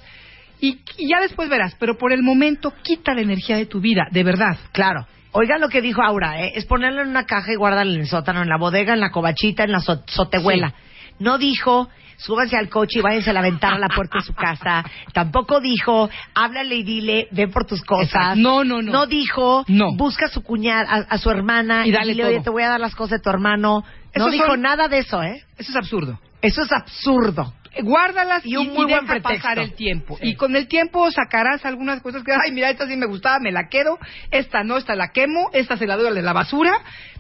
y, 0.61 0.80
y 0.96 1.09
ya 1.09 1.20
después 1.20 1.48
verás. 1.48 1.74
Pero 1.78 1.96
por 1.98 2.12
el 2.12 2.22
momento, 2.22 2.72
quita 2.82 3.14
la 3.14 3.20
energía 3.22 3.56
de 3.56 3.66
tu 3.66 3.80
vida, 3.80 4.09
de 4.11 4.24
verdad. 4.24 4.56
Claro. 4.72 5.06
Oigan 5.32 5.61
lo 5.61 5.68
que 5.68 5.82
dijo 5.82 6.02
Aura, 6.02 6.42
¿eh? 6.42 6.52
es 6.56 6.64
ponerlo 6.64 7.02
en 7.02 7.09
una 7.09 7.24
caja 7.24 7.52
y 7.52 7.56
guardarlo 7.56 7.92
en 7.94 8.00
el 8.00 8.06
sótano, 8.09 8.42
en 8.42 8.48
la 8.48 8.56
bodega, 8.56 8.94
en 8.94 9.00
la 9.00 9.11
cobachita, 9.11 9.64
en 9.64 9.72
la 9.72 9.80
so- 9.80 10.02
sotehuela. 10.06 10.72
No 11.18 11.36
dijo, 11.36 11.88
súbanse 12.16 12.56
al 12.56 12.68
coche 12.70 13.00
y 13.00 13.02
váyanse 13.02 13.30
a 13.30 13.32
la 13.34 13.42
ventana 13.42 13.76
a 13.76 13.78
la 13.78 13.88
puerta 13.88 14.18
de 14.18 14.24
su 14.24 14.32
casa. 14.34 14.84
Tampoco 15.12 15.61
dijo, 15.61 16.09
háblale 16.34 16.76
y 16.76 16.82
dile, 16.82 17.28
ven 17.30 17.50
por 17.50 17.66
tus 17.66 17.82
cosas. 17.84 18.06
Exacto. 18.06 18.36
No, 18.40 18.64
no, 18.64 18.80
no. 18.80 18.90
No 18.92 19.06
dijo, 19.06 19.64
No. 19.68 19.94
busca 19.96 20.26
a 20.26 20.28
su 20.30 20.42
cuñada, 20.42 20.88
a, 20.90 20.96
a 21.14 21.18
su 21.18 21.30
hermana 21.30 21.86
Y 21.86 21.92
dale 21.92 22.12
dile, 22.12 22.22
todo. 22.22 22.32
oye, 22.32 22.40
te 22.44 22.50
voy 22.50 22.62
a 22.62 22.68
dar 22.70 22.80
las 22.80 22.94
cosas 22.94 23.18
de 23.18 23.22
tu 23.22 23.28
hermano. 23.30 23.84
No 24.16 24.30
dijo 24.30 24.46
son- 24.46 24.62
nada 24.62 24.88
de 24.88 24.98
eso, 24.98 25.22
¿eh? 25.22 25.42
Eso 25.59 25.70
es 25.72 25.76
absurdo. 25.76 26.18
Eso 26.40 26.62
es 26.62 26.72
absurdo. 26.72 27.52
Guárdalas 27.82 28.44
Y 28.44 28.56
un 28.56 28.66
y 28.66 28.68
muy 28.68 28.76
buen 28.86 28.88
deja 28.88 29.06
pretexto. 29.06 29.34
pasar 29.42 29.58
el 29.58 29.74
tiempo. 29.74 30.16
Sí. 30.20 30.28
Y 30.30 30.34
con 30.34 30.56
el 30.56 30.68
tiempo 30.68 31.10
sacarás 31.10 31.64
algunas 31.64 32.00
cosas 32.02 32.22
que, 32.24 32.32
ay, 32.32 32.52
mira, 32.52 32.70
esta 32.70 32.86
sí 32.86 32.96
me 32.96 33.06
gustaba, 33.06 33.38
me 33.40 33.52
la 33.52 33.68
quedo, 33.68 33.98
esta 34.30 34.64
no, 34.64 34.76
esta 34.76 34.94
la 34.96 35.08
quemo, 35.12 35.50
esta 35.52 35.76
se 35.76 35.86
la 35.86 35.96
doy 35.96 36.06
a 36.08 36.22
la 36.22 36.32
basura, 36.32 36.72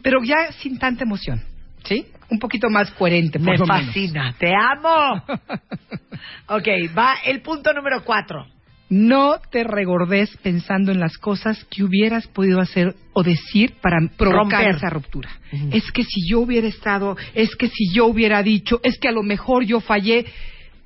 pero 0.02 0.22
ya 0.24 0.52
sin 0.52 0.78
tanta 0.78 1.04
emoción, 1.04 1.42
¿sí? 1.84 2.06
Un 2.30 2.38
poquito 2.38 2.68
más 2.70 2.90
coherente, 2.92 3.38
por 3.38 3.46
Me 3.46 3.52
menos. 3.52 3.68
fascina. 3.68 4.34
¡Te 4.38 4.52
amo! 4.54 5.22
ok, 6.48 6.68
va 6.96 7.14
el 7.24 7.40
punto 7.42 7.72
número 7.72 8.04
cuatro. 8.04 8.46
No 8.90 9.36
te 9.50 9.64
regordes 9.64 10.34
pensando 10.38 10.92
en 10.92 11.00
las 11.00 11.18
cosas 11.18 11.62
que 11.70 11.84
hubieras 11.84 12.26
podido 12.28 12.60
hacer 12.60 12.94
o 13.12 13.22
decir 13.22 13.74
para 13.82 13.98
provocar 14.16 14.62
Romper. 14.64 14.76
esa 14.76 14.90
ruptura. 14.90 15.28
Es 15.72 15.90
que 15.92 16.04
si 16.04 16.26
yo 16.28 16.40
hubiera 16.40 16.66
estado, 16.66 17.16
es 17.34 17.54
que 17.56 17.68
si 17.68 17.92
yo 17.92 18.06
hubiera 18.06 18.42
dicho, 18.42 18.80
es 18.82 18.98
que 18.98 19.08
a 19.08 19.12
lo 19.12 19.22
mejor 19.22 19.64
yo 19.64 19.80
fallé. 19.80 20.24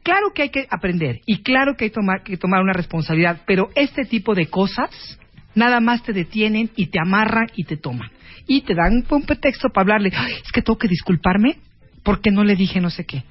Claro 0.03 0.33
que 0.35 0.43
hay 0.43 0.49
que 0.51 0.67
aprender 0.69 1.21
y 1.27 1.43
claro 1.43 1.77
que 1.77 1.85
hay 1.85 1.91
tomar, 1.91 2.25
que 2.25 2.37
tomar 2.37 2.61
una 2.61 2.73
responsabilidad, 2.73 3.43
pero 3.47 3.69
este 3.77 4.05
tipo 4.05 4.35
de 4.35 4.47
cosas 4.47 4.91
nada 5.55 5.79
más 5.81 6.03
te 6.03 6.13
detienen 6.13 6.71
y 6.75 6.87
te 6.87 6.99
amarran 7.01 7.47
y 7.55 7.63
te 7.65 7.77
toman. 7.77 8.11
Y 8.49 8.63
te 8.63 8.75
dan 8.75 9.05
un 9.09 9.23
pretexto 9.23 9.69
para 9.69 9.83
hablarle, 9.83 10.11
"Ay, 10.17 10.33
es 10.45 10.51
que 10.51 10.61
tengo 10.63 10.77
que 10.77 10.89
disculparme 10.89 11.59
porque 12.03 12.33
no 12.33 12.43
le 12.43 12.57
dije 12.57 12.81
no 12.81 12.91
sé 12.91 13.05
qué. 13.05 13.23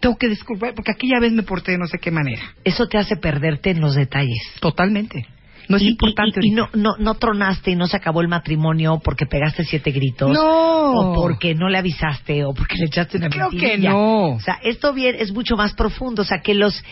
Tengo 0.00 0.16
que 0.16 0.28
disculpar 0.28 0.74
porque 0.74 0.92
aquella 0.92 1.18
vez 1.20 1.32
me 1.32 1.42
porté 1.42 1.72
de 1.72 1.78
no 1.78 1.86
sé 1.86 1.98
qué 1.98 2.10
manera. 2.10 2.42
Eso 2.64 2.86
te 2.86 2.98
hace 2.98 3.16
perderte 3.16 3.70
en 3.70 3.80
los 3.80 3.94
detalles. 3.94 4.38
Totalmente. 4.60 5.26
No 5.68 5.76
es 5.76 5.82
Y- 5.82 5.88
importante. 5.88 6.40
Y, 6.42 6.48
y- 6.48 6.52
y 6.52 6.54
no, 6.54 6.70
no, 6.72 6.96
no 6.98 7.14
tronaste 7.14 7.72
y 7.72 7.76
no 7.76 7.86
se 7.86 7.96
acabó 7.96 8.20
el 8.22 8.28
matrimonio 8.28 9.00
porque 9.04 9.26
pegaste 9.26 9.64
siete 9.64 9.90
gritos. 9.90 10.30
No. 10.32 10.92
O 10.92 11.14
porque 11.14 11.54
no 11.54 11.68
le 11.68 11.78
avisaste 11.78 12.44
o 12.44 12.54
porque 12.54 12.76
le 12.76 12.86
echaste 12.86 13.18
una 13.18 13.28
Creo 13.28 13.50
que 13.50 13.76
no. 13.76 14.34
O 14.36 14.40
sea, 14.40 14.58
esto 14.62 14.92
bien 14.94 15.16
es 15.18 15.32
mucho 15.32 15.56
más 15.56 15.74
profundo. 15.74 16.22
O 16.22 16.24
sea, 16.24 16.40
que 16.40 16.54
los, 16.54 16.82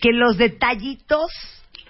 que 0.00 0.10
los 0.12 0.36
detallitos 0.36 1.26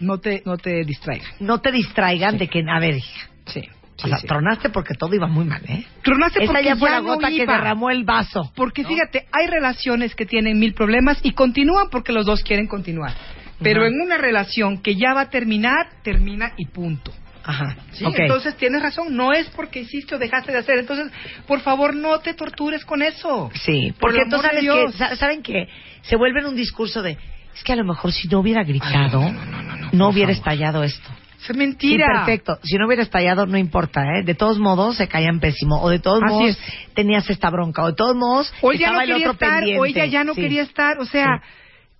No 0.00 0.18
te, 0.18 0.42
no 0.44 0.58
te 0.58 0.84
distraigan. 0.84 1.26
no 1.40 1.60
te 1.60 1.72
distraigan 1.72 2.36
de 2.36 2.48
que, 2.48 2.62
a 2.68 2.78
ver, 2.78 2.96
hija. 2.96 3.28
Sí. 3.46 3.62
O 4.02 4.08
sea, 4.08 4.18
tronaste 4.18 4.70
porque 4.70 4.94
todo 4.94 5.14
iba 5.14 5.26
muy 5.26 5.44
mal, 5.44 5.62
¿eh? 5.68 5.86
Tronaste 6.02 6.42
Esa 6.42 6.52
porque 6.52 6.64
ya 6.64 6.76
fue 6.76 6.90
la 6.90 7.00
no 7.00 7.04
gota 7.14 7.28
que 7.28 7.46
derramó 7.46 7.90
el 7.90 8.04
vaso. 8.04 8.52
Porque 8.56 8.84
fíjate, 8.84 9.26
hay 9.32 9.46
relaciones 9.46 10.14
que 10.14 10.26
tienen 10.26 10.58
mil 10.58 10.74
problemas 10.74 11.18
y 11.22 11.32
continúan 11.32 11.88
porque 11.90 12.12
los 12.12 12.26
dos 12.26 12.42
quieren 12.42 12.66
continuar. 12.66 13.12
Pero 13.60 13.86
en 13.86 14.00
una 14.00 14.18
relación 14.18 14.82
que 14.82 14.96
ya 14.96 15.14
va 15.14 15.22
a 15.22 15.30
terminar, 15.30 15.88
termina 16.02 16.52
y 16.56 16.66
punto. 16.66 17.12
Ajá. 17.44 17.76
¿sí? 17.92 18.04
Entonces 18.04 18.56
tienes 18.56 18.82
razón, 18.82 19.14
no 19.14 19.32
es 19.32 19.48
porque 19.50 19.80
hiciste 19.80 20.14
o 20.14 20.18
dejaste 20.18 20.50
de 20.50 20.58
hacer. 20.58 20.78
Entonces, 20.78 21.12
por 21.46 21.60
favor, 21.60 21.94
no 21.94 22.18
te 22.20 22.34
tortures 22.34 22.84
con 22.84 23.02
eso. 23.02 23.50
Sí, 23.54 23.92
Por 23.92 24.12
porque 24.12 24.22
amor 24.22 24.40
tú 24.40 24.42
sabes 24.42 25.08
que, 25.08 25.16
¿saben 25.16 25.42
que 25.42 25.68
Se 26.02 26.16
vuelve 26.16 26.40
en 26.40 26.46
un 26.46 26.56
discurso 26.56 27.02
de, 27.02 27.18
es 27.54 27.62
que 27.62 27.72
a 27.72 27.76
lo 27.76 27.84
mejor 27.84 28.12
si 28.12 28.28
no 28.28 28.40
hubiera 28.40 28.64
gritado, 28.64 29.20
Ay, 29.22 29.32
no, 29.32 29.62
no, 29.62 29.76
no, 29.76 29.90
por 29.90 30.14
hubiera 30.14 30.32
favor. 30.34 30.52
estallado 30.52 30.82
esto. 30.82 31.10
Es 31.48 31.56
mentira. 31.56 32.06
Perfecto. 32.24 32.58
Si 32.62 32.76
no 32.78 32.86
hubiera 32.86 33.02
estallado, 33.02 33.46
no 33.46 33.58
importa, 33.58 34.02
¿eh? 34.18 34.22
De 34.24 34.34
todos 34.34 34.58
modos, 34.58 34.96
se 34.96 35.08
caían 35.08 35.40
pésimo. 35.40 35.80
O 35.82 35.90
de 35.90 35.98
todos 35.98 36.22
Así 36.22 36.32
modos, 36.34 36.50
es. 36.50 36.94
tenías 36.94 37.28
esta 37.28 37.50
bronca. 37.50 37.82
O 37.82 37.88
de 37.88 37.94
todos 37.94 38.16
modos, 38.16 38.52
él 38.62 38.78
ya 38.78 38.86
estaba 38.88 38.94
no 38.96 39.00
el 39.02 39.08
quería 39.08 39.30
otro 39.30 39.32
estar, 39.32 39.58
pendiente. 39.58 39.80
o 39.80 39.84
ella 39.84 40.06
ya 40.06 40.24
no 40.24 40.34
Sí. 40.34 40.40
quería 40.40 40.62
estar. 40.62 40.98
O 40.98 41.04
sea, 41.04 41.42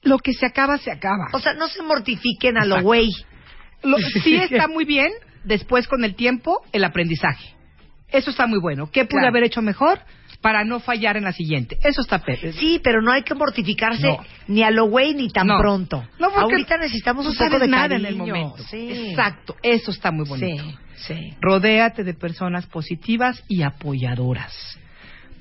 lo 0.03 0.19
que 0.19 0.33
se 0.33 0.47
acaba, 0.47 0.79
se 0.79 0.91
acaba. 0.91 1.29
O 1.33 1.41
sea, 1.41 1.55
no 1.55 1.69
se 1.69 1.83
mortifiquen 1.83 2.57
a 2.59 2.65
lo 2.65 2.81
güey. 2.83 3.11
Lo- 3.83 3.99
sí 4.23 4.35
está 4.37 4.67
muy 4.69 4.85
bien, 4.85 5.11
después 5.45 5.87
con 5.89 6.05
el 6.05 6.15
tiempo, 6.15 6.63
el 6.73 6.85
aprendizaje. 6.85 7.55
Eso 8.09 8.31
está 8.31 8.47
muy 8.47 8.61
bueno. 8.61 8.89
¿Qué 8.91 9.05
pude 9.05 9.21
Claro. 9.21 9.29
haber 9.29 9.45
hecho 9.45 9.61
mejor 9.61 9.99
para 10.45 10.63
no 10.63 10.79
fallar 10.79 11.17
en 11.17 11.25
la 11.25 11.33
siguiente? 11.33 11.79
Eso 11.83 12.03
está 12.03 12.19
pe- 12.19 12.53
Sí, 12.53 12.79
pero 12.85 13.01
no 13.01 13.11
hay 13.11 13.23
que 13.23 13.35
mortificarse 13.35 14.07
No. 14.07 14.19
ni 14.47 14.63
a 14.63 14.71
lo 14.71 14.85
güey 14.91 15.15
ni 15.15 15.31
tan 15.31 15.47
No. 15.47 15.57
pronto. 15.59 16.07
No, 16.19 16.29
porque 16.29 16.53
Ahorita 16.53 16.77
necesitamos 16.77 17.27
un 17.27 17.35
poco 17.35 17.59
de 17.59 17.67
nada 17.67 17.89
cariño. 17.89 18.09
en 18.09 18.13
el 18.13 18.19
momento. 18.19 18.57
Sí. 18.71 19.09
Exacto, 19.09 19.57
eso 19.63 19.91
está 19.91 20.11
muy 20.13 20.29
bonito. 20.29 20.63
Sí, 20.97 21.15
sí. 21.15 21.35
Rodéate 21.41 22.05
de 22.05 22.13
personas 22.13 22.67
positivas 22.67 23.43
y 23.49 23.63
apoyadoras. 23.63 24.79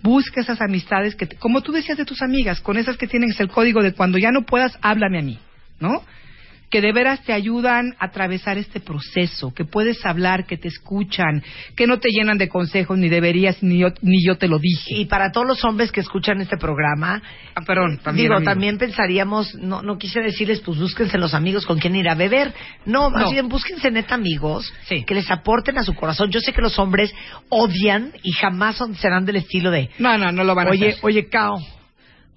Busca 0.02 0.40
esas 0.40 0.62
amistades 0.62 1.16
que, 1.16 1.26
te- 1.26 1.36
como 1.36 1.60
tú 1.60 1.74
decías 1.74 1.98
de 1.98 2.06
tus 2.06 2.22
amigas, 2.22 2.62
con 2.62 2.78
esas 2.78 2.96
que 2.96 3.08
tienen 3.08 3.34
el 3.38 3.50
código 3.50 3.82
de 3.84 3.92
cuando 3.92 4.18
ya 4.18 4.32
no 4.32 4.44
puedas, 4.46 4.78
háblame 4.82 5.20
a 5.20 5.22
mí, 5.22 5.38
¿no? 5.82 6.02
Que 6.74 6.82
de 6.82 6.92
veras 6.92 7.22
te 7.24 7.34
ayudan 7.34 7.94
a 8.00 8.06
atravesar 8.08 8.58
este 8.58 8.80
proceso, 8.80 9.54
que 9.54 9.64
puedes 9.64 10.04
hablar, 10.08 10.48
que 10.48 10.58
te 10.58 10.70
escuchan, 10.70 11.44
que 11.76 11.86
no 11.86 12.00
te 12.00 12.10
llenan 12.10 12.40
de 12.40 12.50
consejos, 12.50 12.98
ni 12.98 13.10
deberías, 13.10 13.62
ni 13.62 13.78
yo, 13.78 13.90
ni 14.02 14.26
yo 14.26 14.40
te 14.40 14.48
lo 14.48 14.58
dije. 14.58 14.96
Y 14.96 15.06
para 15.06 15.32
todos 15.32 15.46
los 15.46 15.64
hombres 15.66 15.92
que 15.92 16.00
escuchan 16.02 16.42
este 16.42 16.58
programa, 16.58 17.22
Ah, 17.54 17.62
perdón, 17.62 18.00
también. 18.04 18.26
digo, 18.26 18.38
amigo. 18.38 18.50
también 18.50 18.80
pensaríamos, 18.80 19.54
no, 19.54 19.84
no 19.84 20.00
quise 20.00 20.20
decirles, 20.22 20.62
pues 20.62 20.80
búsquense 20.80 21.20
los 21.20 21.36
amigos 21.36 21.68
con 21.68 21.78
quien 21.78 21.96
ir 21.96 22.10
a 22.10 22.16
beber. 22.16 22.52
No, 22.88 23.12
más 23.12 23.26
No. 23.26 23.30
bien 23.32 23.50
búsquense 23.50 23.92
neta 23.92 24.16
amigos 24.16 24.74
Sí. 24.88 25.04
que 25.06 25.14
les 25.14 25.30
aporten 25.30 25.78
a 25.78 25.84
su 25.84 25.94
corazón. 25.94 26.32
Yo 26.32 26.40
sé 26.40 26.54
que 26.54 26.62
los 26.64 26.80
hombres 26.80 27.14
odian 27.50 28.14
y 28.24 28.32
jamás 28.32 28.78
son- 28.78 28.96
serán 28.96 29.26
del 29.26 29.36
estilo 29.36 29.70
de, 29.70 29.92
No, 30.00 30.18
no, 30.18 30.32
no 30.32 30.44
lo 30.44 30.56
van 30.56 30.70
a 30.70 30.72
oye, 30.72 30.90
hacer. 30.90 31.00
oye, 31.04 31.28
Cao, 31.30 31.60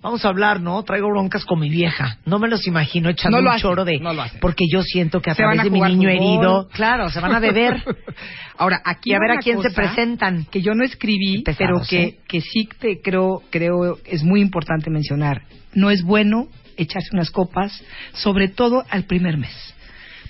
vamos 0.02 0.24
a 0.24 0.28
hablar, 0.28 0.60
¿no? 0.60 0.82
Traigo 0.84 1.08
broncas 1.08 1.44
con 1.44 1.58
mi 1.60 1.68
vieja. 1.68 2.18
No 2.24 2.38
me 2.38 2.48
los 2.48 2.66
imagino 2.66 3.08
echando 3.10 3.38
No 3.38 3.42
lo 3.42 3.50
un 3.50 3.56
hacen, 3.56 3.62
choro 3.62 3.84
de, 3.84 3.98
no 3.98 4.12
lo 4.12 4.22
hacen. 4.22 4.40
porque 4.40 4.64
yo 4.72 4.82
siento 4.82 5.20
que 5.20 5.30
a 5.30 5.34
Se 5.34 5.42
través 5.42 5.60
a 5.60 5.64
de 5.64 5.70
mi 5.70 5.80
niño 5.80 6.08
fútbol. 6.08 6.10
herido, 6.10 6.68
claro, 6.72 7.10
se 7.10 7.20
van 7.20 7.34
a 7.34 7.40
beber. 7.40 7.82
Ahora, 8.58 8.80
aquí 8.84 9.10
Y 9.10 9.14
a 9.14 9.18
ver 9.18 9.32
a 9.32 9.38
quién 9.38 9.60
se 9.62 9.70
presentan. 9.70 10.46
Que 10.50 10.62
yo 10.62 10.74
no 10.74 10.84
escribí, 10.84 11.42
pero 11.58 11.80
que, 11.88 12.02
¿eh? 12.02 12.18
que 12.28 12.40
sí 12.40 12.68
te 12.78 13.00
creo, 13.00 13.42
creo 13.50 13.98
es 14.04 14.22
muy 14.22 14.40
importante 14.40 14.90
mencionar. 14.90 15.42
No 15.74 15.90
es 15.90 16.02
bueno 16.02 16.48
echarse 16.76 17.08
unas 17.12 17.30
copas, 17.30 17.82
sobre 18.12 18.48
todo 18.48 18.84
al 18.90 19.04
primer 19.04 19.38
mes, 19.38 19.74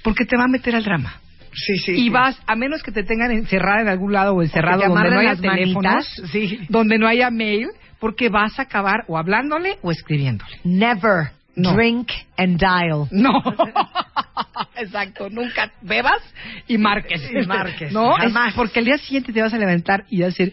porque 0.02 0.24
te 0.24 0.36
va 0.36 0.44
a 0.44 0.48
meter 0.48 0.74
al 0.76 0.84
drama. 0.84 1.20
Sí, 1.58 1.78
sí. 1.78 1.92
y 1.92 2.10
vas, 2.10 2.38
a 2.46 2.54
menos 2.54 2.82
que 2.82 2.92
te 2.92 3.02
tengan 3.02 3.30
encerrada 3.30 3.80
en 3.80 3.88
algún 3.88 4.12
lado 4.12 4.34
o 4.34 4.42
encerrado 4.42 4.82
donde 4.88 5.10
no 5.10 5.18
haya 5.20 5.36
teléfonos, 5.36 6.06
sí. 6.30 6.60
donde 6.68 6.98
no 6.98 7.08
haya 7.08 7.30
mail, 7.30 7.68
porque 7.98 8.28
vas 8.28 8.58
a 8.58 8.62
acabar 8.62 9.04
o 9.08 9.16
hablándole 9.18 9.78
o 9.82 9.90
escribiéndole. 9.90 10.60
Never 10.64 11.30
No. 11.54 11.72
drink 11.74 12.10
and 12.36 12.58
dial. 12.58 13.08
No. 13.10 13.42
Exacto, 14.76 15.30
nunca 15.30 15.72
bebas 15.82 16.22
y 16.68 16.76
marques. 16.78 17.22
Y 17.32 17.46
marques, 17.46 17.92
No, 17.92 18.16
Es 18.18 18.24
jamás. 18.24 18.54
porque 18.54 18.80
el 18.80 18.84
día 18.84 18.98
siguiente 18.98 19.32
te 19.32 19.40
vas 19.42 19.54
a 19.54 19.58
levantar 19.58 20.04
y 20.10 20.20
vas 20.20 20.26
a 20.26 20.28
decir, 20.42 20.52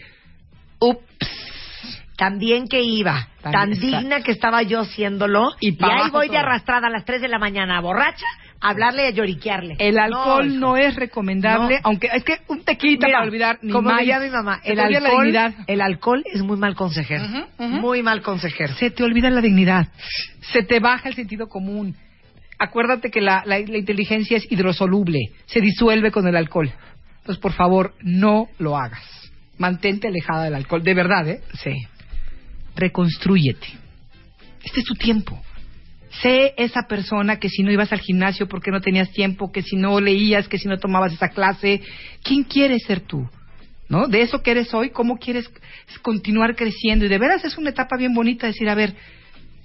ups. 0.79 1.03
Tan 2.15 2.37
bien 2.37 2.67
que 2.67 2.81
iba, 2.83 3.27
Tan- 3.41 3.71
digna 3.71 4.21
que 4.21 4.31
estaba 4.31 4.61
yo 4.61 4.81
haciéndolo, 4.81 5.49
Y 5.59 5.69
ahí 5.83 6.09
voy 6.11 6.27
de 6.27 6.35
todo. 6.35 6.39
arrastrada 6.45 6.87
a 6.87 6.89
las 6.91 7.05
3 7.05 7.21
de 7.21 7.27
la 7.27 7.39
mañana, 7.39 7.81
borracha, 7.81 8.25
hablarle 8.63 9.03
y 9.03 9.07
a 9.07 9.09
lloriquearle. 9.11 9.75
El 9.77 9.99
alcohol 9.99 10.59
no, 10.59 10.77
es 10.77 10.95
recomendable, 10.95 11.75
No. 11.75 11.81
aunque 11.83 12.09
es 12.13 12.23
que 12.23 12.37
un 12.47 12.63
tequila 12.63 13.07
Mira, 13.07 13.17
para 13.19 13.23
olvidar 13.27 13.59
ni 13.61 13.71
como 13.71 13.95
diría 13.97 14.19
mi 14.19 14.29
mamá, 14.29 14.59
el 14.63 14.79
alcohol, 14.79 15.35
el 15.67 15.81
alcohol 15.81 16.23
es 16.33 16.41
muy 16.41 16.57
mal 16.57 16.73
consejero. 16.75 17.23
Muy 17.59 18.01
mal 18.01 18.21
consejero. 18.21 18.73
Se 18.75 18.89
te 18.89 19.03
olvida 19.03 19.29
la 19.29 19.41
dignidad. 19.41 19.87
Se 20.51 20.63
te 20.63 20.79
baja 20.79 21.09
el 21.09 21.15
sentido 21.15 21.47
común. 21.47 21.95
Acuérdate 22.57 23.11
que 23.11 23.19
la, 23.21 23.43
la- 23.45 23.59
la 23.59 23.77
inteligencia 23.77 24.37
es 24.37 24.49
hidrosoluble. 24.51 25.19
Se 25.45 25.59
disuelve 25.59 26.11
con 26.11 26.25
el 26.27 26.35
alcohol. 26.37 26.71
Entonces, 27.19 27.41
por 27.41 27.51
favor, 27.53 27.93
no 28.01 28.47
lo 28.59 28.77
hagas. 28.77 29.03
Mantente 29.57 30.07
alejada 30.07 30.45
del 30.45 30.55
alcohol. 30.55 30.83
De 30.83 30.93
verdad, 30.93 31.27
¿eh? 31.27 31.41
Sí. 31.61 31.73
Reconstrúyete. 32.75 33.67
Este 34.63 34.79
es 34.79 34.85
tu 34.85 34.95
tiempo. 34.95 35.41
Sé 36.21 36.53
esa 36.57 36.83
persona 36.87 37.39
que 37.39 37.49
si 37.49 37.63
no 37.63 37.71
ibas 37.71 37.91
al 37.91 37.99
gimnasio 37.99 38.47
porque 38.47 38.71
no 38.71 38.81
tenías 38.81 39.11
tiempo, 39.11 39.51
que 39.51 39.61
si 39.61 39.75
no 39.75 39.99
leías, 39.99 40.47
que 40.47 40.59
si 40.59 40.67
no 40.67 40.77
tomabas 40.77 41.13
esa 41.13 41.29
clase. 41.29 41.81
¿Quién 42.23 42.43
quieres 42.43 42.83
ser 42.83 43.01
tú? 43.01 43.27
¿No? 43.89 44.07
De 44.07 44.21
eso 44.21 44.41
que 44.41 44.51
eres 44.51 44.73
hoy, 44.73 44.91
¿cómo 44.91 45.17
quieres 45.17 45.49
continuar 46.01 46.55
creciendo? 46.55 47.05
Y 47.05 47.09
de 47.09 47.17
veras 47.17 47.43
es 47.45 47.57
una 47.57 47.71
etapa 47.71 47.97
bien 47.97 48.13
bonita 48.13 48.47
decir, 48.47 48.69
a 48.69 48.75
ver, 48.75 48.95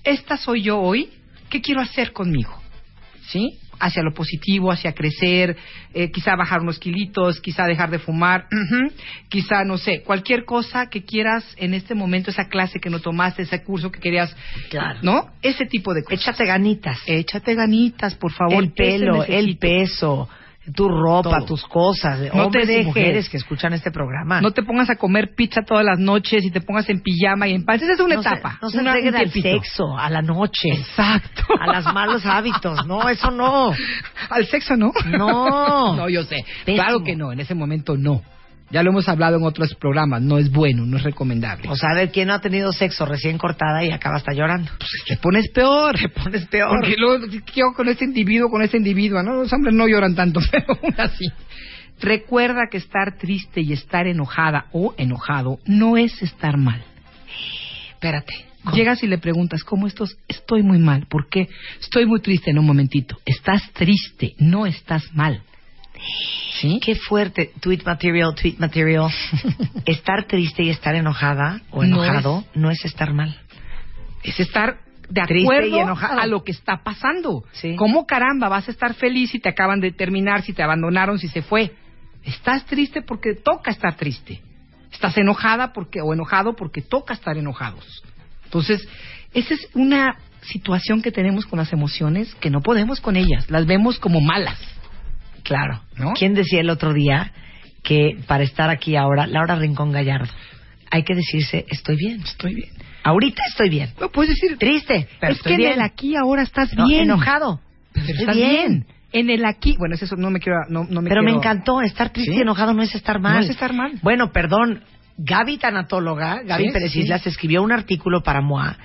esta 0.04 0.36
soy 0.36 0.62
yo 0.62 0.78
hoy, 0.78 1.10
¿qué 1.50 1.60
quiero 1.60 1.80
hacer 1.80 2.12
conmigo? 2.12 2.60
¿Sí? 3.28 3.58
Hacia 3.80 4.02
lo 4.02 4.12
positivo, 4.12 4.72
hacia 4.72 4.92
crecer, 4.92 5.56
eh, 5.94 6.10
quizá 6.10 6.34
bajar 6.36 6.60
unos 6.60 6.78
kilitos, 6.78 7.40
quizá 7.40 7.64
dejar 7.64 7.90
de 7.90 7.98
fumar, 7.98 8.46
quizá, 9.28 9.64
no 9.64 9.78
sé, 9.78 10.02
cualquier 10.02 10.44
cosa 10.44 10.88
que 10.88 11.04
quieras 11.04 11.44
en 11.56 11.74
este 11.74 11.94
momento, 11.94 12.30
esa 12.30 12.48
clase 12.48 12.80
que 12.80 12.90
no 12.90 13.00
tomaste, 13.00 13.42
ese 13.42 13.62
curso 13.62 13.90
que 13.90 14.00
querías, 14.00 14.34
Claro. 14.70 14.98
¿no? 15.02 15.30
Ese 15.42 15.66
tipo 15.66 15.94
de 15.94 16.02
cosas. 16.02 16.20
Échate 16.20 16.44
ganitas. 16.44 16.98
Échate 17.06 17.54
ganitas, 17.54 18.14
por 18.14 18.32
favor. 18.32 18.62
el 18.62 18.72
pelo, 18.72 19.24
el 19.24 19.56
peso, 19.58 20.28
tu 20.74 20.88
ropa, 20.88 21.38
Todo. 21.38 21.44
tus 21.46 21.64
cosas, 21.66 22.20
No 22.34 22.44
hombres 22.46 22.66
te 22.66 22.72
y 22.72 22.76
dejes. 22.76 22.86
mujeres 22.86 23.28
que 23.28 23.36
escuchan 23.36 23.72
este 23.72 23.90
programa. 23.90 24.40
No 24.40 24.50
te 24.52 24.62
pongas 24.62 24.90
a 24.90 24.96
comer 24.96 25.34
pizza 25.34 25.62
todas 25.62 25.84
las 25.84 25.98
noches 25.98 26.44
y 26.44 26.50
te 26.50 26.60
pongas 26.60 26.88
en 26.90 27.00
pijama 27.00 27.48
y 27.48 27.54
en 27.54 27.64
paz. 27.64 27.82
Esa 27.82 27.92
es 27.94 28.00
una 28.00 28.16
No 28.16 28.22
se- 28.22 28.28
etapa. 28.28 28.58
no 28.62 28.70
se 28.70 28.78
una, 28.78 28.90
entreguen 28.96 29.16
al 29.16 29.30
sexo, 29.30 29.96
a 29.98 30.08
la 30.10 30.22
noche, 30.22 30.68
Exacto. 30.70 31.42
a 31.60 31.74
los 31.76 31.92
malos 31.94 32.24
hábitos. 32.26 32.86
No, 32.86 33.08
eso 33.08 33.30
no. 33.30 33.72
Al 34.30 34.46
sexo 34.46 34.76
no. 34.76 34.92
No. 35.06 35.96
no, 35.96 36.08
yo 36.08 36.22
sé. 36.24 36.44
Pésimo. 36.64 36.84
Claro 36.84 37.02
que 37.02 37.16
no, 37.16 37.32
en 37.32 37.40
ese 37.40 37.54
momento 37.54 37.96
no. 37.96 38.22
Ya 38.70 38.82
lo 38.82 38.90
hemos 38.90 39.08
hablado 39.08 39.38
en 39.38 39.44
otros 39.44 39.74
programas, 39.74 40.20
no 40.20 40.36
es 40.36 40.50
bueno, 40.50 40.84
no 40.84 40.98
es 40.98 41.02
recomendable. 41.02 41.68
O 41.70 41.76
sea, 41.76 41.90
a 41.90 41.94
ver, 41.94 42.10
¿quién 42.10 42.28
no 42.28 42.34
ha 42.34 42.40
tenido 42.40 42.70
sexo 42.72 43.06
recién 43.06 43.38
cortada 43.38 43.82
y 43.82 43.90
acaba 43.90 44.16
hasta 44.16 44.34
llorando? 44.34 44.70
Pues 44.78 44.90
te 45.06 45.16
pones 45.16 45.48
peor. 45.50 45.96
Te 45.98 46.08
pones 46.10 46.46
peor. 46.48 46.76
Porque 46.80 46.96
luego, 46.98 47.26
¿qué 47.52 47.62
hago 47.62 47.72
con 47.72 47.88
este 47.88 48.04
individuo, 48.04 48.50
con 48.50 48.60
este 48.62 48.76
individuo? 48.76 49.22
¿no? 49.22 49.34
Los 49.34 49.52
hombres 49.54 49.74
no 49.74 49.88
lloran 49.88 50.14
tanto, 50.14 50.40
pero 50.50 50.66
aún 50.68 50.94
así. 50.98 51.26
Recuerda 52.00 52.68
que 52.70 52.76
estar 52.76 53.16
triste 53.16 53.62
y 53.62 53.72
estar 53.72 54.06
enojada 54.06 54.66
o 54.72 54.94
enojado 54.98 55.58
no 55.64 55.96
es 55.96 56.22
estar 56.22 56.58
mal. 56.58 56.84
Espérate. 57.90 58.48
Llegas 58.74 59.02
y 59.02 59.06
le 59.06 59.18
preguntas, 59.18 59.64
¿cómo 59.64 59.86
estás? 59.86 60.16
Estoy 60.28 60.62
muy 60.62 60.78
mal. 60.78 61.06
¿Por 61.06 61.28
qué? 61.28 61.48
Estoy 61.80 62.06
muy 62.06 62.20
triste 62.20 62.50
en 62.50 62.58
un 62.58 62.66
momentito. 62.66 63.16
Estás 63.24 63.72
triste, 63.72 64.34
no 64.38 64.66
estás 64.66 65.12
mal. 65.14 65.42
¿Sí? 66.60 66.80
Qué 66.82 66.94
fuerte. 66.94 67.52
Tweet 67.60 67.82
material, 67.84 68.34
tweet 68.34 68.56
material. 68.58 69.10
estar 69.86 70.26
triste 70.26 70.62
y 70.62 70.70
estar 70.70 70.94
enojada 70.94 71.62
o 71.70 71.84
No 71.84 72.04
enojado 72.04 72.44
no 72.54 72.70
es, 72.70 72.84
estar 72.84 73.12
mal. 73.12 73.36
Es 74.22 74.38
estar 74.40 74.78
de 75.08 75.20
acuerdo 75.20 75.76
y 75.76 75.78
enojado. 75.78 76.20
a 76.20 76.26
lo 76.26 76.44
que 76.44 76.52
está 76.52 76.82
pasando. 76.82 77.44
Sí. 77.52 77.76
¿Cómo 77.76 78.06
caramba 78.06 78.48
vas 78.48 78.68
a 78.68 78.70
estar 78.70 78.94
feliz 78.94 79.30
si 79.30 79.38
te 79.38 79.48
acaban 79.48 79.80
de 79.80 79.92
terminar, 79.92 80.42
si 80.42 80.52
te 80.52 80.62
abandonaron, 80.62 81.18
si 81.18 81.28
se 81.28 81.42
fue? 81.42 81.74
Estás 82.24 82.66
triste 82.66 83.02
porque 83.02 83.34
toca 83.34 83.70
estar 83.70 83.96
triste. 83.96 84.42
Estás 84.92 85.16
enojada 85.16 85.72
porque 85.72 86.00
o 86.00 86.12
enojado 86.12 86.56
porque 86.56 86.82
toca 86.82 87.14
estar 87.14 87.36
enojados. 87.36 88.02
Entonces, 88.44 88.86
esa 89.32 89.54
es 89.54 89.68
una 89.74 90.16
situación 90.42 91.02
que 91.02 91.12
tenemos 91.12 91.46
con 91.46 91.58
las 91.58 91.72
emociones 91.72 92.34
que 92.36 92.50
no 92.50 92.60
podemos 92.60 93.00
con 93.00 93.16
ellas, 93.16 93.50
las 93.50 93.66
vemos 93.66 93.98
como 93.98 94.20
malas. 94.20 94.58
Claro. 95.48 95.80
¿No? 95.96 96.12
¿Quién 96.12 96.34
decía 96.34 96.60
el 96.60 96.70
otro 96.70 96.92
día 96.92 97.32
que 97.82 98.18
para 98.26 98.44
estar 98.44 98.70
aquí 98.70 98.94
ahora, 98.96 99.26
Laura 99.26 99.56
Rincón 99.56 99.90
Gallardo, 99.92 100.30
hay 100.90 101.02
que 101.04 101.14
decirse, 101.14 101.64
estoy 101.70 101.96
bien. 101.96 102.20
Estoy 102.22 102.54
bien. 102.54 102.68
Ahorita 103.02 103.42
estoy 103.48 103.70
bien. 103.70 103.90
No 104.00 104.10
puedes 104.10 104.34
decir 104.34 104.58
Triste, 104.58 105.08
pero 105.20 105.32
es 105.32 105.38
estoy 105.38 105.52
que 105.52 105.56
bien. 105.56 105.72
en 105.72 105.78
el 105.78 105.82
aquí 105.82 106.14
ahora 106.16 106.42
estás 106.42 106.72
No, 106.74 106.86
bien. 106.86 107.04
enojado. 107.04 107.60
Pero 107.92 108.06
Estoy 108.06 108.20
estás 108.20 108.36
bien. 108.36 108.86
En 109.10 109.30
el 109.30 109.44
aquí, 109.46 109.74
bueno, 109.78 109.94
es 109.94 110.02
eso 110.02 110.16
no 110.16 110.30
me 110.30 110.38
quiero 110.38 110.58
no, 110.68 110.84
no 110.84 111.00
me 111.00 111.08
Pero 111.08 111.22
me 111.22 111.30
encantó, 111.30 111.80
estar 111.80 112.10
triste 112.10 112.32
¿Sí? 112.32 112.38
y 112.38 112.42
enojado 112.42 112.74
no 112.74 112.82
es 112.82 112.94
estar 112.94 113.18
mal. 113.20 113.34
No 113.36 113.40
es 113.40 113.48
estar 113.48 113.72
mal. 113.72 113.92
Bueno, 114.02 114.32
perdón, 114.32 114.82
Gaby 115.16 115.56
Tanatóloga, 115.56 116.42
Gaby 116.42 116.66
Sí, 116.66 116.70
Pérez 116.72 116.92
sí. 116.92 117.00
Islas, 117.00 117.26
escribió 117.26 117.62
un 117.62 117.72
artículo 117.72 118.22
para 118.22 118.42
MOA 118.42 118.76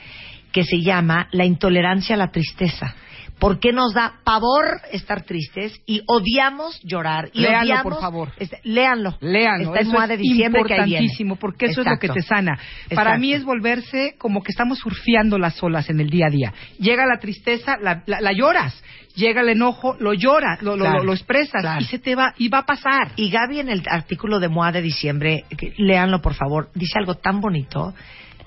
que 0.53 0.63
se 0.63 0.81
llama 0.81 1.27
La 1.31 1.43
intolerancia 1.43 2.15
a 2.15 2.17
la 2.17 2.31
tristeza. 2.31 2.95
¿Por 3.43 3.59
qué 3.59 3.73
nos 3.73 3.93
da 3.93 4.13
pavor 4.23 4.79
estar 4.91 5.23
tristes 5.23 5.77
y 5.85 6.01
odiamos 6.07 6.79
llorar? 6.83 7.29
Y 7.33 7.41
Léanlo, 7.41 7.61
odiamos, 7.61 7.83
por 7.93 8.01
favor. 8.01 8.29
Este, 8.37 8.59
léanlo. 8.63 9.17
Léanlo, 9.19 9.67
Está 9.75 9.81
en 9.81 9.87
eso 9.87 9.93
MOA 9.93 10.03
es 10.03 10.09
de 10.09 10.17
diciembre 10.17 10.63
que 10.63 10.73
importantísimo, 10.73 11.35
porque 11.35 11.65
eso 11.65 11.81
es 11.81 11.87
lo 11.87 11.99
que 11.99 12.07
te 12.09 12.21
sana. 12.21 12.57
Para 12.95 13.17
mí 13.17 13.33
es 13.33 13.43
volverse 13.43 14.15
como 14.17 14.41
que 14.43 14.51
estamos 14.51 14.79
surfeando 14.79 15.37
las 15.37 15.61
olas 15.61 15.89
en 15.89 15.99
el 15.99 16.09
día 16.09 16.27
a 16.27 16.29
día. 16.29 16.53
Llega 16.79 17.05
la 17.05 17.19
tristeza, 17.19 17.75
la, 17.81 18.01
la- 18.05 18.21
la 18.21 18.31
lloras. 18.31 18.81
Llega 19.15 19.41
el 19.41 19.49
enojo, 19.49 19.95
lo 19.99 20.13
lloras, 20.13 20.61
lo, 20.61 20.75
lo- 20.77 20.85
Claro, 20.85 20.99
lo- 20.99 21.03
lo 21.05 21.13
expresas 21.13 21.61
claro. 21.61 21.81
y 21.81 21.83
se 21.83 21.99
te 21.99 22.15
va 22.15 22.33
y 22.37 22.47
va 22.47 22.59
a 22.59 22.65
pasar. 22.65 23.11
Y 23.17 23.29
Gaby 23.29 23.59
en 23.59 23.69
el 23.69 23.83
artículo 23.87 24.39
de 24.39 24.47
MOA 24.47 24.71
de 24.71 24.81
diciembre, 24.81 25.43
que- 25.57 25.73
léanlo 25.77 26.21
por 26.21 26.33
favor, 26.33 26.69
dice 26.73 26.97
algo 26.97 27.15
tan 27.15 27.41
bonito 27.41 27.93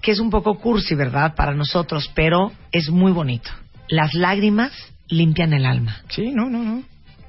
que 0.03 0.13
es 0.13 0.21
un 0.21 0.31
poco 0.31 0.59
cursi, 0.59 0.95
¿verdad? 0.95 1.35
Para 1.35 1.55
nosotros, 1.55 2.11
pero 2.15 2.51
es 2.73 2.91
muy 2.91 3.13
bonito. 3.13 3.51
Las 3.89 4.15
lágrimas 4.15 4.73
limpian 5.09 5.53
el 5.53 5.67
alma. 5.67 5.97
Sí, 6.09 6.31
no, 6.33 6.49
no, 6.51 6.63
no. 6.63 6.77
¿no? 6.77 6.83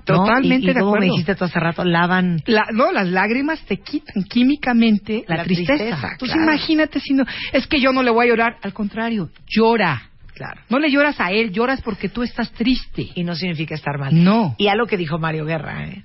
Totalmente 0.05 0.67
y, 0.67 0.69
y 0.69 0.73
de 0.73 0.79
acuerdo. 0.79 0.99
me 1.01 1.05
dijiste 1.07 1.35
tú 1.35 1.43
hace 1.43 1.59
rato, 1.59 1.83
lavan... 1.83 2.41
La- 2.45 2.67
no, 2.71 2.93
las 2.93 3.09
lágrimas 3.09 3.59
te 3.65 3.77
quitan 3.81 4.23
químicamente 4.23 5.25
la, 5.27 5.37
La 5.37 5.43
tristeza. 5.43 5.73
tristeza, 5.75 6.07
Entonces 6.13 6.35
claro. 6.37 6.51
imagínate 6.53 6.99
si 7.01 7.13
no, 7.13 7.25
es 7.51 7.67
que 7.67 7.81
yo 7.81 7.91
no 7.91 8.01
le 8.03 8.11
voy 8.11 8.25
a 8.25 8.29
llorar, 8.29 8.57
al 8.63 8.71
contrario, 8.73 9.29
llora. 9.47 10.03
Claro. 10.33 10.61
No 10.69 10.79
le 10.79 10.89
lloras 10.91 11.19
a 11.19 11.31
él, 11.31 11.51
lloras 11.51 11.81
porque 11.81 12.07
tú 12.09 12.23
estás 12.23 12.51
triste. 12.53 13.07
Y 13.15 13.23
no 13.23 13.35
significa 13.35 13.75
estar 13.75 13.97
mal. 13.99 14.23
No. 14.23 14.55
Y 14.57 14.67
algo 14.67 14.85
que 14.85 14.95
dijo 14.95 15.17
Mario 15.19 15.45
Guerra, 15.45 15.85
¿eh? 15.87 16.03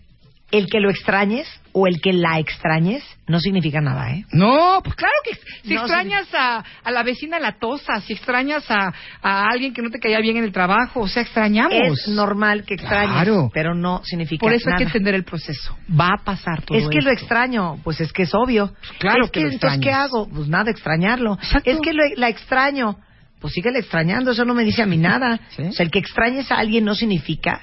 El 0.52 0.66
que 0.68 0.78
lo 0.80 0.90
extrañes 0.90 1.48
o 1.72 1.86
el 1.86 2.00
que 2.00 2.12
la 2.12 2.38
extrañes 2.38 3.02
no 3.26 3.40
significa 3.40 3.80
nada, 3.80 4.12
¿eh? 4.12 4.26
No, 4.32 4.80
pues 4.84 4.94
claro 4.94 5.14
que 5.24 5.34
si 5.66 5.74
No, 5.74 5.80
extrañas 5.80 6.28
a, 6.34 6.62
a 6.84 6.90
la 6.90 7.02
vecina 7.02 7.40
latosa, 7.40 8.00
si 8.02 8.12
extrañas 8.12 8.70
a, 8.70 8.92
a 9.22 9.48
alguien 9.48 9.72
que 9.72 9.80
no 9.80 9.88
te 9.88 9.98
caía 9.98 10.20
bien 10.20 10.36
en 10.36 10.44
el 10.44 10.52
trabajo, 10.52 11.00
o 11.00 11.08
sea, 11.08 11.22
extrañamos. 11.22 11.72
Es 11.72 12.06
normal 12.08 12.64
que 12.66 12.74
extrañes, 12.74 13.12
Claro. 13.14 13.50
pero 13.54 13.74
no 13.74 14.02
significa 14.04 14.40
Por 14.44 14.52
eso 14.52 14.66
nada. 14.68 14.76
hay 14.76 14.84
que 14.84 14.88
entender 14.90 15.14
el 15.14 15.24
proceso. 15.24 15.74
Va 15.98 16.10
a 16.20 16.22
pasar 16.22 16.60
todo 16.62 16.76
Es 16.76 16.86
que 16.90 17.00
lo 17.00 17.10
extraño, 17.10 17.78
pues 17.82 18.00
es 18.02 18.12
que 18.12 18.24
es 18.24 18.34
obvio. 18.34 18.74
claro 18.98 19.24
es 19.24 19.30
que 19.30 19.40
que, 19.40 19.46
lo 19.46 19.52
entonces, 19.52 19.80
¿qué 19.80 19.90
hago? 19.90 20.28
Pues 20.28 20.48
nada, 20.48 20.70
extrañarlo. 20.70 21.38
Exacto. 21.42 21.70
Es 21.70 21.80
que 21.80 21.94
lo- 21.94 22.04
la 22.16 22.28
extraño. 22.28 22.98
Pues 23.40 23.54
síguele 23.54 23.78
extrañando, 23.78 24.32
eso 24.32 24.44
no 24.44 24.52
me 24.54 24.62
dice 24.64 24.82
a 24.82 24.86
mí 24.86 24.98
nada. 24.98 25.40
Sí. 25.56 25.62
O 25.62 25.72
sea, 25.72 25.82
el 25.84 25.90
que 25.90 25.98
extrañes 25.98 26.52
a 26.52 26.56
alguien 26.58 26.84
no 26.84 26.94
significa 26.94 27.62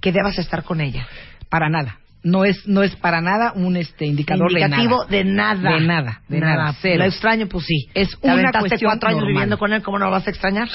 que 0.00 0.12
debas 0.12 0.36
estar 0.38 0.64
con 0.64 0.80
ella. 0.82 1.06
Para 1.50 1.68
nada. 1.68 1.98
No 2.22 2.46
es, 2.46 2.66
no 2.66 2.82
es 2.82 2.96
para 2.96 3.20
nada 3.20 3.52
un 3.54 3.76
este 3.76 4.06
indicador 4.06 4.50
Indicativo 4.50 5.04
de 5.04 5.24
nada. 5.24 5.72
de 5.72 5.80
nada. 5.80 5.80
De 5.80 5.86
nada, 5.86 6.22
de 6.28 6.40
nada, 6.40 6.74
cero. 6.80 6.98
Lo 7.00 7.04
extraño, 7.04 7.46
pues 7.48 7.66
sí. 7.66 7.86
Es 7.92 8.18
Te 8.18 8.26
una 8.26 8.32
aventaste 8.34 8.68
cuestión 8.70 8.90
cuatro 8.92 9.08
años 9.10 9.18
normal. 9.20 9.32
viviendo 9.34 9.58
con 9.58 9.72
él, 9.74 9.82
¿cómo 9.82 9.98
no 9.98 10.06
lo 10.06 10.10
vas 10.12 10.26
a 10.26 10.30
extrañar? 10.30 10.66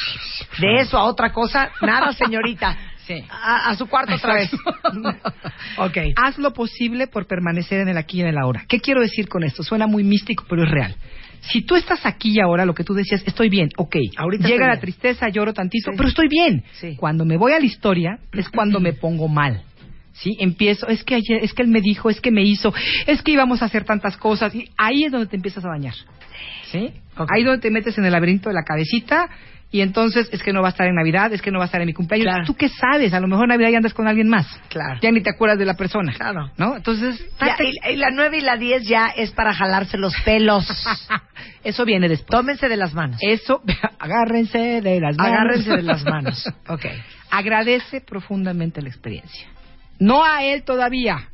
De 0.59 0.75
eso 0.81 0.97
a 0.99 1.05
otra 1.05 1.31
cosa, 1.31 1.71
nada, 1.81 2.13
señorita. 2.13 2.77
Sí. 3.09 3.23
A, 3.27 3.71
a 3.71 3.75
su 3.75 3.87
cuarto 3.87 4.13
otra 4.13 4.35
vez. 4.35 4.51
ok. 5.77 5.97
Haz 6.15 6.37
lo 6.37 6.53
posible 6.53 7.07
por 7.07 7.25
permanecer 7.25 7.79
en 7.81 7.87
el 7.89 7.97
aquí 7.97 8.19
y 8.19 8.21
en 8.21 8.27
el 8.27 8.37
ahora. 8.37 8.65
¿Qué 8.67 8.79
quiero 8.79 9.01
decir 9.01 9.27
con 9.27 9.43
esto? 9.43 9.63
Suena 9.63 9.87
muy 9.87 10.03
místico, 10.03 10.45
pero 10.47 10.63
es 10.63 10.69
real. 10.69 10.95
Si 11.41 11.63
tú 11.63 11.75
estás 11.75 12.05
aquí 12.05 12.33
y 12.35 12.39
ahora, 12.39 12.65
lo 12.65 12.75
que 12.75 12.83
tú 12.83 12.93
decías, 12.93 13.23
estoy 13.25 13.49
bien, 13.49 13.69
ok. 13.77 13.95
Ahorita 14.17 14.47
Llega 14.47 14.65
la 14.67 14.73
bien. 14.73 14.81
tristeza, 14.81 15.27
lloro 15.29 15.53
tantito, 15.53 15.89
Sí. 15.89 15.97
pero 15.97 16.09
estoy 16.09 16.27
bien. 16.27 16.63
Sí. 16.73 16.95
Cuando 16.97 17.25
me 17.25 17.37
voy 17.37 17.53
a 17.53 17.59
la 17.59 17.65
historia, 17.65 18.19
es 18.33 18.47
cuando 18.49 18.79
me 18.79 18.93
pongo 18.93 19.27
mal. 19.27 19.63
¿Sí? 20.21 20.35
Empiezo, 20.39 20.87
es 20.87 21.03
que 21.03 21.15
ayer, 21.15 21.43
es 21.43 21.53
que 21.53 21.61
él 21.61 21.69
me 21.69 21.81
dijo, 21.81 22.09
es 22.09 22.19
que 22.19 22.31
me 22.31 22.43
hizo, 22.43 22.73
es 23.07 23.21
que 23.21 23.31
íbamos 23.31 23.61
a 23.61 23.65
hacer 23.65 23.85
tantas 23.85 24.17
cosas, 24.17 24.53
y 24.53 24.69
ahí 24.77 25.05
es 25.05 25.11
donde 25.11 25.27
te 25.27 25.35
empiezas 25.37 25.63
a 25.65 25.69
dañar. 25.69 25.93
¿Sí? 26.71 26.91
Ahí 27.15 27.41
es 27.41 27.45
donde 27.45 27.61
te 27.61 27.71
metes 27.71 27.97
en 27.97 28.05
el 28.05 28.11
laberinto 28.11 28.49
de 28.49 28.55
la 28.55 28.63
cabecita, 28.63 29.29
y 29.71 29.81
entonces 29.81 30.27
es 30.31 30.41
que 30.41 30.51
no 30.51 30.61
va 30.61 30.69
a 30.69 30.71
estar 30.71 30.87
en 30.87 30.95
Navidad, 30.95 31.31
es 31.31 31.41
que 31.43 31.51
no 31.51 31.59
va 31.59 31.65
a 31.65 31.67
estar 31.67 31.79
en 31.79 31.85
mi 31.87 31.93
cumpleaños. 31.93 32.25
Claro. 32.25 32.43
¿Tú 32.45 32.55
qué 32.55 32.69
sabes? 32.69 33.13
A 33.13 33.19
lo 33.19 33.27
mejor 33.27 33.45
en 33.45 33.49
Navidad 33.49 33.69
ya 33.69 33.77
andas 33.77 33.93
con 33.93 34.07
alguien 34.07 34.27
más. 34.27 34.47
Claro. 34.67 34.99
Ya 35.01 35.11
ni 35.11 35.21
te 35.21 35.29
acuerdas 35.29 35.59
de 35.59 35.65
la 35.65 35.75
persona. 35.75 36.11
Claro. 36.13 36.51
¿No? 36.57 36.75
Entonces, 36.75 37.23
Ya, 37.39 37.49
date- 37.55 37.69
y, 37.87 37.93
y 37.93 37.95
la 37.97 38.09
9 38.11 38.39
y 38.39 38.41
la 38.41 38.57
10 38.57 38.87
ya 38.87 39.09
es 39.15 39.29
para 39.31 39.53
jalarse 39.53 39.97
los 39.99 40.13
pelos. 40.25 40.65
eso 41.63 41.85
viene 41.85 42.09
después. 42.09 42.31
Tómense 42.37 42.67
de 42.67 42.77
las 42.77 42.93
manos. 42.95 43.19
Eso, 43.21 43.61
agárrense 43.99 44.81
de 44.81 44.99
las 44.99 45.15
manos. 45.17 45.31
Agárrense 45.33 45.69
de 45.69 45.83
las 45.83 46.03
manos. 46.03 46.49
Ok. 46.67 46.85
Agradece 47.31 48.01
profundamente 48.01 48.81
la 48.81 48.89
experiencia. 48.89 49.47
No 49.99 50.23
a 50.23 50.43
él 50.43 50.63
todavía, 50.63 51.29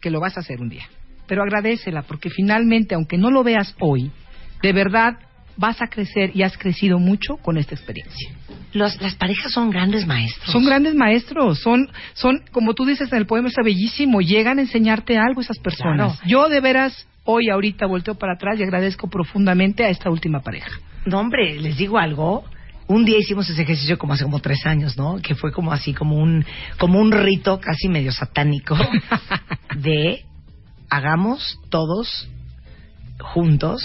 que 0.00 0.10
lo 0.10 0.20
vas 0.20 0.36
a 0.36 0.40
hacer 0.40 0.60
un 0.60 0.68
día. 0.68 0.84
Pero 1.26 1.42
agradecela, 1.42 2.02
porque 2.02 2.30
finalmente, 2.30 2.94
aunque 2.94 3.16
no 3.16 3.30
lo 3.30 3.42
veas 3.42 3.74
hoy, 3.80 4.10
de 4.62 4.72
verdad 4.72 5.18
vas 5.56 5.82
a 5.82 5.88
crecer 5.88 6.30
y 6.34 6.42
has 6.42 6.56
crecido 6.56 6.98
mucho 6.98 7.36
con 7.36 7.58
esta 7.58 7.74
experiencia. 7.74 8.30
Los, 8.72 9.00
las 9.00 9.14
parejas 9.14 9.52
son 9.52 9.70
grandes 9.70 10.06
maestros. 10.06 10.50
Son 10.50 10.64
grandes 10.64 10.94
maestros, 10.94 11.60
son, 11.60 11.88
son, 12.14 12.42
como 12.50 12.74
tú 12.74 12.86
dices 12.86 13.12
en 13.12 13.18
el 13.18 13.26
poema, 13.26 13.48
está 13.48 13.62
bellísimo, 13.62 14.20
llegan 14.20 14.58
a 14.58 14.62
enseñarte 14.62 15.18
algo 15.18 15.40
esas 15.40 15.58
personas. 15.58 16.18
Claro. 16.18 16.28
Yo 16.28 16.48
de 16.48 16.60
veras, 16.60 17.06
hoy, 17.24 17.50
ahorita, 17.50 17.86
volteo 17.86 18.14
para 18.14 18.34
atrás 18.34 18.58
y 18.58 18.62
agradezco 18.62 19.08
profundamente 19.08 19.84
a 19.84 19.90
esta 19.90 20.10
última 20.10 20.40
pareja. 20.40 20.70
No, 21.04 21.20
hombre, 21.20 21.60
les 21.60 21.76
digo 21.76 21.98
algo. 21.98 22.44
Un 22.90 23.04
día 23.04 23.18
hicimos 23.20 23.48
ese 23.48 23.62
ejercicio 23.62 23.98
como 23.98 24.14
hace 24.14 24.24
como 24.24 24.40
tres 24.40 24.66
años, 24.66 24.96
¿no? 24.96 25.18
Que 25.22 25.36
fue 25.36 25.52
como 25.52 25.70
así, 25.72 25.94
como 25.94 26.16
un, 26.16 26.44
como 26.76 26.98
un 26.98 27.12
rito 27.12 27.60
casi 27.60 27.88
medio 27.88 28.10
satánico 28.10 28.76
de 29.76 30.24
hagamos 30.90 31.60
todos 31.68 32.28
juntos 33.20 33.80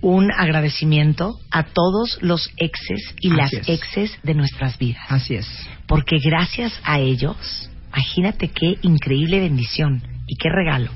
un 0.00 0.32
agradecimiento 0.32 1.38
a 1.50 1.64
todos 1.64 2.16
los 2.22 2.50
exes 2.56 3.14
y 3.20 3.28
Así 3.32 3.36
las 3.36 3.52
es. 3.52 3.68
exes 3.68 4.18
de 4.22 4.32
nuestras 4.32 4.78
vidas. 4.78 5.04
Así 5.10 5.34
es. 5.34 5.46
Porque 5.86 6.16
gracias 6.18 6.72
a 6.82 6.98
ellos, 6.98 7.68
imagínate 7.88 8.48
qué 8.48 8.78
increíble 8.80 9.38
bendición 9.38 10.02
y 10.26 10.36
qué 10.36 10.48
regalo. 10.48 10.90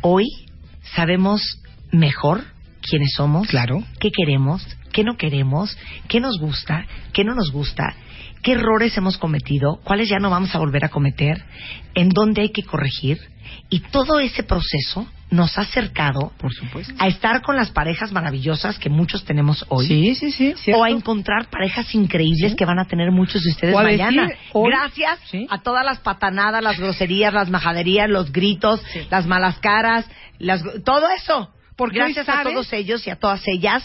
Hoy 0.00 0.28
sabemos 0.94 1.60
mejor 1.90 2.51
quiénes 2.82 3.12
somos, 3.16 3.48
Claro. 3.48 3.82
qué 4.00 4.10
queremos, 4.10 4.66
qué 4.92 5.04
no 5.04 5.16
queremos, 5.16 5.76
qué 6.08 6.20
nos 6.20 6.38
gusta, 6.38 6.84
qué 7.12 7.24
no 7.24 7.34
nos 7.34 7.50
gusta. 7.52 7.94
qué 8.42 8.52
errores 8.54 8.96
hemos 8.96 9.18
cometido, 9.18 9.76
cuáles 9.84 10.08
ya 10.08 10.18
no 10.18 10.28
vamos 10.28 10.52
a 10.52 10.58
volver 10.58 10.84
a 10.84 10.88
cometer, 10.88 11.44
en 11.94 12.08
dónde 12.08 12.42
hay 12.42 12.48
que 12.50 12.64
corregir. 12.64 13.20
Y 13.70 13.78
todo 13.92 14.18
ese 14.18 14.42
proceso 14.42 15.06
nos 15.30 15.56
ha 15.58 15.60
acercado 15.60 16.32
Por 16.38 16.52
supuesto. 16.52 16.92
a 16.98 17.06
estar 17.06 17.40
con 17.42 17.54
las 17.54 17.70
parejas 17.70 18.10
maravillosas 18.10 18.80
que 18.80 18.90
muchos 18.90 19.24
tenemos 19.24 19.64
hoy. 19.68 19.86
Sí, 19.86 20.14
sí, 20.16 20.32
sí. 20.32 20.54
cierto. 20.56 20.80
O 20.80 20.84
a 20.84 20.90
encontrar 20.90 21.50
parejas 21.50 21.94
increíbles 21.94 22.56
que 22.56 22.64
van 22.64 22.80
a 22.80 22.86
tener 22.86 23.12
muchos 23.12 23.42
de 23.42 23.50
ustedes 23.50 23.76
a 23.76 23.82
mañana. 23.84 24.22
decir 24.26 24.38
hoy- 24.54 24.70
Gracias 24.72 25.20
Sí. 25.30 25.46
a 25.48 25.62
todas 25.62 25.84
las 25.84 26.00
patanadas, 26.00 26.64
las 26.64 26.80
groserías, 26.80 27.32
las 27.32 27.48
majaderías, 27.48 28.10
los 28.10 28.32
gritos, 28.32 28.82
las 29.08 29.24
malas 29.24 29.58
caras, 29.60 30.04
las, 30.40 30.64
todo 30.84 31.06
eso. 31.16 31.48
Porque 31.76 31.98
hoy 32.02 32.12
Gracias 32.12 32.28
a 32.28 32.32
sabes- 32.38 32.52
todos 32.52 32.72
ellos 32.72 33.06
y 33.06 33.10
a 33.10 33.16
todas 33.16 33.42
ellas. 33.46 33.82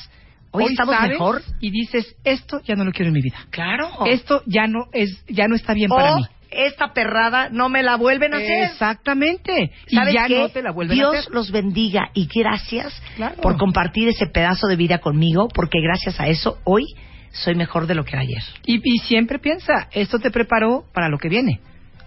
Hoy, 0.51 0.65
estamos 0.65 0.95
sabes 0.95 1.11
mejor. 1.11 1.41
Y 1.59 1.71
dices, 1.71 2.15
esto 2.23 2.61
ya 2.63 2.75
no 2.75 2.83
lo 2.85 2.91
quiero 2.91 3.07
en 3.09 3.13
mi 3.13 3.21
vida. 3.21 3.37
Claro. 3.49 3.89
Esto 4.05 4.43
ya 4.45 4.65
no 4.67 4.85
es, 4.93 5.23
ya 5.27 5.47
no 5.47 5.55
está 5.55 5.73
bien 5.73 5.89
para 5.89 6.13
o 6.15 6.17
mí. 6.19 6.25
esta 6.49 6.93
perrada 6.93 7.49
no 7.51 7.67
me 7.69 7.83
la 7.83 7.95
vuelven 7.97 8.33
a 8.33 8.37
hacer. 8.37 8.63
Exactamente. 8.63 9.71
Y 9.87 9.95
¿Sabes 9.95 10.13
ya 10.13 10.27
qué? 10.27 10.39
no 10.39 10.49
te 10.49 10.61
la 10.63 10.71
vuelven 10.71 10.97
Dios 10.97 11.15
a 11.15 11.19
hacer. 11.19 11.33
los 11.33 11.51
bendiga 11.51 12.09
y 12.13 12.27
gracias 12.33 12.93
Claro. 13.17 13.35
por 13.41 13.57
compartir 13.57 14.07
ese 14.07 14.25
pedazo 14.27 14.67
de 14.67 14.75
vida 14.77 14.99
conmigo, 14.99 15.47
porque 15.53 15.79
gracias 15.81 16.19
a 16.19 16.27
eso 16.27 16.57
hoy 16.63 16.85
soy 17.31 17.55
mejor 17.55 17.85
de 17.85 17.95
lo 17.95 18.03
que 18.05 18.11
era 18.13 18.21
ayer. 18.21 18.41
Y, 18.65 18.77
y 18.83 18.97
siempre 18.99 19.39
piensa, 19.39 19.89
esto 19.91 20.17
te 20.19 20.31
preparó 20.31 20.85
para 20.93 21.09
lo 21.09 21.17
que 21.17 21.29
viene. 21.29 21.59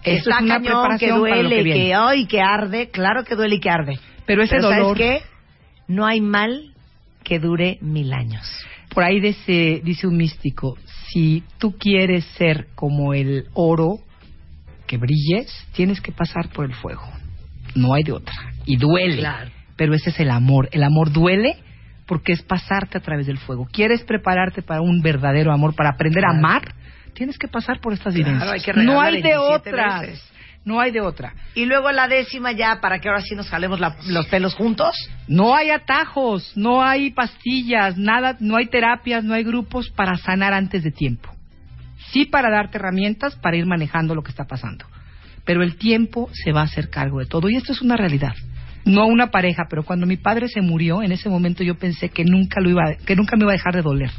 Esto 0.02 0.30
Está 0.30 0.38
es 0.38 0.42
una 0.44 0.54
cañón, 0.54 0.62
preparación 0.64 0.98
que 0.98 1.30
para 1.30 1.42
lo 1.42 1.48
duele, 1.48 1.56
que 1.56 1.62
viene. 1.62 1.80
que 1.88 1.94
ay, 1.94 2.26
que 2.26 2.40
arde, 2.40 2.88
claro 2.90 3.22
que 3.24 3.34
duele 3.36 3.56
y 3.56 3.60
que 3.60 3.70
arde. 3.70 3.98
Pero 4.26 4.42
ese 4.42 4.60
¿sabes 4.60 4.78
dolor- 4.78 4.96
qué? 4.96 5.22
No 5.90 6.06
hay 6.06 6.20
mal 6.20 6.72
que 7.24 7.40
dure 7.40 7.78
mil 7.80 8.12
años. 8.12 8.46
Por 8.94 9.02
ahí 9.02 9.20
dice, 9.20 9.80
dice 9.84 10.06
un 10.06 10.16
místico, 10.16 10.78
si 11.08 11.42
tú 11.58 11.76
quieres 11.76 12.24
ser 12.38 12.68
como 12.76 13.12
el 13.12 13.46
oro 13.54 13.98
que 14.86 14.96
brilles, 14.98 15.66
tienes 15.72 16.00
que 16.00 16.12
pasar 16.12 16.48
por 16.50 16.64
el 16.64 16.74
fuego. 16.74 17.02
No 17.74 17.92
hay 17.94 18.04
de 18.04 18.12
otra. 18.12 18.34
Y 18.66 18.76
duele. 18.76 19.18
Claro. 19.18 19.50
Pero 19.76 19.94
ese 19.94 20.10
es 20.10 20.20
el 20.20 20.30
amor. 20.30 20.68
El 20.72 20.84
amor 20.84 21.12
duele 21.12 21.56
porque 22.06 22.32
es 22.32 22.42
pasarte 22.42 22.98
a 22.98 23.00
través 23.00 23.26
del 23.26 23.38
fuego. 23.38 23.66
¿Quieres 23.72 24.02
prepararte 24.04 24.62
para 24.62 24.82
un 24.82 25.00
verdadero 25.02 25.52
amor, 25.52 25.74
para 25.74 25.90
aprender 25.90 26.24
a 26.24 26.36
amar? 26.36 26.74
Tienes 27.14 27.36
que 27.38 27.48
pasar 27.48 27.80
por 27.80 27.92
estas 27.92 28.14
Claro, 28.14 28.26
vivencias. 28.30 28.52
hay 28.52 28.60
que 28.60 28.72
no 28.84 29.00
hay 29.00 29.16
de 29.22 29.28
27 29.34 29.70
otra. 29.70 30.00
veces. 30.02 30.30
No 30.64 30.78
hay 30.80 30.90
de 30.92 31.00
otra. 31.00 31.34
Y 31.54 31.64
luego 31.64 31.90
la 31.90 32.06
décima 32.06 32.52
ya, 32.52 32.80
para 32.80 32.98
que 33.00 33.08
ahora 33.08 33.22
sí 33.22 33.34
nos 33.34 33.48
jalemos 33.48 33.80
la- 33.80 33.96
los 34.06 34.26
pelos 34.26 34.54
juntos. 34.54 34.94
No 35.26 35.54
hay 35.56 35.70
atajos, 35.70 36.52
no 36.54 36.82
hay 36.82 37.10
pastillas, 37.12 37.96
nada, 37.96 38.36
no 38.40 38.56
hay 38.56 38.66
terapias, 38.66 39.24
no 39.24 39.32
hay 39.34 39.42
grupos 39.42 39.88
para 39.90 40.16
sanar 40.16 40.52
antes 40.52 40.82
de 40.82 40.90
tiempo. 40.90 41.30
Sí 42.12 42.26
para 42.26 42.50
darte 42.50 42.76
herramientas 42.78 43.36
para 43.36 43.56
ir 43.56 43.66
manejando 43.66 44.14
lo 44.14 44.22
que 44.22 44.30
está 44.30 44.44
pasando. 44.44 44.84
Pero 45.44 45.62
el 45.62 45.76
tiempo 45.76 46.28
se 46.32 46.52
va 46.52 46.60
a 46.60 46.64
hacer 46.64 46.90
cargo 46.90 47.20
de 47.20 47.26
todo 47.26 47.48
y 47.48 47.56
esto 47.56 47.72
es 47.72 47.80
una 47.80 47.96
realidad. 47.96 48.34
No 48.84 49.06
una 49.06 49.30
pareja, 49.30 49.64
pero 49.68 49.82
cuando 49.84 50.06
mi 50.06 50.16
padre 50.16 50.48
se 50.48 50.60
murió, 50.60 51.02
en 51.02 51.12
ese 51.12 51.28
momento 51.28 51.62
yo 51.64 51.76
pensé 51.76 52.08
que 52.10 52.24
nunca 52.24 52.60
lo 52.60 52.68
iba, 52.70 52.82
a- 52.84 52.94
que 52.96 53.16
nunca 53.16 53.36
me 53.36 53.44
iba 53.44 53.52
a 53.52 53.56
dejar 53.56 53.74
de 53.74 53.82
doler. 53.82 54.10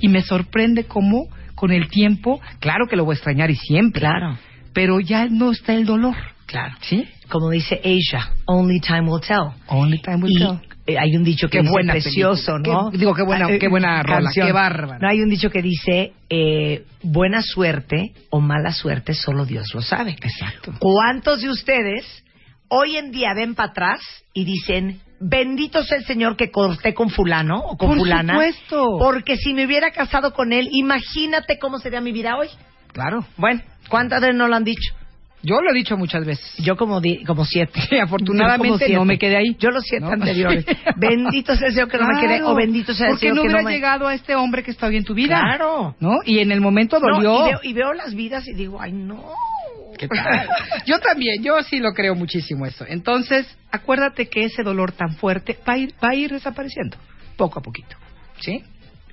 Y 0.00 0.08
me 0.08 0.22
sorprende 0.22 0.84
cómo 0.84 1.28
con 1.54 1.70
el 1.70 1.88
tiempo, 1.88 2.40
claro 2.60 2.86
que 2.88 2.96
lo 2.96 3.04
voy 3.04 3.12
a 3.14 3.16
extrañar 3.16 3.50
y 3.50 3.56
siempre. 3.56 4.00
Claro. 4.00 4.36
Pero 4.74 5.00
ya 5.00 5.26
no 5.28 5.52
está 5.52 5.72
el 5.74 5.86
dolor. 5.86 6.16
Claro. 6.46 6.74
¿Sí? 6.82 7.08
Como 7.28 7.48
dice 7.50 7.80
Asia, 7.82 8.30
only 8.44 8.78
time 8.80 9.10
will 9.10 9.20
tell. 9.26 9.50
Only 9.68 9.98
time 10.02 10.16
will 10.16 10.30
y 10.30 10.38
tell. 10.38 10.60
eh, 10.86 10.98
hay 10.98 11.16
un 11.16 11.24
dicho 11.24 11.48
que 11.48 11.58
Qué 11.58 11.62
dice 11.62 11.72
buena 11.72 11.92
precioso. 11.94 12.58
¿no? 12.58 12.90
Qué- 12.90 12.98
digo, 12.98 13.14
qué 13.14 13.22
buena- 13.22 13.46
Ah, 13.46 13.58
qué 13.58 13.68
buena 13.68 14.02
rola, 14.02 14.24
canción. 14.24 14.46
qué 14.46 14.52
bárbara. 14.52 14.98
No 15.00 15.08
hay 15.08 15.22
un 15.22 15.30
dicho 15.30 15.48
que 15.50 15.62
dice 15.62 16.12
eh, 16.28 16.84
buena 17.02 17.40
suerte 17.42 18.12
o 18.30 18.40
mala 18.40 18.72
suerte 18.72 19.14
solo 19.14 19.46
Dios 19.46 19.68
lo 19.74 19.80
sabe. 19.80 20.12
Exacto. 20.20 20.74
¿Cuántos 20.78 21.40
de 21.40 21.48
ustedes 21.48 22.04
hoy 22.68 22.96
en 22.96 23.10
día 23.10 23.32
ven 23.34 23.54
para 23.54 23.70
atrás 23.70 24.00
y 24.34 24.44
dicen 24.44 25.00
bendito 25.20 25.82
sea 25.84 25.96
el 25.98 26.04
Señor 26.04 26.36
que 26.36 26.50
corté 26.50 26.92
con 26.92 27.08
fulano 27.08 27.56
o 27.60 27.76
con 27.78 27.88
Por 27.90 27.98
fulana? 28.00 28.34
supuesto. 28.34 28.98
Porque 28.98 29.36
si 29.38 29.54
me 29.54 29.64
hubiera 29.64 29.90
casado 29.92 30.34
con 30.34 30.52
él, 30.52 30.68
imagínate 30.72 31.58
cómo 31.58 31.78
sería 31.78 32.02
mi 32.02 32.12
vida 32.12 32.36
hoy. 32.36 32.48
Claro. 32.92 33.24
Bueno, 33.38 33.60
¿cuántas 33.88 34.20
veces 34.20 34.36
no 34.36 34.48
lo 34.48 34.56
han 34.56 34.64
dicho? 34.64 34.94
Yo 35.42 35.60
lo 35.60 35.72
he 35.72 35.74
dicho 35.74 35.98
muchas 35.98 36.24
veces. 36.24 36.54
Yo 36.56 36.74
como 36.74 37.02
di- 37.02 37.22
como 37.24 37.44
siete. 37.44 37.78
Sí, 37.90 37.98
afortunadamente 38.02 38.64
Yo 38.66 38.72
como 38.72 38.78
siete. 38.78 38.94
no 38.94 39.04
me 39.04 39.18
quedé 39.18 39.36
ahí. 39.36 39.56
Yo 39.58 39.68
los 39.70 39.84
siete 39.84 40.06
¿No? 40.06 40.12
anteriores. 40.12 40.64
Bendito 40.96 41.54
sea 41.54 41.68
el 41.68 41.74
Señor 41.74 41.90
que 41.90 41.98
no 41.98 42.06
me 42.06 42.20
quedé 42.20 42.42
o 42.42 42.54
bendito 42.54 42.94
sea 42.94 43.08
el 43.08 43.12
Porque 43.12 43.20
Señor 43.28 43.36
no 43.36 43.42
que 43.42 43.46
hubiera 43.48 43.62
no 43.62 43.68
me... 43.68 43.74
llegado 43.74 44.08
a 44.08 44.14
este 44.14 44.34
hombre 44.36 44.62
que 44.62 44.70
está 44.70 44.86
hoy 44.86 44.96
en 44.96 45.04
tu 45.04 45.12
vida. 45.12 45.38
Claro. 45.40 45.94
¿No? 46.00 46.20
Y 46.24 46.38
en 46.38 46.50
el 46.50 46.62
momento 46.62 46.98
No, 46.98 47.16
dolió. 47.16 47.46
y, 47.46 47.48
veo, 47.50 47.60
y 47.62 47.72
veo 47.74 47.92
las 47.92 48.14
vidas 48.14 48.48
y 48.48 48.54
digo, 48.54 48.80
ay 48.80 48.92
no. 48.92 49.22
¿Qué 49.98 50.08
tal? 50.08 50.48
Yo 50.86 50.98
también, 50.98 51.42
yo 51.44 51.62
sí 51.62 51.78
lo 51.78 51.92
creo 51.92 52.14
muchísimo 52.16 52.66
eso. 52.66 52.84
Entonces, 52.88 53.46
acuérdate 53.70 54.28
que 54.28 54.44
ese 54.44 54.62
dolor 54.64 54.90
tan 54.92 55.14
fuerte 55.16 55.56
va 55.68 55.74
a 55.74 55.78
ir, 55.78 55.94
va 56.02 56.08
a 56.08 56.14
ir 56.16 56.32
desapareciendo, 56.32 56.96
poco 57.36 57.60
a 57.60 57.62
poquito. 57.62 57.96
¿Sí? 58.40 58.64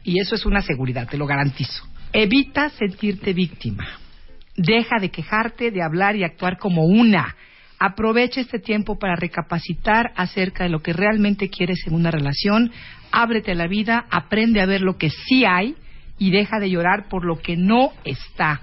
Y 0.03 0.19
eso 0.19 0.34
es 0.34 0.43
una 0.45 0.61
seguridad, 0.64 1.07
te 1.07 1.18
lo 1.18 1.27
garantizo. 1.27 1.84
Evita 2.14 2.69
sentirte 2.69 3.31
víctima. 3.34 3.85
Deja 4.61 4.99
de 4.99 5.09
quejarte, 5.09 5.71
de 5.71 5.81
hablar 5.81 6.15
y 6.15 6.23
actuar 6.23 6.59
como 6.59 6.85
una. 6.85 7.35
Aprovecha 7.79 8.41
este 8.41 8.59
tiempo 8.59 8.99
para 8.99 9.15
recapacitar 9.15 10.11
acerca 10.15 10.65
de 10.65 10.69
lo 10.69 10.83
que 10.83 10.93
realmente 10.93 11.49
quieres 11.49 11.79
en 11.88 11.95
una 11.95 12.11
relación. 12.11 12.71
Ábrete 13.11 13.53
a 13.53 13.55
la 13.55 13.67
vida, 13.67 14.05
aprende 14.11 14.61
a 14.61 14.67
ver 14.67 14.81
lo 14.81 14.97
que 14.97 15.09
sí 15.09 15.45
hay 15.45 15.75
y 16.19 16.29
deja 16.29 16.59
de 16.59 16.69
llorar 16.69 17.09
por 17.09 17.25
lo 17.25 17.39
que 17.39 17.57
no 17.57 17.91
está. 18.05 18.61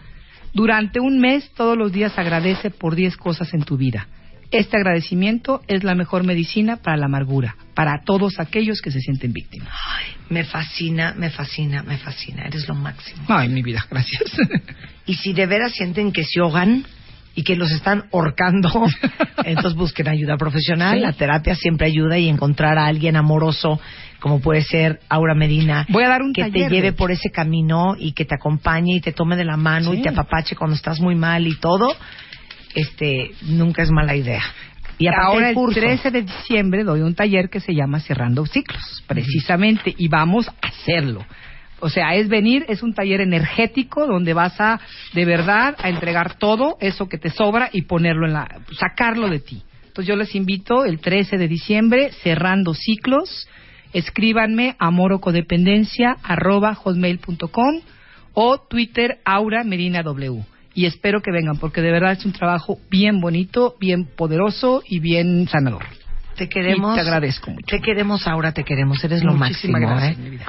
Durante 0.55 1.01
un 1.01 1.19
mes, 1.19 1.51
todos 1.57 1.77
los 1.77 1.91
días 1.91 2.17
agradece 2.17 2.71
por 2.71 2.95
10 2.95 3.17
cosas 3.17 3.53
en 3.53 3.65
tu 3.65 3.77
vida. 3.77 4.07
Este 4.53 4.77
agradecimiento 4.77 5.63
es 5.67 5.83
la 5.83 5.97
mejor 5.97 6.25
medicina 6.25 6.77
para 6.77 6.97
la 6.97 7.07
amargura, 7.07 7.57
para 7.75 8.03
todos 8.05 8.39
aquellos 8.39 8.81
que 8.81 8.93
se 8.93 9.01
sienten 9.01 9.33
víctimas. 9.33 9.69
Ay, 9.97 10.07
me 10.31 10.45
fascina, 10.45 11.13
me 11.19 11.31
fascina, 11.31 11.83
me 11.83 11.99
fascina. 11.99 12.45
Eres 12.47 12.69
lo 12.69 12.77
máximo. 12.77 13.25
Ay, 13.29 13.49
mi 13.49 13.63
vida, 13.63 13.85
gracias. 13.91 14.33
Y 15.09 15.15
si 15.15 15.33
de 15.33 15.47
veras 15.47 15.73
sienten 15.73 16.13
que 16.13 16.23
se 16.23 16.39
ahogan 16.39 16.85
y 17.35 17.43
que 17.43 17.57
los 17.57 17.73
están 17.73 18.05
horcando, 18.11 18.71
entonces 19.45 19.75
busquen 19.75 20.07
ayuda 20.09 20.37
profesional. 20.37 20.99
Sí. 20.99 21.01
La 21.03 21.13
terapia 21.15 21.55
siempre 21.57 21.87
ayuda 21.87 22.19
y 22.19 22.29
encontrar 22.29 22.79
a 22.79 22.87
alguien 22.87 23.17
amoroso, 23.17 23.81
como 24.21 24.41
puede 24.41 24.63
ser 24.63 25.01
Aura 25.09 25.35
Medina, 25.35 25.87
Voy 25.89 26.05
a 26.05 26.09
dar 26.09 26.23
un 26.23 26.33
que 26.33 26.43
taller, 26.43 26.69
te 26.69 26.75
lleve 26.75 26.93
por 26.93 27.11
ese 27.11 27.31
camino 27.31 27.95
y 27.99 28.13
que 28.13 28.25
te 28.25 28.35
acompañe 28.35 28.97
y 28.97 29.01
te 29.01 29.13
tome 29.13 29.35
de 29.37 29.45
la 29.45 29.57
mano 29.57 29.93
Sí. 29.93 29.99
y 29.99 30.03
te 30.03 30.11
apapache 30.11 30.55
cuando 30.57 30.77
estás 30.77 31.01
muy 31.01 31.15
mal 31.15 31.47
y 31.47 31.57
todo. 31.57 31.89
Este, 32.75 33.31
nunca 33.43 33.83
es 33.83 33.91
mala 33.91 34.15
idea. 34.15 34.43
Y 34.99 35.07
Ahora 35.07 35.45
el 35.47 35.51
el 35.51 35.55
curso. 35.55 35.79
13 35.81 36.11
de 36.11 36.23
diciembre 36.23 36.83
doy 36.85 37.01
un 37.03 37.15
taller 37.15 37.49
que 37.49 37.61
se 37.61 37.73
llama 37.73 38.01
Cerrando 38.01 38.45
Ciclos, 38.47 39.05
precisamente, 39.07 39.95
y 39.97 40.09
vamos 40.09 40.49
a 40.49 40.67
hacerlo. 40.67 41.25
O 41.81 41.89
sea, 41.89 42.15
es 42.15 42.29
venir, 42.29 42.65
es 42.69 42.83
un 42.83 42.93
taller 42.93 43.21
energético 43.21 44.07
donde 44.07 44.35
vas 44.35 44.61
a, 44.61 44.81
de 45.15 45.25
verdad, 45.25 45.77
a 45.79 45.89
entregar 45.89 46.35
todo 46.39 46.77
eso 46.81 47.09
que 47.09 47.19
te 47.19 47.31
sobra 47.31 47.71
y 47.73 47.83
ponerlo 47.83 48.27
en 48.27 48.33
la, 48.33 48.49
sacarlo 48.79 49.29
de 49.29 49.39
ti. 49.39 49.63
Entonces 49.87 50.07
yo 50.07 50.17
les 50.17 50.35
invito 50.35 50.85
el 50.85 51.01
13 51.01 51.39
de 51.39 51.49
diciembre, 51.49 52.11
Cerrando 52.23 52.75
Ciclos, 52.75 53.49
escríbanme 53.93 54.77
amorocodependencia 54.79 56.17
arroba 56.23 56.75
hotmail.com 56.75 57.81
o 58.35 58.59
Twitter 58.59 59.19
Aura 59.25 59.65
Medina 59.65 60.03
W. 60.03 60.45
Y 60.75 60.87
espero 60.87 61.23
que 61.23 61.33
vengan, 61.33 61.57
porque 61.57 61.81
de 61.81 61.91
verdad 61.91 62.13
es 62.13 62.25
un 62.25 62.33
trabajo 62.33 62.79
bien 62.89 63.21
bonito, 63.21 63.75
bien 63.81 64.05
poderoso 64.05 64.83
y 64.87 65.01
bien 65.01 65.49
sanador. 65.49 65.85
Te 66.37 66.49
queremos. 66.49 66.93
Y 66.93 66.95
te 66.95 67.01
agradezco 67.01 67.51
mucho. 67.51 67.67
Te 67.67 67.81
queremos, 67.81 68.29
Aura, 68.29 68.53
te 68.53 68.63
queremos. 68.63 69.03
Eres 69.03 69.25
lo 69.25 69.35
Muchísimas 69.35 69.81
máximo, 69.81 70.01
gracias, 70.01 70.19
¿eh? 70.19 70.23
mi 70.23 70.31
vida. 70.31 70.47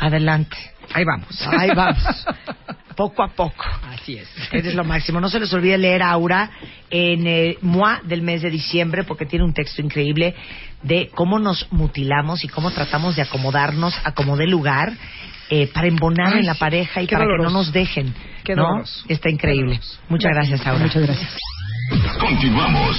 Adelante. 0.00 0.56
Ahí 0.92 1.04
vamos. 1.04 1.48
Ahí 1.56 1.70
vamos. 1.74 2.02
poco 2.96 3.22
a 3.22 3.28
poco. 3.28 3.64
Así 3.88 4.16
es. 4.16 4.28
Eres 4.52 4.74
lo 4.74 4.84
máximo. 4.84 5.20
No 5.20 5.30
se 5.30 5.40
les 5.40 5.52
olvide 5.54 5.78
leer 5.78 6.02
Aura 6.02 6.50
en 6.90 7.26
el 7.26 7.58
MOA 7.62 8.00
del 8.04 8.22
mes 8.22 8.42
de 8.42 8.50
diciembre 8.50 9.04
porque 9.04 9.24
tiene 9.26 9.44
un 9.44 9.54
texto 9.54 9.80
increíble 9.80 10.34
de 10.82 11.10
cómo 11.14 11.38
nos 11.38 11.70
mutilamos 11.70 12.44
y 12.44 12.48
cómo 12.48 12.70
tratamos 12.70 13.16
de 13.16 13.22
acomodarnos 13.22 13.94
a 14.04 14.12
como 14.12 14.36
de 14.36 14.46
lugar 14.46 14.92
eh, 15.50 15.68
para 15.72 15.88
embonar 15.88 16.34
Ay, 16.34 16.40
en 16.40 16.46
la 16.46 16.54
pareja 16.54 17.02
y 17.02 17.06
para 17.06 17.24
que 17.24 17.42
no 17.42 17.50
nos 17.50 17.72
dejen. 17.72 18.14
Qué 18.44 18.54
¿no? 18.54 18.82
Está 19.08 19.30
increíble. 19.30 19.80
Muchas 20.08 20.32
gracias, 20.32 20.66
Aura. 20.66 20.84
Muchas 20.84 21.02
gracias. 21.02 21.36
Continuamos. 22.20 22.96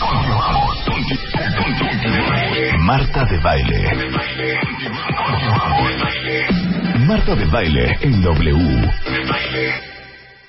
Continuamos. 0.00 0.78
Marta 2.80 3.24
de 3.24 3.38
baile. 3.38 3.90
Marta 7.06 7.34
de 7.34 7.44
baile 7.46 7.96
en 8.02 8.22
W. 8.22 8.90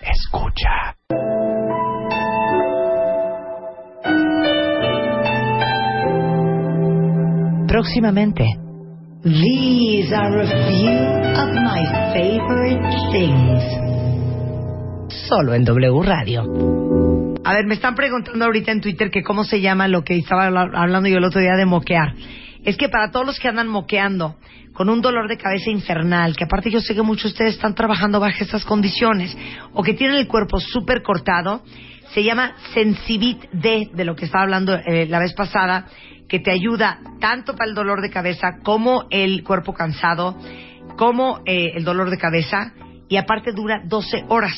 Escucha. 0.01 0.95
Próximamente. 7.67 8.45
These 9.23 10.13
are 10.13 10.41
a 10.41 10.47
few 10.69 10.89
of 11.35 11.49
my 11.53 11.83
favorite 12.13 12.81
things. 13.11 13.89
solo 15.29 15.53
en 15.53 15.63
W 15.63 16.01
Radio. 16.03 17.28
A 17.43 17.53
ver, 17.53 17.65
me 17.65 17.73
están 17.73 17.95
preguntando 17.95 18.45
ahorita 18.45 18.71
en 18.71 18.81
Twitter 18.81 19.09
que 19.09 19.23
cómo 19.23 19.43
se 19.43 19.61
llama 19.61 19.87
lo 19.87 20.03
que 20.03 20.17
estaba 20.17 20.45
habla- 20.47 20.69
hablando 20.75 21.09
yo 21.09 21.17
el 21.17 21.23
otro 21.23 21.41
día 21.41 21.55
de 21.55 21.65
moquear. 21.65 22.13
Es 22.63 22.77
que 22.77 22.89
para 22.89 23.11
todos 23.11 23.25
los 23.25 23.39
que 23.39 23.47
andan 23.47 23.67
moqueando 23.67 24.35
con 24.73 24.89
un 24.89 25.01
dolor 25.01 25.27
de 25.27 25.37
cabeza 25.37 25.69
infernal, 25.71 26.35
que 26.35 26.43
aparte 26.43 26.69
yo 26.69 26.79
sé 26.79 26.93
que 26.93 27.01
muchos 27.01 27.23
de 27.23 27.29
ustedes 27.29 27.55
están 27.55 27.73
trabajando 27.75 28.19
bajo 28.19 28.35
estas 28.43 28.65
condiciones, 28.65 29.35
o 29.73 29.81
que 29.83 29.93
tienen 29.93 30.17
el 30.17 30.27
cuerpo 30.27 30.59
súper 30.59 31.01
cortado, 31.01 31.63
se 32.13 32.23
llama 32.23 32.53
Sensibit 32.73 33.45
D, 33.51 33.89
de 33.93 34.05
lo 34.05 34.15
que 34.15 34.25
estaba 34.25 34.43
hablando 34.43 34.75
eh, 34.75 35.07
la 35.07 35.19
vez 35.19 35.33
pasada, 35.33 35.85
que 36.27 36.39
te 36.39 36.51
ayuda 36.51 36.99
tanto 37.19 37.55
para 37.55 37.69
el 37.69 37.75
dolor 37.75 38.01
de 38.01 38.09
cabeza 38.09 38.59
como 38.63 39.05
el 39.09 39.43
cuerpo 39.43 39.73
cansado, 39.73 40.37
como 40.97 41.39
eh, 41.45 41.71
el 41.75 41.83
dolor 41.83 42.09
de 42.09 42.17
cabeza, 42.17 42.73
y 43.07 43.15
aparte 43.17 43.51
dura 43.53 43.81
12 43.85 44.25
horas. 44.27 44.53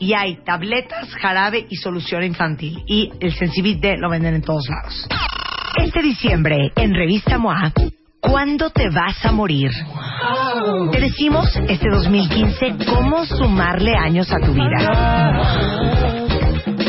Y 0.00 0.14
hay 0.14 0.42
tabletas, 0.44 1.14
jarabe 1.20 1.66
y 1.68 1.76
solución 1.76 2.24
infantil. 2.24 2.82
Y 2.86 3.12
el 3.20 3.34
Sensibit 3.34 3.80
D 3.80 3.98
lo 3.98 4.08
venden 4.08 4.34
en 4.34 4.42
todos 4.42 4.66
lados. 4.68 5.06
Este 5.76 6.02
diciembre, 6.02 6.72
en 6.74 6.94
Revista 6.94 7.36
MOA, 7.36 7.72
¿cuándo 8.18 8.70
te 8.70 8.88
vas 8.88 9.22
a 9.24 9.30
morir? 9.30 9.70
Te 10.90 11.00
decimos 11.00 11.54
este 11.68 11.90
2015 11.90 12.76
cómo 12.86 13.26
sumarle 13.26 13.94
años 13.94 14.32
a 14.32 14.38
tu 14.40 14.54
vida. 14.54 14.78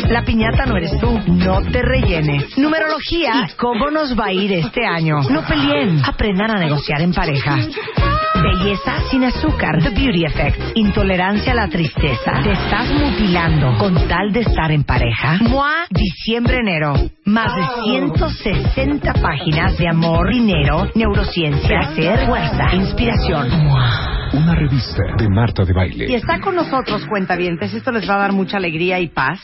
La 0.09 0.23
piñata 0.23 0.65
no 0.65 0.77
eres 0.77 0.97
tú, 0.99 1.19
no 1.27 1.61
te 1.69 1.81
rellenes. 1.81 2.57
Numerología, 2.57 3.45
¿y 3.45 3.55
cómo 3.55 3.91
nos 3.91 4.17
va 4.17 4.27
a 4.27 4.33
ir 4.33 4.53
este 4.53 4.85
año? 4.85 5.21
No 5.29 5.41
peleen, 5.45 6.01
aprendan 6.05 6.51
a 6.51 6.59
negociar 6.59 7.01
en 7.01 7.13
pareja. 7.13 7.57
Belleza 8.41 8.93
sin 9.09 9.23
azúcar, 9.23 9.77
The 9.83 9.89
Beauty 9.91 10.25
Effect. 10.25 10.59
Intolerancia 10.75 11.51
a 11.51 11.55
la 11.55 11.67
tristeza, 11.67 12.41
te 12.43 12.51
estás 12.51 12.91
mutilando 12.91 13.77
con 13.77 13.93
tal 14.07 14.31
de 14.31 14.41
estar 14.41 14.71
en 14.71 14.83
pareja. 14.83 15.37
MOA, 15.41 15.85
diciembre-enero. 15.89 16.93
Más 17.25 17.55
de 17.55 17.61
160 17.85 19.13
páginas 19.13 19.77
de 19.77 19.87
amor, 19.87 20.29
dinero, 20.31 20.89
neurociencia, 20.95 21.67
placer, 21.67 22.25
fuerza, 22.25 22.73
inspiración. 22.75 23.47
Una 24.33 24.55
revista 24.55 25.03
de 25.17 25.29
Marta 25.29 25.63
de 25.63 25.71
Y 25.71 25.75
Baile. 25.75 26.15
está 26.15 26.39
con 26.39 26.55
nosotros, 26.55 27.05
cuentavientes, 27.05 27.73
esto 27.73 27.91
les 27.91 28.09
va 28.09 28.15
a 28.15 28.19
dar 28.19 28.31
mucha 28.31 28.57
alegría 28.57 28.99
y 28.99 29.07
paz. 29.09 29.39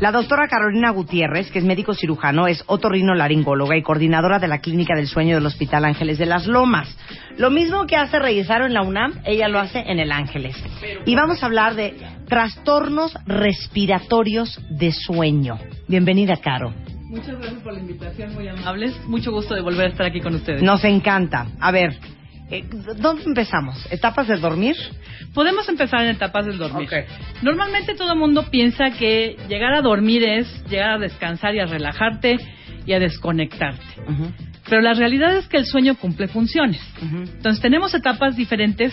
La 0.00 0.12
doctora 0.12 0.48
Carolina 0.48 0.88
Gutiérrez, 0.92 1.50
que 1.50 1.58
es 1.58 1.64
médico 1.66 1.92
cirujano, 1.92 2.46
es 2.46 2.64
otorrinolaringóloga 2.66 3.76
y 3.76 3.82
coordinadora 3.82 4.38
de 4.38 4.48
la 4.48 4.60
Clínica 4.60 4.96
del 4.96 5.06
Sueño 5.06 5.34
del 5.34 5.44
Hospital 5.44 5.84
Ángeles 5.84 6.16
de 6.16 6.24
las 6.24 6.46
Lomas. 6.46 6.96
Lo 7.36 7.50
mismo 7.50 7.86
que 7.86 7.96
hace 7.96 8.18
Reyesaro 8.18 8.64
en 8.64 8.72
la 8.72 8.80
UNAM, 8.80 9.20
ella 9.26 9.48
lo 9.48 9.58
hace 9.58 9.80
en 9.80 9.98
el 9.98 10.10
Ángeles. 10.10 10.56
Y 11.04 11.14
vamos 11.14 11.42
a 11.42 11.46
hablar 11.46 11.74
de 11.74 11.98
trastornos 12.26 13.14
respiratorios 13.26 14.58
de 14.70 14.90
sueño. 14.90 15.58
Bienvenida, 15.86 16.38
Caro. 16.38 16.72
Muchas 17.10 17.38
gracias 17.38 17.60
por 17.60 17.74
la 17.74 17.80
invitación, 17.80 18.32
muy 18.32 18.48
amables. 18.48 18.98
Mucho 19.06 19.30
gusto 19.32 19.54
de 19.54 19.60
volver 19.60 19.88
a 19.88 19.88
estar 19.90 20.06
aquí 20.06 20.22
con 20.22 20.34
ustedes. 20.34 20.62
Nos 20.62 20.82
encanta. 20.84 21.46
A 21.60 21.72
ver, 21.72 21.98
eh, 22.50 22.64
¿dónde 22.96 23.24
empezamos? 23.24 23.86
¿Etapas 23.90 24.26
de 24.26 24.36
dormir? 24.36 24.76
Podemos 25.32 25.68
empezar 25.68 26.02
en 26.02 26.10
etapas 26.10 26.46
del 26.46 26.58
dormir. 26.58 26.88
Normalmente 27.42 27.94
todo 27.94 28.12
el 28.12 28.18
mundo 28.18 28.50
piensa 28.50 28.90
que 28.90 29.36
llegar 29.48 29.72
a 29.72 29.82
dormir 29.82 30.24
es 30.24 30.64
llegar 30.68 30.90
a 30.90 30.98
descansar 30.98 31.54
y 31.54 31.60
a 31.60 31.66
relajarte 31.66 32.38
y 32.86 32.92
a 32.92 32.98
desconectarte. 32.98 33.84
Pero 34.68 34.82
la 34.82 34.94
realidad 34.94 35.36
es 35.36 35.46
que 35.48 35.56
el 35.56 35.66
sueño 35.66 35.96
cumple 35.96 36.28
funciones. 36.28 36.80
Entonces 37.00 37.60
tenemos 37.60 37.94
etapas 37.94 38.36
diferentes, 38.36 38.92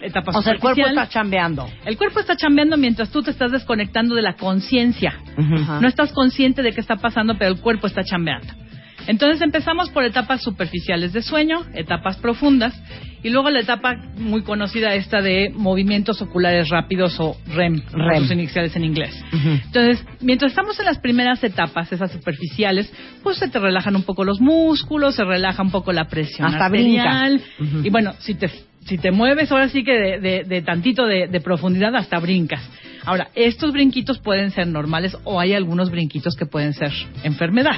etapas 0.00 0.36
O 0.36 0.42
sea, 0.42 0.52
el 0.52 0.60
cuerpo 0.60 0.86
está 0.86 1.08
chambeando. 1.08 1.68
El 1.84 1.96
cuerpo 1.96 2.20
está 2.20 2.36
chambeando 2.36 2.76
mientras 2.76 3.10
tú 3.10 3.22
te 3.22 3.30
estás 3.30 3.52
desconectando 3.52 4.14
de 4.14 4.22
la 4.22 4.34
conciencia. 4.34 5.14
Ajá. 5.36 5.80
No 5.80 5.88
estás 5.88 6.12
consciente 6.12 6.62
de 6.62 6.72
qué 6.72 6.80
está 6.80 6.96
pasando, 6.96 7.36
pero 7.38 7.52
el 7.52 7.60
cuerpo 7.60 7.86
está 7.86 8.02
chambeando. 8.02 8.63
Entonces 9.06 9.40
empezamos 9.42 9.90
por 9.90 10.04
etapas 10.04 10.42
superficiales 10.42 11.12
de 11.12 11.22
sueño, 11.22 11.64
etapas 11.74 12.16
profundas, 12.16 12.74
y 13.22 13.30
luego 13.30 13.48
la 13.50 13.60
etapa 13.60 13.96
muy 14.18 14.42
conocida 14.42 14.94
esta 14.94 15.22
de 15.22 15.50
movimientos 15.54 16.20
oculares 16.20 16.68
rápidos 16.68 17.18
o 17.20 17.36
REM, 17.54 17.82
REM. 17.92 18.22
sus 18.22 18.30
iniciales 18.32 18.76
en 18.76 18.84
inglés. 18.84 19.14
Entonces, 19.32 20.04
mientras 20.20 20.52
estamos 20.52 20.78
en 20.78 20.84
las 20.86 20.98
primeras 20.98 21.42
etapas, 21.42 21.90
esas 21.92 22.12
superficiales, 22.12 22.92
pues 23.22 23.38
se 23.38 23.48
te 23.48 23.58
relajan 23.58 23.96
un 23.96 24.02
poco 24.02 24.24
los 24.24 24.40
músculos, 24.40 25.14
se 25.14 25.24
relaja 25.24 25.62
un 25.62 25.70
poco 25.70 25.92
la 25.92 26.04
presión 26.06 26.48
Hasta 26.48 26.66
arterial. 26.66 27.40
Y 27.82 27.90
bueno, 27.90 28.12
si 28.18 28.34
te, 28.34 28.50
si 28.86 28.98
te 28.98 29.10
mueves 29.10 29.50
ahora 29.52 29.68
sí 29.68 29.84
que 29.84 29.92
de, 29.92 30.20
de- 30.20 30.44
de 30.44 30.62
tantito 30.62 31.06
de, 31.06 31.26
de 31.28 31.40
profundidad 31.40 31.94
hasta 31.96 32.18
brincas. 32.18 32.62
Ahora, 33.06 33.28
estos 33.34 33.72
brinquitos 33.72 34.18
pueden 34.18 34.50
ser 34.50 34.66
normales 34.66 35.16
o 35.24 35.38
hay 35.40 35.52
algunos 35.54 35.90
brinquitos 35.90 36.34
que 36.36 36.46
pueden 36.46 36.72
ser 36.72 36.92
enfermedad. 37.22 37.76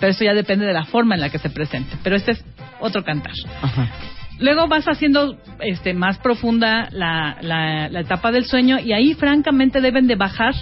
Pero 0.00 0.10
eso 0.12 0.24
ya 0.24 0.34
depende 0.34 0.66
de 0.66 0.72
la 0.72 0.84
forma 0.84 1.14
en 1.14 1.20
la 1.20 1.30
que 1.30 1.38
se 1.38 1.50
presente. 1.50 1.96
Pero 2.02 2.16
este 2.16 2.32
es 2.32 2.44
otro 2.80 3.04
cantar. 3.04 3.32
Luego 4.40 4.66
vas 4.66 4.86
haciendo 4.88 5.36
este, 5.60 5.94
más 5.94 6.18
profunda 6.18 6.88
la, 6.90 7.36
la- 7.40 7.88
la 7.88 8.00
etapa 8.00 8.32
del 8.32 8.44
sueño 8.46 8.80
y 8.80 8.92
ahí 8.92 9.14
francamente 9.14 9.80
deben 9.80 10.06
de 10.08 10.16
bajar 10.16 10.54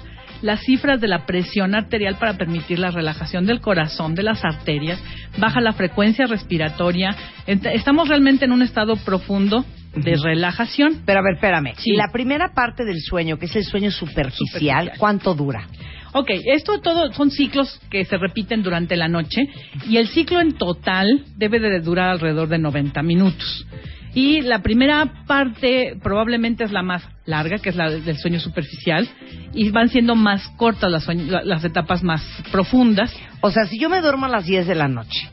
las 0.43 0.61
cifras 0.61 1.01
de 1.01 1.07
la 1.09 1.25
presión 1.25 1.75
arterial 1.75 2.17
para 2.17 2.37
permitir 2.37 2.79
la 2.81 2.91
relajación 2.91 3.47
del 3.47 3.61
corazón, 3.61 4.15
de 4.17 4.25
las 4.25 4.45
arterias, 4.45 5.01
baja 5.39 5.61
la 5.61 5.73
frecuencia 5.73 6.27
respiratoria. 6.27 7.15
Estamos 7.47 8.09
realmente 8.09 8.45
en 8.45 8.53
un 8.53 8.61
estado 8.63 8.97
profundo 8.97 9.65
de 9.95 10.17
relajación. 10.17 11.03
Pero 11.05 11.21
a 11.21 11.23
ver, 11.23 11.35
espérame. 11.35 11.75
Sí. 11.79 11.93
La 11.93 12.09
primera 12.13 12.53
parte 12.55 12.85
del 12.85 13.01
sueño, 13.01 13.39
que 13.39 13.47
es 13.47 13.57
el 13.57 13.65
sueño 13.65 13.91
superficial, 13.91 14.33
Superficial. 14.33 14.93
¿cuánto 14.99 15.35
dura? 15.35 15.67
Ok, 16.15 16.31
esto 16.45 16.81
todo 16.81 17.13
son 17.13 17.31
ciclos 17.31 17.81
que 17.91 18.05
se 18.05 18.19
repiten 18.19 18.63
durante 18.63 18.97
la 18.97 19.09
noche 19.09 19.49
y 19.89 19.97
el 19.97 20.09
ciclo 20.09 20.41
en 20.41 20.53
total 20.53 21.25
debe 21.37 21.59
de 21.59 21.81
durar 21.81 22.11
alrededor 22.11 22.49
de 22.49 22.59
90 22.59 23.03
minutos. 23.03 23.67
Y 24.15 24.43
la 24.43 24.59
primera 24.59 25.25
parte 25.27 25.97
probablemente 26.03 26.65
es 26.65 26.73
la 26.73 26.83
más 26.83 27.03
larga, 27.25 27.57
que 27.59 27.71
es 27.71 27.77
la 27.77 27.91
del 27.91 28.19
sueño 28.19 28.41
superficial, 28.41 29.09
y 29.55 29.71
van 29.71 29.89
siendo 29.89 30.15
más 30.15 30.47
cortas 30.59 30.91
las, 30.91 31.09
las 31.47 31.65
etapas 31.65 32.03
más 32.03 32.23
profundas. 32.51 33.15
O 33.41 33.51
sea, 33.51 33.65
si 33.65 33.79
yo 33.79 33.89
me 33.89 34.03
duermo 34.03 34.27
a 34.27 34.29
las 34.29 34.45
10 34.45 34.67
de 34.67 34.75
la 34.75 34.89
noche, 34.89 35.31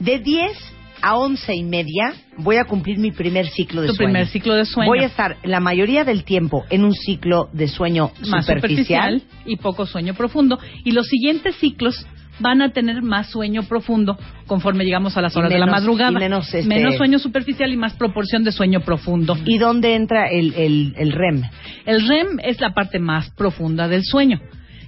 de 0.00 0.18
10 0.18 0.73
a 1.04 1.16
11 1.16 1.54
y 1.54 1.62
media 1.64 2.14
voy 2.38 2.56
a 2.56 2.64
cumplir 2.64 2.98
mi 2.98 3.10
primer 3.12 3.46
ciclo 3.48 3.82
de 3.82 3.88
Tu 3.88 3.94
sueño. 3.94 4.06
primer 4.12 4.26
ciclo 4.28 4.54
de 4.54 4.64
sueño. 4.64 4.88
Voy 4.90 5.00
a 5.00 5.06
estar 5.06 5.36
la 5.44 5.60
mayoría 5.60 6.02
del 6.04 6.24
tiempo 6.24 6.64
en 6.70 6.82
un 6.84 6.94
ciclo 6.94 7.50
de 7.52 7.68
sueño 7.68 8.10
más 8.30 8.46
superficial. 8.46 9.20
superficial 9.20 9.22
y 9.44 9.56
poco 9.56 9.84
sueño 9.86 10.14
profundo. 10.14 10.58
Y 10.82 10.92
los 10.92 11.06
siguientes 11.06 11.56
ciclos 11.56 12.06
van 12.40 12.62
a 12.62 12.72
tener 12.72 13.02
más 13.02 13.28
sueño 13.30 13.62
profundo 13.64 14.18
conforme 14.46 14.84
llegamos 14.84 15.16
a 15.16 15.20
las 15.20 15.36
horas 15.36 15.50
de 15.50 15.58
la 15.58 15.66
madrugada. 15.66 16.18
menos, 16.18 16.52
este- 16.52 16.66
Menos 16.66 16.96
sueño 16.96 17.18
superficial 17.18 17.70
y 17.72 17.76
más 17.76 17.92
proporción 17.94 18.42
de 18.42 18.50
sueño 18.52 18.80
profundo. 18.80 19.36
¿Y 19.44 19.58
dónde 19.58 19.94
entra 19.94 20.26
el, 20.28 20.54
el, 20.54 20.94
el 20.96 21.12
REM? 21.12 21.42
El 21.86 22.08
REM 22.08 22.40
es 22.42 22.60
la 22.60 22.72
parte 22.74 22.98
más 22.98 23.30
profunda 23.30 23.88
del 23.88 24.02
sueño. 24.04 24.40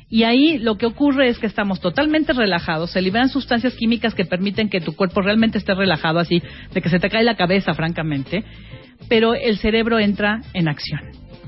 Y 0.09 0.23
ahí 0.23 0.59
lo 0.59 0.79
que 0.79 0.87
ocurre 0.87 1.29
es 1.29 1.39
que 1.39 1.47
estamos 1.47 1.81
totalmente 1.81 2.33
relajados, 2.33 2.93
se 2.93 3.03
liberan 3.03 3.29
sustancias 3.29 3.75
químicas 3.75 4.15
que 4.15 4.25
permiten 4.25 4.69
que 4.69 4.81
tu 4.81 4.95
cuerpo 4.95 5.21
realmente 5.21 5.59
esté 5.59 5.75
relajado 5.75 6.21
así, 6.21 6.43
de 6.73 6.81
que 6.81 6.89
se 6.89 7.01
te 7.01 7.11
cae 7.11 7.25
la 7.25 7.37
cabeza, 7.37 7.75
francamente, 7.75 8.45
pero 9.09 9.35
el 9.35 9.59
cerebro 9.59 9.99
entra 9.99 10.43
en 10.55 10.69
acción, 10.69 11.01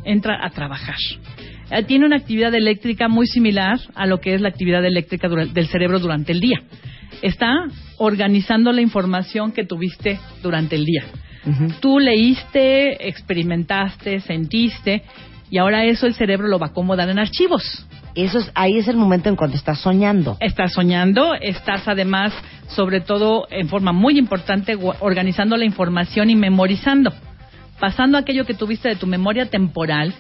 entra 0.05 0.45
a 0.45 0.51
trabajar. 0.51 0.97
Eh, 1.71 1.85
Tiene 1.85 2.07
una 2.07 2.17
actividad 2.17 2.53
eléctrica 2.55 3.09
muy 3.09 3.27
similar 3.27 3.79
a 3.95 4.07
lo 4.07 4.19
que 4.21 4.35
es 4.35 4.41
la 4.41 4.49
actividad 4.49 4.85
eléctrica 4.85 5.29
del 5.29 5.69
cerebro 5.69 6.01
durante 6.01 6.33
el 6.33 6.41
día. 6.41 6.61
Está 7.23 7.53
organizando 7.99 8.73
la 8.73 8.81
información 8.81 9.53
que 9.53 9.65
tuviste 9.65 10.19
durante 10.43 10.77
el 10.77 10.85
día. 10.85 11.05
Tú 11.81 11.99
leíste, 11.99 13.09
experimentaste, 13.09 14.21
sentiste, 14.21 15.03
y 15.51 15.57
ahora 15.57 15.85
eso 15.85 16.07
el 16.07 16.15
cerebro 16.15 16.47
lo 16.49 16.59
va 16.59 16.67
a 16.67 16.71
acomodar 16.71 17.09
en 17.09 17.19
archivos. 17.19 17.87
Eso 18.25 18.41
es, 18.41 18.51
ahí 18.57 18.79
es 18.79 18.89
el 18.89 18.97
momento 18.97 19.29
en 19.29 19.37
cuando 19.37 19.57
estás 19.57 19.79
soñando. 19.79 20.37
Estás 20.41 20.73
soñando, 20.73 21.35
estás 21.35 21.87
además, 21.87 22.33
sobre 22.67 23.01
todo 23.01 23.47
en 23.49 23.69
forma 23.69 23.93
muy 23.93 24.19
importante, 24.19 24.77
organizando 24.99 25.57
la 25.57 25.65
información 25.65 26.29
y 26.29 26.35
memorizando, 26.35 27.13
pasando 27.79 28.19
aquello 28.19 28.45
que 28.45 28.55
tuviste 28.55 28.89
de 28.89 28.97
tu 28.97 29.07
memoria 29.07 29.47
temporal, 29.47 30.13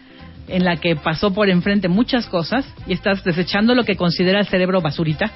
en 0.46 0.64
la 0.64 0.76
que 0.76 0.94
pasó 0.94 1.34
por 1.34 1.50
enfrente 1.50 1.88
muchas 1.88 2.26
cosas, 2.26 2.72
y 2.86 2.92
estás 2.92 3.24
desechando 3.24 3.74
lo 3.74 3.82
que 3.82 3.96
considera 3.96 4.38
el 4.38 4.46
cerebro 4.46 4.80
basurita. 4.80 5.32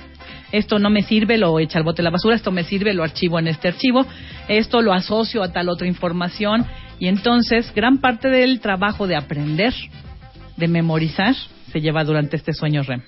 Esto 0.53 0.79
no 0.79 0.89
me 0.89 1.03
sirve, 1.03 1.39
lo 1.39 1.59
echa 1.59 1.81
al 1.81 1.85
bote 1.85 1.97
de 1.97 2.05
la 2.05 2.11
basura, 2.11 2.37
esto 2.37 2.53
me 2.53 2.63
sirve, 2.63 2.95
lo 2.95 3.03
archivo 3.03 3.41
en 3.41 3.49
este 3.49 3.67
archivo, 3.67 4.07
esto 4.47 4.83
lo 4.83 4.93
asocio 4.93 5.43
a 5.43 5.53
tal 5.53 5.69
otra 5.69 5.89
información, 5.89 6.65
y 7.01 7.09
entonces 7.09 7.75
gran 7.75 7.99
parte 7.99 8.29
del 8.29 8.61
trabajo 8.61 9.09
de 9.09 9.17
aprender, 9.17 9.75
de 10.57 10.69
memorizar, 10.69 11.35
se 11.73 11.81
lleva 11.81 12.05
durante 12.05 12.37
este 12.37 12.53
sueño 12.53 12.83
REM. 12.83 13.03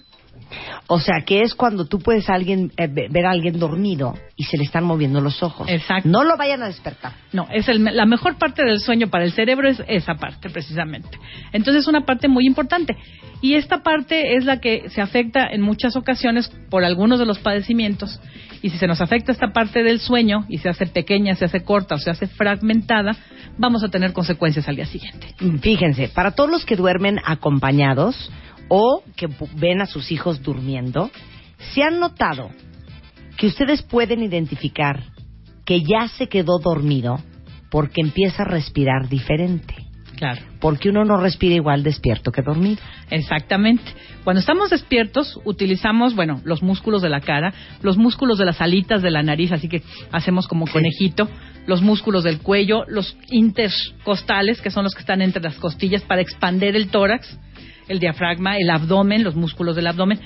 O 0.89 1.01
sea, 1.01 1.23
que 1.25 1.43
es 1.43 1.55
cuando 1.55 1.87
tú 1.87 1.99
puedes 2.01 2.29
a 2.29 2.35
alguien, 2.35 2.71
eh, 2.77 2.89
ve- 2.89 3.07
ver 3.11 3.25
a 3.27 3.31
alguien 3.31 3.59
dormido 3.59 4.15
y 4.37 4.45
se 4.45 4.59
le 4.59 4.65
están 4.65 4.85
moviendo 4.85 5.21
los 5.21 5.43
ojos. 5.43 5.69
Exacto. 5.71 6.09
No 6.09 6.23
lo 6.25 6.37
vayan 6.37 6.63
a 6.63 6.67
despertar. 6.67 7.13
No, 7.33 7.47
es 7.53 7.69
el- 7.69 7.83
la 7.85 8.05
mejor 8.05 8.37
parte 8.37 8.63
del 8.65 8.81
sueño 8.81 9.09
para 9.09 9.25
el 9.25 9.33
cerebro 9.33 9.69
es 9.69 9.83
esa 9.89 10.15
parte 10.17 10.51
precisamente. 10.51 11.19
Entonces 11.53 11.83
es 11.83 11.89
una 11.89 12.05
parte 12.05 12.29
muy 12.29 12.47
importante. 12.47 12.97
Y 13.41 13.55
esta 13.55 13.83
parte 13.83 14.37
es 14.37 14.45
la 14.45 14.61
que 14.61 14.91
se 14.91 15.01
afecta 15.01 15.47
en 15.47 15.61
muchas 15.63 15.97
ocasiones 15.97 16.51
por 16.71 16.85
algunos 16.85 17.19
de 17.19 17.27
los 17.27 17.39
padecimientos. 17.39 18.21
Y 18.61 18.71
si 18.71 18.79
se 18.79 18.87
nos 18.87 19.01
afecta 19.01 19.33
esta 19.33 19.53
parte 19.53 19.83
del 19.83 20.01
sueño 20.01 20.47
y 20.49 20.59
se 20.59 20.69
hace 20.69 20.87
pequeña, 20.87 21.35
se 21.37 21.45
hace 21.45 21.61
corta 21.63 21.95
o 21.95 21.99
se 21.99 22.11
hace 22.11 22.27
fragmentada, 22.27 23.17
vamos 23.59 23.85
a 23.85 23.89
tener 23.89 24.13
consecuencias 24.13 24.69
al 24.69 24.77
día 24.77 24.87
siguiente. 24.87 25.29
Fíjense, 25.61 26.09
para 26.09 26.33
todos 26.33 26.51
los 26.51 26.65
que 26.65 26.77
duermen 26.77 27.19
acompañados 27.25 28.31
o 28.69 29.03
que 29.17 29.29
ven 29.57 29.81
a 29.81 29.87
sus 29.87 30.11
hijos 30.11 30.43
durmiendo, 30.43 31.11
se 31.75 31.83
han 31.83 32.01
notado 32.01 32.51
que 33.37 33.47
ustedes 33.47 33.83
pueden 33.83 34.23
identificar 34.23 35.05
que 35.65 35.83
ya 35.83 36.09
se 36.09 36.29
quedó 36.29 36.59
dormido 36.59 37.19
porque 37.71 38.01
empieza 38.01 38.43
a 38.43 38.47
respirar 38.47 39.09
diferente. 39.09 39.75
Claro. 40.17 40.43
Porque 40.61 40.91
uno 40.91 41.05
no 41.05 41.17
respira 41.17 41.57
igual 41.57 41.83
despierto 41.83 42.31
que 42.31 42.43
dormido. 42.43 42.81
Exactamente. 43.11 43.83
Cuando 44.23 44.41
estamos 44.41 44.71
despiertos, 44.71 45.41
utilizamos, 45.45 46.15
bueno, 46.15 46.41
los 46.45 46.63
músculos 46.63 47.03
de 47.03 47.09
la 47.09 47.21
cara, 47.21 47.53
los 47.83 47.97
músculos 47.97 48.39
de 48.39 48.45
las 48.45 48.61
alitas 48.61 49.03
de 49.03 49.11
la 49.11 49.23
nariz, 49.23 49.51
así 49.53 49.69
que 49.69 49.83
hacemos 50.13 50.47
como 50.47 50.67
conejito, 50.67 51.29
los 51.67 51.83
músculos 51.83 52.25
del 52.25 52.39
cuello, 52.39 52.85
los 52.87 53.17
intercostales, 53.29 54.61
que 54.61 54.71
son 54.71 54.85
los 54.85 54.95
que 54.95 55.01
están 55.01 55.21
entre 55.21 55.43
las 55.43 55.57
costillas 55.57 56.03
para 56.03 56.23
expander 56.23 56.77
el 56.77 56.89
tórax, 56.89 57.39
el 57.89 57.99
diafragma, 57.99 58.57
el 58.57 58.71
abdomen, 58.71 59.23
los 59.25 59.35
músculos 59.37 59.77
del 59.77 59.87
abdomen. 59.87 60.19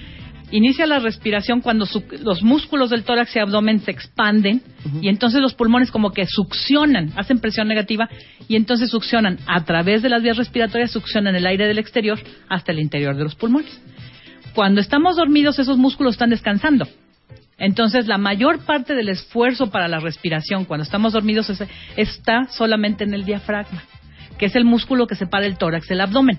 Inicia 0.50 0.86
la 0.86 0.98
respiración 0.98 1.60
cuando 1.60 1.84
su- 1.84 2.04
los 2.22 2.42
músculos 2.42 2.88
del 2.88 3.04
tórax 3.04 3.36
y 3.36 3.38
abdomen 3.38 3.80
se 3.80 3.90
expanden 3.90 4.62
y 5.02 5.08
entonces 5.08 5.42
los 5.42 5.52
pulmones 5.52 5.90
como 5.90 6.12
que 6.12 6.24
succionan, 6.26 7.12
hacen 7.16 7.38
presión 7.38 7.68
negativa 7.68 8.08
y 8.48 8.56
entonces 8.56 8.90
succionan 8.90 9.38
a 9.46 9.64
través 9.64 10.00
de 10.00 10.08
las 10.08 10.22
vías 10.22 10.38
respiratorias, 10.38 10.90
succionan 10.90 11.36
el 11.36 11.46
aire 11.46 11.66
del 11.66 11.78
exterior 11.78 12.18
hasta 12.48 12.72
el 12.72 12.78
interior 12.78 13.14
de 13.14 13.24
los 13.24 13.34
pulmones. 13.34 13.78
Cuando 14.54 14.80
estamos 14.80 15.16
dormidos 15.16 15.58
esos 15.58 15.76
músculos 15.76 16.14
están 16.14 16.30
descansando. 16.30 16.88
Entonces 17.58 18.06
la 18.06 18.16
mayor 18.18 18.60
parte 18.64 18.94
del 18.94 19.10
esfuerzo 19.10 19.70
para 19.70 19.86
la 19.88 19.98
respiración 20.00 20.64
cuando 20.64 20.84
estamos 20.84 21.12
dormidos 21.12 21.50
es- 21.50 21.64
está 21.96 22.46
solamente 22.50 23.04
en 23.04 23.12
el 23.12 23.24
diafragma, 23.26 23.82
que 24.38 24.46
es 24.46 24.56
el 24.56 24.64
músculo 24.64 25.06
que 25.06 25.14
separa 25.16 25.44
el 25.44 25.58
tórax 25.58 25.88
del 25.88 26.00
abdomen. 26.00 26.38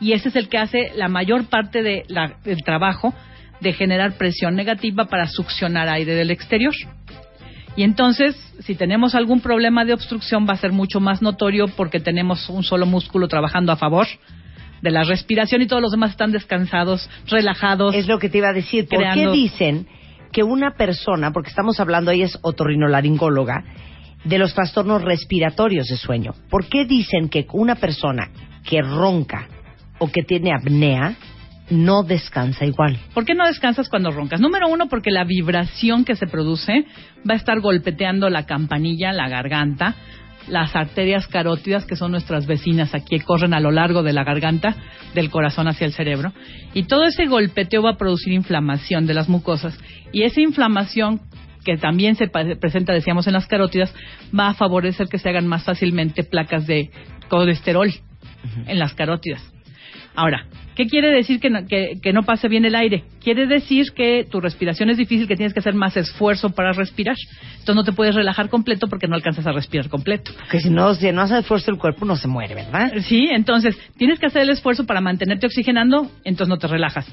Y 0.00 0.12
ese 0.12 0.30
es 0.30 0.36
el 0.36 0.48
que 0.48 0.58
hace 0.58 0.92
la 0.96 1.08
mayor 1.08 1.44
parte 1.46 1.82
de 1.82 2.04
la- 2.08 2.34
del 2.44 2.62
trabajo 2.62 3.14
de 3.60 3.72
generar 3.74 4.16
presión 4.16 4.54
negativa 4.54 5.04
para 5.06 5.26
succionar 5.26 5.88
aire 5.88 6.14
del 6.14 6.30
exterior. 6.30 6.72
Y 7.76 7.82
entonces, 7.82 8.34
si 8.60 8.74
tenemos 8.74 9.14
algún 9.14 9.40
problema 9.40 9.84
de 9.84 9.92
obstrucción, 9.94 10.46
va 10.48 10.54
a 10.54 10.56
ser 10.56 10.72
mucho 10.72 11.00
más 11.00 11.22
notorio 11.22 11.66
porque 11.68 12.00
tenemos 12.00 12.48
un 12.48 12.62
solo 12.64 12.86
músculo 12.86 13.28
trabajando 13.28 13.72
a 13.72 13.76
favor 13.76 14.06
de 14.82 14.90
la 14.90 15.04
respiración 15.04 15.60
y 15.62 15.66
todos 15.66 15.82
los 15.82 15.90
demás 15.92 16.10
están 16.12 16.32
descansados, 16.32 17.08
relajados. 17.28 17.94
Es 17.94 18.08
lo 18.08 18.18
que 18.18 18.28
te 18.30 18.38
iba 18.38 18.48
a 18.48 18.52
decir. 18.54 18.88
¿Por 18.88 18.98
creando- 19.00 19.32
qué 19.32 19.36
dicen 19.38 19.86
que 20.32 20.42
una 20.42 20.72
persona, 20.72 21.32
porque 21.32 21.50
estamos 21.50 21.78
hablando, 21.80 22.10
ella 22.10 22.24
es 22.26 22.38
otorrinolaringóloga, 22.42 23.62
de 24.24 24.38
los 24.38 24.54
trastornos 24.54 25.02
respiratorios 25.02 25.86
de 25.88 25.96
sueño, 25.96 26.34
¿por 26.50 26.66
qué 26.66 26.84
dicen 26.86 27.28
que 27.28 27.46
una 27.52 27.74
persona 27.76 28.30
que 28.64 28.80
ronca 28.82 29.48
o 30.00 30.08
que 30.08 30.22
tiene 30.22 30.52
apnea 30.52 31.14
no 31.70 32.02
descansa 32.02 32.64
igual? 32.66 32.98
¿Por 33.14 33.24
qué 33.24 33.34
no 33.34 33.46
descansas 33.46 33.88
cuando 33.88 34.10
roncas? 34.10 34.40
Número 34.40 34.68
uno, 34.68 34.88
porque 34.88 35.12
la 35.12 35.22
vibración 35.22 36.04
que 36.04 36.16
se 36.16 36.26
produce 36.26 36.84
va 37.28 37.34
a 37.34 37.36
estar 37.36 37.60
golpeteando 37.60 38.28
la 38.28 38.44
campanilla, 38.44 39.12
la 39.12 39.28
garganta, 39.28 39.94
las 40.48 40.74
arterias 40.74 41.28
carótidas, 41.28 41.86
que 41.86 41.94
son 41.94 42.10
nuestras 42.10 42.46
vecinas 42.46 42.94
aquí, 42.94 43.18
que 43.18 43.24
corren 43.24 43.54
a 43.54 43.60
lo 43.60 43.70
largo 43.70 44.02
de 44.02 44.12
la 44.12 44.24
garganta, 44.24 44.74
del 45.14 45.30
corazón 45.30 45.68
hacia 45.68 45.86
el 45.86 45.92
cerebro. 45.92 46.32
Y 46.74 46.84
todo 46.84 47.04
ese 47.04 47.26
golpeteo 47.26 47.82
va 47.82 47.92
a 47.92 47.98
producir 47.98 48.32
inflamación 48.32 49.06
de 49.06 49.14
las 49.14 49.28
mucosas. 49.28 49.78
Y 50.12 50.22
esa 50.22 50.40
inflamación 50.40 51.20
que 51.64 51.76
también 51.76 52.16
se 52.16 52.26
presenta, 52.26 52.92
decíamos, 52.92 53.26
en 53.26 53.34
las 53.34 53.46
carótidas, 53.46 53.94
va 54.36 54.48
a 54.48 54.54
favorecer 54.54 55.08
que 55.08 55.18
se 55.18 55.28
hagan 55.28 55.46
más 55.46 55.64
fácilmente 55.64 56.24
placas 56.24 56.66
de 56.66 56.90
colesterol 57.28 57.92
en 58.66 58.78
las 58.78 58.94
carótidas. 58.94 59.42
Ahora, 60.14 60.46
¿qué 60.74 60.86
quiere 60.86 61.10
decir 61.10 61.40
que 61.40 61.50
no, 61.50 61.66
que, 61.66 61.98
que 62.02 62.12
no 62.12 62.22
pase 62.22 62.48
bien 62.48 62.64
el 62.64 62.74
aire? 62.74 63.04
Quiere 63.22 63.46
decir 63.46 63.92
que 63.94 64.26
tu 64.30 64.40
respiración 64.40 64.90
es 64.90 64.96
difícil, 64.96 65.28
que 65.28 65.36
tienes 65.36 65.54
que 65.54 65.60
hacer 65.60 65.74
más 65.74 65.96
esfuerzo 65.96 66.50
para 66.50 66.72
respirar. 66.72 67.16
Entonces 67.52 67.74
no 67.74 67.84
te 67.84 67.92
puedes 67.92 68.14
relajar 68.14 68.48
completo 68.48 68.86
porque 68.88 69.06
no 69.06 69.14
alcanzas 69.14 69.46
a 69.46 69.52
respirar 69.52 69.88
completo. 69.88 70.32
Que 70.50 70.60
si 70.60 70.70
no, 70.70 70.94
si 70.94 71.10
no 71.12 71.22
hace 71.22 71.38
esfuerzo 71.38 71.70
el 71.70 71.78
cuerpo 71.78 72.04
no 72.04 72.16
se 72.16 72.28
muere, 72.28 72.54
¿verdad? 72.54 72.92
Sí, 73.02 73.28
entonces 73.30 73.78
tienes 73.96 74.18
que 74.18 74.26
hacer 74.26 74.42
el 74.42 74.50
esfuerzo 74.50 74.84
para 74.86 75.00
mantenerte 75.00 75.46
oxigenando, 75.46 76.10
entonces 76.24 76.48
no 76.48 76.58
te 76.58 76.66
relajas. 76.66 77.06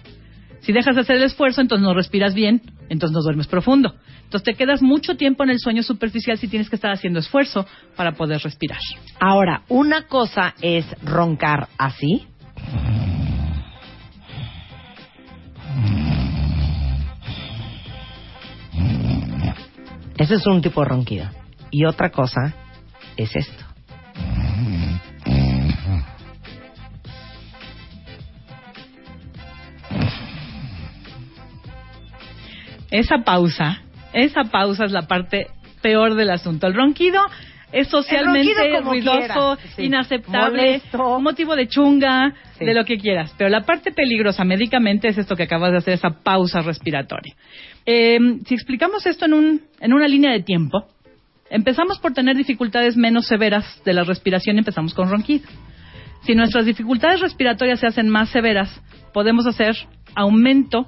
Si 0.61 0.73
dejas 0.73 0.95
de 0.95 1.01
hacer 1.01 1.15
el 1.17 1.23
esfuerzo, 1.23 1.61
entonces 1.61 1.81
no 1.81 1.93
respiras 1.93 2.33
bien, 2.33 2.61
entonces 2.89 3.13
no 3.13 3.21
duermes 3.21 3.47
profundo. 3.47 3.95
Entonces 4.23 4.43
te 4.43 4.55
quedas 4.55 4.81
mucho 4.81 5.15
tiempo 5.15 5.45
en 5.45 5.51
el 5.51 5.59
sueño 5.59 5.81
superficial 5.83 6.37
si 6.37 6.49
tienes 6.49 6.69
que 6.69 6.75
estar 6.75 6.91
haciendo 6.91 7.19
esfuerzo 7.19 7.65
para 7.95 8.11
poder 8.11 8.41
respirar. 8.41 8.79
Ahora, 9.19 9.61
una 9.69 10.07
cosa 10.07 10.53
es 10.61 10.85
roncar 11.01 11.69
así. 11.77 12.27
Ese 20.17 20.35
es 20.35 20.45
un 20.47 20.61
tipo 20.61 20.81
de 20.81 20.89
ronquido. 20.89 21.29
Y 21.69 21.85
otra 21.85 22.09
cosa 22.09 22.53
es 23.17 23.35
esto. 23.35 23.63
Esa 32.89 33.17
pausa, 33.23 33.81
esa 34.13 34.45
pausa 34.45 34.85
es 34.85 34.91
la 34.91 35.07
parte 35.07 35.47
peor 35.81 36.15
del 36.15 36.31
asunto. 36.31 36.67
El 36.67 36.73
ronquido 36.73 37.21
es 37.71 37.87
socialmente 37.89 38.79
ruidoso, 38.81 39.57
sí. 39.75 39.83
inaceptable, 39.83 40.63
Molesto. 40.63 41.19
motivo 41.19 41.55
de 41.55 41.67
chunga, 41.67 42.33
Sí. 42.57 42.65
de 42.65 42.73
lo 42.73 42.85
que 42.85 42.97
quieras. 42.97 43.33
Pero 43.37 43.49
la 43.49 43.61
parte 43.65 43.91
peligrosa 43.91 44.43
médicamente 44.43 45.09
es 45.09 45.17
esto 45.17 45.35
que 45.35 45.43
acabas 45.43 45.71
de 45.71 45.77
hacer, 45.77 45.93
esa 45.93 46.09
pausa 46.09 46.61
respiratoria. 46.61 47.35
Eh, 47.85 48.17
si 48.45 48.53
explicamos 48.55 49.05
esto 49.05 49.25
en, 49.25 49.33
un, 49.33 49.61
en 49.79 49.93
una 49.93 50.07
línea 50.07 50.31
de 50.31 50.41
tiempo, 50.41 50.85
empezamos 51.49 51.99
por 51.99 52.13
tener 52.13 52.35
dificultades 52.35 52.97
menos 52.97 53.27
severas 53.27 53.81
de 53.85 53.93
la 53.93 54.03
respiración 54.03 54.55
y 54.55 54.59
empezamos 54.59 54.93
con 54.93 55.09
ronquido. 55.09 55.47
Si 56.23 56.35
nuestras 56.35 56.65
dificultades 56.65 57.21
respiratorias 57.21 57.79
se 57.79 57.87
hacen 57.87 58.09
más 58.09 58.29
severas, 58.29 58.81
podemos 59.13 59.45
hacer 59.45 59.75
aumento 60.15 60.87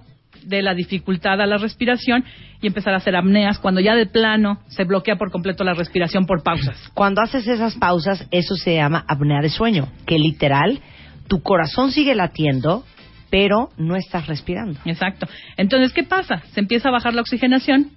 de 0.50 0.62
la 0.62 0.74
dificultad 0.74 1.40
a 1.40 1.46
la 1.46 1.58
respiración 1.58 2.26
y 2.62 2.68
empezar 2.68 2.94
a 2.94 2.98
hacer 2.98 3.16
apneas 3.16 3.60
cuando 3.60 3.80
ya 3.80 3.96
de 3.96 4.08
plano 4.08 4.60
se 4.68 4.84
bloquea 4.84 5.16
por 5.16 5.32
completo 5.32 5.64
la 5.64 5.74
respiración 5.74 6.26
por 6.26 6.44
pausas. 6.44 6.90
Cuando 6.94 7.22
haces 7.22 7.48
esas 7.48 7.76
pausas, 7.76 8.28
eso 8.32 8.56
se 8.56 8.76
llama 8.76 9.06
apnea 9.08 9.42
de 9.42 9.50
sueño, 9.50 9.88
que 10.06 10.18
literal, 10.18 10.80
tu 11.28 11.42
corazón 11.42 11.92
sigue 11.92 12.16
latiendo, 12.16 12.84
pero 13.30 13.70
no 13.78 13.96
estás 13.96 14.28
respirando. 14.28 14.80
Exacto. 14.86 15.28
Entonces, 15.56 15.94
¿qué 15.94 16.04
pasa? 16.04 16.42
Se 16.52 16.60
empieza 16.60 16.90
a 16.90 16.92
bajar 16.92 17.14
la 17.14 17.22
oxigenación. 17.22 17.92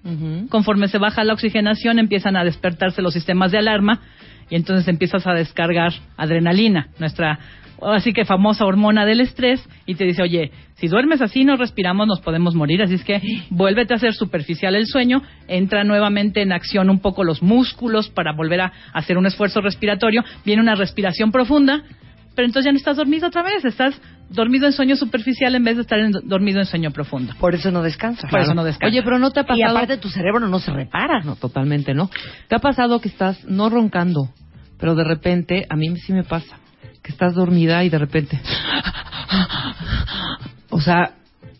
Conforme 0.50 0.88
se 0.88 0.98
baja 0.98 1.24
la 1.24 1.32
oxigenación, 1.32 1.98
empiezan 1.98 2.36
a 2.36 2.44
despertarse 2.44 3.00
los 3.00 3.14
sistemas 3.14 3.50
de 3.50 3.58
alarma 3.58 4.00
y 4.50 4.56
entonces 4.56 4.86
empiezas 4.88 5.26
a 5.26 5.32
descargar 5.32 5.92
adrenalina, 6.18 6.88
nuestra 6.98 7.38
así 7.86 8.12
que 8.12 8.24
famosa 8.24 8.64
hormona 8.64 9.04
del 9.04 9.20
estrés, 9.20 9.66
y 9.86 9.94
te 9.94 10.04
dice, 10.04 10.22
oye, 10.22 10.50
si 10.74 10.88
duermes 10.88 11.20
así, 11.22 11.44
no 11.44 11.56
respiramos, 11.56 12.06
nos 12.06 12.20
podemos 12.20 12.54
morir, 12.54 12.82
así 12.82 12.94
es 12.94 13.04
que 13.04 13.20
vuélvete 13.50 13.94
a 13.94 13.96
hacer 13.96 14.14
superficial 14.14 14.74
el 14.74 14.86
sueño, 14.86 15.22
entra 15.48 15.84
nuevamente 15.84 16.42
en 16.42 16.52
acción 16.52 16.90
un 16.90 17.00
poco 17.00 17.24
los 17.24 17.42
músculos 17.42 18.08
para 18.10 18.32
volver 18.32 18.60
a 18.62 18.72
hacer 18.92 19.18
un 19.18 19.26
esfuerzo 19.26 19.60
respiratorio, 19.60 20.22
viene 20.44 20.62
una 20.62 20.74
respiración 20.74 21.30
profunda, 21.32 21.82
pero 22.34 22.46
entonces 22.46 22.64
ya 22.64 22.72
no 22.72 22.78
estás 22.78 22.96
dormido 22.96 23.26
otra 23.28 23.42
vez, 23.42 23.62
estás 23.64 24.00
dormido 24.30 24.66
en 24.66 24.72
sueño 24.72 24.96
superficial 24.96 25.54
en 25.54 25.64
vez 25.64 25.76
de 25.76 25.82
estar 25.82 25.98
en- 25.98 26.12
dormido 26.24 26.60
en 26.60 26.64
sueño 26.64 26.90
profundo. 26.90 27.34
Por 27.38 27.54
eso 27.54 27.70
no 27.70 27.82
descansas. 27.82 28.30
Por 28.30 28.40
eso 28.40 28.54
no 28.54 28.64
descansas. 28.64 28.90
Oye, 28.90 29.02
pero 29.02 29.18
no 29.18 29.30
te 29.32 29.40
ha 29.40 29.42
Y 29.42 29.46
pasado. 29.46 29.76
aparte 29.76 29.98
tu 29.98 30.08
cerebro 30.08 30.48
no 30.48 30.58
se 30.58 30.72
repara. 30.72 31.20
No, 31.20 31.36
totalmente 31.36 31.92
no. 31.92 32.08
¿Te 32.48 32.54
ha 32.54 32.58
pasado 32.58 33.00
que 33.00 33.08
estás 33.10 33.44
no 33.44 33.68
roncando, 33.68 34.30
pero 34.78 34.94
de 34.94 35.04
repente, 35.04 35.66
a 35.68 35.76
mí 35.76 35.94
sí 35.98 36.14
me 36.14 36.24
pasa, 36.24 36.56
que 37.02 37.10
estás 37.12 37.34
dormida 37.34 37.82
y 37.84 37.88
de 37.88 37.98
repente. 37.98 38.40
O 40.70 40.80
sea, 40.80 41.12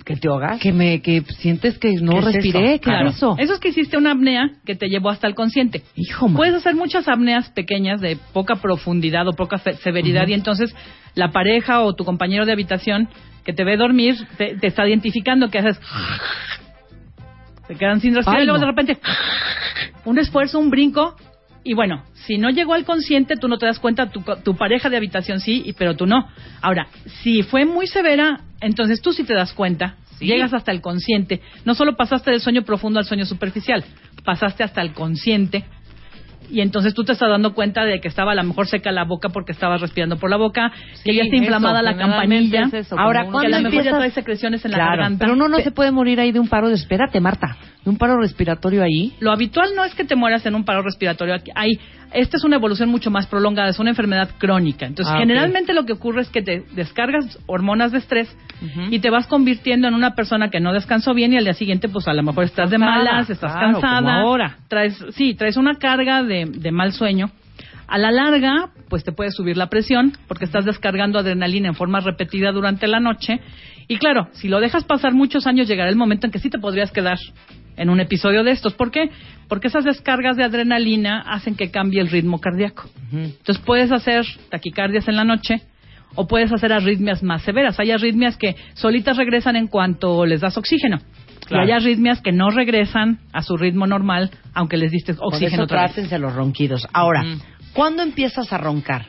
¿Que 0.05 0.17
te 0.17 0.27
ahogas? 0.29 0.59
que 0.61 0.73
me 0.73 1.01
que 1.01 1.23
sientes 1.39 1.79
que 1.79 1.93
no 2.01 2.13
¿Qué 2.15 2.19
es 2.19 2.25
respiré, 2.25 2.59
eso? 2.75 2.81
¿qué 2.81 2.81
Claro. 2.81 3.09
es 3.11 3.17
eso? 3.17 3.37
Eso 3.39 3.53
es 3.55 3.61
que 3.61 3.69
hiciste 3.69 3.97
una 3.97 4.13
apnea 4.13 4.51
que 4.67 4.75
te 4.75 4.89
llevó 4.89 5.11
hasta 5.11 5.29
el 5.29 5.35
consciente. 5.37 5.83
Hijo, 5.95 6.27
man. 6.27 6.37
Puedes 6.37 6.55
hacer 6.57 6.75
muchas 6.75 7.07
apneas 7.07 7.51
pequeñas 7.51 8.01
de 8.01 8.17
poca 8.33 8.57
profundidad 8.57 9.29
o 9.29 9.33
poca 9.33 9.59
severidad 9.59 10.27
y 10.27 10.35
entonces 10.35 10.75
la 11.15 11.31
pareja 11.31 11.83
o 11.83 11.95
tu 11.95 12.05
compañero 12.05 12.47
de 12.47 12.53
habitación 12.53 13.09
que 13.45 13.53
te 13.53 13.63
ve 13.65 13.77
dormir 13.77 14.17
te, 14.39 14.57
te 14.57 14.67
está 14.67 14.87
identificando 14.89 15.49
que 15.51 15.59
haces... 15.59 15.81
Se 17.69 17.77
quedan 17.77 18.01
sin 18.01 18.15
respirar 18.15 18.39
Ay, 18.39 18.43
y 18.43 18.47
luego 18.47 18.59
no. 18.59 18.67
de 18.67 18.73
repente 18.73 18.99
un 20.05 20.19
esfuerzo, 20.19 20.59
un 20.59 20.69
brinco 20.69 21.15
y 21.65 21.75
bueno, 21.75 22.03
si 22.27 22.39
no 22.39 22.51
llegó 22.51 22.75
al 22.75 22.85
consciente 22.85 23.37
tú 23.37 23.49
no 23.49 23.59
te 23.59 23.67
das 23.67 23.79
cuenta, 23.79 24.11
tu, 24.11 24.23
tu 24.43 24.57
pareja 24.57 24.89
de 24.91 24.97
habitación 24.97 25.41
sí, 25.41 25.75
pero 25.79 25.97
tú 25.97 26.07
no. 26.07 26.29
Ahora, 26.61 26.89
si 27.23 27.43
fue 27.43 27.65
muy 27.65 27.87
severa 27.87 28.41
Entonces 28.61 29.01
tú 29.01 29.13
sí 29.13 29.25
te 29.25 29.35
das 29.35 29.53
cuenta, 29.53 29.97
llegas 30.21 30.55
hasta 30.55 30.73
el 30.73 30.81
consciente. 30.81 31.41
No 31.65 31.75
solo 31.75 31.97
pasaste 31.97 32.31
del 32.31 32.41
sueño 32.41 32.63
profundo 32.63 32.99
al 32.99 33.05
sueño 33.05 33.27
superficial, 33.27 33.85
pasaste 34.25 34.63
hasta 34.63 34.81
el 34.81 34.93
consciente. 34.93 35.65
Y 36.53 36.61
entonces 36.61 36.93
tú 36.93 37.03
te 37.03 37.13
estás 37.13 37.31
dando 37.31 37.55
cuenta 37.55 37.85
de 37.85 37.99
que 38.01 38.09
estaba 38.09 38.33
a 38.33 38.35
lo 38.35 38.45
mejor 38.45 38.67
seca 38.67 38.93
la 38.93 39.05
boca 39.05 39.31
porque 39.31 39.53
estabas 39.53 39.81
respirando 39.81 40.19
por 40.19 40.29
la 40.29 40.37
boca, 40.37 40.71
que 41.03 41.15
ya 41.15 41.23
está 41.23 41.35
eso, 41.37 41.45
inflamada 41.45 41.81
la 41.81 41.97
campanilla. 41.97 42.65
es 42.67 42.75
eso, 42.75 42.99
Ahora, 42.99 43.23
que 43.23 43.47
a 43.47 43.49
lo 43.49 43.61
mejor 43.71 43.83
ya 43.85 43.91
trae 43.97 44.11
secreciones 44.11 44.63
en 44.67 44.73
la 44.73 44.77
Claro, 44.77 44.91
garganta. 44.91 45.19
pero 45.25 45.33
uno 45.33 45.49
no 45.49 45.59
se 45.61 45.71
puede 45.71 45.91
morir 45.91 46.21
ahí 46.21 46.31
de 46.31 46.39
un 46.41 46.49
paro 46.49 46.69
de... 46.69 46.75
Espérate, 46.75 47.21
Marta, 47.21 47.57
de 47.83 47.89
un 47.91 47.97
paro 47.97 48.19
respiratorio 48.21 48.83
ahí. 48.83 49.15
Lo 49.19 49.33
habitual 49.33 49.71
no 49.75 49.83
es 49.85 49.95
que 49.95 50.05
te 50.05 50.15
mueras 50.15 50.45
en 50.45 50.55
un 50.55 50.65
paro 50.65 50.83
respiratorio. 50.83 51.35
Aquí 51.35 51.51
Hay, 51.55 51.79
esta 52.13 52.37
es 52.37 52.45
una 52.45 52.57
evolución 52.57 52.91
mucho 52.91 53.11
más 53.11 53.27
prolongada, 53.27 53.71
es 53.71 53.79
una 53.79 53.89
enfermedad 53.91 54.29
crónica. 54.37 54.85
Entonces, 54.85 55.15
Ah, 55.15 55.21
generalmente 55.21 55.73
lo 55.73 55.87
que 55.87 55.95
ocurre 55.95 56.21
es 56.21 56.29
que 56.29 56.43
te 56.43 56.65
descargas 56.75 57.39
hormonas 57.47 57.93
de 57.93 57.99
estrés 57.99 58.29
y 58.91 58.99
te 59.01 59.11
vas 59.11 59.27
convirtiendo 59.27 59.89
en 59.89 59.95
una 59.95 60.15
persona 60.15 60.49
que 60.51 60.61
no 60.61 60.73
descansó 60.73 61.15
bien 61.15 61.33
y 61.33 61.37
al 61.37 61.45
día 61.45 61.55
siguiente, 61.55 61.89
pues 61.89 62.07
a 62.09 62.13
lo 62.13 62.23
mejor 62.23 62.45
estás 62.45 62.71
de 62.71 62.79
malas, 62.79 63.29
estás 63.29 63.53
claro, 63.53 63.73
cansada. 63.73 63.99
como 63.99 64.11
ahora. 64.11 64.57
Traes, 64.69 65.05
sí, 65.11 65.35
traes 65.35 65.57
una 65.57 65.75
carga 65.75 66.23
de, 66.23 66.47
de 66.47 66.73
mal 66.73 66.93
sueño. 66.93 67.31
A 67.89 67.99
la 67.99 68.11
larga, 68.11 68.71
pues 68.89 69.05
te 69.05 69.13
puede 69.13 69.31
subir 69.31 69.57
la 69.57 69.67
presión 69.69 70.13
porque 70.29 70.45
estás 70.45 70.65
descargando 70.65 71.19
adrenalina 71.19 71.69
en 71.69 71.75
forma 71.75 72.01
repetida 72.01 72.53
durante 72.53 72.87
la 72.87 73.01
noche. 73.01 73.41
Y 73.89 73.99
claro, 73.99 74.29
si 74.33 74.49
lo 74.49 74.61
dejas 74.61 74.85
pasar 74.85 75.13
muchos 75.13 75.47
años, 75.47 75.69
llegará 75.69 75.91
el 75.91 75.97
momento 75.97 76.27
en 76.27 76.33
que 76.33 76.39
sí 76.39 76.49
te 76.49 76.59
podrías 76.59 76.91
quedar 76.93 77.19
en 77.77 77.91
un 77.91 78.01
episodio 78.01 78.45
de 78.45 78.53
estos. 78.53 78.75
¿Por 78.75 78.91
qué? 78.91 79.11
Porque 79.49 79.69
esas 79.69 79.85
descargas 79.85 80.37
de 80.37 80.45
adrenalina 80.45 81.21
hacen 81.21 81.57
que 81.57 81.71
cambie 81.71 82.01
el 82.01 82.09
ritmo 82.09 82.41
cardíaco. 82.41 82.89
Entonces 83.13 83.59
puedes 83.59 83.93
hacer 83.93 84.25
taquicardias 84.51 85.09
en 85.09 85.17
la 85.17 85.25
noche 85.25 85.63
o 86.15 86.27
puedes 86.27 86.53
hacer 86.53 86.73
arritmias 86.73 87.23
más 87.23 87.43
severas. 87.43 87.79
Hay 87.81 87.91
arritmias 87.91 88.37
que 88.37 88.57
solitas 88.75 89.17
regresan 89.17 89.57
en 89.57 89.67
cuanto 89.69 90.27
les 90.27 90.41
das 90.41 90.57
oxígeno. 90.57 90.99
Claro. 91.47 91.67
Y 91.67 91.71
hay 91.71 91.73
arritmias 91.73 92.21
que 92.21 92.33
no 92.33 92.51
regresan 92.51 93.19
a 93.33 93.43
su 93.43 93.57
ritmo 93.57 93.87
normal 93.87 94.31
aunque 94.55 94.77
les 94.77 94.91
diste 94.93 95.15
Por 95.15 95.35
oxígeno 95.35 95.55
eso 95.55 95.63
otra 95.65 95.83
vez. 95.83 95.93
trátense 95.93 96.19
los 96.19 96.35
ronquidos. 96.35 96.87
Ahora, 96.93 97.25
¿cuándo 97.73 98.03
empiezas 98.03 98.53
a 98.53 98.59
roncar? 98.59 99.07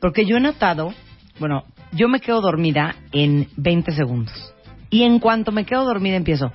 Porque 0.00 0.24
yo 0.26 0.36
he 0.36 0.40
notado, 0.40 0.92
bueno, 1.38 1.64
yo 1.92 2.08
me 2.08 2.20
quedo 2.20 2.40
dormida 2.40 2.96
en 3.12 3.48
20 3.56 3.92
segundos. 3.92 4.52
Y 4.90 5.02
en 5.02 5.18
cuanto 5.18 5.52
me 5.52 5.64
quedo 5.64 5.84
dormida 5.84 6.16
empiezo. 6.16 6.52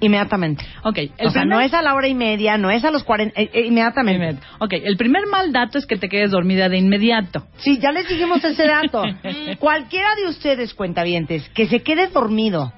Inmediatamente. 0.00 0.64
Ok, 0.82 0.98
el 0.98 1.26
o 1.26 1.30
sea, 1.30 1.44
no 1.44 1.60
es 1.60 1.72
a 1.72 1.82
la 1.82 1.94
hora 1.94 2.08
y 2.08 2.14
media, 2.14 2.58
no 2.58 2.70
es 2.70 2.84
a 2.84 2.90
los 2.90 3.02
40, 3.04 3.40
eh, 3.40 3.50
eh, 3.52 3.66
inmediatamente. 3.66 4.42
Ok, 4.58 4.74
el 4.74 4.96
primer 4.96 5.26
mal 5.26 5.52
dato 5.52 5.78
es 5.78 5.86
que 5.86 5.96
te 5.96 6.08
quedes 6.08 6.30
dormida 6.30 6.68
de 6.68 6.78
inmediato. 6.78 7.46
Sí, 7.58 7.78
ya 7.78 7.92
les 7.92 8.08
dijimos 8.08 8.44
ese 8.44 8.66
dato. 8.66 9.02
Cualquiera 9.58 10.14
de 10.16 10.28
ustedes, 10.28 10.74
cuentavientes, 10.74 11.48
que 11.50 11.66
se 11.66 11.82
quede 11.82 12.08
dormido 12.08 12.72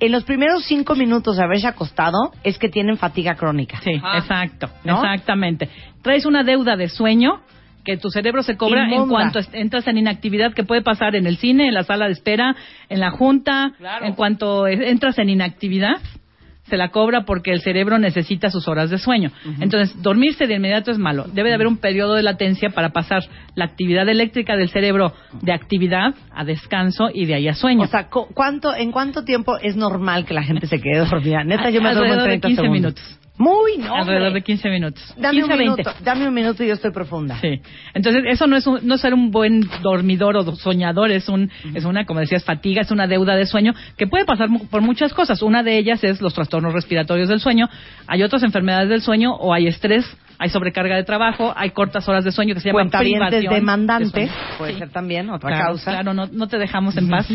en 0.00 0.12
los 0.12 0.24
primeros 0.24 0.64
cinco 0.64 0.94
minutos 0.94 1.36
de 1.36 1.44
haberse 1.44 1.66
acostado, 1.66 2.32
es 2.44 2.58
que 2.58 2.68
tienen 2.68 2.96
fatiga 2.96 3.34
crónica. 3.34 3.80
Sí, 3.82 3.92
exacto, 4.14 4.68
¿No? 4.84 4.96
exactamente. 4.96 5.68
Traes 6.02 6.24
una 6.24 6.44
deuda 6.44 6.76
de 6.76 6.88
sueño 6.88 7.40
que 7.84 7.96
tu 7.96 8.10
cerebro 8.10 8.42
se 8.42 8.56
cobra 8.56 8.88
en 8.90 9.08
cuanto 9.08 9.40
entras 9.52 9.86
en 9.86 9.98
inactividad 9.98 10.52
que 10.52 10.62
puede 10.62 10.82
pasar 10.82 11.16
en 11.16 11.26
el 11.26 11.38
cine, 11.38 11.68
en 11.68 11.74
la 11.74 11.84
sala 11.84 12.06
de 12.06 12.12
espera, 12.12 12.54
en 12.88 13.00
la 13.00 13.10
junta, 13.10 13.72
en 14.02 14.12
cuanto 14.12 14.66
eh, 14.66 14.90
entras 14.90 15.18
en 15.18 15.30
inactividad 15.30 15.96
se 16.68 16.76
la 16.76 16.90
cobra 16.90 17.24
porque 17.24 17.50
el 17.52 17.60
cerebro 17.60 17.98
necesita 17.98 18.50
sus 18.50 18.68
horas 18.68 18.90
de 18.90 18.98
sueño. 18.98 19.30
Entonces, 19.60 20.00
dormirse 20.02 20.46
de 20.46 20.54
inmediato 20.54 20.90
es 20.90 20.98
malo. 20.98 21.24
Debe 21.32 21.48
de 21.48 21.54
haber 21.56 21.66
un 21.66 21.78
periodo 21.78 22.14
de 22.14 22.22
latencia 22.22 22.70
para 22.70 22.90
pasar 22.90 23.22
la 23.54 23.64
actividad 23.64 24.08
eléctrica 24.08 24.56
del 24.56 24.68
cerebro 24.68 25.12
de 25.42 25.52
actividad 25.52 26.14
a 26.34 26.44
descanso 26.44 27.08
y 27.12 27.26
de 27.26 27.34
ahí 27.34 27.48
a 27.48 27.54
sueño. 27.54 27.82
O 27.82 27.86
sea, 27.86 28.08
cu- 28.08 28.28
¿cuánto, 28.34 28.74
¿en 28.74 28.92
cuánto 28.92 29.24
tiempo 29.24 29.58
es 29.58 29.76
normal 29.76 30.24
que 30.24 30.34
la 30.34 30.42
gente 30.42 30.66
se 30.66 30.80
quede 30.80 30.98
dormida? 31.04 31.44
Neta, 31.44 31.70
yo 31.70 31.80
me 31.82 31.92
duermo 31.94 32.14
en 32.14 32.20
Alrededor 32.20 32.22
de 32.22 32.38
30 32.40 32.48
15 32.48 32.62
segundos. 32.62 32.80
minutos. 32.94 33.18
Muy, 33.38 33.78
no, 33.78 33.94
Alrededor 33.94 34.32
de 34.32 34.42
15 34.42 34.68
minutos. 34.68 35.14
Dame 35.16 35.40
15 35.40 35.42
un 35.44 35.58
20. 35.58 35.64
minuto, 35.64 36.04
dame 36.04 36.28
un 36.28 36.34
minuto 36.34 36.64
y 36.64 36.66
yo 36.66 36.74
estoy 36.74 36.90
profunda. 36.90 37.40
Sí. 37.40 37.60
Entonces, 37.94 38.24
eso 38.26 38.46
no 38.48 38.56
es 38.56 38.66
un, 38.66 38.80
no 38.82 38.96
es 38.96 39.00
ser 39.00 39.14
un 39.14 39.30
buen 39.30 39.60
dormidor 39.80 40.36
o 40.36 40.56
soñador, 40.56 41.12
es 41.12 41.28
un 41.28 41.50
es 41.74 41.84
una, 41.84 42.04
como 42.04 42.20
decías, 42.20 42.44
fatiga, 42.44 42.82
es 42.82 42.90
una 42.90 43.06
deuda 43.06 43.36
de 43.36 43.46
sueño 43.46 43.74
que 43.96 44.08
puede 44.08 44.24
pasar 44.24 44.48
por 44.70 44.82
muchas 44.82 45.14
cosas. 45.14 45.40
Una 45.42 45.62
de 45.62 45.78
ellas 45.78 46.02
es 46.02 46.20
los 46.20 46.34
trastornos 46.34 46.72
respiratorios 46.72 47.28
del 47.28 47.40
sueño, 47.40 47.68
hay 48.08 48.24
otras 48.24 48.42
enfermedades 48.42 48.88
del 48.88 49.02
sueño 49.02 49.34
o 49.34 49.54
hay 49.54 49.68
estrés, 49.68 50.04
hay 50.38 50.50
sobrecarga 50.50 50.96
de 50.96 51.04
trabajo, 51.04 51.52
hay 51.56 51.70
cortas 51.70 52.08
horas 52.08 52.24
de 52.24 52.30
sueño 52.32 52.54
que 52.54 52.60
se 52.60 52.68
llaman 52.68 52.90
privación 52.90 53.30
de 53.42 53.48
demandantes, 53.56 54.10
sueño. 54.12 54.32
puede 54.58 54.72
Sí. 54.74 54.78
ser 54.78 54.90
también 54.90 55.30
otra 55.30 55.50
Claro, 55.50 55.64
causa. 55.66 55.90
Claro, 55.92 56.14
no, 56.14 56.26
no 56.26 56.46
te 56.46 56.58
dejamos 56.58 56.96
en 56.96 57.08
paz. 57.10 57.26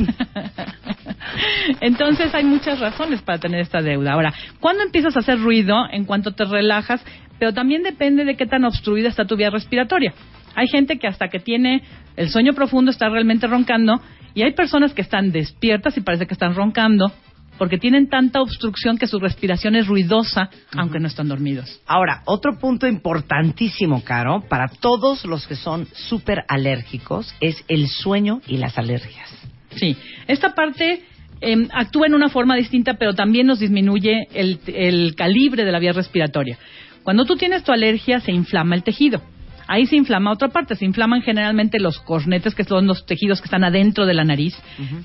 Entonces 1.82 2.34
hay 2.34 2.44
muchas 2.44 2.80
razones 2.80 3.22
para 3.22 3.40
tener 3.40 3.60
esta 3.62 3.82
deuda. 3.82 4.14
Ahora, 4.14 4.34
¿cuándo 4.60 4.84
empiezas 4.84 5.16
a 5.16 5.20
hacer 5.20 5.40
ruido? 5.40 5.86
En 5.92 6.06
cuanto 6.06 6.32
te 6.32 6.46
relajas, 6.46 7.04
pero 7.40 7.54
también 7.54 7.84
depende 7.84 8.26
de 8.26 8.36
qué 8.36 8.46
tan 8.46 8.64
obstruida 8.66 9.10
está 9.10 9.26
tu 9.26 9.36
vía 9.36 9.50
respiratoria. 9.50 10.14
Hay 10.56 10.68
gente 10.68 10.98
que 11.00 11.08
hasta 11.08 11.30
que 11.30 11.40
tiene 11.40 11.82
el 12.16 12.30
sueño 12.30 12.54
profundo 12.54 12.92
está 12.92 13.10
realmente 13.10 13.48
roncando 13.48 14.00
y 14.36 14.44
hay 14.44 14.54
personas 14.54 14.94
que 14.94 15.02
están 15.02 15.32
despiertas 15.32 15.98
y 15.98 16.02
parece 16.02 16.28
que 16.28 16.34
están 16.34 16.54
roncando 16.56 17.12
porque 17.58 17.78
tienen 17.78 18.10
tanta 18.10 18.42
obstrucción 18.42 18.98
que 18.98 19.08
su 19.08 19.20
respiración 19.20 19.76
es 19.76 19.88
ruidosa 19.88 20.50
aunque 20.76 21.00
no 21.00 21.08
están 21.08 21.28
dormidos. 21.28 21.82
Ahora, 21.86 22.22
otro 22.26 22.58
punto 22.60 22.88
importantísimo, 22.88 24.04
Caro, 24.04 24.44
para 24.50 24.68
todos 24.68 25.26
los 25.26 25.48
que 25.48 25.56
son 25.56 25.88
súper 25.94 26.44
alérgicos, 26.48 27.34
es 27.40 27.64
el 27.68 27.88
sueño 27.88 28.42
y 28.48 28.58
las 28.58 28.78
alergias. 28.78 29.30
Sí, 29.76 29.96
esta 30.28 30.54
parte 30.54 31.04
eh, 31.42 31.68
actúa 31.74 32.08
en 32.08 32.16
una 32.16 32.30
forma 32.30 32.56
distinta, 32.56 32.96
pero 32.96 33.14
también 33.14 33.48
nos 33.48 33.60
disminuye 33.60 34.28
el, 34.34 34.60
el 34.68 35.16
calibre 35.16 35.66
de 35.66 35.72
la 35.72 35.80
vía 35.80 35.94
respiratoria. 35.94 36.58
Cuando 37.04 37.26
tú 37.26 37.36
tienes 37.36 37.64
tu 37.64 37.72
alergia, 37.72 38.20
se 38.22 38.32
inflama 38.32 38.76
el 38.76 38.84
tejido. 38.84 39.22
Ahí 39.68 39.86
se 39.86 39.96
inflama 39.96 40.32
otra 40.32 40.50
parte, 40.50 40.76
se 40.76 40.86
inflaman 40.86 41.22
generalmente 41.22 41.80
los 41.80 42.00
cornetes, 42.00 42.56
que 42.56 42.64
son 42.64 42.88
los 42.88 43.06
tejidos 43.06 43.42
que 43.42 43.46
están 43.46 43.64
adentro 43.64 44.06
de 44.06 44.14
la 44.14 44.24
nariz, 44.24 44.56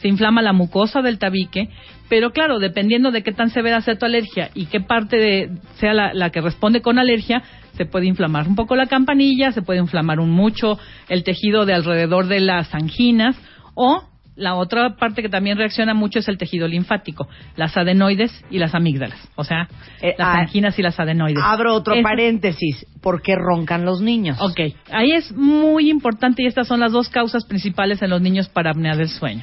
se 0.01 0.09
inflama 0.09 0.43
la 0.43 0.53
mucosa 0.53 1.03
del 1.03 1.19
tabique, 1.19 1.69
pero 2.09 2.33
claro, 2.33 2.59
dependiendo 2.59 3.11
de 3.11 3.23
qué 3.23 3.33
tan 3.33 3.51
severa 3.51 3.81
sea 3.81 3.99
tu 3.99 4.07
alergia 4.07 4.51
y 4.55 4.67
qué 4.67 4.81
parte 4.81 5.17
de, 5.17 5.51
sea 5.75 5.95
la, 5.95 6.13
la 6.15 6.31
que 6.31 6.41
responde 6.41 6.81
con 6.81 6.99
alergia, 6.99 7.43
se 7.75 7.87
puede 7.87 8.07
inflamar 8.07 8.49
un 8.49 8.57
poco 8.57 8.75
la 8.75 8.87
campanilla, 8.87 9.53
se 9.53 9.63
puede 9.63 9.79
inflamar 9.79 10.19
un 10.19 10.31
mucho 10.31 10.79
el 11.09 11.23
tejido 11.23 11.65
de 11.65 11.75
alrededor 11.75 12.27
de 12.27 12.41
las 12.41 12.75
anginas 12.75 13.37
o 13.75 14.08
la 14.39 14.55
otra 14.55 14.95
parte 14.97 15.21
que 15.21 15.29
también 15.29 15.59
reacciona 15.59 15.95
mucho 15.95 16.21
es 16.21 16.29
el 16.29 16.39
tejido 16.39 16.69
linfático, 16.69 17.29
las 17.57 17.77
adenoides 17.77 18.45
y 18.51 18.59
las 18.59 18.75
amígdalas, 18.75 19.19
o 19.35 19.45
sea, 19.45 19.69
las 20.01 20.15
ah, 20.21 20.41
anginas 20.41 20.79
y 20.79 20.83
las 20.83 20.99
adenoides. 20.99 21.43
Abro 21.45 21.75
otro 21.75 21.95
paréntesis. 22.03 22.87
¿Por 23.03 23.21
qué 23.21 23.35
roncan 23.35 23.85
los 23.85 24.01
niños? 24.01 24.39
Ok, 24.41 24.61
ahí 24.91 25.13
es 25.13 25.33
muy 25.33 25.91
importante 25.91 26.43
y 26.43 26.47
estas 26.47 26.69
son 26.69 26.81
las 26.81 26.93
dos 26.93 27.09
causas 27.09 27.45
principales 27.45 28.01
en 28.01 28.11
los 28.11 28.23
niños 28.23 28.49
para 28.49 28.71
apnea 28.71 28.97
del 28.97 29.09
sueño. 29.09 29.43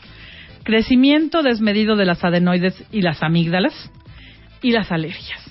Crecimiento 0.64 1.44
desmedido 1.44 1.96
de 1.96 2.06
las 2.06 2.24
adenoides 2.24 2.84
y 2.92 3.02
las 3.02 3.22
amígdalas 3.22 3.92
y 4.62 4.72
las 4.72 4.92
alergias. 4.92 5.42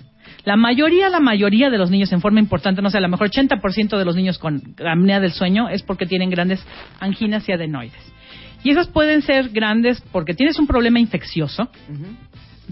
La 0.44 0.56
mayoría, 0.56 1.08
la 1.08 1.20
mayoría 1.20 1.70
de 1.70 1.78
los 1.78 1.90
niños 1.90 2.12
en 2.12 2.20
forma 2.20 2.40
importante, 2.40 2.82
no 2.82 2.90
sé, 2.90 2.98
a 2.98 3.00
lo 3.00 3.08
mejor 3.08 3.30
80% 3.30 3.96
de 3.96 4.04
los 4.04 4.16
niños 4.16 4.38
con 4.38 4.60
apnea 4.86 5.20
del 5.20 5.32
sueño 5.32 5.68
es 5.68 5.82
porque 5.82 6.04
tienen 6.04 6.28
grandes 6.28 6.64
anginas 7.00 7.48
y 7.48 7.52
adenoides. 7.52 8.03
Y 8.64 8.70
esas 8.70 8.88
pueden 8.88 9.22
ser 9.22 9.50
grandes 9.50 10.02
porque 10.10 10.34
tienes 10.34 10.58
un 10.58 10.66
problema 10.66 10.98
infeccioso, 10.98 11.68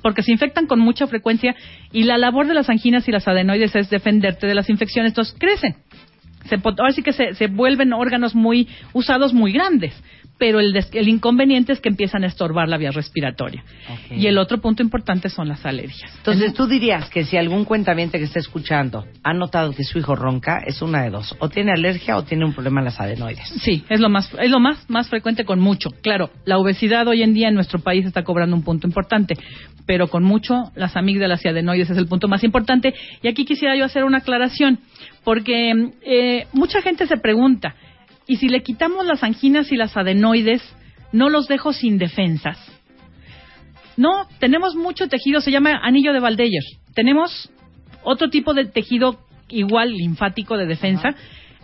porque 0.03 0.23
se 0.23 0.33
infectan 0.33 0.67
con 0.67 0.81
mucha 0.81 1.07
frecuencia 1.07 1.55
y 1.93 2.05
la 2.05 2.17
labor 2.19 2.47
de 2.49 2.55
las 2.55 2.71
anginas 2.71 3.07
y 3.07 3.13
las 3.13 3.29
adenoides 3.29 3.77
es 3.77 3.91
defenderte 3.91 4.47
de 4.47 4.55
las 4.55 4.71
infecciones, 4.71 5.11
entonces 5.11 5.37
crecen. 5.39 5.77
Se, 6.49 6.57
ahora 6.57 6.93
sí 6.93 7.03
que 7.03 7.13
se, 7.13 7.35
se 7.35 7.47
vuelven 7.47 7.93
órganos 7.93 8.35
muy 8.35 8.69
usados 8.95 9.33
muy 9.33 9.53
grandes, 9.53 9.93
pero 10.43 10.59
el, 10.59 10.73
des- 10.73 10.91
el 10.93 11.09
inconveniente 11.09 11.73
es 11.73 11.79
que 11.81 11.89
empiezan 11.89 12.25
a 12.25 12.27
estorbar 12.27 12.69
la 12.69 12.77
vía 12.77 12.91
respiratoria. 12.91 13.63
Y 14.11 14.27
el 14.27 14.39
otro 14.39 14.61
punto 14.61 14.83
importante 14.83 15.29
son 15.29 15.47
las 15.47 15.65
alergias. 15.65 16.13
Entonces, 16.17 16.53
tú 16.53 16.67
dirías 16.67 17.09
que 17.11 17.23
si 17.25 17.37
algún 17.37 17.65
cuentaviente 17.65 18.19
que 18.19 18.25
esté 18.25 18.41
escuchando 18.41 19.05
ha 19.23 19.35
notado 19.35 19.73
que 19.73 19.85
su 19.85 20.01
hijo 20.01 20.17
ronca, 20.17 20.59
es 20.67 20.83
una 20.83 21.05
de 21.05 21.11
dos. 21.11 21.37
O 21.39 21.49
tiene 21.49 21.71
alergia 21.71 22.17
o 22.17 22.25
tiene 22.25 22.45
un 22.45 22.55
problema 22.55 22.81
en 22.81 22.87
las 22.87 22.99
adenoides. 22.99 23.47
Sí, 23.63 23.85
es 23.89 24.01
lo 24.01 24.09
más 24.09 24.35
es 24.41 24.51
lo 24.51 24.59
más 24.59 24.85
más 24.91 25.09
frecuente 25.09 25.45
con 25.45 25.61
mucho. 25.61 25.91
Claro, 26.03 26.31
la 26.45 26.59
obesidad 26.59 27.07
hoy 27.07 27.23
en 27.23 27.35
día 27.35 27.47
en 27.47 27.55
nuestro 27.55 27.79
país 27.79 28.05
está 28.05 28.25
cobrando 28.25 28.57
un 28.57 28.65
punto 28.65 28.89
importante, 28.89 29.37
pero 29.87 30.09
con 30.09 30.25
mucho 30.25 30.73
las 30.75 30.97
amígdalas 30.97 31.45
y 31.45 31.49
adenoides 31.51 31.89
es 31.91 31.99
el 31.99 32.09
punto 32.09 32.27
más 32.27 32.43
importante. 32.43 32.95
Y 33.23 33.29
aquí 33.29 33.45
quisiera 33.45 33.77
yo 33.77 33.85
hacer 33.85 34.03
una 34.03 34.19
aclaración, 34.19 34.81
porque 35.23 35.73
eh, 36.05 36.47
mucha 36.53 36.83
gente 36.83 37.07
se 37.07 37.17
pregunta, 37.17 37.77
¿y 38.27 38.37
si 38.37 38.49
le 38.49 38.63
quitamos 38.63 39.07
las 39.07 39.23
anginas 39.23 39.73
y 39.73 39.77
las 39.77 39.97
adenoides, 39.97 40.63
no 41.13 41.29
los 41.29 41.49
dejo 41.49 41.73
sin 41.73 41.99
defensas? 41.99 42.59
No, 43.97 44.27
tenemos 44.39 44.75
mucho 44.75 45.09
tejido, 45.09 45.41
se 45.41 45.51
llama 45.51 45.81
anillo 45.83 46.13
de 46.13 46.21
Valdeyer. 46.21 46.63
Tenemos 46.95 47.51
otro 48.03 48.31
tipo 48.31 48.55
de 48.55 48.65
tejido 48.65 49.19
igual 49.49 49.93
linfático 49.93 50.57
de 50.57 50.67
defensa. 50.67 51.15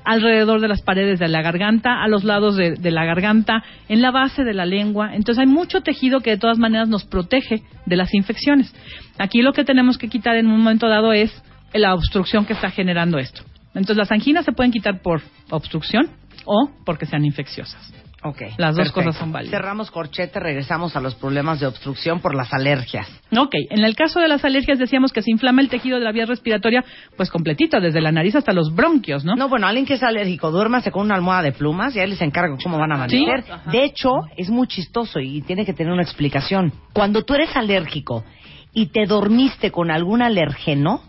alrededor 0.05 0.61
de 0.61 0.69
las 0.69 0.81
paredes 0.81 1.19
de 1.19 1.29
la 1.29 1.43
garganta, 1.43 2.03
a 2.03 2.09
los 2.09 2.25
lados 2.25 2.57
de, 2.57 2.77
de, 2.77 2.91
la 2.91 3.05
garganta, 3.05 3.63
en 3.91 4.01
la 4.01 4.11
base 4.11 4.43
de 4.43 4.55
la 4.55 4.65
lengua. 4.65 5.15
Entonces 5.15 5.41
hay 5.41 5.47
mucho 5.47 5.83
tejido 5.83 6.21
que 6.21 6.31
de 6.31 6.39
todas 6.39 6.57
maneras 6.57 6.89
nos 6.89 7.05
protege 7.05 7.63
de 7.85 7.97
las 7.97 8.15
infecciones. 8.15 8.75
Aquí 9.19 9.43
lo 9.43 9.53
que 9.53 9.65
tenemos 9.65 9.99
que 9.99 10.09
quitar 10.09 10.37
en 10.37 10.47
un 10.47 10.61
momento 10.61 10.89
dado 10.89 11.13
es 11.13 11.31
la 11.75 11.93
obstrucción 11.93 12.47
que 12.47 12.55
está 12.55 12.71
generando 12.71 13.19
esto. 13.19 13.43
Entonces 13.75 13.99
las 13.99 14.11
anginas 14.11 14.47
se 14.47 14.53
pueden 14.53 14.73
quitar 14.73 15.03
por 15.03 15.21
obstrucción 15.51 16.09
o 16.44 16.70
porque 16.85 17.06
sean 17.06 17.24
infecciosas. 17.24 17.93
Ok. 18.24 18.43
Las 18.56 18.74
dos 18.74 18.89
perfecto. 18.89 18.94
cosas 18.94 19.16
son 19.16 19.31
válidas. 19.31 19.52
Cerramos 19.52 19.93
corchete, 19.93 20.40
regresamos 20.40 20.97
a 20.97 21.01
los 21.01 21.15
problemas 21.15 21.60
de 21.60 21.66
obstrucción 21.66 22.19
por 22.20 22.35
las 22.35 22.52
alergias. 22.52 23.09
Ok, 23.36 23.55
en 23.70 23.85
el 23.85 23.94
caso 23.94 24.19
de 24.19 24.27
las 24.27 24.44
alergias 24.44 24.81
decíamos 24.81 25.12
que 25.12 25.23
se 25.23 25.31
inflama 25.31 25.62
el 25.62 25.69
tejido 25.69 25.98
de 25.98 26.05
la 26.05 26.10
vía 26.10 26.27
respiratoria, 26.27 26.85
pues 27.16 27.31
completito, 27.31 27.81
desde 27.81 28.01
la 28.01 28.10
nariz 28.10 28.35
hasta 28.35 28.52
los 28.52 28.74
bronquios, 28.74 29.24
¿no? 29.24 29.36
No, 29.36 29.48
bueno, 29.48 29.69
alguien 29.69 29.86
que 29.86 29.94
es 29.94 30.02
alérgico, 30.02 30.51
duérmase 30.51 30.90
con 30.90 31.02
una 31.02 31.15
almohada 31.15 31.43
de 31.43 31.52
plumas 31.52 31.94
y 31.94 32.01
ahí 32.01 32.09
les 32.09 32.20
encargo 32.20 32.59
cómo 32.60 32.77
van 32.77 32.90
a 32.90 32.94
amanecer. 32.97 33.44
Sí. 33.44 33.70
De 33.70 33.85
hecho, 33.85 34.10
es 34.36 34.51
muy 34.51 34.66
chistoso 34.66 35.20
y 35.20 35.40
tiene 35.43 35.65
que 35.65 35.73
tener 35.73 35.93
una 35.93 36.02
explicación. 36.02 36.73
Cuando 36.93 37.23
tú 37.23 37.35
eres 37.35 37.56
alérgico 37.56 38.24
y 38.73 38.86
te 38.86 39.06
dormiste 39.06 39.70
con 39.70 39.93
algún 39.93 40.23
alergeno, 40.23 41.02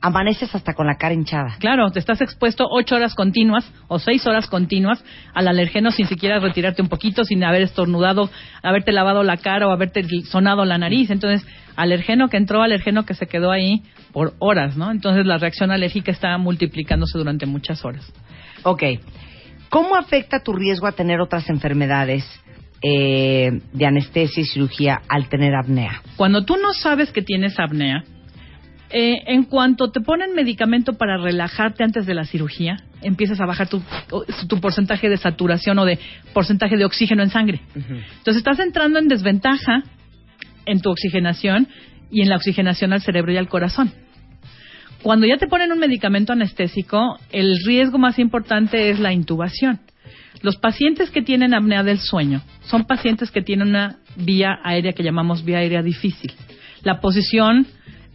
amaneces 0.00 0.54
hasta 0.54 0.74
con 0.74 0.86
la 0.86 0.96
cara 0.96 1.14
hinchada. 1.14 1.56
Claro, 1.58 1.90
te 1.90 1.98
estás 1.98 2.20
expuesto 2.20 2.64
ocho 2.70 2.96
horas 2.96 3.14
continuas 3.14 3.70
o 3.88 3.98
seis 3.98 4.26
horas 4.26 4.46
continuas 4.46 5.02
al 5.34 5.48
alergeno 5.48 5.90
sin 5.90 6.06
siquiera 6.06 6.38
retirarte 6.38 6.82
un 6.82 6.88
poquito, 6.88 7.24
sin 7.24 7.42
haber 7.42 7.62
estornudado, 7.62 8.30
haberte 8.62 8.92
lavado 8.92 9.24
la 9.24 9.38
cara 9.38 9.66
o 9.66 9.72
haberte 9.72 10.04
sonado 10.24 10.64
la 10.64 10.78
nariz. 10.78 11.10
Entonces, 11.10 11.46
alergeno 11.76 12.28
que 12.28 12.36
entró, 12.36 12.62
alergeno 12.62 13.04
que 13.04 13.14
se 13.14 13.26
quedó 13.26 13.50
ahí 13.50 13.82
por 14.12 14.34
horas, 14.38 14.76
¿no? 14.76 14.90
Entonces, 14.90 15.26
la 15.26 15.38
reacción 15.38 15.70
alérgica 15.70 16.12
está 16.12 16.36
multiplicándose 16.38 17.18
durante 17.18 17.46
muchas 17.46 17.84
horas. 17.84 18.12
Ok. 18.62 18.82
¿Cómo 19.68 19.96
afecta 19.96 20.42
tu 20.42 20.52
riesgo 20.52 20.86
a 20.86 20.92
tener 20.92 21.20
otras 21.20 21.50
enfermedades 21.50 22.24
eh, 22.82 23.60
de 23.72 23.86
anestesia 23.86 24.42
y 24.42 24.46
cirugía 24.46 25.02
al 25.08 25.28
tener 25.28 25.54
apnea? 25.54 26.02
Cuando 26.16 26.44
tú 26.44 26.56
no 26.56 26.72
sabes 26.72 27.12
que 27.12 27.20
tienes 27.20 27.58
apnea, 27.58 28.02
eh, 28.90 29.22
en 29.26 29.44
cuanto 29.44 29.90
te 29.90 30.00
ponen 30.00 30.34
medicamento 30.34 30.94
para 30.94 31.18
relajarte 31.18 31.84
antes 31.84 32.06
de 32.06 32.14
la 32.14 32.24
cirugía, 32.24 32.78
empiezas 33.02 33.40
a 33.40 33.46
bajar 33.46 33.68
tu, 33.68 33.82
tu 34.48 34.60
porcentaje 34.60 35.08
de 35.08 35.18
saturación 35.18 35.78
o 35.78 35.84
de 35.84 35.98
porcentaje 36.32 36.76
de 36.76 36.84
oxígeno 36.84 37.22
en 37.22 37.30
sangre. 37.30 37.60
Entonces 37.74 38.36
estás 38.36 38.58
entrando 38.60 38.98
en 38.98 39.08
desventaja 39.08 39.82
en 40.64 40.80
tu 40.80 40.90
oxigenación 40.90 41.68
y 42.10 42.22
en 42.22 42.30
la 42.30 42.36
oxigenación 42.36 42.92
al 42.92 43.02
cerebro 43.02 43.32
y 43.32 43.36
al 43.36 43.48
corazón. 43.48 43.92
Cuando 45.02 45.26
ya 45.26 45.36
te 45.36 45.46
ponen 45.46 45.70
un 45.70 45.78
medicamento 45.78 46.32
anestésico, 46.32 47.18
el 47.30 47.56
riesgo 47.64 47.98
más 47.98 48.18
importante 48.18 48.90
es 48.90 48.98
la 48.98 49.12
intubación. 49.12 49.80
Los 50.42 50.56
pacientes 50.56 51.10
que 51.10 51.22
tienen 51.22 51.54
apnea 51.54 51.82
del 51.82 51.98
sueño 51.98 52.42
son 52.62 52.84
pacientes 52.84 53.30
que 53.30 53.42
tienen 53.42 53.68
una 53.68 53.98
vía 54.16 54.58
aérea 54.64 54.92
que 54.92 55.02
llamamos 55.02 55.44
vía 55.44 55.58
aérea 55.58 55.82
difícil. 55.82 56.32
La 56.82 57.00
posición 57.00 57.66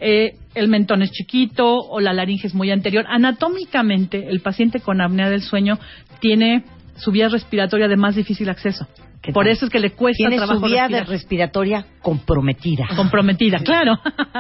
eh, 0.03 0.35
el 0.53 0.67
mentón 0.67 1.01
es 1.01 1.11
chiquito 1.11 1.77
o 1.77 1.99
la 1.99 2.13
laringe 2.13 2.47
es 2.47 2.53
muy 2.53 2.71
anterior. 2.71 3.05
Anatómicamente, 3.07 4.27
el 4.30 4.41
paciente 4.41 4.80
con 4.81 5.01
apnea 5.01 5.30
del 5.30 5.41
sueño 5.41 5.80
tiene 6.19 6.65
su 6.97 7.11
vía 7.11 7.30
respiratoria 7.30 7.88
de 7.88 7.97
más 7.97 8.15
difícil 8.15 8.49
acceso. 8.49 8.88
Por 9.34 9.47
eso 9.47 9.65
es 9.65 9.71
que 9.71 9.80
le 9.80 9.91
cuesta 9.91 10.17
Tiene 10.17 10.35
trabajo 10.35 10.59
su 10.59 10.65
vía 10.65 10.81
respirar. 10.88 11.07
respiratoria 11.07 11.85
comprometida. 12.01 12.88
Comprometida, 12.95 13.59
claro. 13.59 13.97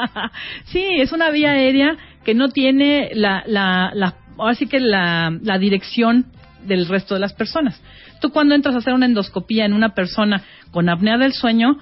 sí, 0.65 0.83
es 0.97 1.13
una 1.13 1.31
vía 1.31 1.51
aérea 1.51 1.95
que 2.25 2.33
no 2.33 2.49
tiene 2.49 3.11
la, 3.13 3.43
la, 3.47 3.91
la 3.93 4.15
ahora 4.37 4.55
sí 4.55 4.67
que 4.67 4.81
la, 4.81 5.31
la 5.41 5.57
dirección 5.57 6.25
del 6.65 6.87
resto 6.87 7.13
de 7.13 7.21
las 7.21 7.33
personas. 7.33 7.81
Tú 8.19 8.31
cuando 8.31 8.55
entras 8.55 8.75
a 8.75 8.79
hacer 8.79 8.93
una 8.93 9.05
endoscopía 9.05 9.65
en 9.65 9.73
una 9.73 9.93
persona 9.93 10.43
con 10.71 10.89
apnea 10.89 11.17
del 11.17 11.33
sueño, 11.33 11.77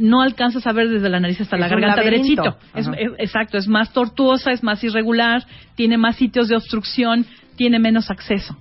no 0.00 0.22
alcanzas 0.22 0.66
a 0.66 0.72
ver 0.72 0.88
desde 0.88 1.08
la 1.08 1.20
nariz 1.20 1.40
hasta 1.40 1.56
la 1.56 1.66
Es 1.66 1.72
garganta 1.72 2.02
derechito. 2.02 2.56
Es- 2.74 2.88
exacto, 3.18 3.58
es 3.58 3.68
más 3.68 3.92
tortuosa, 3.92 4.50
es 4.50 4.62
más 4.62 4.82
irregular, 4.82 5.44
tiene 5.76 5.98
más 5.98 6.16
sitios 6.16 6.48
de 6.48 6.56
obstrucción, 6.56 7.26
tiene 7.56 7.78
menos 7.78 8.10
acceso. 8.10 8.56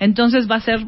Entonces 0.00 0.50
va 0.50 0.56
a 0.56 0.60
ser 0.60 0.80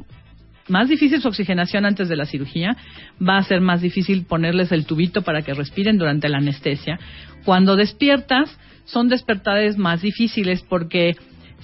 más 0.68 0.88
difícil 0.88 1.20
su 1.20 1.28
oxigenación 1.28 1.84
antes 1.84 2.08
de 2.08 2.16
la 2.16 2.24
cirugía, 2.26 2.76
va 3.20 3.36
a 3.38 3.42
ser 3.42 3.60
más 3.60 3.80
difícil 3.82 4.24
ponerles 4.24 4.72
el 4.72 4.86
tubito 4.86 5.22
para 5.22 5.42
que 5.42 5.52
respiren 5.54 5.98
durante 5.98 6.28
la 6.28 6.38
anestesia. 6.38 6.98
Cuando 7.44 7.76
despiertas, 7.76 8.56
son 8.84 9.08
despertares 9.08 9.76
más 9.78 10.00
difíciles 10.02 10.62
porque 10.68 11.16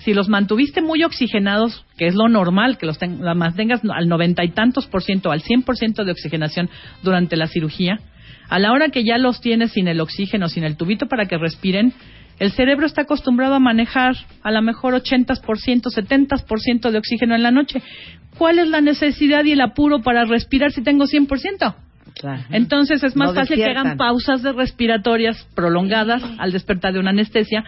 si 0.04 0.12
los 0.12 0.28
mantuviste 0.28 0.82
muy 0.82 1.04
oxigenados, 1.04 1.84
que 1.96 2.06
es 2.06 2.14
lo 2.14 2.28
normal, 2.28 2.76
que 2.78 2.86
los 2.86 2.98
ten- 2.98 3.24
la 3.24 3.34
mantengas 3.34 3.80
al 3.88 4.08
noventa 4.08 4.44
y 4.44 4.50
tantos 4.50 4.86
por 4.86 5.02
ciento, 5.02 5.30
al 5.32 5.40
cien 5.40 5.62
por 5.62 5.76
ciento 5.76 6.04
de 6.04 6.12
oxigenación 6.12 6.68
durante 7.02 7.36
la 7.36 7.46
cirugía, 7.46 7.98
a 8.48 8.58
la 8.58 8.72
hora 8.72 8.90
que 8.90 9.04
ya 9.04 9.18
los 9.18 9.40
tienes 9.40 9.72
sin 9.72 9.88
el 9.88 10.00
oxígeno, 10.00 10.48
sin 10.48 10.64
el 10.64 10.76
tubito 10.76 11.06
para 11.06 11.26
que 11.26 11.38
respiren, 11.38 11.92
el 12.38 12.52
cerebro 12.52 12.86
está 12.86 13.02
acostumbrado 13.02 13.54
a 13.54 13.60
manejar 13.60 14.14
a 14.42 14.50
lo 14.50 14.62
mejor 14.62 14.94
80%, 14.94 15.40
70% 15.40 16.90
de 16.90 16.98
oxígeno 16.98 17.34
en 17.34 17.42
la 17.42 17.50
noche. 17.50 17.82
¿Cuál 18.36 18.58
es 18.58 18.68
la 18.68 18.80
necesidad 18.80 19.44
y 19.44 19.52
el 19.52 19.60
apuro 19.62 20.02
para 20.02 20.24
respirar 20.24 20.70
si 20.72 20.82
tengo 20.82 21.06
100%? 21.06 21.74
Entonces 22.50 23.02
es 23.02 23.16
más 23.16 23.30
No 23.30 23.34
fácil 23.34 23.56
que 23.56 23.64
hagan 23.64 23.96
pausas 23.96 24.42
de 24.42 24.52
respiratorias 24.52 25.46
prolongadas 25.54 26.22
al 26.38 26.52
despertar 26.52 26.92
de 26.92 27.00
una 27.00 27.10
anestesia 27.10 27.64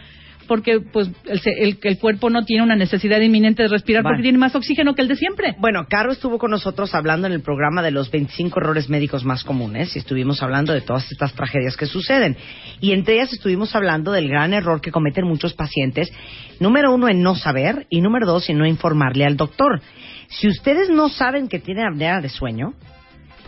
porque 0.49 0.81
pues 0.81 1.09
el, 1.27 1.41
el- 1.45 1.79
el 1.81 1.99
cuerpo 1.99 2.31
no 2.31 2.45
tiene 2.45 2.65
una 2.65 2.75
necesidad 2.75 3.21
inminente 3.21 3.63
de 3.63 3.69
respirar 3.69 4.03
Vale. 4.03 4.15
porque 4.17 4.23
tiene 4.25 4.39
más 4.39 4.57
oxígeno 4.57 4.95
que 4.95 5.03
el 5.03 5.09
de 5.09 5.15
siempre. 5.15 5.55
Bueno, 5.61 5.87
Caro 5.89 6.11
estuvo 6.11 6.39
con 6.39 6.51
nosotros 6.51 6.95
hablando 6.95 7.27
en 7.29 7.33
el 7.35 7.43
programa 7.43 7.83
de 7.83 7.93
los 7.93 8.11
25 8.11 8.59
errores 8.59 8.89
médicos 8.89 9.25
más 9.25 9.45
comunes 9.45 9.95
y 9.95 10.01
estuvimos 10.01 10.43
hablando 10.43 10.73
de 10.73 10.81
todas 10.81 11.11
estas 11.13 11.33
tragedias 11.35 11.77
que 11.77 11.87
suceden. 11.87 12.37
Y 12.81 12.93
entre 12.93 13.15
ellas 13.15 13.33
estuvimos 13.33 13.77
hablando 13.77 14.11
del 14.11 14.29
gran 14.29 14.53
error 14.55 14.81
que 14.81 14.91
cometen 14.91 15.27
muchos 15.27 15.55
pacientes, 15.55 16.11
número 16.59 16.93
uno 16.93 17.09
en 17.09 17.23
no 17.23 17.35
saber 17.37 17.87
y 17.91 18.01
número 18.01 18.27
dos 18.27 18.49
en 18.49 18.59
no 18.59 18.67
informarle 18.67 19.25
al 19.27 19.37
doctor. 19.37 19.81
Si 20.29 20.49
ustedes 20.49 20.89
no 20.91 21.09
saben 21.09 21.49
que 21.49 21.59
tienen 21.59 21.87
apnea 21.87 22.21
de 22.21 22.29
sueño, 22.29 22.75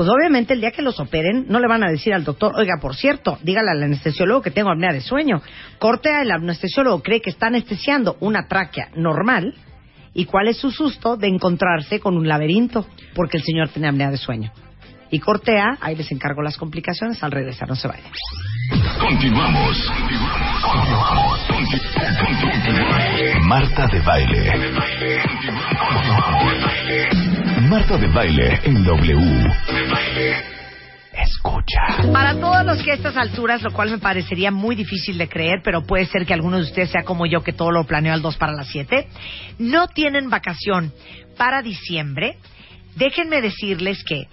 pues 0.00 0.08
obviamente 0.08 0.54
el 0.54 0.62
día 0.62 0.70
que 0.70 0.80
los 0.80 0.98
operen 0.98 1.44
no 1.50 1.60
le 1.60 1.68
van 1.68 1.84
a 1.84 1.90
decir 1.90 2.14
al 2.14 2.24
doctor, 2.24 2.54
oiga, 2.56 2.78
por 2.80 2.96
cierto, 2.96 3.38
dígale 3.42 3.70
al 3.70 3.82
anestesiólogo 3.82 4.40
que 4.40 4.50
tengo 4.50 4.70
apnea 4.70 4.94
de 4.94 5.02
sueño. 5.02 5.42
Corte 5.78 6.08
el 6.22 6.30
anestesiólogo 6.30 7.02
cree 7.02 7.20
que 7.20 7.28
está 7.28 7.48
anestesiando 7.48 8.16
una 8.20 8.48
tráquea 8.48 8.88
normal 8.94 9.54
y 10.14 10.24
cuál 10.24 10.48
es 10.48 10.56
su 10.56 10.70
susto 10.70 11.18
de 11.18 11.28
encontrarse 11.28 12.00
con 12.00 12.16
un 12.16 12.26
laberinto 12.26 12.86
porque 13.14 13.36
el 13.36 13.42
señor 13.42 13.68
tiene 13.68 13.88
apnea 13.88 14.10
de 14.10 14.16
sueño. 14.16 14.50
Y 15.10 15.18
cortea, 15.18 15.76
ahí 15.82 15.96
les 15.96 16.10
encargo 16.10 16.40
las 16.40 16.56
complicaciones 16.56 17.22
al 17.22 17.32
regresar, 17.32 17.68
no 17.68 17.76
se 17.76 17.86
vayan. 17.86 18.10
Continuamos. 19.00 19.92
Continuamos. 20.62 21.40
Marta 23.42 23.86
de 23.88 24.00
baile. 24.00 24.50
Marta 27.70 27.96
de 27.96 28.08
baile 28.08 28.58
en 28.64 28.82
W. 28.82 29.48
Escucha. 31.12 32.10
Para 32.12 32.34
todos 32.34 32.66
los 32.66 32.82
que 32.82 32.90
a 32.90 32.94
estas 32.94 33.16
alturas, 33.16 33.62
lo 33.62 33.70
cual 33.70 33.92
me 33.92 33.98
parecería 33.98 34.50
muy 34.50 34.74
difícil 34.74 35.16
de 35.16 35.28
creer, 35.28 35.60
pero 35.62 35.86
puede 35.86 36.06
ser 36.06 36.26
que 36.26 36.34
alguno 36.34 36.56
de 36.56 36.64
ustedes 36.64 36.90
sea 36.90 37.04
como 37.04 37.26
yo, 37.26 37.44
que 37.44 37.52
todo 37.52 37.70
lo 37.70 37.84
planeó 37.84 38.12
al 38.12 38.22
2 38.22 38.36
para 38.38 38.54
las 38.54 38.66
7, 38.70 39.06
no 39.60 39.86
tienen 39.86 40.30
vacación 40.30 40.92
para 41.36 41.62
diciembre, 41.62 42.38
déjenme 42.96 43.40
decirles 43.40 44.02
que 44.02 44.26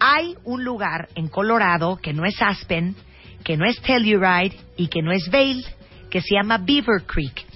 hay 0.00 0.34
un 0.42 0.64
lugar 0.64 1.06
en 1.14 1.28
Colorado 1.28 1.98
que 1.98 2.12
no 2.12 2.24
es 2.24 2.42
Aspen, 2.42 2.96
que 3.44 3.56
no 3.56 3.64
es 3.64 3.80
Telluride 3.80 4.56
y 4.76 4.88
que 4.88 5.02
no 5.02 5.12
es 5.12 5.30
Vail, 5.30 5.64
que 6.10 6.20
se 6.20 6.34
llama 6.34 6.58
Beaver 6.58 7.04
Creek. 7.06 7.46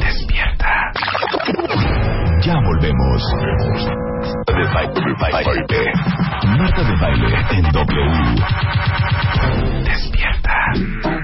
Despierta. 0.00 0.92
Ya 2.42 2.54
volvemos. 2.54 3.22
De 4.52 4.64
baile. 4.68 5.92
Marta 6.58 6.82
de 6.84 6.96
baile 7.00 7.36
en 7.52 7.64
W. 7.72 7.86
Despierta. 9.82 10.52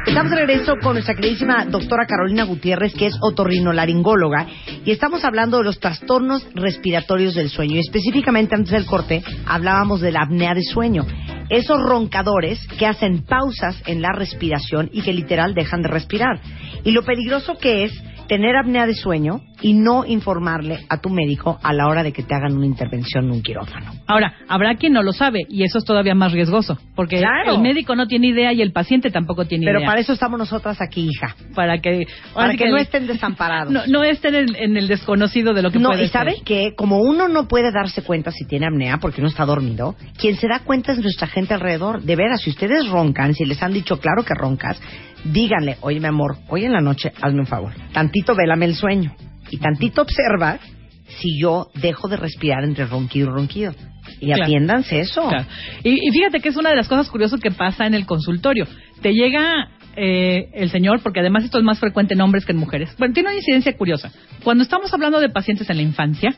Estamos 0.06 0.30
de 0.30 0.36
regreso 0.36 0.72
con 0.82 0.94
nuestra 0.94 1.14
queridísima 1.14 1.66
doctora 1.66 2.06
Carolina 2.06 2.44
Gutiérrez, 2.44 2.94
que 2.94 3.08
es 3.08 3.18
otorrinolaringóloga, 3.20 4.46
y 4.82 4.92
estamos 4.92 5.24
hablando 5.24 5.58
de 5.58 5.64
los 5.64 5.78
trastornos 5.78 6.46
respiratorios 6.54 7.34
del 7.34 7.50
sueño. 7.50 7.76
Y 7.76 7.80
específicamente 7.80 8.54
antes 8.54 8.72
del 8.72 8.86
corte 8.86 9.22
hablábamos 9.46 10.00
de 10.00 10.12
la 10.12 10.22
apnea 10.22 10.54
de 10.54 10.62
sueño. 10.62 11.04
Esos 11.50 11.82
roncadores 11.82 12.66
que 12.78 12.86
hacen 12.86 13.26
pausas 13.26 13.76
en 13.84 14.00
la 14.00 14.12
respiración 14.12 14.88
y 14.90 15.02
que 15.02 15.12
literal 15.12 15.52
dejan 15.52 15.82
de 15.82 15.88
respirar. 15.88 16.40
Y 16.82 16.92
lo 16.92 17.02
peligroso 17.02 17.58
que 17.58 17.84
es 17.84 17.92
tener 18.28 18.56
apnea 18.56 18.86
de 18.86 18.94
sueño 18.94 19.40
y 19.60 19.72
no 19.74 20.04
informarle 20.06 20.78
a 20.88 20.98
tu 20.98 21.08
médico 21.10 21.58
a 21.62 21.72
la 21.72 21.88
hora 21.88 22.02
de 22.04 22.12
que 22.12 22.22
te 22.22 22.34
hagan 22.34 22.56
una 22.56 22.66
intervención 22.66 23.24
en 23.24 23.30
un 23.32 23.42
quirófano. 23.42 23.92
Ahora, 24.06 24.34
habrá 24.48 24.76
quien 24.76 24.92
no 24.92 25.02
lo 25.02 25.12
sabe 25.12 25.40
y 25.48 25.64
eso 25.64 25.78
es 25.78 25.84
todavía 25.84 26.14
más 26.14 26.32
riesgoso, 26.32 26.78
porque 26.94 27.16
Claro. 27.18 27.54
el 27.56 27.60
médico 27.60 27.96
no 27.96 28.06
tiene 28.06 28.28
idea 28.28 28.52
y 28.52 28.62
el 28.62 28.70
paciente 28.72 29.10
tampoco 29.10 29.46
tiene 29.46 29.64
Pero 29.66 29.80
idea. 29.80 29.88
para 29.88 30.00
eso 30.00 30.12
estamos 30.12 30.38
nosotras 30.38 30.80
aquí, 30.80 31.08
hija. 31.10 31.34
para 31.54 31.80
que 31.80 32.06
Para 32.34 32.54
que 32.54 32.68
no 32.68 32.76
estén 32.76 33.06
desamparados. 33.08 33.72
no, 33.72 33.86
no 33.86 34.04
estén 34.04 34.34
en, 34.34 34.54
en 34.54 34.76
el 34.76 34.86
desconocido 34.86 35.54
de 35.54 35.62
lo 35.62 35.70
que 35.72 35.78
No, 35.80 35.88
puede 35.90 36.04
y 36.04 36.08
sabe 36.08 36.34
ser. 36.36 36.44
que 36.44 36.74
como 36.76 36.98
uno 37.00 37.26
no 37.28 37.48
puede 37.48 37.72
darse 37.72 38.02
cuenta 38.02 38.30
si 38.30 38.44
tiene 38.46 38.66
apnea 38.66 38.98
porque 38.98 39.22
no 39.22 39.28
está 39.28 39.44
dormido, 39.44 39.96
quien 40.18 40.36
se 40.36 40.46
da 40.46 40.60
cuenta 40.60 40.92
es 40.92 40.98
nuestra 40.98 41.26
gente 41.26 41.54
alrededor. 41.54 42.02
De 42.02 42.14
veras, 42.14 42.42
si 42.42 42.50
ustedes 42.50 42.86
roncan, 42.88 43.34
si 43.34 43.44
les 43.44 43.60
han 43.62 43.72
dicho 43.72 43.98
claro 43.98 44.22
que 44.24 44.34
roncas, 44.34 44.80
díganle, 45.24 45.76
oye 45.80 46.00
mi 46.00 46.06
amor, 46.06 46.36
hoy 46.48 46.64
en 46.64 46.72
la 46.72 46.80
noche 46.80 47.12
hazme 47.20 47.40
un 47.40 47.46
favor, 47.46 47.72
tantito 47.92 48.34
vélame 48.34 48.66
el 48.66 48.74
sueño 48.74 49.14
y 49.50 49.58
tantito 49.58 50.02
observa 50.02 50.58
si 51.20 51.38
yo 51.40 51.70
dejo 51.74 52.08
de 52.08 52.16
respirar 52.16 52.64
entre 52.64 52.86
ronquido 52.86 53.28
y 53.28 53.32
ronquido. 53.32 53.74
Y 54.20 54.26
Claro. 54.26 54.44
atiéndanse 54.44 55.00
eso. 55.00 55.28
Claro. 55.28 55.44
Y, 55.84 55.90
y 56.08 56.10
fíjate 56.12 56.40
que 56.40 56.48
es 56.48 56.56
una 56.56 56.70
de 56.70 56.76
las 56.76 56.88
cosas 56.88 57.08
curiosas 57.10 57.40
que 57.40 57.50
pasa 57.50 57.86
en 57.86 57.94
el 57.94 58.06
consultorio. 58.06 58.66
Te 59.02 59.12
llega 59.12 59.68
eh, 59.96 60.48
el 60.54 60.70
señor, 60.70 61.00
porque 61.02 61.20
además 61.20 61.44
esto 61.44 61.58
es 61.58 61.64
más 61.64 61.78
frecuente 61.78 62.14
en 62.14 62.20
hombres 62.20 62.44
que 62.46 62.52
en 62.52 62.58
mujeres. 62.58 62.94
Bueno, 62.98 63.12
tiene 63.14 63.30
una 63.30 63.38
incidencia 63.38 63.76
curiosa. 63.76 64.10
Cuando 64.44 64.62
estamos 64.62 64.92
hablando 64.94 65.20
de 65.20 65.28
pacientes 65.28 65.68
en 65.70 65.76
la 65.76 65.82
infancia, 65.82 66.34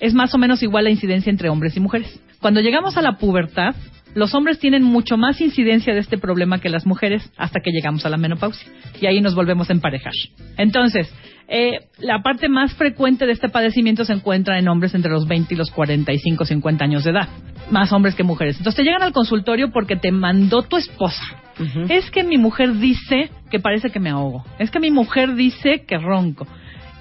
es 0.00 0.14
más 0.14 0.32
o 0.34 0.38
menos 0.38 0.62
igual 0.62 0.84
la 0.84 0.90
incidencia 0.90 1.28
entre 1.30 1.48
hombres 1.48 1.76
y 1.76 1.80
mujeres. 1.80 2.20
Cuando 2.40 2.60
llegamos 2.60 2.96
a 2.96 3.02
la 3.02 3.18
pubertad, 3.18 3.74
los 4.14 4.34
hombres 4.34 4.58
tienen 4.58 4.82
mucho 4.82 5.16
más 5.16 5.40
incidencia 5.40 5.94
de 5.94 6.00
este 6.00 6.18
problema 6.18 6.58
que 6.58 6.68
las 6.68 6.86
mujeres 6.86 7.30
hasta 7.36 7.60
que 7.60 7.70
llegamos 7.70 8.04
a 8.04 8.10
la 8.10 8.16
menopausia. 8.16 8.70
Y 9.00 9.06
ahí 9.06 9.20
nos 9.20 9.34
volvemos 9.34 9.70
a 9.70 9.72
emparejar. 9.72 10.12
Entonces, 10.58 11.12
eh, 11.48 11.88
la 11.98 12.22
parte 12.22 12.48
más 12.48 12.74
frecuente 12.74 13.26
de 13.26 13.32
este 13.32 13.48
padecimiento 13.48 14.04
se 14.04 14.12
encuentra 14.12 14.58
en 14.58 14.68
hombres 14.68 14.94
entre 14.94 15.10
los 15.10 15.26
20 15.26 15.54
y 15.54 15.56
los 15.56 15.70
45, 15.70 16.44
50 16.44 16.84
años 16.84 17.04
de 17.04 17.10
edad. 17.10 17.28
Más 17.70 17.92
hombres 17.92 18.14
que 18.14 18.22
mujeres. 18.22 18.56
Entonces 18.58 18.76
te 18.76 18.84
llegan 18.84 19.02
al 19.02 19.12
consultorio 19.12 19.70
porque 19.70 19.96
te 19.96 20.12
mandó 20.12 20.62
tu 20.62 20.76
esposa. 20.76 21.22
Es 21.88 22.10
que 22.10 22.24
mi 22.24 22.38
mujer 22.38 22.74
dice 22.78 23.30
que 23.50 23.60
parece 23.60 23.90
que 23.90 24.00
me 24.00 24.10
ahogo. 24.10 24.44
Es 24.58 24.70
que 24.70 24.80
mi 24.80 24.90
mujer 24.90 25.34
dice 25.34 25.84
que 25.86 25.98
ronco. 25.98 26.46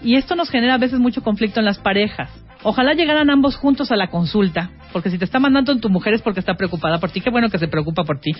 Y 0.03 0.15
esto 0.15 0.35
nos 0.35 0.49
genera 0.49 0.75
a 0.75 0.77
veces 0.77 0.99
mucho 0.99 1.23
conflicto 1.23 1.59
en 1.59 1.65
las 1.65 1.79
parejas. 1.79 2.29
Ojalá 2.63 2.93
llegaran 2.93 3.29
ambos 3.29 3.55
juntos 3.55 3.91
a 3.91 3.95
la 3.95 4.07
consulta, 4.07 4.71
porque 4.93 5.09
si 5.09 5.17
te 5.17 5.25
está 5.25 5.39
mandando 5.39 5.75
tu 5.77 5.89
mujer 5.89 6.13
es 6.13 6.21
porque 6.21 6.39
está 6.39 6.55
preocupada 6.55 6.99
por 6.99 7.11
ti. 7.11 7.21
Qué 7.21 7.29
bueno 7.29 7.49
que 7.49 7.57
se 7.57 7.67
preocupa 7.67 8.03
por 8.03 8.19
ti. 8.19 8.31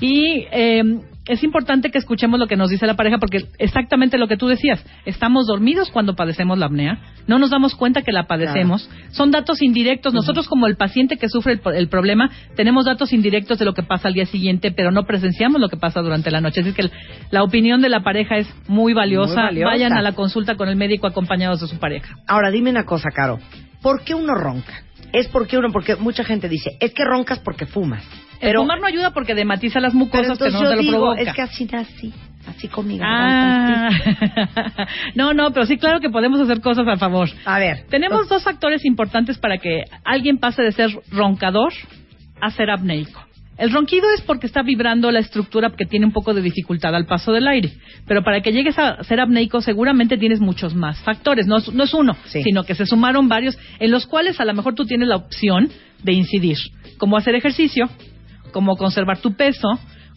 Y 0.00 0.46
eh, 0.52 1.00
es 1.28 1.42
importante 1.42 1.90
que 1.90 1.98
escuchemos 1.98 2.38
lo 2.38 2.46
que 2.46 2.56
nos 2.56 2.70
dice 2.70 2.86
la 2.86 2.94
pareja, 2.94 3.18
porque 3.18 3.46
exactamente 3.58 4.16
lo 4.18 4.28
que 4.28 4.36
tú 4.36 4.46
decías, 4.46 4.84
estamos 5.04 5.46
dormidos 5.46 5.90
cuando 5.90 6.14
padecemos 6.14 6.58
la 6.58 6.66
apnea, 6.66 6.98
no 7.26 7.38
nos 7.38 7.50
damos 7.50 7.74
cuenta 7.74 8.02
que 8.02 8.12
la 8.12 8.26
padecemos, 8.26 8.88
son 9.10 9.30
datos 9.30 9.60
indirectos. 9.62 10.14
Nosotros 10.14 10.46
como 10.48 10.66
el 10.66 10.76
paciente 10.76 11.16
que 11.16 11.28
sufre 11.28 11.54
el, 11.54 11.60
el 11.74 11.88
problema, 11.88 12.30
tenemos 12.54 12.84
datos 12.84 13.12
indirectos 13.12 13.58
de 13.58 13.64
lo 13.64 13.74
que 13.74 13.82
pasa 13.82 14.08
al 14.08 14.14
día 14.14 14.26
siguiente, 14.26 14.70
pero 14.70 14.90
no 14.90 15.04
presenciamos 15.04 15.60
lo 15.60 15.68
que 15.68 15.76
pasa 15.76 16.00
durante 16.00 16.30
la 16.30 16.40
noche. 16.40 16.60
Así 16.60 16.72
que 16.72 16.82
el- 16.82 16.92
la 17.30 17.42
opinión 17.42 17.82
de 17.82 17.88
la 17.88 18.00
pareja 18.04 18.36
es 18.36 18.48
muy 18.68 18.92
valiosa. 18.94 19.34
Muy 19.34 19.42
valiosa. 19.42 19.70
Vayan 19.72 19.92
a 19.94 20.02
la 20.02 20.12
consulta 20.12 20.56
con 20.56 20.68
el 20.68 20.76
médico 20.76 21.06
acompañados 21.06 21.60
de 21.60 21.66
su 21.66 21.78
pareja. 21.78 22.14
Ahora 22.28 22.50
dime 22.50 22.70
una 22.70 22.84
cosa, 22.84 23.08
Caro. 23.14 23.38
¿Por 23.82 24.04
qué 24.04 24.14
uno 24.14 24.34
ronca? 24.34 24.82
Es 25.12 25.28
porque 25.28 25.56
uno, 25.58 25.70
porque 25.72 25.96
mucha 25.96 26.24
gente 26.24 26.48
dice, 26.48 26.70
es 26.80 26.92
que 26.92 27.04
roncas 27.04 27.38
porque 27.40 27.66
fumas. 27.66 28.04
El 28.40 28.48
Pero, 28.48 28.60
fumar 28.62 28.80
no 28.80 28.86
ayuda 28.86 29.10
porque 29.12 29.34
dematiza 29.34 29.80
las 29.80 29.92
pero 29.92 30.04
mucosas 30.04 30.38
que 30.38 30.50
no 30.50 30.62
yo 30.62 30.70
te 30.70 30.76
lo 30.76 30.82
digo, 30.82 30.92
provoca. 30.98 31.22
es 31.22 31.34
que 31.34 31.42
así 31.42 31.64
nací, 31.64 32.12
así 32.48 32.68
con 32.68 32.86
mi 32.86 32.98
garganta. 32.98 33.88
Ah. 34.76 34.86
no, 35.14 35.32
no, 35.34 35.50
pero 35.52 35.66
sí, 35.66 35.76
claro 35.78 36.00
que 36.00 36.10
podemos 36.10 36.40
hacer 36.40 36.60
cosas 36.60 36.86
a 36.88 36.96
favor. 36.96 37.28
A 37.44 37.58
ver. 37.58 37.84
Tenemos 37.88 38.28
dos 38.28 38.42
factores 38.44 38.84
importantes 38.84 39.38
para 39.38 39.58
que 39.58 39.84
alguien 40.04 40.38
pase 40.38 40.62
de 40.62 40.72
ser 40.72 40.90
roncador 41.10 41.72
a 42.40 42.50
ser 42.50 42.70
apneico. 42.70 43.22
El 43.58 43.72
ronquido 43.72 44.04
es 44.14 44.20
porque 44.20 44.46
está 44.46 44.62
vibrando 44.62 45.10
la 45.10 45.20
estructura 45.20 45.70
que 45.70 45.86
tiene 45.86 46.04
un 46.04 46.12
poco 46.12 46.34
de 46.34 46.42
dificultad 46.42 46.94
al 46.94 47.06
paso 47.06 47.32
del 47.32 47.48
aire. 47.48 47.72
Pero 48.06 48.22
para 48.22 48.42
que 48.42 48.52
llegues 48.52 48.78
a 48.78 49.02
ser 49.02 49.18
apneico 49.18 49.62
seguramente 49.62 50.18
tienes 50.18 50.40
muchos 50.40 50.74
más 50.74 51.00
factores. 51.00 51.46
No 51.46 51.56
es, 51.56 51.72
no 51.72 51.84
es 51.84 51.94
uno, 51.94 52.14
Sí. 52.26 52.42
sino 52.42 52.64
que 52.64 52.74
se 52.74 52.84
sumaron 52.84 53.30
varios 53.30 53.56
en 53.78 53.90
los 53.90 54.06
cuales 54.06 54.38
a 54.40 54.44
lo 54.44 54.52
mejor 54.52 54.74
tú 54.74 54.84
tienes 54.84 55.08
la 55.08 55.16
opción 55.16 55.70
de 56.02 56.12
incidir. 56.12 56.58
Como 56.98 57.16
hacer 57.16 57.34
ejercicio, 57.34 57.88
como 58.52 58.76
conservar 58.76 59.18
tu 59.18 59.34
peso, 59.34 59.68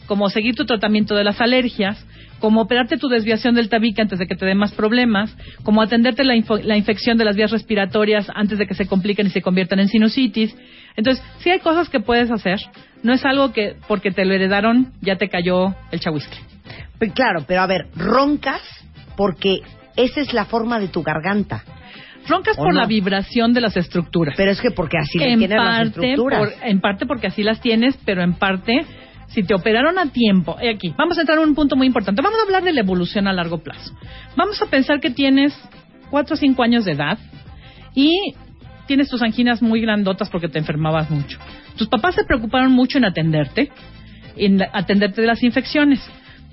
como 0.07 0.29
seguir 0.29 0.55
tu 0.55 0.65
tratamiento 0.65 1.15
de 1.15 1.23
las 1.23 1.39
alergias, 1.39 2.03
como 2.39 2.61
operarte 2.61 2.97
tu 2.97 3.09
desviación 3.09 3.53
del 3.53 3.69
tabique 3.69 4.01
antes 4.01 4.17
de 4.17 4.25
que 4.25 4.35
te 4.35 4.45
dé 4.45 4.55
más 4.55 4.71
problemas, 4.71 5.35
como 5.63 5.81
atenderte 5.81 6.23
la, 6.23 6.35
info- 6.35 6.57
la 6.63 6.77
infección 6.77 7.17
de 7.17 7.25
las 7.25 7.35
vías 7.35 7.51
respiratorias 7.51 8.27
antes 8.33 8.57
de 8.57 8.65
que 8.65 8.73
se 8.73 8.87
compliquen 8.87 9.27
y 9.27 9.29
se 9.29 9.41
conviertan 9.41 9.79
en 9.79 9.89
sinusitis. 9.89 10.55
Entonces, 10.95 11.23
sí 11.39 11.49
hay 11.49 11.59
cosas 11.59 11.89
que 11.89 11.99
puedes 11.99 12.31
hacer. 12.31 12.59
No 13.03 13.13
es 13.13 13.23
algo 13.25 13.51
que 13.51 13.75
porque 13.87 14.11
te 14.11 14.25
lo 14.25 14.33
heredaron 14.33 14.93
ya 15.01 15.17
te 15.17 15.29
cayó 15.29 15.75
el 15.91 15.99
chahuiscle. 15.99 16.37
Pues 16.97 17.11
claro, 17.13 17.43
pero 17.47 17.61
a 17.61 17.67
ver, 17.67 17.87
roncas 17.95 18.61
porque 19.15 19.59
esa 19.95 20.21
es 20.21 20.33
la 20.33 20.45
forma 20.45 20.79
de 20.79 20.87
tu 20.87 21.03
garganta. 21.03 21.63
Roncas 22.27 22.57
¿O 22.57 22.63
por 22.63 22.73
no? 22.73 22.81
la 22.81 22.85
vibración 22.87 23.53
de 23.53 23.61
las 23.61 23.75
estructuras. 23.77 24.35
Pero 24.37 24.51
es 24.51 24.61
que 24.61 24.71
porque 24.71 24.97
así 24.97 25.17
en 25.21 25.39
tienen 25.39 25.57
las 25.57 25.87
estructuras. 25.87 26.39
por- 26.39 26.67
en 26.67 26.79
parte 26.79 27.05
porque 27.05 27.27
así 27.27 27.43
las 27.43 27.59
tienes, 27.61 27.97
pero 28.05 28.21
en 28.21 28.33
parte 28.33 28.85
si 29.27 29.43
te 29.43 29.53
operaron 29.53 29.97
a 29.99 30.07
tiempo. 30.11 30.57
He 30.61 30.69
aquí, 30.69 30.93
vamos 30.97 31.17
a 31.17 31.21
entrar 31.21 31.37
en 31.39 31.49
un 31.49 31.55
punto 31.55 31.75
muy 31.75 31.85
importante. 31.87 32.21
Vamos 32.21 32.39
a 32.39 32.43
hablar 32.43 32.63
de 32.63 32.73
la 32.73 32.81
evolución 32.81 33.27
a 33.27 33.33
largo 33.33 33.59
plazo. 33.59 33.93
Vamos 34.35 34.61
a 34.61 34.65
pensar 34.67 34.99
que 34.99 35.11
tienes 35.11 35.53
4 36.09 36.33
o 36.33 36.37
5 36.37 36.63
años 36.63 36.85
de 36.85 36.93
edad 36.93 37.17
y 37.93 38.33
tienes 38.87 39.09
tus 39.09 39.21
anginas 39.21 39.61
muy 39.61 39.81
grandotas 39.81 40.29
porque 40.29 40.47
te 40.49 40.57
enfermabas 40.59 41.09
mucho. 41.11 41.37
Tus 41.77 41.87
papás 41.87 42.15
se 42.15 42.23
preocuparon 42.23 42.71
mucho 42.71 42.97
en 42.97 43.05
atenderte, 43.05 43.71
en 44.35 44.61
atenderte 44.73 45.21
de 45.21 45.27
las 45.27 45.43
infecciones, 45.43 45.99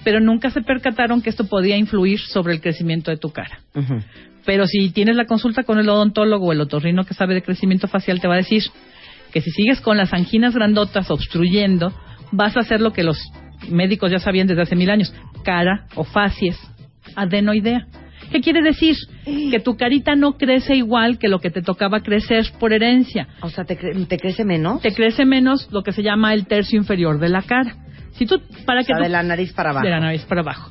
pero 0.05 0.21
nunca 0.21 0.51
se 0.51 0.61
percataron 0.61 1.23
que 1.23 1.31
esto 1.31 1.47
podía 1.49 1.77
influir 1.79 2.21
sobre 2.21 2.53
el 2.55 2.61
crecimiento 2.61 3.11
de 3.11 3.17
tu 3.17 3.31
cara. 3.31 3.59
Ujú. 3.75 4.01
Pero 4.47 4.67
si 4.67 4.91
tienes 4.91 5.17
la 5.17 5.27
consulta 5.27 5.65
con 5.65 5.79
el 5.79 5.89
odontólogo 5.89 6.47
o 6.47 6.53
el 6.53 6.61
otorrino 6.61 7.05
que 7.05 7.15
sabe 7.15 7.35
de 7.35 7.43
crecimiento 7.43 7.89
facial, 7.89 8.21
te 8.21 8.29
va 8.29 8.35
a 8.35 8.39
decir 8.39 8.63
que 9.33 9.41
si 9.43 9.51
sigues 9.51 9.81
con 9.81 9.97
las 9.99 10.13
anginas 10.15 10.55
grandotas 10.55 11.11
obstruyendo, 11.11 11.93
vas 12.33 12.57
a 12.57 12.61
hacer 12.61 12.81
lo 12.81 12.93
que 12.93 13.03
los 13.03 13.19
médicos 13.69 14.11
ya 14.11 14.19
sabían 14.21 14.47
desde 14.47 14.63
hace 14.63 14.77
mil 14.77 14.89
años, 14.91 15.13
cara 15.45 15.87
o 15.97 16.05
facies 16.05 16.57
adenoidea. 17.15 17.87
¿Qué 18.31 18.41
quiere 18.41 18.61
decir? 18.63 18.97
Que 19.25 19.61
tu 19.61 19.77
carita 19.77 20.17
no 20.17 20.37
crece 20.37 20.75
igual 20.75 21.19
que 21.19 21.29
lo 21.29 21.39
que 21.39 21.51
te 21.51 21.63
tocaba 21.63 22.01
crecer 22.01 22.45
por 22.59 22.73
herencia. 22.73 23.29
O 23.43 23.51
sea, 23.51 23.65
¿te, 23.65 23.79
cre- 23.79 24.07
te 24.09 24.19
crece 24.19 24.45
menos? 24.45 24.81
Te 24.83 24.93
crece 24.93 25.25
menos 25.25 25.69
lo 25.71 25.83
que 25.83 25.93
se 25.93 26.03
llama 26.03 26.35
el 26.35 26.47
tercio 26.47 26.77
inferior 26.79 27.21
de 27.21 27.29
la 27.29 27.43
cara. 27.43 27.77
Si 28.13 28.27
tú, 28.27 28.41
para 28.65 28.81
O 28.81 28.83
que 28.83 28.87
sea, 28.87 28.97
tú- 28.97 29.03
de 29.05 29.09
la 29.11 29.23
nariz 29.23 29.53
para 29.53 29.71
abajo. 29.71 29.85
de 29.85 29.91
la 29.91 30.01
nariz 30.01 30.25
para 30.25 30.41
abajo. 30.41 30.71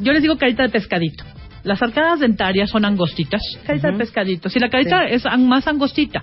Yo 0.00 0.12
les 0.12 0.22
digo 0.22 0.38
carita 0.38 0.62
de 0.62 0.70
pescadito. 0.70 1.24
Las 1.64 1.82
arcadas 1.82 2.20
dentarias 2.20 2.70
son 2.70 2.84
angostitas. 2.84 3.42
Carita 3.66 3.90
de 3.90 3.98
pescadito. 3.98 4.48
Si 4.48 4.58
la 4.58 4.68
carita 4.68 5.08
Sí. 5.08 5.14
es 5.14 5.24
más 5.38 5.66
angostita, 5.66 6.22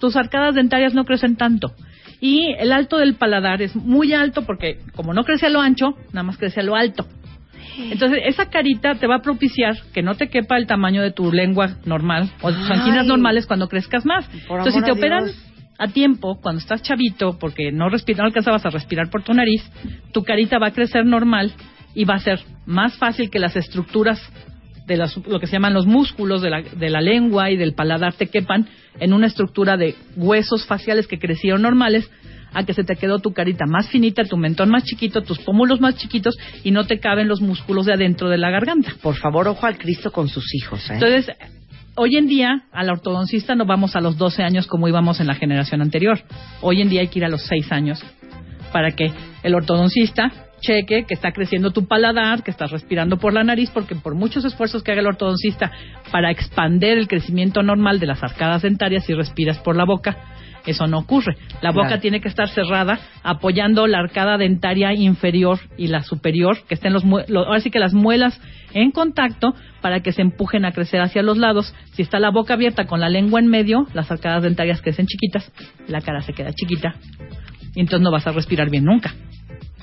tus 0.00 0.16
arcadas 0.16 0.54
dentarias 0.54 0.94
no 0.94 1.04
crecen 1.04 1.36
tanto. 1.36 1.72
Y 2.20 2.52
el 2.58 2.72
alto 2.72 2.96
del 2.98 3.14
paladar 3.14 3.62
es 3.62 3.76
muy 3.76 4.12
alto 4.12 4.42
porque 4.42 4.78
como 4.96 5.14
no 5.14 5.24
crece 5.24 5.46
a 5.46 5.50
lo 5.50 5.60
ancho, 5.60 5.94
nada 6.12 6.24
más 6.24 6.38
crece 6.38 6.60
a 6.60 6.64
lo 6.64 6.74
alto. 6.74 7.06
Entonces, 7.78 8.20
esa 8.26 8.50
carita 8.50 8.96
te 8.96 9.06
va 9.06 9.16
a 9.16 9.22
propiciar 9.22 9.76
que 9.92 10.02
no 10.02 10.16
te 10.16 10.28
quepa 10.28 10.56
el 10.56 10.66
tamaño 10.66 11.00
de 11.00 11.12
tu 11.12 11.30
lengua 11.30 11.76
normal 11.84 12.30
o 12.40 12.50
de 12.50 12.58
tus 12.58 12.70
anginas 12.70 13.06
normales 13.06 13.46
cuando 13.46 13.68
crezcas 13.68 14.04
más. 14.04 14.26
Por 14.48 14.58
Entonces, 14.58 14.74
si 14.74 14.82
te 14.82 14.90
a 14.90 14.94
operan 14.94 15.30
a 15.78 15.86
tiempo, 15.86 16.40
cuando 16.40 16.60
estás 16.60 16.82
chavito, 16.82 17.38
porque 17.38 17.70
no, 17.70 17.88
respira, 17.88 18.18
no 18.22 18.26
alcanzabas 18.26 18.66
a 18.66 18.70
respirar 18.70 19.10
por 19.10 19.22
tu 19.22 19.32
nariz, 19.32 19.62
tu 20.12 20.24
carita 20.24 20.58
va 20.58 20.68
a 20.68 20.72
crecer 20.72 21.06
normal 21.06 21.52
y 21.94 22.04
va 22.04 22.14
a 22.14 22.18
ser 22.18 22.40
más 22.66 22.96
fácil 22.96 23.30
que 23.30 23.38
las 23.38 23.54
estructuras 23.54 24.20
de 24.88 24.96
las- 24.96 25.16
lo 25.26 25.38
que 25.38 25.46
se 25.46 25.52
llaman 25.52 25.74
los 25.74 25.86
músculos 25.86 26.42
de 26.42 26.50
la, 26.50 26.62
de 26.62 26.90
la 26.90 27.00
lengua 27.00 27.50
y 27.50 27.56
del 27.56 27.74
paladar 27.74 28.14
te 28.14 28.26
quepan 28.26 28.66
en 28.98 29.12
una 29.12 29.26
estructura 29.28 29.76
de 29.76 29.94
huesos 30.16 30.66
faciales 30.66 31.06
que 31.06 31.18
crecieron 31.20 31.62
normales 31.62 32.10
a 32.54 32.64
que 32.64 32.72
se 32.72 32.82
te 32.82 32.96
quedó 32.96 33.18
tu 33.18 33.32
carita 33.34 33.66
más 33.66 33.88
finita, 33.90 34.24
tu 34.24 34.38
mentón 34.38 34.70
más 34.70 34.82
chiquito, 34.84 35.20
tus 35.20 35.38
pómulos 35.40 35.80
más 35.80 35.96
chiquitos 35.96 36.36
y 36.64 36.70
no 36.70 36.84
te 36.86 36.98
caben 36.98 37.28
los 37.28 37.40
músculos 37.42 37.84
de 37.86 37.92
adentro 37.92 38.28
de 38.30 38.38
la 38.38 38.50
garganta. 38.50 38.92
Por 39.02 39.14
favor, 39.16 39.46
ojo 39.46 39.66
al 39.66 39.76
Cristo 39.76 40.10
con 40.10 40.28
sus 40.28 40.52
hijos, 40.54 40.88
¿eh? 40.90 40.94
Entonces, 40.94 41.30
hoy 41.94 42.16
en 42.16 42.26
día 42.26 42.62
al 42.72 42.88
ortodoncista 42.88 43.54
no 43.54 43.66
vamos 43.66 43.94
a 43.96 44.00
los 44.00 44.16
12 44.16 44.42
años 44.42 44.66
como 44.66 44.88
íbamos 44.88 45.20
en 45.20 45.26
la 45.26 45.34
generación 45.34 45.82
anterior. 45.82 46.20
Hoy 46.62 46.80
en 46.80 46.88
día 46.88 47.02
hay 47.02 47.08
que 47.08 47.18
ir 47.18 47.26
a 47.26 47.28
los 47.28 47.42
6 47.42 47.70
años 47.70 48.02
para 48.72 48.92
que 48.92 49.12
el 49.42 49.54
ortodoncista 49.54 50.32
cheque 50.60 51.04
que 51.06 51.14
está 51.14 51.32
creciendo 51.32 51.70
tu 51.70 51.86
paladar, 51.86 52.42
que 52.42 52.50
estás 52.50 52.70
respirando 52.70 53.18
por 53.18 53.32
la 53.32 53.44
nariz, 53.44 53.70
porque 53.70 53.94
por 53.94 54.14
muchos 54.14 54.44
esfuerzos 54.44 54.82
que 54.82 54.92
haga 54.92 55.00
el 55.00 55.06
ortodoncista 55.06 55.70
para 56.10 56.30
expander 56.30 56.98
el 56.98 57.08
crecimiento 57.08 57.62
normal 57.62 58.00
de 58.00 58.06
las 58.06 58.22
arcadas 58.22 58.62
dentarias 58.62 59.04
si 59.04 59.14
respiras 59.14 59.58
por 59.58 59.76
la 59.76 59.84
boca, 59.84 60.16
eso 60.66 60.86
no 60.86 60.98
ocurre. 60.98 61.36
La 61.62 61.70
boca 61.70 61.86
Claro. 61.88 62.02
tiene 62.02 62.20
que 62.20 62.28
estar 62.28 62.48
cerrada, 62.48 62.98
apoyando 63.22 63.86
la 63.86 64.00
arcada 64.00 64.36
dentaria 64.36 64.92
inferior 64.92 65.58
y 65.78 65.86
la 65.86 66.02
superior, 66.02 66.58
que 66.68 66.74
estén 66.74 66.92
los, 66.92 67.04
mue- 67.06 67.24
lo- 67.28 67.46
ahora 67.46 67.60
sí 67.60 67.70
que 67.70 67.78
las 67.78 67.94
muelas 67.94 68.38
en 68.74 68.90
contacto 68.90 69.54
para 69.80 70.00
que 70.00 70.12
se 70.12 70.20
empujen 70.20 70.66
a 70.66 70.72
crecer 70.72 71.00
hacia 71.00 71.22
los 71.22 71.38
lados. 71.38 71.74
Si 71.94 72.02
está 72.02 72.18
la 72.18 72.30
boca 72.30 72.52
abierta 72.54 72.84
con 72.86 73.00
la 73.00 73.08
lengua 73.08 73.40
en 73.40 73.46
medio, 73.46 73.86
las 73.94 74.10
arcadas 74.10 74.42
dentarias 74.42 74.82
crecen 74.82 75.06
chiquitas, 75.06 75.50
la 75.86 76.02
cara 76.02 76.20
se 76.20 76.34
queda 76.34 76.52
chiquita 76.52 76.96
y 77.74 77.80
entonces 77.80 78.02
no 78.02 78.10
vas 78.10 78.26
a 78.26 78.32
respirar 78.32 78.70
bien 78.70 78.84
nunca. 78.84 79.14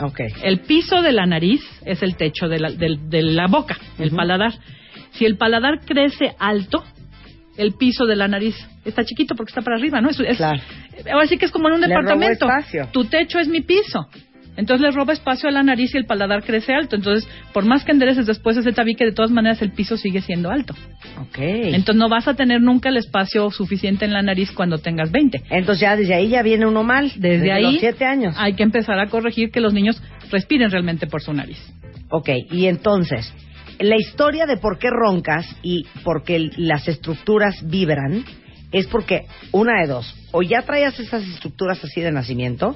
Ok. 0.01 0.19
El 0.43 0.59
piso 0.61 1.01
de 1.01 1.11
la 1.13 1.25
nariz 1.25 1.61
es 1.85 2.03
el 2.03 2.15
techo 2.17 2.47
de 2.49 2.59
la, 2.59 2.71
del- 2.71 3.09
de 3.09 3.21
la 3.23 3.47
boca, 3.47 3.77
el 3.97 4.11
paladar. 4.11 4.53
Si 5.11 5.25
el 5.25 5.37
paladar 5.37 5.79
crece 5.85 6.35
alto, 6.37 6.83
el 7.57 7.73
piso 7.75 8.05
de 8.05 8.17
la 8.17 8.27
nariz 8.27 8.55
está 8.83 9.05
chiquito 9.05 9.35
porque 9.35 9.51
está 9.51 9.61
para 9.61 9.77
arriba, 9.77 10.01
¿no? 10.01 10.09
Es, 10.09 10.19
es- 10.19 10.37
Ahora 11.11 11.27
sí 11.27 11.37
que 11.37 11.45
es 11.45 11.51
como 11.51 11.69
en 11.69 11.75
un 11.75 11.81
Le 11.81 11.87
departamento. 11.87 12.45
Tu 12.91 13.05
techo 13.05 13.39
es 13.39 13.47
mi 13.47 13.61
piso. 13.61 14.07
Entonces 14.57 14.81
le 14.81 14.91
roba 14.91 15.13
espacio 15.13 15.49
a 15.49 15.51
la 15.51 15.63
nariz 15.63 15.93
y 15.93 15.97
el 15.97 16.05
paladar 16.05 16.43
crece 16.43 16.73
alto. 16.73 16.95
Entonces, 16.95 17.27
por 17.53 17.65
más 17.65 17.83
que 17.83 17.91
endereces 17.91 18.25
después 18.25 18.57
ese 18.57 18.71
tabique, 18.71 19.05
de 19.05 19.11
todas 19.11 19.31
maneras 19.31 19.61
el 19.61 19.71
piso 19.71 19.97
sigue 19.97 20.21
siendo 20.21 20.49
alto. 20.49 20.73
Ok. 21.21 21.37
Entonces 21.37 21.95
no 21.95 22.09
vas 22.09 22.27
a 22.27 22.35
tener 22.35 22.61
nunca 22.61 22.89
el 22.89 22.97
espacio 22.97 23.49
suficiente 23.51 24.05
en 24.05 24.13
la 24.13 24.21
nariz 24.21 24.51
cuando 24.51 24.77
tengas 24.77 25.11
20. 25.11 25.43
Entonces 25.49 25.81
ya 25.81 25.95
desde 25.95 26.13
ahí 26.13 26.29
ya 26.29 26.41
viene 26.41 26.65
uno 26.65 26.83
mal. 26.83 27.11
Desde, 27.15 27.51
ahí 27.51 27.63
los 27.63 27.79
siete 27.79 28.05
años. 28.05 28.35
hay 28.37 28.53
que 28.53 28.63
empezar 28.63 28.99
a 28.99 29.07
corregir 29.07 29.51
que 29.51 29.59
los 29.59 29.73
niños 29.73 30.01
respiren 30.31 30.71
realmente 30.71 31.07
por 31.07 31.21
su 31.21 31.33
nariz. 31.33 31.57
Ok, 32.09 32.29
y 32.51 32.67
entonces, 32.67 33.33
la 33.79 33.97
historia 33.97 34.45
de 34.45 34.57
por 34.57 34.77
qué 34.77 34.89
roncas 34.89 35.45
y 35.63 35.85
por 36.03 36.23
qué 36.23 36.49
las 36.57 36.87
estructuras 36.87 37.67
vibran 37.67 38.23
es 38.71 38.87
porque, 38.87 39.25
una 39.51 39.81
de 39.81 39.87
dos, 39.87 40.15
o 40.31 40.41
ya 40.41 40.61
traías 40.63 40.99
esas 40.99 41.23
estructuras 41.23 41.83
así 41.83 42.01
de 42.01 42.11
nacimiento, 42.11 42.75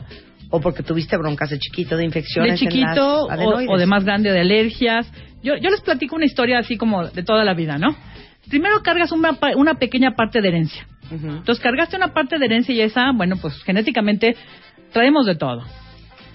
o 0.49 0.59
porque 0.59 0.83
tuviste 0.83 1.15
broncas 1.17 1.49
de 1.49 1.59
chiquito, 1.59 1.95
de 1.95 2.01
de 2.01 2.05
infecciones. 2.05 2.61
en 2.61 2.69
chiquito 2.69 3.27
las 3.27 3.39
o, 3.67 3.77
de 3.77 3.85
más 3.85 4.03
grande 4.03 4.31
de 4.31 4.39
alergias. 4.39 5.11
Yo, 5.43 5.55
yo 5.55 5.69
les 5.69 5.81
platico 5.81 6.15
una 6.15 6.25
historia 6.25 6.59
así 6.59 6.77
como 6.77 7.07
de 7.07 7.23
toda 7.23 7.43
la 7.43 7.53
vida, 7.53 7.77
¿no? 7.77 7.95
Primero 8.49 8.81
cargas 8.81 9.11
una, 9.11 9.33
pequeña 9.75 10.15
parte 10.15 10.41
de 10.41 10.47
herencia. 10.47 10.87
Ujú. 11.11 11.27
Entonces 11.27 11.59
cargaste 11.59 11.95
una 11.95 12.13
parte 12.13 12.39
de 12.39 12.45
herencia 12.45 12.73
y 12.73 12.81
esa, 12.81 13.11
bueno, 13.11 13.37
pues 13.37 13.61
genéticamente 13.63 14.35
traemos 14.91 15.25
de 15.25 15.35
todo. 15.35 15.63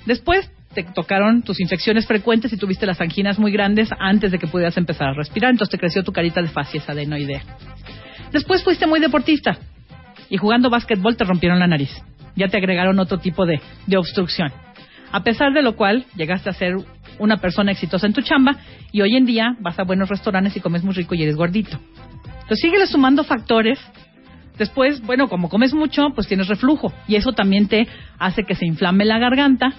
Después 0.07 0.51
te 0.75 0.85
tocaron 0.85 1.43
tus 1.43 1.61
infecciones 1.61 2.07
frecuentes 2.07 2.53
y 2.53 2.57
tuviste 2.57 2.87
las 2.87 3.01
anginas 3.01 3.39
muy 3.39 3.53
grandes 3.53 3.89
antes 3.99 4.33
de 4.33 4.39
que 4.39 4.47
pudieras 4.47 4.77
empezar 4.77 5.09
a 5.09 5.15
respirar, 5.15 5.51
entonces 5.51 5.71
te 5.71 5.79
creció 5.79 6.03
tu 6.03 6.13
carita 6.13 6.43
de 6.43 6.49
facies 6.49 6.89
adenoidea. 6.89 7.43
Después 8.33 8.65
fuiste 8.65 8.87
muy 8.87 9.01
deportista 9.01 9.59
y 10.29 10.37
jugando 10.37 10.71
básquetbol 10.71 11.17
te 11.17 11.25
rompieron 11.25 11.61
la 11.61 11.69
nariz. 11.69 11.91
Ya 12.37 12.49
te 12.49 12.57
agregaron 12.57 12.99
otro 12.99 13.19
tipo 13.19 13.47
de, 13.47 13.61
de 13.87 13.97
obstrucción. 13.97 14.53
A 15.13 15.23
pesar 15.23 15.53
de 15.53 15.63
lo 15.63 15.77
cual, 15.77 16.07
llegaste 16.17 16.51
a 16.51 16.55
ser 16.55 16.75
una 17.19 17.37
persona 17.37 17.73
exitosa 17.73 18.07
en 18.07 18.13
tu 18.13 18.23
chamba 18.23 18.57
y 18.91 19.01
hoy 19.01 19.17
en 19.17 19.27
día 19.27 19.57
vas 19.61 19.79
a 19.79 19.85
buenos 19.85 20.09
restaurantes 20.09 20.57
y 20.57 20.61
comes 20.61 20.83
muy 20.83 20.95
rico 20.95 21.15
y 21.15 21.23
eres 21.23 21.37
gordito. 21.37 21.79
Entonces 22.25 22.61
síguele 22.61 22.87
sumando 22.87 23.25
factores. 23.25 23.79
Después, 24.59 25.01
bueno, 25.03 25.29
como 25.29 25.49
comes 25.49 25.73
mucho, 25.75 26.11
pues 26.15 26.29
tienes 26.29 26.49
reflujo 26.49 26.93
y 27.09 27.17
eso 27.17 27.33
también 27.33 27.69
te 27.69 27.89
hace 28.19 28.45
que 28.45 28.55
se 28.55 28.67
inflame 28.67 29.05
la 29.05 29.19
garganta 29.19 29.73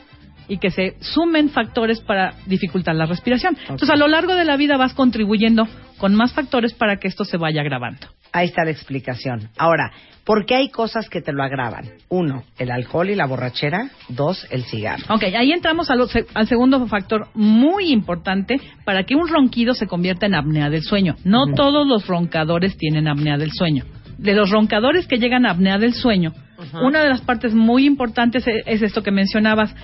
y 0.47 0.57
que 0.57 0.71
se 0.71 0.95
sumen 0.99 1.49
factores 1.49 2.01
para 2.01 2.33
dificultar 2.45 2.95
la 2.95 3.05
respiración. 3.05 3.57
Entonces, 3.61 3.89
a 3.89 3.95
lo 3.95 4.07
largo 4.07 4.35
de 4.35 4.45
la 4.45 4.57
vida 4.57 4.77
vas 4.77 4.93
contribuyendo 4.93 5.67
con 5.97 6.13
más 6.15 6.33
factores 6.33 6.73
para 6.73 6.97
que 6.97 7.07
esto 7.07 7.25
se 7.25 7.37
vaya 7.37 7.61
agravando. 7.61 8.07
Ahí 8.31 8.47
está 8.47 8.65
la 8.65 8.71
explicación. 8.71 9.49
Ahora, 9.57 9.93
¿por 10.25 10.45
qué 10.45 10.55
hay 10.55 10.69
cosas 10.69 11.07
que 11.07 11.21
te 11.21 11.31
lo 11.31 11.41
agravan? 11.41 11.85
Uno, 12.09 12.43
el 12.57 12.69
alcohol 12.69 13.09
y 13.09 13.15
la 13.15 13.25
borrachera. 13.27 13.89
Dos, 14.09 14.45
el 14.51 14.65
cigarro. 14.65 15.05
Ok, 15.15 15.23
ahí 15.23 15.53
entramos 15.53 15.89
al, 15.89 16.05
al 16.33 16.47
segundo 16.47 16.85
factor 16.87 17.29
muy 17.33 17.93
importante 17.93 18.59
para 18.83 19.03
que 19.03 19.15
un 19.15 19.29
ronquido 19.29 19.73
se 19.73 19.87
convierta 19.87 20.25
en 20.25 20.35
apnea 20.35 20.69
del 20.69 20.83
sueño. 20.83 21.15
No 21.23 21.53
todos 21.55 21.87
los 21.87 22.07
roncadores 22.07 22.77
tienen 22.77 23.07
apnea 23.07 23.37
del 23.37 23.51
sueño. 23.53 23.85
De 24.17 24.33
los 24.33 24.49
roncadores 24.49 25.07
que 25.07 25.17
llegan 25.17 25.45
a 25.45 25.51
apnea 25.51 25.77
del 25.77 25.93
sueño, 25.93 26.33
una 26.81 27.03
de 27.03 27.09
las 27.09 27.21
partes 27.21 27.53
muy 27.53 27.85
importantes 27.85 28.47
e- 28.47 28.63
es 28.65 28.81
esto 28.81 29.03
que 29.03 29.11
mencionabas. 29.11 29.75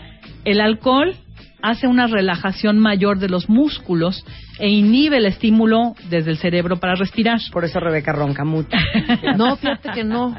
El 0.45 0.61
alcohol 0.61 1.15
hace 1.61 1.87
una 1.87 2.07
relajación 2.07 2.79
mayor 2.79 3.19
de 3.19 3.29
los 3.29 3.49
músculos 3.49 4.25
e 4.59 4.69
inhibe 4.69 5.17
el 5.17 5.25
estímulo 5.25 5.95
desde 6.09 6.31
el 6.31 6.37
cerebro 6.37 6.77
para 6.77 6.95
respirar. 6.95 7.39
Por 7.51 7.65
eso 7.65 7.79
Rebeca 7.79 8.11
ronca 8.11 8.43
mucho. 8.43 8.69
No, 9.37 9.55
fíjate 9.55 9.89
que 9.93 10.03
no. 10.03 10.35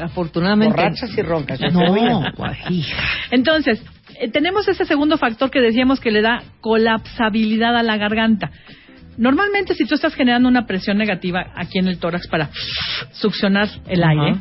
Afortunadamente. 0.00 0.76
Borrachas 0.76 1.16
y 1.16 1.22
roncas. 1.22 1.60
No. 1.72 2.22
Entonces, 3.30 3.82
eh, 4.20 4.30
tenemos 4.30 4.68
ese 4.68 4.84
segundo 4.84 5.18
factor 5.18 5.50
que 5.50 5.60
decíamos 5.60 6.00
que 6.00 6.10
le 6.10 6.22
da 6.22 6.42
colapsabilidad 6.60 7.76
a 7.76 7.82
la 7.82 7.96
garganta. 7.96 8.50
Normalmente, 9.18 9.74
si 9.74 9.86
tú 9.86 9.94
estás 9.94 10.14
generando 10.14 10.48
una 10.48 10.66
presión 10.66 10.96
negativa 10.96 11.52
aquí 11.54 11.78
en 11.78 11.88
el 11.88 11.98
tórax 11.98 12.28
para 12.28 12.50
succionar 13.12 13.68
el 13.86 14.02
aire, 14.02 14.38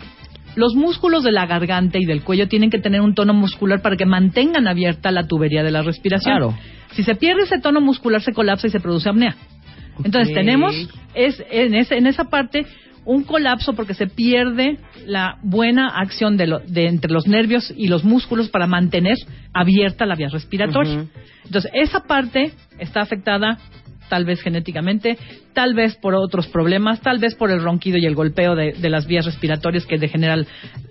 los 0.56 0.76
músculos 0.76 1.24
de 1.24 1.32
la 1.32 1.46
garganta 1.46 1.98
y 1.98 2.06
del 2.06 2.24
cuello 2.24 2.48
tienen 2.48 2.70
que 2.70 2.80
tener 2.80 3.02
un 3.02 3.14
tono 3.16 3.34
muscular 3.34 3.82
para 3.82 3.96
que 3.96 4.06
mantengan 4.06 4.68
abierta 4.68 5.12
la 5.12 5.28
tubería 5.28 5.64
de 5.64 5.72
la 5.72 5.82
respiración. 5.82 6.36
Claro. 6.38 6.58
Si 6.92 7.04
se 7.04 7.16
pierde 7.16 7.44
ese 7.44 7.60
tono 7.60 7.80
muscular, 7.82 8.22
se 8.22 8.34
colapsa 8.34 8.68
y 8.68 8.70
se 8.70 8.80
produce 8.80 9.08
apnea. 9.10 9.36
Entonces, 10.04 10.34
tenemos 10.34 10.74
es, 11.14 11.44
en, 11.52 11.74
ese- 11.76 11.98
en 11.98 12.08
esa 12.08 12.26
parte 12.26 12.66
un 13.04 13.24
colapso 13.24 13.74
porque 13.74 13.94
se 13.94 14.08
pierde 14.08 14.78
la 15.06 15.38
buena 15.42 15.88
acción 15.90 16.38
de, 16.38 16.48
lo- 16.48 16.60
de 16.60 16.88
entre 16.88 17.12
los 17.12 17.28
nervios 17.28 17.74
y 17.76 17.88
los 17.88 18.04
músculos 18.04 18.50
para 18.50 18.68
mantener 18.68 19.18
abierta 19.54 20.06
la 20.06 20.16
vía 20.16 20.30
respiratoria. 20.30 21.06
Entonces, 21.46 21.72
esa 21.74 22.02
parte 22.04 22.52
está 22.78 23.02
afectada 23.02 23.58
tal 24.12 24.26
vez 24.26 24.42
genéticamente, 24.42 25.18
tal 25.54 25.74
vez 25.74 25.96
por 25.96 26.16
otros 26.16 26.48
problemas, 26.48 27.00
tal 27.00 27.18
vez 27.20 27.34
por 27.34 27.50
el 27.50 27.64
ronquido 27.64 27.98
y 27.98 28.06
el 28.06 28.14
golpeo 28.14 28.56
de, 28.56 28.74
de 28.74 28.90
las 28.90 29.08
vías 29.08 29.26
respiratorias 29.26 29.86
que 29.86 29.98
degenera 29.98 30.36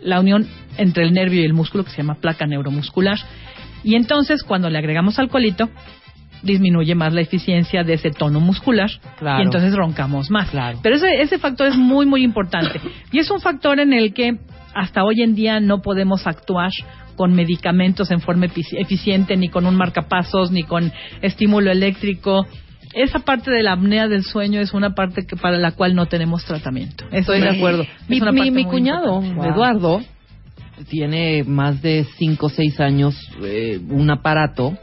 la 0.02 0.20
unión 0.20 0.46
entre 0.78 1.04
el 1.04 1.12
nervio 1.12 1.42
y 1.42 1.44
el 1.44 1.52
músculo 1.52 1.84
que 1.84 1.90
se 1.90 1.98
llama 1.98 2.14
placa 2.14 2.46
neuromuscular. 2.46 3.18
Y 3.84 3.94
entonces, 3.94 4.42
cuando 4.42 4.70
le 4.70 4.78
agregamos 4.78 5.18
alcoholito, 5.18 5.68
disminuye 6.42 6.94
más 6.94 7.12
la 7.12 7.20
eficiencia 7.20 7.84
de 7.84 7.92
ese 7.94 8.10
tono 8.10 8.40
muscular 8.40 8.90
Claro. 9.18 9.40
y 9.40 9.42
entonces 9.44 9.74
roncamos 9.74 10.30
más. 10.30 10.48
Claro. 10.48 10.78
Pero 10.82 10.96
ese, 10.96 11.20
ese 11.20 11.38
factor 11.38 11.66
es 11.68 11.76
muy, 11.76 12.06
muy 12.06 12.22
importante. 12.24 12.80
Y 13.12 13.18
es 13.18 13.30
un 13.30 13.40
factor 13.40 13.78
en 13.80 13.92
el 13.92 14.14
que 14.14 14.38
hasta 14.74 15.04
hoy 15.04 15.20
en 15.22 15.34
día 15.34 15.60
no 15.60 15.82
podemos 15.82 16.26
actuar 16.26 16.70
con 17.16 17.34
medicamentos 17.34 18.10
en 18.10 18.20
forma 18.20 18.46
efici- 18.46 18.78
eficiente, 18.78 19.36
ni 19.36 19.50
con 19.50 19.66
un 19.66 19.74
marcapasos, 19.76 20.50
ni 20.50 20.62
con 20.62 20.90
estímulo 21.20 21.70
eléctrico. 21.70 22.46
Esa 22.92 23.20
parte 23.20 23.50
de 23.50 23.62
la 23.62 23.72
apnea 23.72 24.08
del 24.08 24.24
sueño 24.24 24.60
es 24.60 24.72
una 24.72 24.94
parte 24.94 25.26
que 25.26 25.36
para 25.36 25.58
la 25.58 25.72
cual 25.72 25.94
no 25.94 26.06
tenemos 26.06 26.44
tratamiento. 26.44 27.04
Estoy 27.12 27.40
de 27.40 27.48
acuerdo. 27.50 27.84
Mi, 28.08 28.20
mi- 28.50 28.64
cuñado. 28.64 29.22
Eduardo, 29.22 30.00
tiene 30.88 31.44
más 31.44 31.82
de 31.82 32.06
5 32.18 32.46
o 32.46 32.48
6 32.48 32.80
años 32.80 33.14
eh, 33.42 33.80
un 33.90 34.10
aparato 34.10 34.76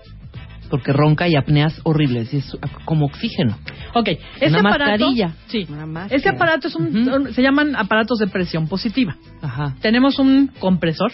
porque 0.69 0.91
ronca 0.91 1.27
y 1.27 1.35
apneas 1.35 1.79
horribles. 1.83 2.33
y 2.33 2.37
Es 2.37 2.53
como 2.85 3.05
oxígeno. 3.05 3.57
Ok, 3.93 4.09
ese 4.39 4.47
Una 4.49 4.59
aparato, 4.69 4.91
mascarilla. 5.07 5.31
sí, 5.47 5.65
Una 5.69 6.07
ese 6.07 6.29
aparato 6.29 6.67
es 6.67 6.75
un, 6.75 7.33
se 7.33 7.41
llaman 7.41 7.75
aparatos 7.75 8.19
de 8.19 8.27
presión 8.27 8.67
positiva. 8.67 9.15
Ajá. 9.41 9.75
Tenemos 9.81 10.19
un 10.19 10.47
compresor, 10.59 11.11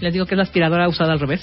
les 0.00 0.12
digo 0.12 0.26
que 0.26 0.34
es 0.34 0.36
la 0.36 0.42
aspiradora 0.42 0.88
usada 0.88 1.12
al 1.12 1.20
revés, 1.20 1.40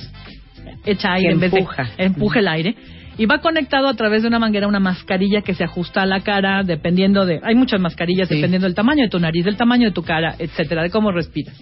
echa 0.85 1.13
aire 1.13 1.29
Que 1.29 1.33
en 1.33 1.39
vez 1.39 1.53
empuja. 1.53 1.83
de 1.97 2.03
empuja 2.05 2.39
el 2.39 2.47
aire 2.49 2.75
Y 3.19 3.25
va 3.25 3.39
conectado 3.39 3.87
a 3.89 3.93
través 3.95 4.21
de 4.21 4.29
una 4.29 4.39
manguera, 4.39 4.65
una 4.67 4.79
mascarilla 4.79 5.41
que 5.41 5.53
se 5.53 5.65
ajusta 5.65 6.01
a 6.01 6.05
la 6.05 6.21
cara, 6.21 6.63
dependiendo 6.63 7.25
de. 7.25 7.41
Hay 7.43 7.53
muchas 7.53 7.81
mascarillas, 7.81 8.29
Sí. 8.29 8.35
dependiendo 8.35 8.65
del 8.65 8.75
tamaño 8.75 9.03
de 9.03 9.09
tu 9.09 9.19
nariz, 9.19 9.43
del 9.43 9.57
tamaño 9.57 9.87
de 9.89 9.91
tu 9.93 10.03
cara, 10.03 10.35
etcétera, 10.39 10.83
de 10.83 10.89
cómo 10.89 11.11
respiras. 11.11 11.53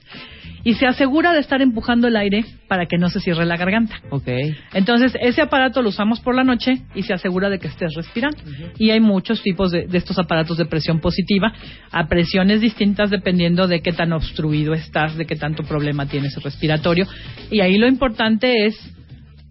Y 0.63 0.73
se 0.75 0.85
asegura 0.85 1.33
de 1.33 1.39
estar 1.39 1.61
empujando 1.61 2.07
el 2.07 2.15
aire 2.15 2.45
para 2.67 2.85
que 2.85 2.97
no 2.97 3.09
se 3.09 3.21
cierre 3.21 3.45
la 3.45 3.57
garganta. 3.57 3.95
Ok. 4.11 4.27
Entonces, 4.73 5.13
ese 5.21 5.41
aparato 5.41 5.81
lo 5.81 5.89
usamos 5.89 6.19
por 6.19 6.35
la 6.35 6.43
noche 6.43 6.81
y 6.93 7.03
se 7.03 7.13
asegura 7.13 7.49
de 7.49 7.57
que 7.57 7.67
estés 7.67 7.93
respirando. 7.95 8.37
Y 8.77 8.91
hay 8.91 8.99
muchos 8.99 9.41
tipos 9.41 9.71
de, 9.71 9.87
de 9.87 9.97
estos 9.97 10.19
aparatos 10.19 10.57
de 10.57 10.65
presión 10.65 10.99
positiva, 10.99 11.53
a 11.91 12.07
presiones 12.07 12.61
distintas 12.61 13.09
dependiendo 13.09 13.67
de 13.67 13.81
qué 13.81 13.93
tan 13.93 14.13
obstruido 14.13 14.73
estás, 14.73 15.15
de 15.15 15.25
qué 15.25 15.35
tanto 15.37 15.63
problema 15.63 16.05
tienes 16.05 16.35
respiratorio. 16.43 17.07
Y 17.49 17.61
ahí 17.61 17.77
lo 17.77 17.87
importante 17.87 18.65
es 18.65 18.75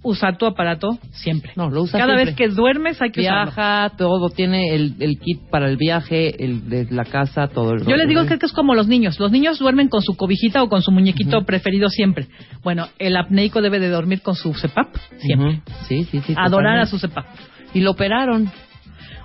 usar 0.07 0.39
tu 0.39 0.47
aparato 0.47 0.99
siempre. 1.13 1.53
No, 1.57 1.69
lo 1.69 1.83
usas 1.83 2.01
Cada 2.01 2.15
siempre. 2.17 2.25
vez 2.27 2.37
que 2.37 2.49
duermes 2.49 3.03
hay 3.03 3.11
que 3.11 3.21
usarlo. 3.23 3.45
Viaja, 3.53 3.93
todo, 3.99 4.31
tiene 4.31 4.75
el, 4.75 4.95
el 5.01 5.19
kit 5.19 5.41
para 5.51 5.69
el 5.69 5.77
viaje, 5.77 6.43
el 6.45 6.69
de 6.69 6.87
la 6.91 7.05
casa, 7.05 7.49
todo 7.49 7.73
el 7.73 7.81
Yo 7.81 7.85
rollo, 7.85 7.97
les 7.97 8.09
digo 8.09 8.27
que 8.27 8.39
es 8.45 8.53
como 8.53 8.75
los 8.75 8.87
niños. 8.89 9.19
Los 9.19 9.33
niños 9.33 9.59
duermen 9.59 9.89
con 9.89 10.03
su 10.03 10.17
cobijita 10.17 10.63
o 10.63 10.69
con 10.69 10.83
su 10.83 10.93
muñequito 10.93 11.43
preferido 11.45 11.89
siempre. 11.89 12.29
Bueno, 12.63 12.89
el 12.99 13.17
apneico 13.17 13.61
debe 13.61 13.79
de 13.81 13.89
dormir 13.89 14.23
con 14.23 14.35
su 14.35 14.55
CEPAP 14.55 14.95
siempre. 15.19 15.61
Sí, 15.89 16.05
sí, 16.05 16.21
sí. 16.21 16.35
Adorar 16.37 16.81
totalmente. 16.81 16.83
a 16.83 16.87
su 16.87 16.99
CEPAP. 16.99 17.27
Y 17.75 17.81
lo 17.81 17.91
operaron. 17.91 18.51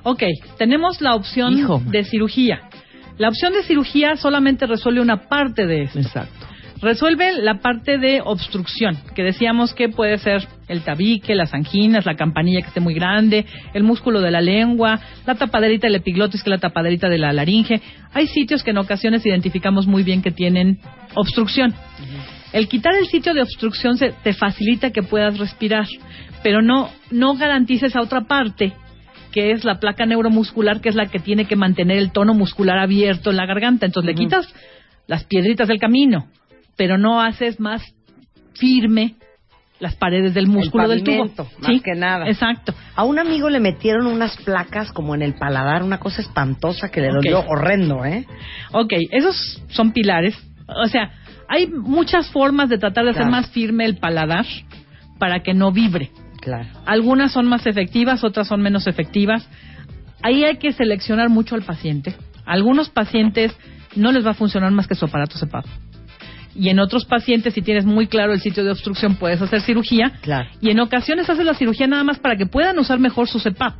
Ok, 0.04 0.24
tenemos 0.58 1.00
la 1.02 1.14
opción 1.16 1.58
Hijo. 1.58 1.82
de 1.86 2.04
cirugía. 2.04 2.62
La 3.18 3.30
opción 3.30 3.54
de 3.54 3.62
cirugía 3.64 4.16
solamente 4.16 4.66
resuelve 4.66 5.00
una 5.00 5.28
parte 5.30 5.68
de 5.68 5.84
eso. 5.84 6.00
Exacto. 6.00 6.48
Resuelve 6.82 7.34
la 7.44 7.60
parte 7.60 8.00
de 8.00 8.22
obstrucción, 8.26 8.98
que 9.16 9.22
decíamos 9.22 9.76
que 9.76 9.90
puede 9.90 10.18
ser 10.18 10.48
el 10.68 10.82
tabique, 10.82 11.36
las 11.36 11.54
anginas, 11.54 12.08
la 12.08 12.16
campanilla 12.16 12.62
que 12.62 12.70
esté 12.70 12.80
muy 12.80 12.96
grande, 12.96 13.46
el 13.76 13.84
músculo 13.84 14.20
de 14.20 14.32
la 14.32 14.42
lengua, 14.42 15.00
la 15.28 15.36
tapaderita 15.36 15.86
del 15.86 15.98
epiglotis, 15.98 16.42
que 16.42 16.50
es 16.50 16.56
la 16.56 16.58
tapaderita 16.58 17.08
de 17.08 17.20
la 17.20 17.34
laringe. 17.34 17.82
Hay 18.14 18.26
sitios 18.26 18.64
que 18.64 18.72
en 18.72 18.80
ocasiones 18.80 19.24
identificamos 19.24 19.86
muy 19.86 20.02
bien 20.02 20.24
que 20.24 20.32
tienen 20.32 20.80
obstrucción. 21.14 21.76
El 22.52 22.68
quitar 22.68 22.96
el 22.96 23.06
sitio 23.06 23.36
de 23.36 23.44
obstrucción 23.44 23.98
se, 23.98 24.14
te 24.24 24.34
facilita 24.34 24.90
que 24.90 25.04
puedas 25.04 25.38
respirar, 25.38 25.86
pero 26.42 26.64
no, 26.64 26.90
no 27.12 27.36
garantiza 27.36 27.86
esa 27.86 28.02
otra 28.02 28.22
parte 28.22 28.74
que 29.32 29.52
es 29.52 29.64
la 29.64 29.80
placa 29.80 30.06
neuromuscular, 30.06 30.82
que 30.82 30.90
es 30.90 30.96
la 30.96 31.06
que 31.06 31.20
tiene 31.20 31.46
que 31.46 31.56
mantener 31.56 32.00
el 32.00 32.12
tono 32.12 32.34
muscular 32.34 32.80
abierto 32.80 33.30
en 33.30 33.38
la 33.38 33.46
garganta. 33.46 33.86
Entonces 33.86 34.08
le 34.08 34.16
quitas 34.16 34.54
las 35.08 35.24
piedritas 35.24 35.70
del 35.70 35.80
camino, 35.80 36.28
pero 36.82 36.98
no 36.98 37.22
haces 37.22 37.60
más 37.60 37.84
firme 38.56 39.14
las 39.80 39.96
paredes 39.96 40.34
del 40.34 40.48
músculo 40.48 40.88
del 40.88 41.04
tubo. 41.04 41.30
más 41.60 41.82
que 41.84 41.94
nada. 41.94 42.26
Exacto. 42.26 42.74
A 42.96 43.04
un 43.04 43.20
amigo 43.20 43.52
le 43.52 43.60
metieron 43.60 44.08
unas 44.08 44.36
placas 44.38 44.92
como 44.92 45.14
en 45.14 45.22
el 45.22 45.36
paladar, 45.36 45.84
una 45.84 46.00
cosa 46.00 46.24
espantosa 46.24 46.90
que 46.90 47.02
le 47.02 47.10
dolió 47.10 47.46
horrendo, 47.48 48.04
¿eh? 48.04 48.26
Ok, 48.72 48.94
esos 49.12 49.62
son 49.70 49.92
pilares. 49.92 50.36
O 50.84 50.88
sea, 50.88 51.12
hay 51.48 51.68
muchas 51.68 52.32
formas 52.32 52.68
de 52.68 52.80
tratar 52.80 53.04
de 53.04 53.12
hacer 53.12 53.28
más 53.28 53.52
firme 53.52 53.86
el 53.86 53.98
paladar 53.98 54.48
para 55.20 55.44
que 55.44 55.54
no 55.54 55.72
vibre. 55.72 56.10
Claro. 56.40 56.68
Algunas 56.88 57.32
son 57.32 57.46
más 57.46 57.68
efectivas, 57.68 58.24
otras 58.24 58.48
son 58.48 58.64
menos 58.64 58.88
efectivas. 58.88 59.48
Ahí 60.24 60.46
hay 60.46 60.58
que 60.58 60.72
seleccionar 60.72 61.30
mucho 61.30 61.54
al 61.54 61.62
paciente. 61.62 62.16
A 62.44 62.54
algunos 62.54 62.90
pacientes 62.90 63.56
no 63.96 64.12
les 64.12 64.26
va 64.26 64.32
a 64.32 64.34
funcionar 64.34 64.72
más 64.72 64.88
que 64.88 64.96
su 64.96 65.06
aparato 65.06 65.38
CEPAP. 65.38 65.66
Y 66.56 66.70
en 66.70 66.80
otros 66.80 67.06
pacientes, 67.06 67.54
si 67.54 67.62
tienes 67.62 67.86
muy 67.86 68.08
claro 68.08 68.34
el 68.34 68.42
sitio 68.42 68.64
de 68.64 68.72
obstrucción, 68.72 69.16
puedes 69.16 69.42
hacer 69.42 69.62
cirugía. 69.62 70.12
Claro. 70.22 70.50
Y 70.62 70.70
en 70.70 70.80
ocasiones 70.80 71.30
haces 71.30 71.46
la 71.46 71.54
cirugía 71.54 71.88
nada 71.88 72.04
más 72.04 72.20
para 72.20 72.36
que 72.36 72.46
puedan 72.46 72.78
usar 72.78 73.00
mejor 73.00 73.28
su 73.28 73.40
CEPAP. 73.40 73.76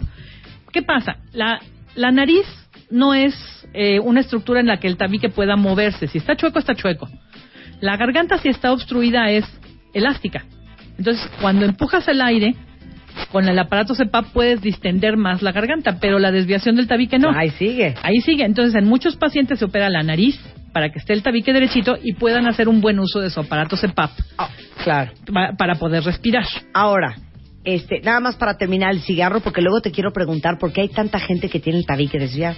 ¿Qué 0.72 0.82
pasa? 0.82 1.18
La, 1.34 1.60
la 1.96 2.12
nariz 2.12 2.46
no 2.90 3.14
es 3.14 3.36
eh, 3.74 4.00
una 4.00 4.22
estructura 4.22 4.60
en 4.60 4.68
la 4.68 4.78
que 4.78 4.88
el 4.88 4.98
tabique 4.98 5.30
pueda 5.30 5.56
moverse. 5.56 6.08
Si 6.08 6.18
está 6.18 6.36
chueco, 6.36 6.60
está 6.60 6.76
chueco. 6.76 7.10
La 7.82 7.98
garganta, 7.98 8.38
si 8.38 8.48
está 8.48 8.72
obstruida, 8.72 9.30
es 9.32 9.46
elástica. 9.94 10.46
Entonces, 10.98 11.30
cuando 11.42 11.66
empujas 11.66 12.08
el 12.08 12.22
aire, 12.22 12.56
con 13.32 13.48
el 13.48 13.58
aparato 13.60 13.96
CEPAP 13.96 14.28
puedes 14.34 14.62
distender 14.62 15.18
más 15.18 15.42
la 15.42 15.52
garganta, 15.52 15.98
pero 16.00 16.20
la 16.20 16.32
desviación 16.32 16.76
del 16.76 16.88
tabique 16.88 17.20
no. 17.20 17.32
Ahí 17.36 17.50
sigue. 17.50 17.96
Ahí 18.04 18.22
sigue. 18.22 18.46
Entonces, 18.46 18.76
en 18.76 18.86
muchos 18.86 19.16
pacientes 19.18 19.60
se 19.60 19.66
opera 19.66 19.90
la 19.90 20.04
nariz 20.04 20.40
para 20.74 20.90
que 20.90 21.00
esté 21.00 21.14
el 21.14 21.24
tabique 21.24 21.54
derechito 21.54 21.98
y 22.02 22.14
puedan 22.14 22.48
hacer 22.48 22.68
un 22.70 22.82
buen 22.82 23.00
uso 23.00 23.20
de 23.20 23.30
su 23.30 23.40
aparato 23.40 23.76
CEPAP 23.78 24.12
Claro. 24.84 25.12
pa- 25.34 25.54
para 25.58 25.76
poder 25.76 26.04
respirar. 26.04 26.46
Ahora, 26.74 27.16
este, 27.64 28.02
nada 28.02 28.20
más 28.20 28.36
para 28.36 28.58
terminar 28.58 28.92
el 28.92 29.02
cigarro, 29.02 29.40
porque 29.42 29.62
luego 29.62 29.82
te 29.82 29.92
quiero 29.92 30.12
preguntar 30.14 30.58
por 30.60 30.72
qué 30.74 30.82
hay 30.82 30.90
tanta 30.90 31.20
gente 31.20 31.50
que 31.50 31.60
tiene 31.60 31.80
el 31.80 31.86
tabique 31.86 32.18
desviado. 32.18 32.58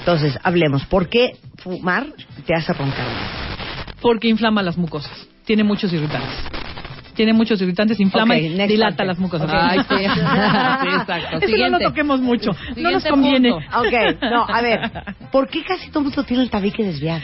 Entonces, 0.00 0.38
hablemos. 0.42 0.86
¿Por 0.86 1.08
qué 1.10 1.36
fumar 1.58 2.06
te 2.46 2.54
hace 2.54 2.72
roncar 2.72 3.04
más? 3.06 3.96
Porque 4.00 4.28
inflama 4.28 4.62
las 4.62 4.78
mucosas. 4.78 5.12
Tiene 5.44 5.62
muchos 5.62 5.92
irritantes. 5.92 6.30
Tiene 7.14 7.34
muchos 7.34 7.60
irritantes, 7.60 8.00
inflama 8.00 8.38
y 8.38 8.48
dilata 8.66 8.96
parte. 8.98 9.04
las 9.04 9.18
mucosas. 9.18 9.46
Ok. 9.46 9.54
Ay, 9.60 9.78
sí. 9.80 9.84
Sí, 10.80 10.88
exacto. 10.88 11.26
Eso 11.28 11.40
no 11.40 11.46
Siguiente. 11.46 11.70
lo 11.70 11.88
toquemos 11.90 12.20
mucho. 12.20 12.52
no 12.52 12.56
nos 12.56 13.02
Siguiente 13.02 13.10
conviene. 13.10 13.50
punto. 13.52 13.78
Ok, 13.80 14.22
no, 14.22 14.46
a 14.48 14.62
ver, 14.62 14.90
¿por 15.32 15.48
qué 15.48 15.62
casi 15.64 15.88
todo 15.90 15.98
el 15.98 16.04
mundo 16.06 16.24
tiene 16.24 16.44
el 16.44 16.50
tabique 16.50 16.82
desviado? 16.82 17.20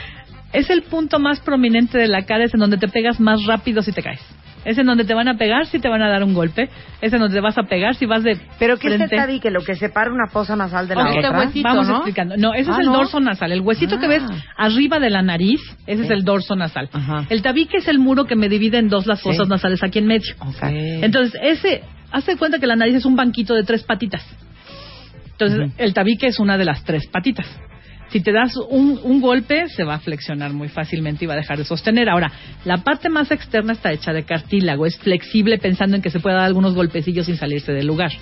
Es 0.56 0.70
el 0.70 0.82
punto 0.82 1.18
más 1.18 1.40
prominente 1.40 1.98
de 1.98 2.08
la 2.08 2.22
cara, 2.22 2.44
es 2.44 2.54
en 2.54 2.60
donde 2.60 2.78
te 2.78 2.88
pegas 2.88 3.20
más 3.20 3.44
rápido 3.46 3.82
si 3.82 3.92
te 3.92 4.02
caes. 4.02 4.20
Es 4.64 4.76
en 4.78 4.86
donde 4.86 5.04
te 5.04 5.14
van 5.14 5.28
a 5.28 5.36
pegar 5.36 5.66
si 5.66 5.78
te 5.78 5.88
van 5.88 6.02
a 6.02 6.08
dar 6.08 6.24
un 6.24 6.34
golpe. 6.34 6.68
Es 7.00 7.12
en 7.12 7.20
donde 7.20 7.36
te 7.36 7.40
vas 7.40 7.56
a 7.56 7.64
pegar 7.64 7.94
si 7.94 8.04
vas 8.04 8.24
de 8.24 8.36
¿Pero 8.58 8.76
qué 8.78 8.88
es 8.94 9.00
el 9.00 9.08
tabique? 9.10 9.48
¿Lo 9.50 9.60
que 9.60 9.76
separa 9.76 10.10
una 10.10 10.26
fosa 10.26 10.56
nasal 10.56 10.88
de 10.88 10.96
la 10.96 11.08
este 11.08 11.18
otra? 11.26 11.38
huesito, 11.38 11.68
Vamos 11.68 11.86
¿no? 11.88 11.94
explicando. 11.98 12.36
No, 12.36 12.52
ese 12.52 12.70
Ah, 12.70 12.74
es 12.74 12.78
el 12.80 12.86
¿no? 12.86 12.94
dorso 12.94 13.20
nasal. 13.20 13.52
El 13.52 13.60
huesito 13.60 14.00
que 14.00 14.08
ves 14.08 14.22
Ah. 14.28 14.34
arriba 14.56 14.98
de 14.98 15.10
la 15.10 15.22
nariz, 15.22 15.60
ese 15.86 16.02
es 16.04 16.10
el 16.10 16.24
dorso 16.24 16.56
nasal. 16.56 16.88
Ajá. 16.92 17.26
El 17.28 17.42
tabique 17.42 17.76
es 17.76 17.86
el 17.86 18.00
muro 18.00 18.24
que 18.24 18.34
me 18.34 18.48
divide 18.48 18.78
en 18.78 18.88
dos 18.88 19.06
las 19.06 19.20
Sí. 19.20 19.28
fosas 19.28 19.46
nasales 19.48 19.84
aquí 19.84 20.00
en 20.00 20.06
medio. 20.06 20.34
Entonces, 20.72 21.38
ese, 21.44 21.82
hace 22.10 22.36
cuenta 22.36 22.58
que 22.58 22.66
la 22.66 22.74
nariz 22.74 22.96
es 22.96 23.04
un 23.04 23.14
banquito 23.14 23.54
de 23.54 23.62
tres 23.62 23.84
patitas. 23.84 24.24
Entonces, 25.32 25.70
el 25.78 25.92
tabique 25.94 26.26
es 26.26 26.40
una 26.40 26.56
de 26.58 26.64
las 26.64 26.82
tres 26.82 27.06
patitas. 27.06 27.46
Si 28.08 28.20
te 28.20 28.32
das 28.32 28.56
un, 28.56 29.00
un 29.02 29.20
golpe, 29.20 29.68
se 29.68 29.84
va 29.84 29.94
a 29.94 29.98
flexionar 29.98 30.52
muy 30.52 30.68
fácilmente 30.68 31.24
y 31.24 31.28
va 31.28 31.34
a 31.34 31.38
dejar 31.38 31.58
de 31.58 31.64
sostener. 31.64 32.08
Ahora, 32.08 32.30
la 32.64 32.78
parte 32.78 33.08
más 33.08 33.30
externa 33.30 33.72
está 33.72 33.92
hecha 33.92 34.12
de 34.12 34.24
cartílago, 34.24 34.86
es 34.86 34.96
flexible 34.98 35.58
pensando 35.58 35.96
en 35.96 36.02
que 36.02 36.10
se 36.10 36.20
puede 36.20 36.36
dar 36.36 36.44
algunos 36.44 36.74
golpecillos 36.74 37.26
sin 37.26 37.36
salirse 37.36 37.72
del 37.72 37.86
lugar. 37.86 38.12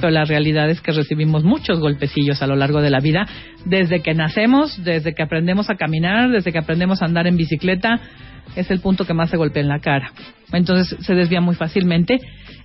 Pero 0.00 0.10
la 0.10 0.24
realidad 0.24 0.70
es 0.70 0.80
que 0.80 0.92
recibimos 0.92 1.44
muchos 1.44 1.78
golpecillos 1.78 2.42
a 2.42 2.46
lo 2.46 2.56
largo 2.56 2.80
de 2.80 2.90
la 2.90 3.00
vida, 3.00 3.26
desde 3.64 4.00
que 4.00 4.14
nacemos, 4.14 4.82
desde 4.82 5.14
que 5.14 5.22
aprendemos 5.22 5.70
a 5.70 5.76
caminar, 5.76 6.30
desde 6.30 6.52
que 6.52 6.58
aprendemos 6.58 7.02
a 7.02 7.06
andar 7.06 7.26
en 7.26 7.36
bicicleta, 7.36 8.00
es 8.56 8.70
el 8.70 8.80
punto 8.80 9.04
que 9.04 9.14
más 9.14 9.30
se 9.30 9.36
golpea 9.36 9.62
en 9.62 9.68
la 9.68 9.80
cara. 9.80 10.12
Entonces 10.52 10.96
se 11.04 11.14
desvía 11.14 11.40
muy 11.40 11.54
fácilmente 11.54 12.18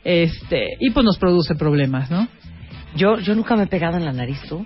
este 0.04 0.78
y 0.80 0.92
pues 0.92 1.06
nos 1.06 1.18
produce 1.18 1.56
problemas, 1.56 2.10
¿no? 2.10 2.28
Yo, 2.96 3.20
yo 3.20 3.36
nunca 3.36 3.56
me 3.56 3.64
he 3.64 3.68
pegado 3.68 3.98
en 3.98 4.06
la 4.06 4.14
nariz, 4.14 4.40
¿tú? 4.48 4.66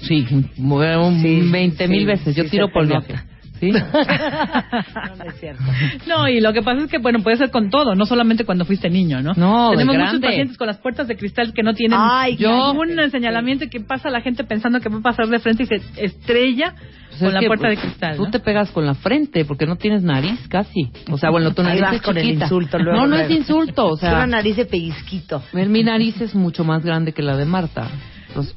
Sí, 0.00 0.26
un 0.30 1.20
Sí, 1.22 1.40
20 1.50 1.88
mil 1.88 2.00
sí, 2.00 2.06
veces. 2.06 2.36
Yo 2.36 2.44
sí 2.44 2.50
tiro 2.50 2.70
por 2.70 2.86
nota. 2.86 3.06
viaje. 3.06 3.24
¿Sí? 3.60 3.72
No, 3.72 5.16
no 5.16 5.24
es 5.24 5.40
cierto. 5.40 5.62
No, 6.06 6.28
y 6.28 6.40
lo 6.40 6.52
que 6.52 6.62
pasa 6.62 6.82
es 6.84 6.90
que, 6.90 6.98
bueno, 6.98 7.20
puede 7.24 7.36
ser 7.38 7.50
con 7.50 7.70
todo, 7.70 7.94
no 7.96 8.06
solamente 8.06 8.44
cuando 8.44 8.64
fuiste 8.64 8.88
niño, 8.88 9.20
¿no? 9.20 9.32
No, 9.36 9.70
de 9.70 9.78
Tenemos 9.78 9.96
muchos 9.96 10.20
pacientes 10.20 10.56
con 10.56 10.66
las 10.68 10.78
puertas 10.78 11.08
de 11.08 11.16
cristal 11.16 11.52
que 11.52 11.62
no 11.64 11.74
tienen 11.74 11.98
Ay, 12.00 12.36
yo 12.36 12.72
un 12.72 13.10
señalamiento 13.10 13.64
y 13.64 13.68
que 13.68 13.80
pasa 13.80 14.10
la 14.10 14.20
gente 14.20 14.44
pensando 14.44 14.80
que 14.80 14.88
va 14.88 14.98
a 14.98 15.02
pasar 15.02 15.26
de 15.26 15.38
frente 15.40 15.64
y 15.64 15.66
se 15.66 15.80
estrella 16.04 16.74
Pues 17.08 17.18
con 17.18 17.28
es 17.28 17.34
la 17.34 17.40
que, 17.40 17.46
puerta 17.48 17.68
de 17.68 17.74
pues, 17.74 17.86
cristal. 17.86 18.16
Tú 18.16 18.24
¿no? 18.26 18.30
te 18.30 18.38
pegas 18.38 18.70
con 18.70 18.86
la 18.86 18.94
frente 18.94 19.44
porque 19.44 19.66
no 19.66 19.74
tienes 19.76 20.02
nariz 20.04 20.38
casi. 20.48 20.90
O 21.10 21.18
sea, 21.18 21.30
bueno, 21.30 21.52
tu 21.52 21.62
Ahí 21.62 21.68
nariz 21.68 21.82
vas 21.82 21.94
es 21.94 22.02
con 22.02 22.16
el 22.16 22.24
chiquita. 22.24 22.44
insulto 22.44 22.78
luego, 22.78 23.00
no, 23.00 23.06
no 23.08 23.16
luego. 23.16 23.24
es 23.32 23.38
insulto. 23.38 23.86
O 23.88 23.96
Es 23.96 24.02
una 24.02 24.10
sea, 24.18 24.26
nariz 24.26 24.56
de 24.56 24.66
pellizquito. 24.66 25.42
mi 25.52 25.82
nariz 25.82 26.20
es 26.20 26.34
mucho 26.34 26.62
más 26.64 26.84
grande 26.84 27.12
que 27.12 27.22
la 27.22 27.36
de 27.36 27.44
Marta. 27.44 27.88
Entonces, 28.28 28.54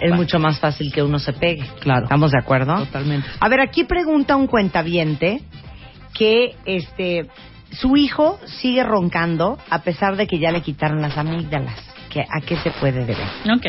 Es 0.00 0.12
mucho 0.14 0.38
más 0.38 0.58
fácil 0.58 0.92
que 0.92 1.02
uno 1.02 1.18
se 1.18 1.32
pegue. 1.32 1.64
Claro. 1.80 2.04
¿Estamos 2.04 2.32
de 2.32 2.38
acuerdo? 2.38 2.74
Totalmente. 2.76 3.28
A 3.38 3.48
ver, 3.48 3.60
aquí 3.60 3.84
pregunta 3.84 4.36
un 4.36 4.46
cuentaviente 4.46 5.40
que 6.14 6.56
este 6.64 7.26
su 7.70 7.96
hijo 7.96 8.38
sigue 8.44 8.82
roncando 8.82 9.58
a 9.70 9.78
pesar 9.82 10.16
de 10.16 10.26
que 10.26 10.38
ya 10.38 10.50
le 10.52 10.60
quitaron 10.60 11.00
las 11.00 11.16
amígdalas. 11.16 11.78
¿Qué- 12.10 12.20
¿A 12.28 12.40
qué 12.44 12.56
se 12.58 12.70
puede 12.72 13.04
deber? 13.06 13.26
Ok. 13.54 13.66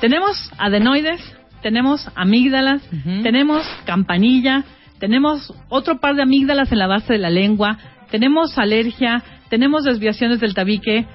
Tenemos 0.00 0.50
adenoides, 0.58 1.20
tenemos 1.60 2.08
amígdalas, 2.14 2.80
tenemos 3.22 3.66
campanilla, 3.84 4.64
tenemos 4.98 5.52
otro 5.68 6.00
par 6.00 6.14
de 6.16 6.22
amígdalas 6.22 6.72
en 6.72 6.78
la 6.78 6.86
base 6.86 7.12
de 7.12 7.18
la 7.18 7.28
lengua, 7.28 7.76
tenemos 8.10 8.56
alergia, 8.56 9.22
tenemos 9.50 9.84
desviaciones 9.84 10.40
del 10.40 10.54
tabique. 10.54 11.06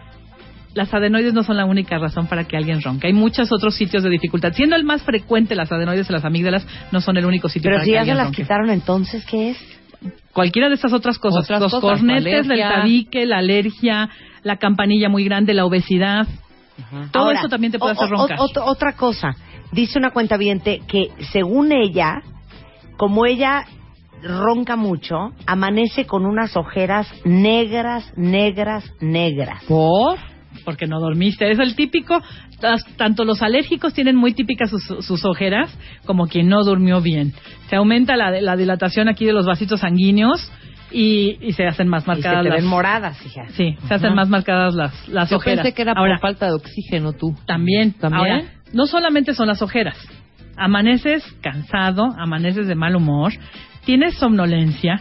Las 0.77 0.93
adenoides 0.93 1.33
no 1.33 1.41
son 1.43 1.57
la 1.57 1.65
única 1.65 1.97
razón 1.97 2.27
para 2.27 2.43
que 2.43 2.55
alguien 2.55 2.81
ronque. 2.83 3.07
Hay 3.07 3.13
muchos 3.13 3.51
otros 3.51 3.75
sitios 3.75 4.03
de 4.03 4.09
dificultad. 4.11 4.53
Siendo 4.53 4.75
el 4.75 4.83
más 4.83 5.01
frecuente 5.01 5.55
las 5.55 5.71
adenoides 5.71 6.07
y 6.09 6.13
las 6.13 6.23
amígdalas, 6.23 6.67
no 6.91 7.01
son 7.01 7.17
el 7.17 7.25
único 7.25 7.49
sitio 7.49 7.69
Pero 7.69 7.77
para 7.77 7.85
si 7.85 7.91
que 7.91 7.95
ya 7.95 8.05
se 8.05 8.13
las 8.13 8.31
quitaron, 8.31 8.69
entonces, 8.69 9.25
¿qué 9.25 9.49
es? 9.49 9.57
Cualquiera 10.33 10.69
de 10.69 10.75
estas 10.75 10.93
otras 10.93 11.17
cosas. 11.17 11.45
Otras 11.45 11.59
Los 11.59 11.71
cosas, 11.73 11.99
cornetes 11.99 12.47
del 12.47 12.59
tabique, 12.59 13.25
la 13.25 13.39
alergia, 13.39 14.07
la 14.43 14.57
campanilla 14.57 15.09
muy 15.09 15.23
grande, 15.23 15.55
la 15.55 15.65
obesidad. 15.65 16.27
Todo 17.11 17.23
Ahora, 17.23 17.39
eso 17.39 17.49
también 17.49 17.71
te 17.71 17.79
puede 17.79 17.93
o- 17.93 17.95
hacer 17.95 18.13
o- 18.13 18.17
roncar. 18.17 18.37
ot- 18.37 18.61
otra 18.63 18.93
cosa, 18.93 19.35
dice 19.71 19.97
una 19.97 20.11
cuenta 20.11 20.37
que 20.37 21.09
según 21.31 21.71
ella, 21.71 22.21
como 22.97 23.25
ella 23.25 23.65
ronca 24.21 24.75
mucho, 24.75 25.31
amanece 25.47 26.05
con 26.05 26.27
unas 26.27 26.55
ojeras 26.55 27.11
negras, 27.25 28.13
negras, 28.15 28.83
negras. 29.01 29.63
¿Por? 29.67 30.19
Porque 30.67 30.85
no 30.85 30.99
dormiste. 30.99 31.49
Es 31.49 31.59
el 31.59 31.77
típico, 31.77 32.21
tanto 32.97 33.23
los 33.23 33.41
alérgicos 33.41 33.93
tienen 33.93 34.17
muy 34.17 34.33
típicas 34.33 34.69
sus, 34.69 34.83
sus 34.83 35.23
ojeras 35.23 35.73
como 36.05 36.27
quien 36.27 36.49
no 36.49 36.61
durmió 36.65 36.99
bien. 36.99 37.31
Se 37.69 37.77
aumenta 37.77 38.17
la, 38.17 38.31
la 38.41 38.57
dilatación 38.57 39.07
aquí 39.07 39.23
de 39.25 39.31
los 39.31 39.45
vasitos 39.45 39.79
sanguíneos 39.79 40.51
y, 40.91 41.37
y 41.39 41.53
se 41.53 41.65
hacen 41.65 41.87
más 41.87 42.03
Y 42.03 42.05
se 42.07 42.11
marcadas 42.11 42.43
te 42.43 42.49
las... 42.49 42.57
ven 42.59 42.65
moradas, 42.69 43.25
hija. 43.25 43.45
Sí, 43.55 43.77
se 43.87 43.93
hacen 43.93 44.13
más 44.13 44.27
marcadas 44.27 44.75
las, 44.75 45.07
las 45.07 45.29
Yo 45.29 45.37
ojeras. 45.37 45.59
pensé 45.63 45.73
que 45.73 45.83
era 45.83 45.93
Ahora, 45.95 46.15
por 46.15 46.31
falta 46.31 46.47
de 46.47 46.55
oxígeno, 46.55 47.13
tú. 47.13 47.33
También, 47.45 47.93
¿También? 47.93 48.19
Ahora, 48.33 48.43
no 48.73 48.87
solamente 48.87 49.33
son 49.35 49.47
las 49.47 49.61
ojeras. 49.61 49.95
Amaneces 50.57 51.23
cansado, 51.41 52.13
amaneces 52.19 52.67
de 52.67 52.75
mal 52.75 52.93
humor, 52.97 53.31
tienes 53.85 54.15
somnolencia. 54.17 54.99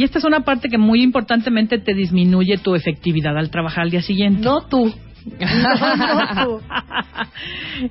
Y 0.00 0.04
esta 0.04 0.18
es 0.18 0.24
una 0.24 0.40
parte 0.40 0.70
que 0.70 0.78
muy 0.78 1.02
importantemente 1.02 1.76
te 1.78 1.92
disminuye 1.92 2.56
tu 2.56 2.74
efectividad 2.74 3.36
al 3.36 3.50
trabajar 3.50 3.84
al 3.84 3.90
día 3.90 4.00
siguiente. 4.00 4.40
No 4.40 4.62
tú. 4.62 4.90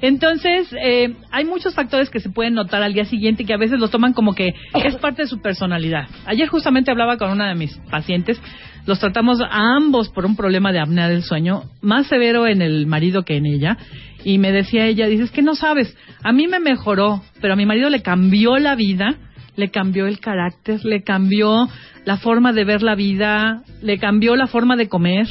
Entonces, 0.01 0.73
eh, 0.83 1.13
hay 1.29 1.45
muchos 1.45 1.75
factores 1.75 2.09
que 2.09 2.19
se 2.19 2.31
pueden 2.31 2.55
notar 2.55 2.81
al 2.81 2.95
día 2.95 3.05
siguiente 3.05 3.45
que 3.45 3.53
a 3.53 3.57
veces 3.57 3.79
lo 3.79 3.89
toman 3.89 4.13
como 4.13 4.33
que 4.33 4.55
es 4.73 4.95
parte 4.95 5.21
de 5.21 5.27
su 5.27 5.39
personalidad. 5.39 6.07
Ayer 6.25 6.47
justamente 6.47 6.89
hablaba 6.89 7.17
con 7.17 7.29
una 7.29 7.47
de 7.47 7.53
mis 7.53 7.77
pacientes, 7.91 8.41
los 8.87 8.99
tratamos 8.99 9.39
a 9.39 9.75
ambos 9.77 10.09
por 10.09 10.25
un 10.25 10.35
problema 10.35 10.71
de 10.71 10.79
apnea 10.79 11.09
del 11.09 11.21
sueño, 11.21 11.65
más 11.81 12.07
severo 12.07 12.47
en 12.47 12.63
el 12.63 12.87
marido 12.87 13.21
que 13.21 13.37
en 13.37 13.45
ella, 13.45 13.77
y 14.23 14.39
me 14.39 14.51
decía 14.51 14.87
ella, 14.87 15.05
dices 15.05 15.29
que 15.29 15.43
no 15.43 15.53
sabes, 15.53 15.95
a 16.23 16.31
mí 16.31 16.47
me 16.47 16.59
mejoró, 16.59 17.21
pero 17.39 17.53
a 17.53 17.55
mi 17.55 17.67
marido 17.67 17.87
le 17.91 18.01
cambió 18.01 18.57
la 18.57 18.73
vida, 18.73 19.15
le 19.59 19.69
cambió 19.69 20.07
el 20.07 20.19
carácter, 20.19 20.83
le 20.83 21.03
cambió 21.03 21.67
la 22.05 22.17
forma 22.17 22.53
de 22.53 22.65
ver 22.65 22.81
la 22.81 22.95
vida, 22.95 23.61
le 23.81 23.99
cambió 23.99 24.35
la 24.35 24.47
forma 24.47 24.75
de 24.75 24.89
comer 24.89 25.27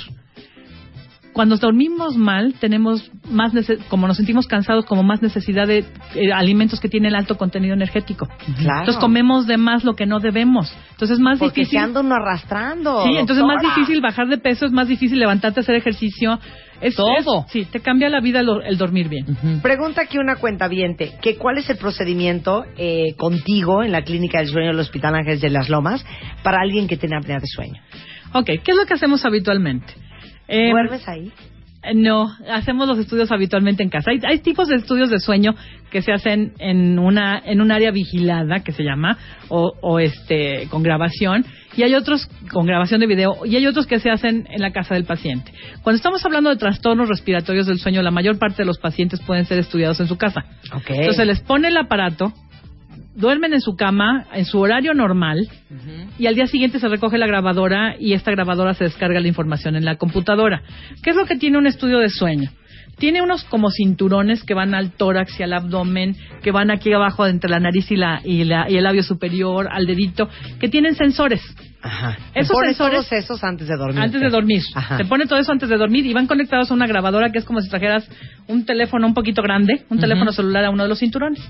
cuando 1.38 1.56
dormimos 1.56 2.16
mal, 2.16 2.54
tenemos 2.58 3.12
más, 3.30 3.52
como 3.88 4.08
nos 4.08 4.16
sentimos 4.16 4.48
cansados, 4.48 4.84
como 4.86 5.04
más 5.04 5.22
necesidad 5.22 5.68
de 5.68 5.84
eh, 6.16 6.32
alimentos 6.32 6.80
que 6.80 6.88
tienen 6.88 7.14
alto 7.14 7.36
contenido 7.36 7.74
energético. 7.74 8.26
Claro. 8.56 8.80
Entonces 8.80 8.96
comemos 8.96 9.46
de 9.46 9.56
más 9.56 9.84
lo 9.84 9.94
que 9.94 10.04
no 10.04 10.18
debemos. 10.18 10.74
Entonces 10.90 11.18
es 11.18 11.20
más 11.20 11.38
Porque 11.38 11.60
difícil. 11.60 11.78
se 11.78 11.84
anda 11.84 12.00
uno 12.00 12.16
arrastrando. 12.16 13.04
Sí, 13.04 13.10
entonces 13.10 13.44
es 13.44 13.46
más 13.46 13.62
difícil 13.62 14.00
bajar 14.00 14.26
de 14.26 14.38
peso, 14.38 14.66
es 14.66 14.72
más 14.72 14.88
difícil 14.88 15.20
levantarte 15.20 15.60
a 15.60 15.62
hacer 15.62 15.76
ejercicio. 15.76 16.40
Es, 16.80 16.94
Todo. 16.94 17.44
es- 17.46 17.52
sí, 17.52 17.64
te 17.64 17.80
cambia 17.80 18.08
la 18.08 18.20
vida 18.20 18.40
el, 18.40 18.48
el 18.64 18.78
dormir 18.78 19.08
bien. 19.08 19.26
Pregunta 19.62 20.02
aquí 20.02 20.18
una 20.18 20.36
cuenta 20.36 20.68
que 21.20 21.36
cuál 21.36 21.58
es 21.58 21.68
el 21.70 21.76
procedimiento 21.76 22.64
eh, 22.76 23.14
contigo 23.16 23.82
en 23.82 23.92
la 23.92 24.02
clínica 24.02 24.38
del 24.38 24.48
sueño 24.48 24.68
del 24.68 24.78
Hospital 24.80 25.14
Ángeles 25.14 25.40
de 25.40 25.50
las 25.50 25.68
Lomas 25.68 26.04
para 26.42 26.60
alguien 26.60 26.86
que 26.86 26.96
tiene 26.96 27.16
apnea 27.16 27.38
de 27.40 27.46
sueño. 27.46 27.80
Ok, 28.32 28.46
¿qué 28.46 28.62
es 28.72 28.76
lo 28.76 28.86
que 28.86 28.94
hacemos 28.94 29.24
habitualmente? 29.24 29.92
Eh, 30.46 30.70
¿Duermes 30.70 31.06
ahí? 31.08 31.32
Eh, 31.82 31.94
No, 31.94 32.30
hacemos 32.52 32.88
los 32.88 32.98
estudios 32.98 33.30
habitualmente 33.30 33.82
en 33.82 33.88
casa. 33.88 34.10
Hay, 34.10 34.18
hay 34.28 34.38
tipos 34.40 34.68
de 34.68 34.76
estudios 34.76 35.10
de 35.10 35.18
sueño 35.18 35.54
que 35.90 36.02
se 36.02 36.12
hacen 36.12 36.52
en 36.58 36.98
una 36.98 37.40
en 37.44 37.60
un 37.60 37.70
área 37.72 37.90
vigilada 37.90 38.60
que 38.60 38.72
se 38.72 38.82
llama 38.82 39.16
o, 39.48 39.72
o 39.80 39.98
este 39.98 40.66
con 40.70 40.82
grabación 40.82 41.46
y 41.76 41.82
hay 41.82 41.94
otros 41.94 42.28
con 42.52 42.66
grabación 42.66 43.00
de 43.00 43.06
video 43.06 43.46
y 43.46 43.56
hay 43.56 43.66
otros 43.66 43.86
que 43.86 43.98
se 44.00 44.10
hacen 44.10 44.46
en 44.50 44.60
la 44.60 44.72
casa 44.72 44.94
del 44.94 45.04
paciente. 45.04 45.52
Cuando 45.82 45.96
estamos 45.96 46.24
hablando 46.26 46.50
de 46.50 46.56
trastornos 46.56 47.08
respiratorios 47.08 47.66
del 47.66 47.78
sueño, 47.78 48.02
la 48.02 48.10
mayor 48.10 48.38
parte 48.38 48.62
de 48.62 48.66
los 48.66 48.78
pacientes 48.78 49.20
pueden 49.20 49.46
ser 49.46 49.58
estudiados 49.58 50.00
en 50.00 50.08
su 50.08 50.16
casa. 50.18 50.44
Entonces 50.94 51.16
se 51.16 51.24
les 51.24 51.40
pone 51.40 51.68
el 51.68 51.76
aparato, 51.76 52.32
duermen 53.18 53.52
en 53.52 53.60
su 53.60 53.76
cama 53.76 54.26
en 54.32 54.44
su 54.46 54.58
horario 54.58 54.94
normal 54.94 55.46
y 56.18 56.26
al 56.26 56.34
día 56.34 56.46
siguiente 56.46 56.78
se 56.78 56.88
recoge 56.88 57.18
la 57.18 57.26
grabadora 57.26 57.96
y 57.98 58.14
esta 58.14 58.30
grabadora 58.30 58.72
se 58.74 58.84
descarga 58.84 59.20
la 59.20 59.28
información 59.28 59.76
en 59.76 59.84
la 59.84 59.96
computadora. 59.96 60.62
¿Qué 61.02 61.10
es 61.10 61.16
lo 61.16 61.26
que 61.26 61.36
tiene 61.36 61.58
un 61.58 61.66
estudio 61.66 61.98
de 61.98 62.08
sueño? 62.08 62.50
Tiene 62.96 63.22
unos 63.22 63.44
como 63.44 63.70
cinturones 63.70 64.42
que 64.42 64.54
van 64.54 64.74
al 64.74 64.90
tórax 64.90 65.38
y 65.38 65.44
al 65.44 65.52
abdomen, 65.52 66.16
que 66.42 66.50
van 66.50 66.70
aquí 66.72 66.92
abajo 66.92 67.26
entre 67.28 67.48
la 67.48 67.60
nariz 67.60 67.88
y, 67.92 67.96
la, 67.96 68.20
y, 68.24 68.42
la- 68.42 68.68
y 68.68 68.76
el 68.76 68.82
labio 68.82 69.04
superior, 69.04 69.68
al 69.70 69.86
dedito, 69.86 70.28
que 70.58 70.68
tienen 70.68 70.96
sensores. 70.96 71.40
Ajá. 71.80 72.18
Esos 72.34 72.48
Te 72.48 72.54
pones 72.54 72.76
sensores- 72.76 73.08
todos 73.08 73.12
esos 73.12 73.44
antes 73.44 73.68
de 73.68 73.76
dormir. 73.76 74.00
Antes 74.02 74.20
de 74.20 74.28
dormir. 74.30 74.62
Ajá. 74.74 74.96
Se 74.96 75.04
pone 75.04 75.26
todo 75.26 75.38
eso 75.38 75.52
antes 75.52 75.68
de 75.68 75.76
dormir 75.76 76.06
y 76.06 76.12
van 76.12 76.26
conectados 76.26 76.72
a 76.72 76.74
una 76.74 76.88
grabadora 76.88 77.30
que 77.30 77.38
es 77.38 77.44
como 77.44 77.60
si 77.60 77.68
trajeras 77.70 78.08
un 78.48 78.64
teléfono 78.66 79.06
un 79.06 79.14
poquito 79.14 79.42
grande, 79.42 79.82
un 79.90 79.98
teléfono 80.00 80.32
celular 80.32 80.64
a 80.64 80.70
uno 80.70 80.82
de 80.82 80.88
los 80.88 80.98
cinturones. 80.98 81.40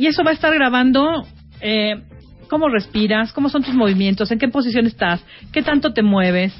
Y 0.00 0.06
eso 0.06 0.24
va 0.24 0.30
a 0.30 0.32
estar 0.32 0.54
grabando 0.54 1.26
eh, 1.60 2.02
cómo 2.48 2.70
respiras, 2.70 3.34
cómo 3.34 3.50
son 3.50 3.62
tus 3.62 3.74
movimientos, 3.74 4.30
en 4.30 4.38
qué 4.38 4.48
posición 4.48 4.86
estás, 4.86 5.22
qué 5.52 5.60
tanto 5.60 5.92
te 5.92 6.02
mueves, 6.02 6.54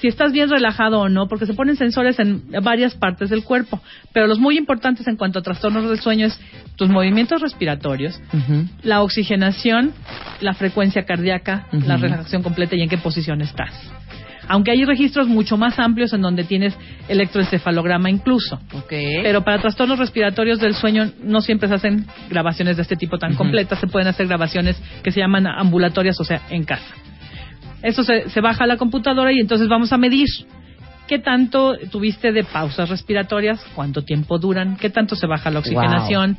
si 0.00 0.06
estás 0.06 0.30
bien 0.30 0.48
relajado 0.48 1.00
o 1.00 1.08
no, 1.08 1.26
porque 1.26 1.44
se 1.44 1.54
ponen 1.54 1.74
sensores 1.74 2.20
en 2.20 2.52
varias 2.62 2.94
partes 2.94 3.30
del 3.30 3.42
cuerpo. 3.42 3.80
Pero 4.12 4.28
los 4.28 4.38
muy 4.38 4.56
importantes 4.56 5.08
en 5.08 5.16
cuanto 5.16 5.40
a 5.40 5.42
trastornos 5.42 5.88
del 5.88 5.98
sueño 5.98 6.26
es 6.26 6.38
tus 6.76 6.88
movimientos 6.88 7.40
respiratorios, 7.40 8.20
la 8.84 9.02
oxigenación, 9.02 9.92
la 10.40 10.54
frecuencia 10.54 11.04
cardíaca, 11.04 11.66
la 11.72 11.96
relajación 11.96 12.44
completa 12.44 12.76
y 12.76 12.82
en 12.82 12.88
qué 12.88 12.98
posición 12.98 13.40
estás. 13.40 13.72
Aunque 14.48 14.70
hay 14.70 14.84
registros 14.84 15.28
mucho 15.28 15.56
más 15.56 15.78
amplios 15.78 16.12
en 16.12 16.20
donde 16.20 16.44
tienes 16.44 16.76
electroencefalograma 17.08 18.10
incluso. 18.10 18.60
Pero 19.22 19.42
para 19.42 19.60
trastornos 19.60 19.98
respiratorios 19.98 20.60
del 20.60 20.74
sueño 20.74 21.10
no 21.22 21.40
siempre 21.40 21.68
se 21.68 21.74
hacen 21.74 22.06
grabaciones 22.28 22.76
de 22.76 22.82
este 22.82 22.96
tipo 22.96 23.18
tan 23.18 23.34
completas, 23.34 23.80
se 23.80 23.86
pueden 23.86 24.08
hacer 24.08 24.26
grabaciones 24.26 24.80
que 25.02 25.10
se 25.10 25.20
llaman 25.20 25.46
ambulatorias, 25.46 26.20
o 26.20 26.24
sea, 26.24 26.42
en 26.50 26.64
casa. 26.64 26.94
Eso 27.82 28.02
se, 28.02 28.30
se 28.30 28.40
baja 28.40 28.64
a 28.64 28.66
la 28.66 28.76
computadora 28.76 29.32
y 29.32 29.40
entonces 29.40 29.68
vamos 29.68 29.92
a 29.92 29.98
medir 29.98 30.26
qué 31.06 31.18
tanto 31.18 31.76
tuviste 31.90 32.32
de 32.32 32.44
pausas 32.44 32.88
respiratorias, 32.88 33.64
cuánto 33.74 34.02
tiempo 34.02 34.38
duran, 34.38 34.76
qué 34.76 34.90
tanto 34.90 35.16
se 35.16 35.26
baja 35.26 35.50
la 35.50 35.58
oxigenación, 35.58 36.36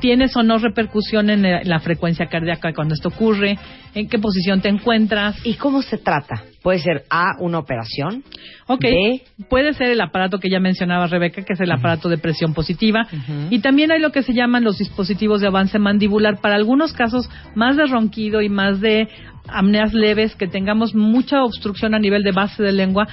tienes 0.00 0.36
o 0.36 0.42
no 0.42 0.58
repercusión 0.58 1.30
en 1.30 1.44
eh, 1.44 1.62
la 1.64 1.80
frecuencia 1.80 2.26
cardíaca 2.26 2.72
cuando 2.72 2.94
esto 2.94 3.08
ocurre, 3.08 3.58
en 3.94 4.08
qué 4.08 4.18
posición 4.18 4.60
te 4.60 4.68
encuentras. 4.68 5.36
¿Y 5.44 5.54
cómo 5.54 5.82
se 5.82 5.98
trata? 5.98 6.42
Puede 6.62 6.78
ser 6.78 7.04
A, 7.10 7.32
una 7.40 7.58
operación. 7.58 8.24
Ok, 8.66 8.80
B, 8.82 9.22
puede 9.48 9.74
ser 9.74 9.90
el 9.90 10.00
aparato 10.00 10.38
que 10.38 10.48
ya 10.48 10.60
mencionaba 10.60 11.06
Rebeca, 11.06 11.42
que 11.42 11.52
es 11.52 11.60
el 11.60 11.70
aparato 11.70 12.08
de 12.08 12.18
presión 12.18 12.54
positiva. 12.54 13.06
Y 13.50 13.58
también 13.60 13.92
hay 13.92 14.00
lo 14.00 14.12
que 14.12 14.22
se 14.22 14.32
llaman 14.32 14.64
los 14.64 14.78
dispositivos 14.78 15.40
de 15.40 15.48
avance 15.48 15.78
mandibular. 15.78 16.40
Para 16.40 16.56
algunos 16.56 16.92
casos, 16.92 17.28
más 17.54 17.76
de 17.76 17.86
ronquido 17.86 18.40
y 18.40 18.48
más 18.48 18.80
de 18.80 19.08
apneas 19.46 19.92
leves, 19.92 20.34
que 20.36 20.46
tengamos 20.46 20.94
mucha 20.94 21.42
obstrucción 21.42 21.94
a 21.94 21.98
nivel 21.98 22.22
de 22.22 22.32
base 22.32 22.62
de 22.62 22.72
lengua, 22.72 23.06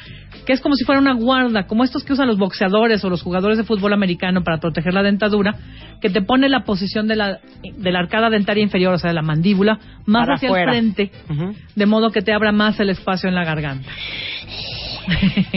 que 0.45 0.53
es 0.53 0.61
como 0.61 0.75
si 0.75 0.85
fuera 0.85 1.01
una 1.01 1.13
guarda, 1.13 1.67
como 1.67 1.83
estos 1.83 2.03
que 2.03 2.13
usan 2.13 2.27
los 2.27 2.37
boxeadores 2.37 3.03
o 3.03 3.09
los 3.09 3.21
jugadores 3.21 3.57
de 3.57 3.63
fútbol 3.63 3.93
americano 3.93 4.43
para 4.43 4.59
proteger 4.59 4.93
la 4.93 5.03
dentadura, 5.03 5.55
que 5.99 6.09
te 6.09 6.21
pone 6.21 6.49
la 6.49 6.63
posición 6.71 7.05
de 7.05 7.17
la, 7.17 7.39
de 7.61 7.91
la 7.91 7.99
arcada 7.99 8.29
dentaria 8.29 8.63
inferior, 8.63 8.93
o 8.93 8.97
sea, 8.97 9.09
de 9.09 9.13
la 9.13 9.21
mandíbula, 9.21 9.77
más 10.05 10.23
Para 10.23 10.35
hacia 10.35 10.47
afuera. 10.47 10.71
el 10.71 10.93
frente, 10.93 11.11
de 11.75 11.85
modo 11.85 12.11
que 12.11 12.21
te 12.21 12.31
abra 12.31 12.53
más 12.53 12.79
el 12.79 12.89
espacio 12.89 13.27
en 13.27 13.35
la 13.35 13.43
garganta. 13.43 13.89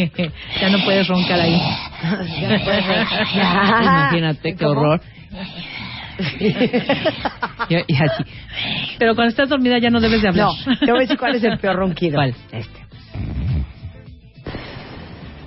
ya 0.60 0.68
no 0.70 0.84
puedes 0.84 1.06
roncar 1.06 1.38
ahí. 1.38 1.60
Imagínate 3.80 4.56
qué 4.56 4.66
horror. 4.66 5.00
y, 6.40 7.92
y 7.92 7.96
así. 7.96 8.24
Pero 8.98 9.14
cuando 9.14 9.30
estás 9.30 9.48
dormida 9.48 9.78
ya 9.78 9.90
no 9.90 10.00
debes 10.00 10.20
de 10.20 10.28
hablar. 10.30 10.48
No, 10.66 10.78
te 10.78 10.90
voy 10.90 10.98
a 10.98 11.02
decir 11.02 11.16
cuál 11.16 11.36
es 11.36 11.44
el 11.44 11.58
peor 11.58 11.76
ronquido. 11.76 12.16
¿Cuál? 12.16 12.34
Este. 12.50 12.80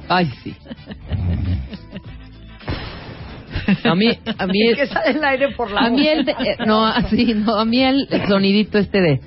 Ay, 0.07 0.31
sí. 0.41 0.56
A 3.84 3.95
mí, 3.95 4.10
a 4.38 4.45
mí, 4.48 4.69
Es 4.72 4.77
que 4.77 4.88
sale 4.88 5.11
el 5.11 5.23
aire 5.23 5.49
por 5.52 5.69
la 5.72 5.81
a 5.81 5.89
mí 5.89 6.07
el, 6.07 6.23
de- 6.26 6.31
eh, 6.31 6.57
no, 6.65 6.85
así, 6.85 7.34
no, 7.34 7.56
a 7.60 7.65
mí 7.65 7.84
el, 7.84 8.07
el 8.10 8.27
sonidito 8.27 8.77
este 8.77 9.02
de, 9.02 9.19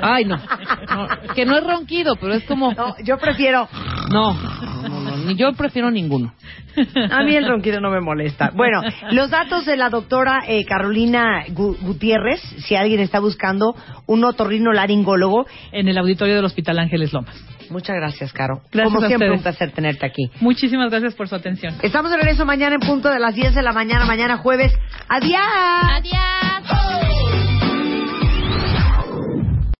ay, 0.00 0.24
no, 0.24 0.36
no, 0.36 1.08
que 1.34 1.44
no 1.44 1.56
es 1.58 1.64
ronquido, 1.64 2.14
pero 2.20 2.34
es 2.34 2.44
como, 2.44 2.72
No, 2.74 2.94
yo 3.02 3.18
prefiero. 3.18 3.68
no, 4.12 4.36
ni 5.26 5.34
yo 5.36 5.52
prefiero 5.52 5.90
ninguno. 5.90 6.32
A 7.10 7.22
mí 7.24 7.34
el 7.34 7.46
ronquido 7.46 7.80
no 7.80 7.90
me 7.90 8.00
molesta. 8.00 8.50
Bueno, 8.54 8.80
los 9.10 9.30
datos 9.30 9.66
de 9.66 9.76
la 9.76 9.90
doctora 9.90 10.40
eh, 10.46 10.64
Carolina 10.64 11.44
Gu- 11.48 11.76
Gutiérrez, 11.80 12.40
si 12.66 12.74
alguien 12.76 13.00
está 13.00 13.20
buscando 13.20 13.74
un 14.06 14.24
otorrino 14.24 14.72
laringólogo. 14.72 15.46
En 15.72 15.88
el 15.88 15.98
auditorio 15.98 16.36
del 16.36 16.44
Hospital 16.44 16.78
Ángeles 16.78 17.12
Lomas. 17.12 17.36
Muchas 17.70 17.96
gracias, 17.96 18.32
Caro. 18.32 18.62
Gracias 18.72 18.94
Como 18.94 19.04
a 19.04 19.08
siempre, 19.08 19.28
ustedes. 19.28 19.38
un 19.40 19.42
placer 19.42 19.70
tenerte 19.72 20.06
aquí. 20.06 20.30
Muchísimas 20.40 20.90
gracias 20.90 21.14
por 21.14 21.28
su 21.28 21.34
atención. 21.34 21.74
Estamos 21.82 22.10
de 22.10 22.16
regreso 22.16 22.46
mañana 22.46 22.76
en 22.80 22.86
punto 22.86 23.10
de 23.10 23.18
las 23.18 23.34
10 23.34 23.54
de 23.54 23.62
la 23.62 23.72
mañana, 23.72 24.06
mañana 24.06 24.38
jueves. 24.38 24.72
¡Adiós! 25.08 25.38
Adiós. 25.82 27.67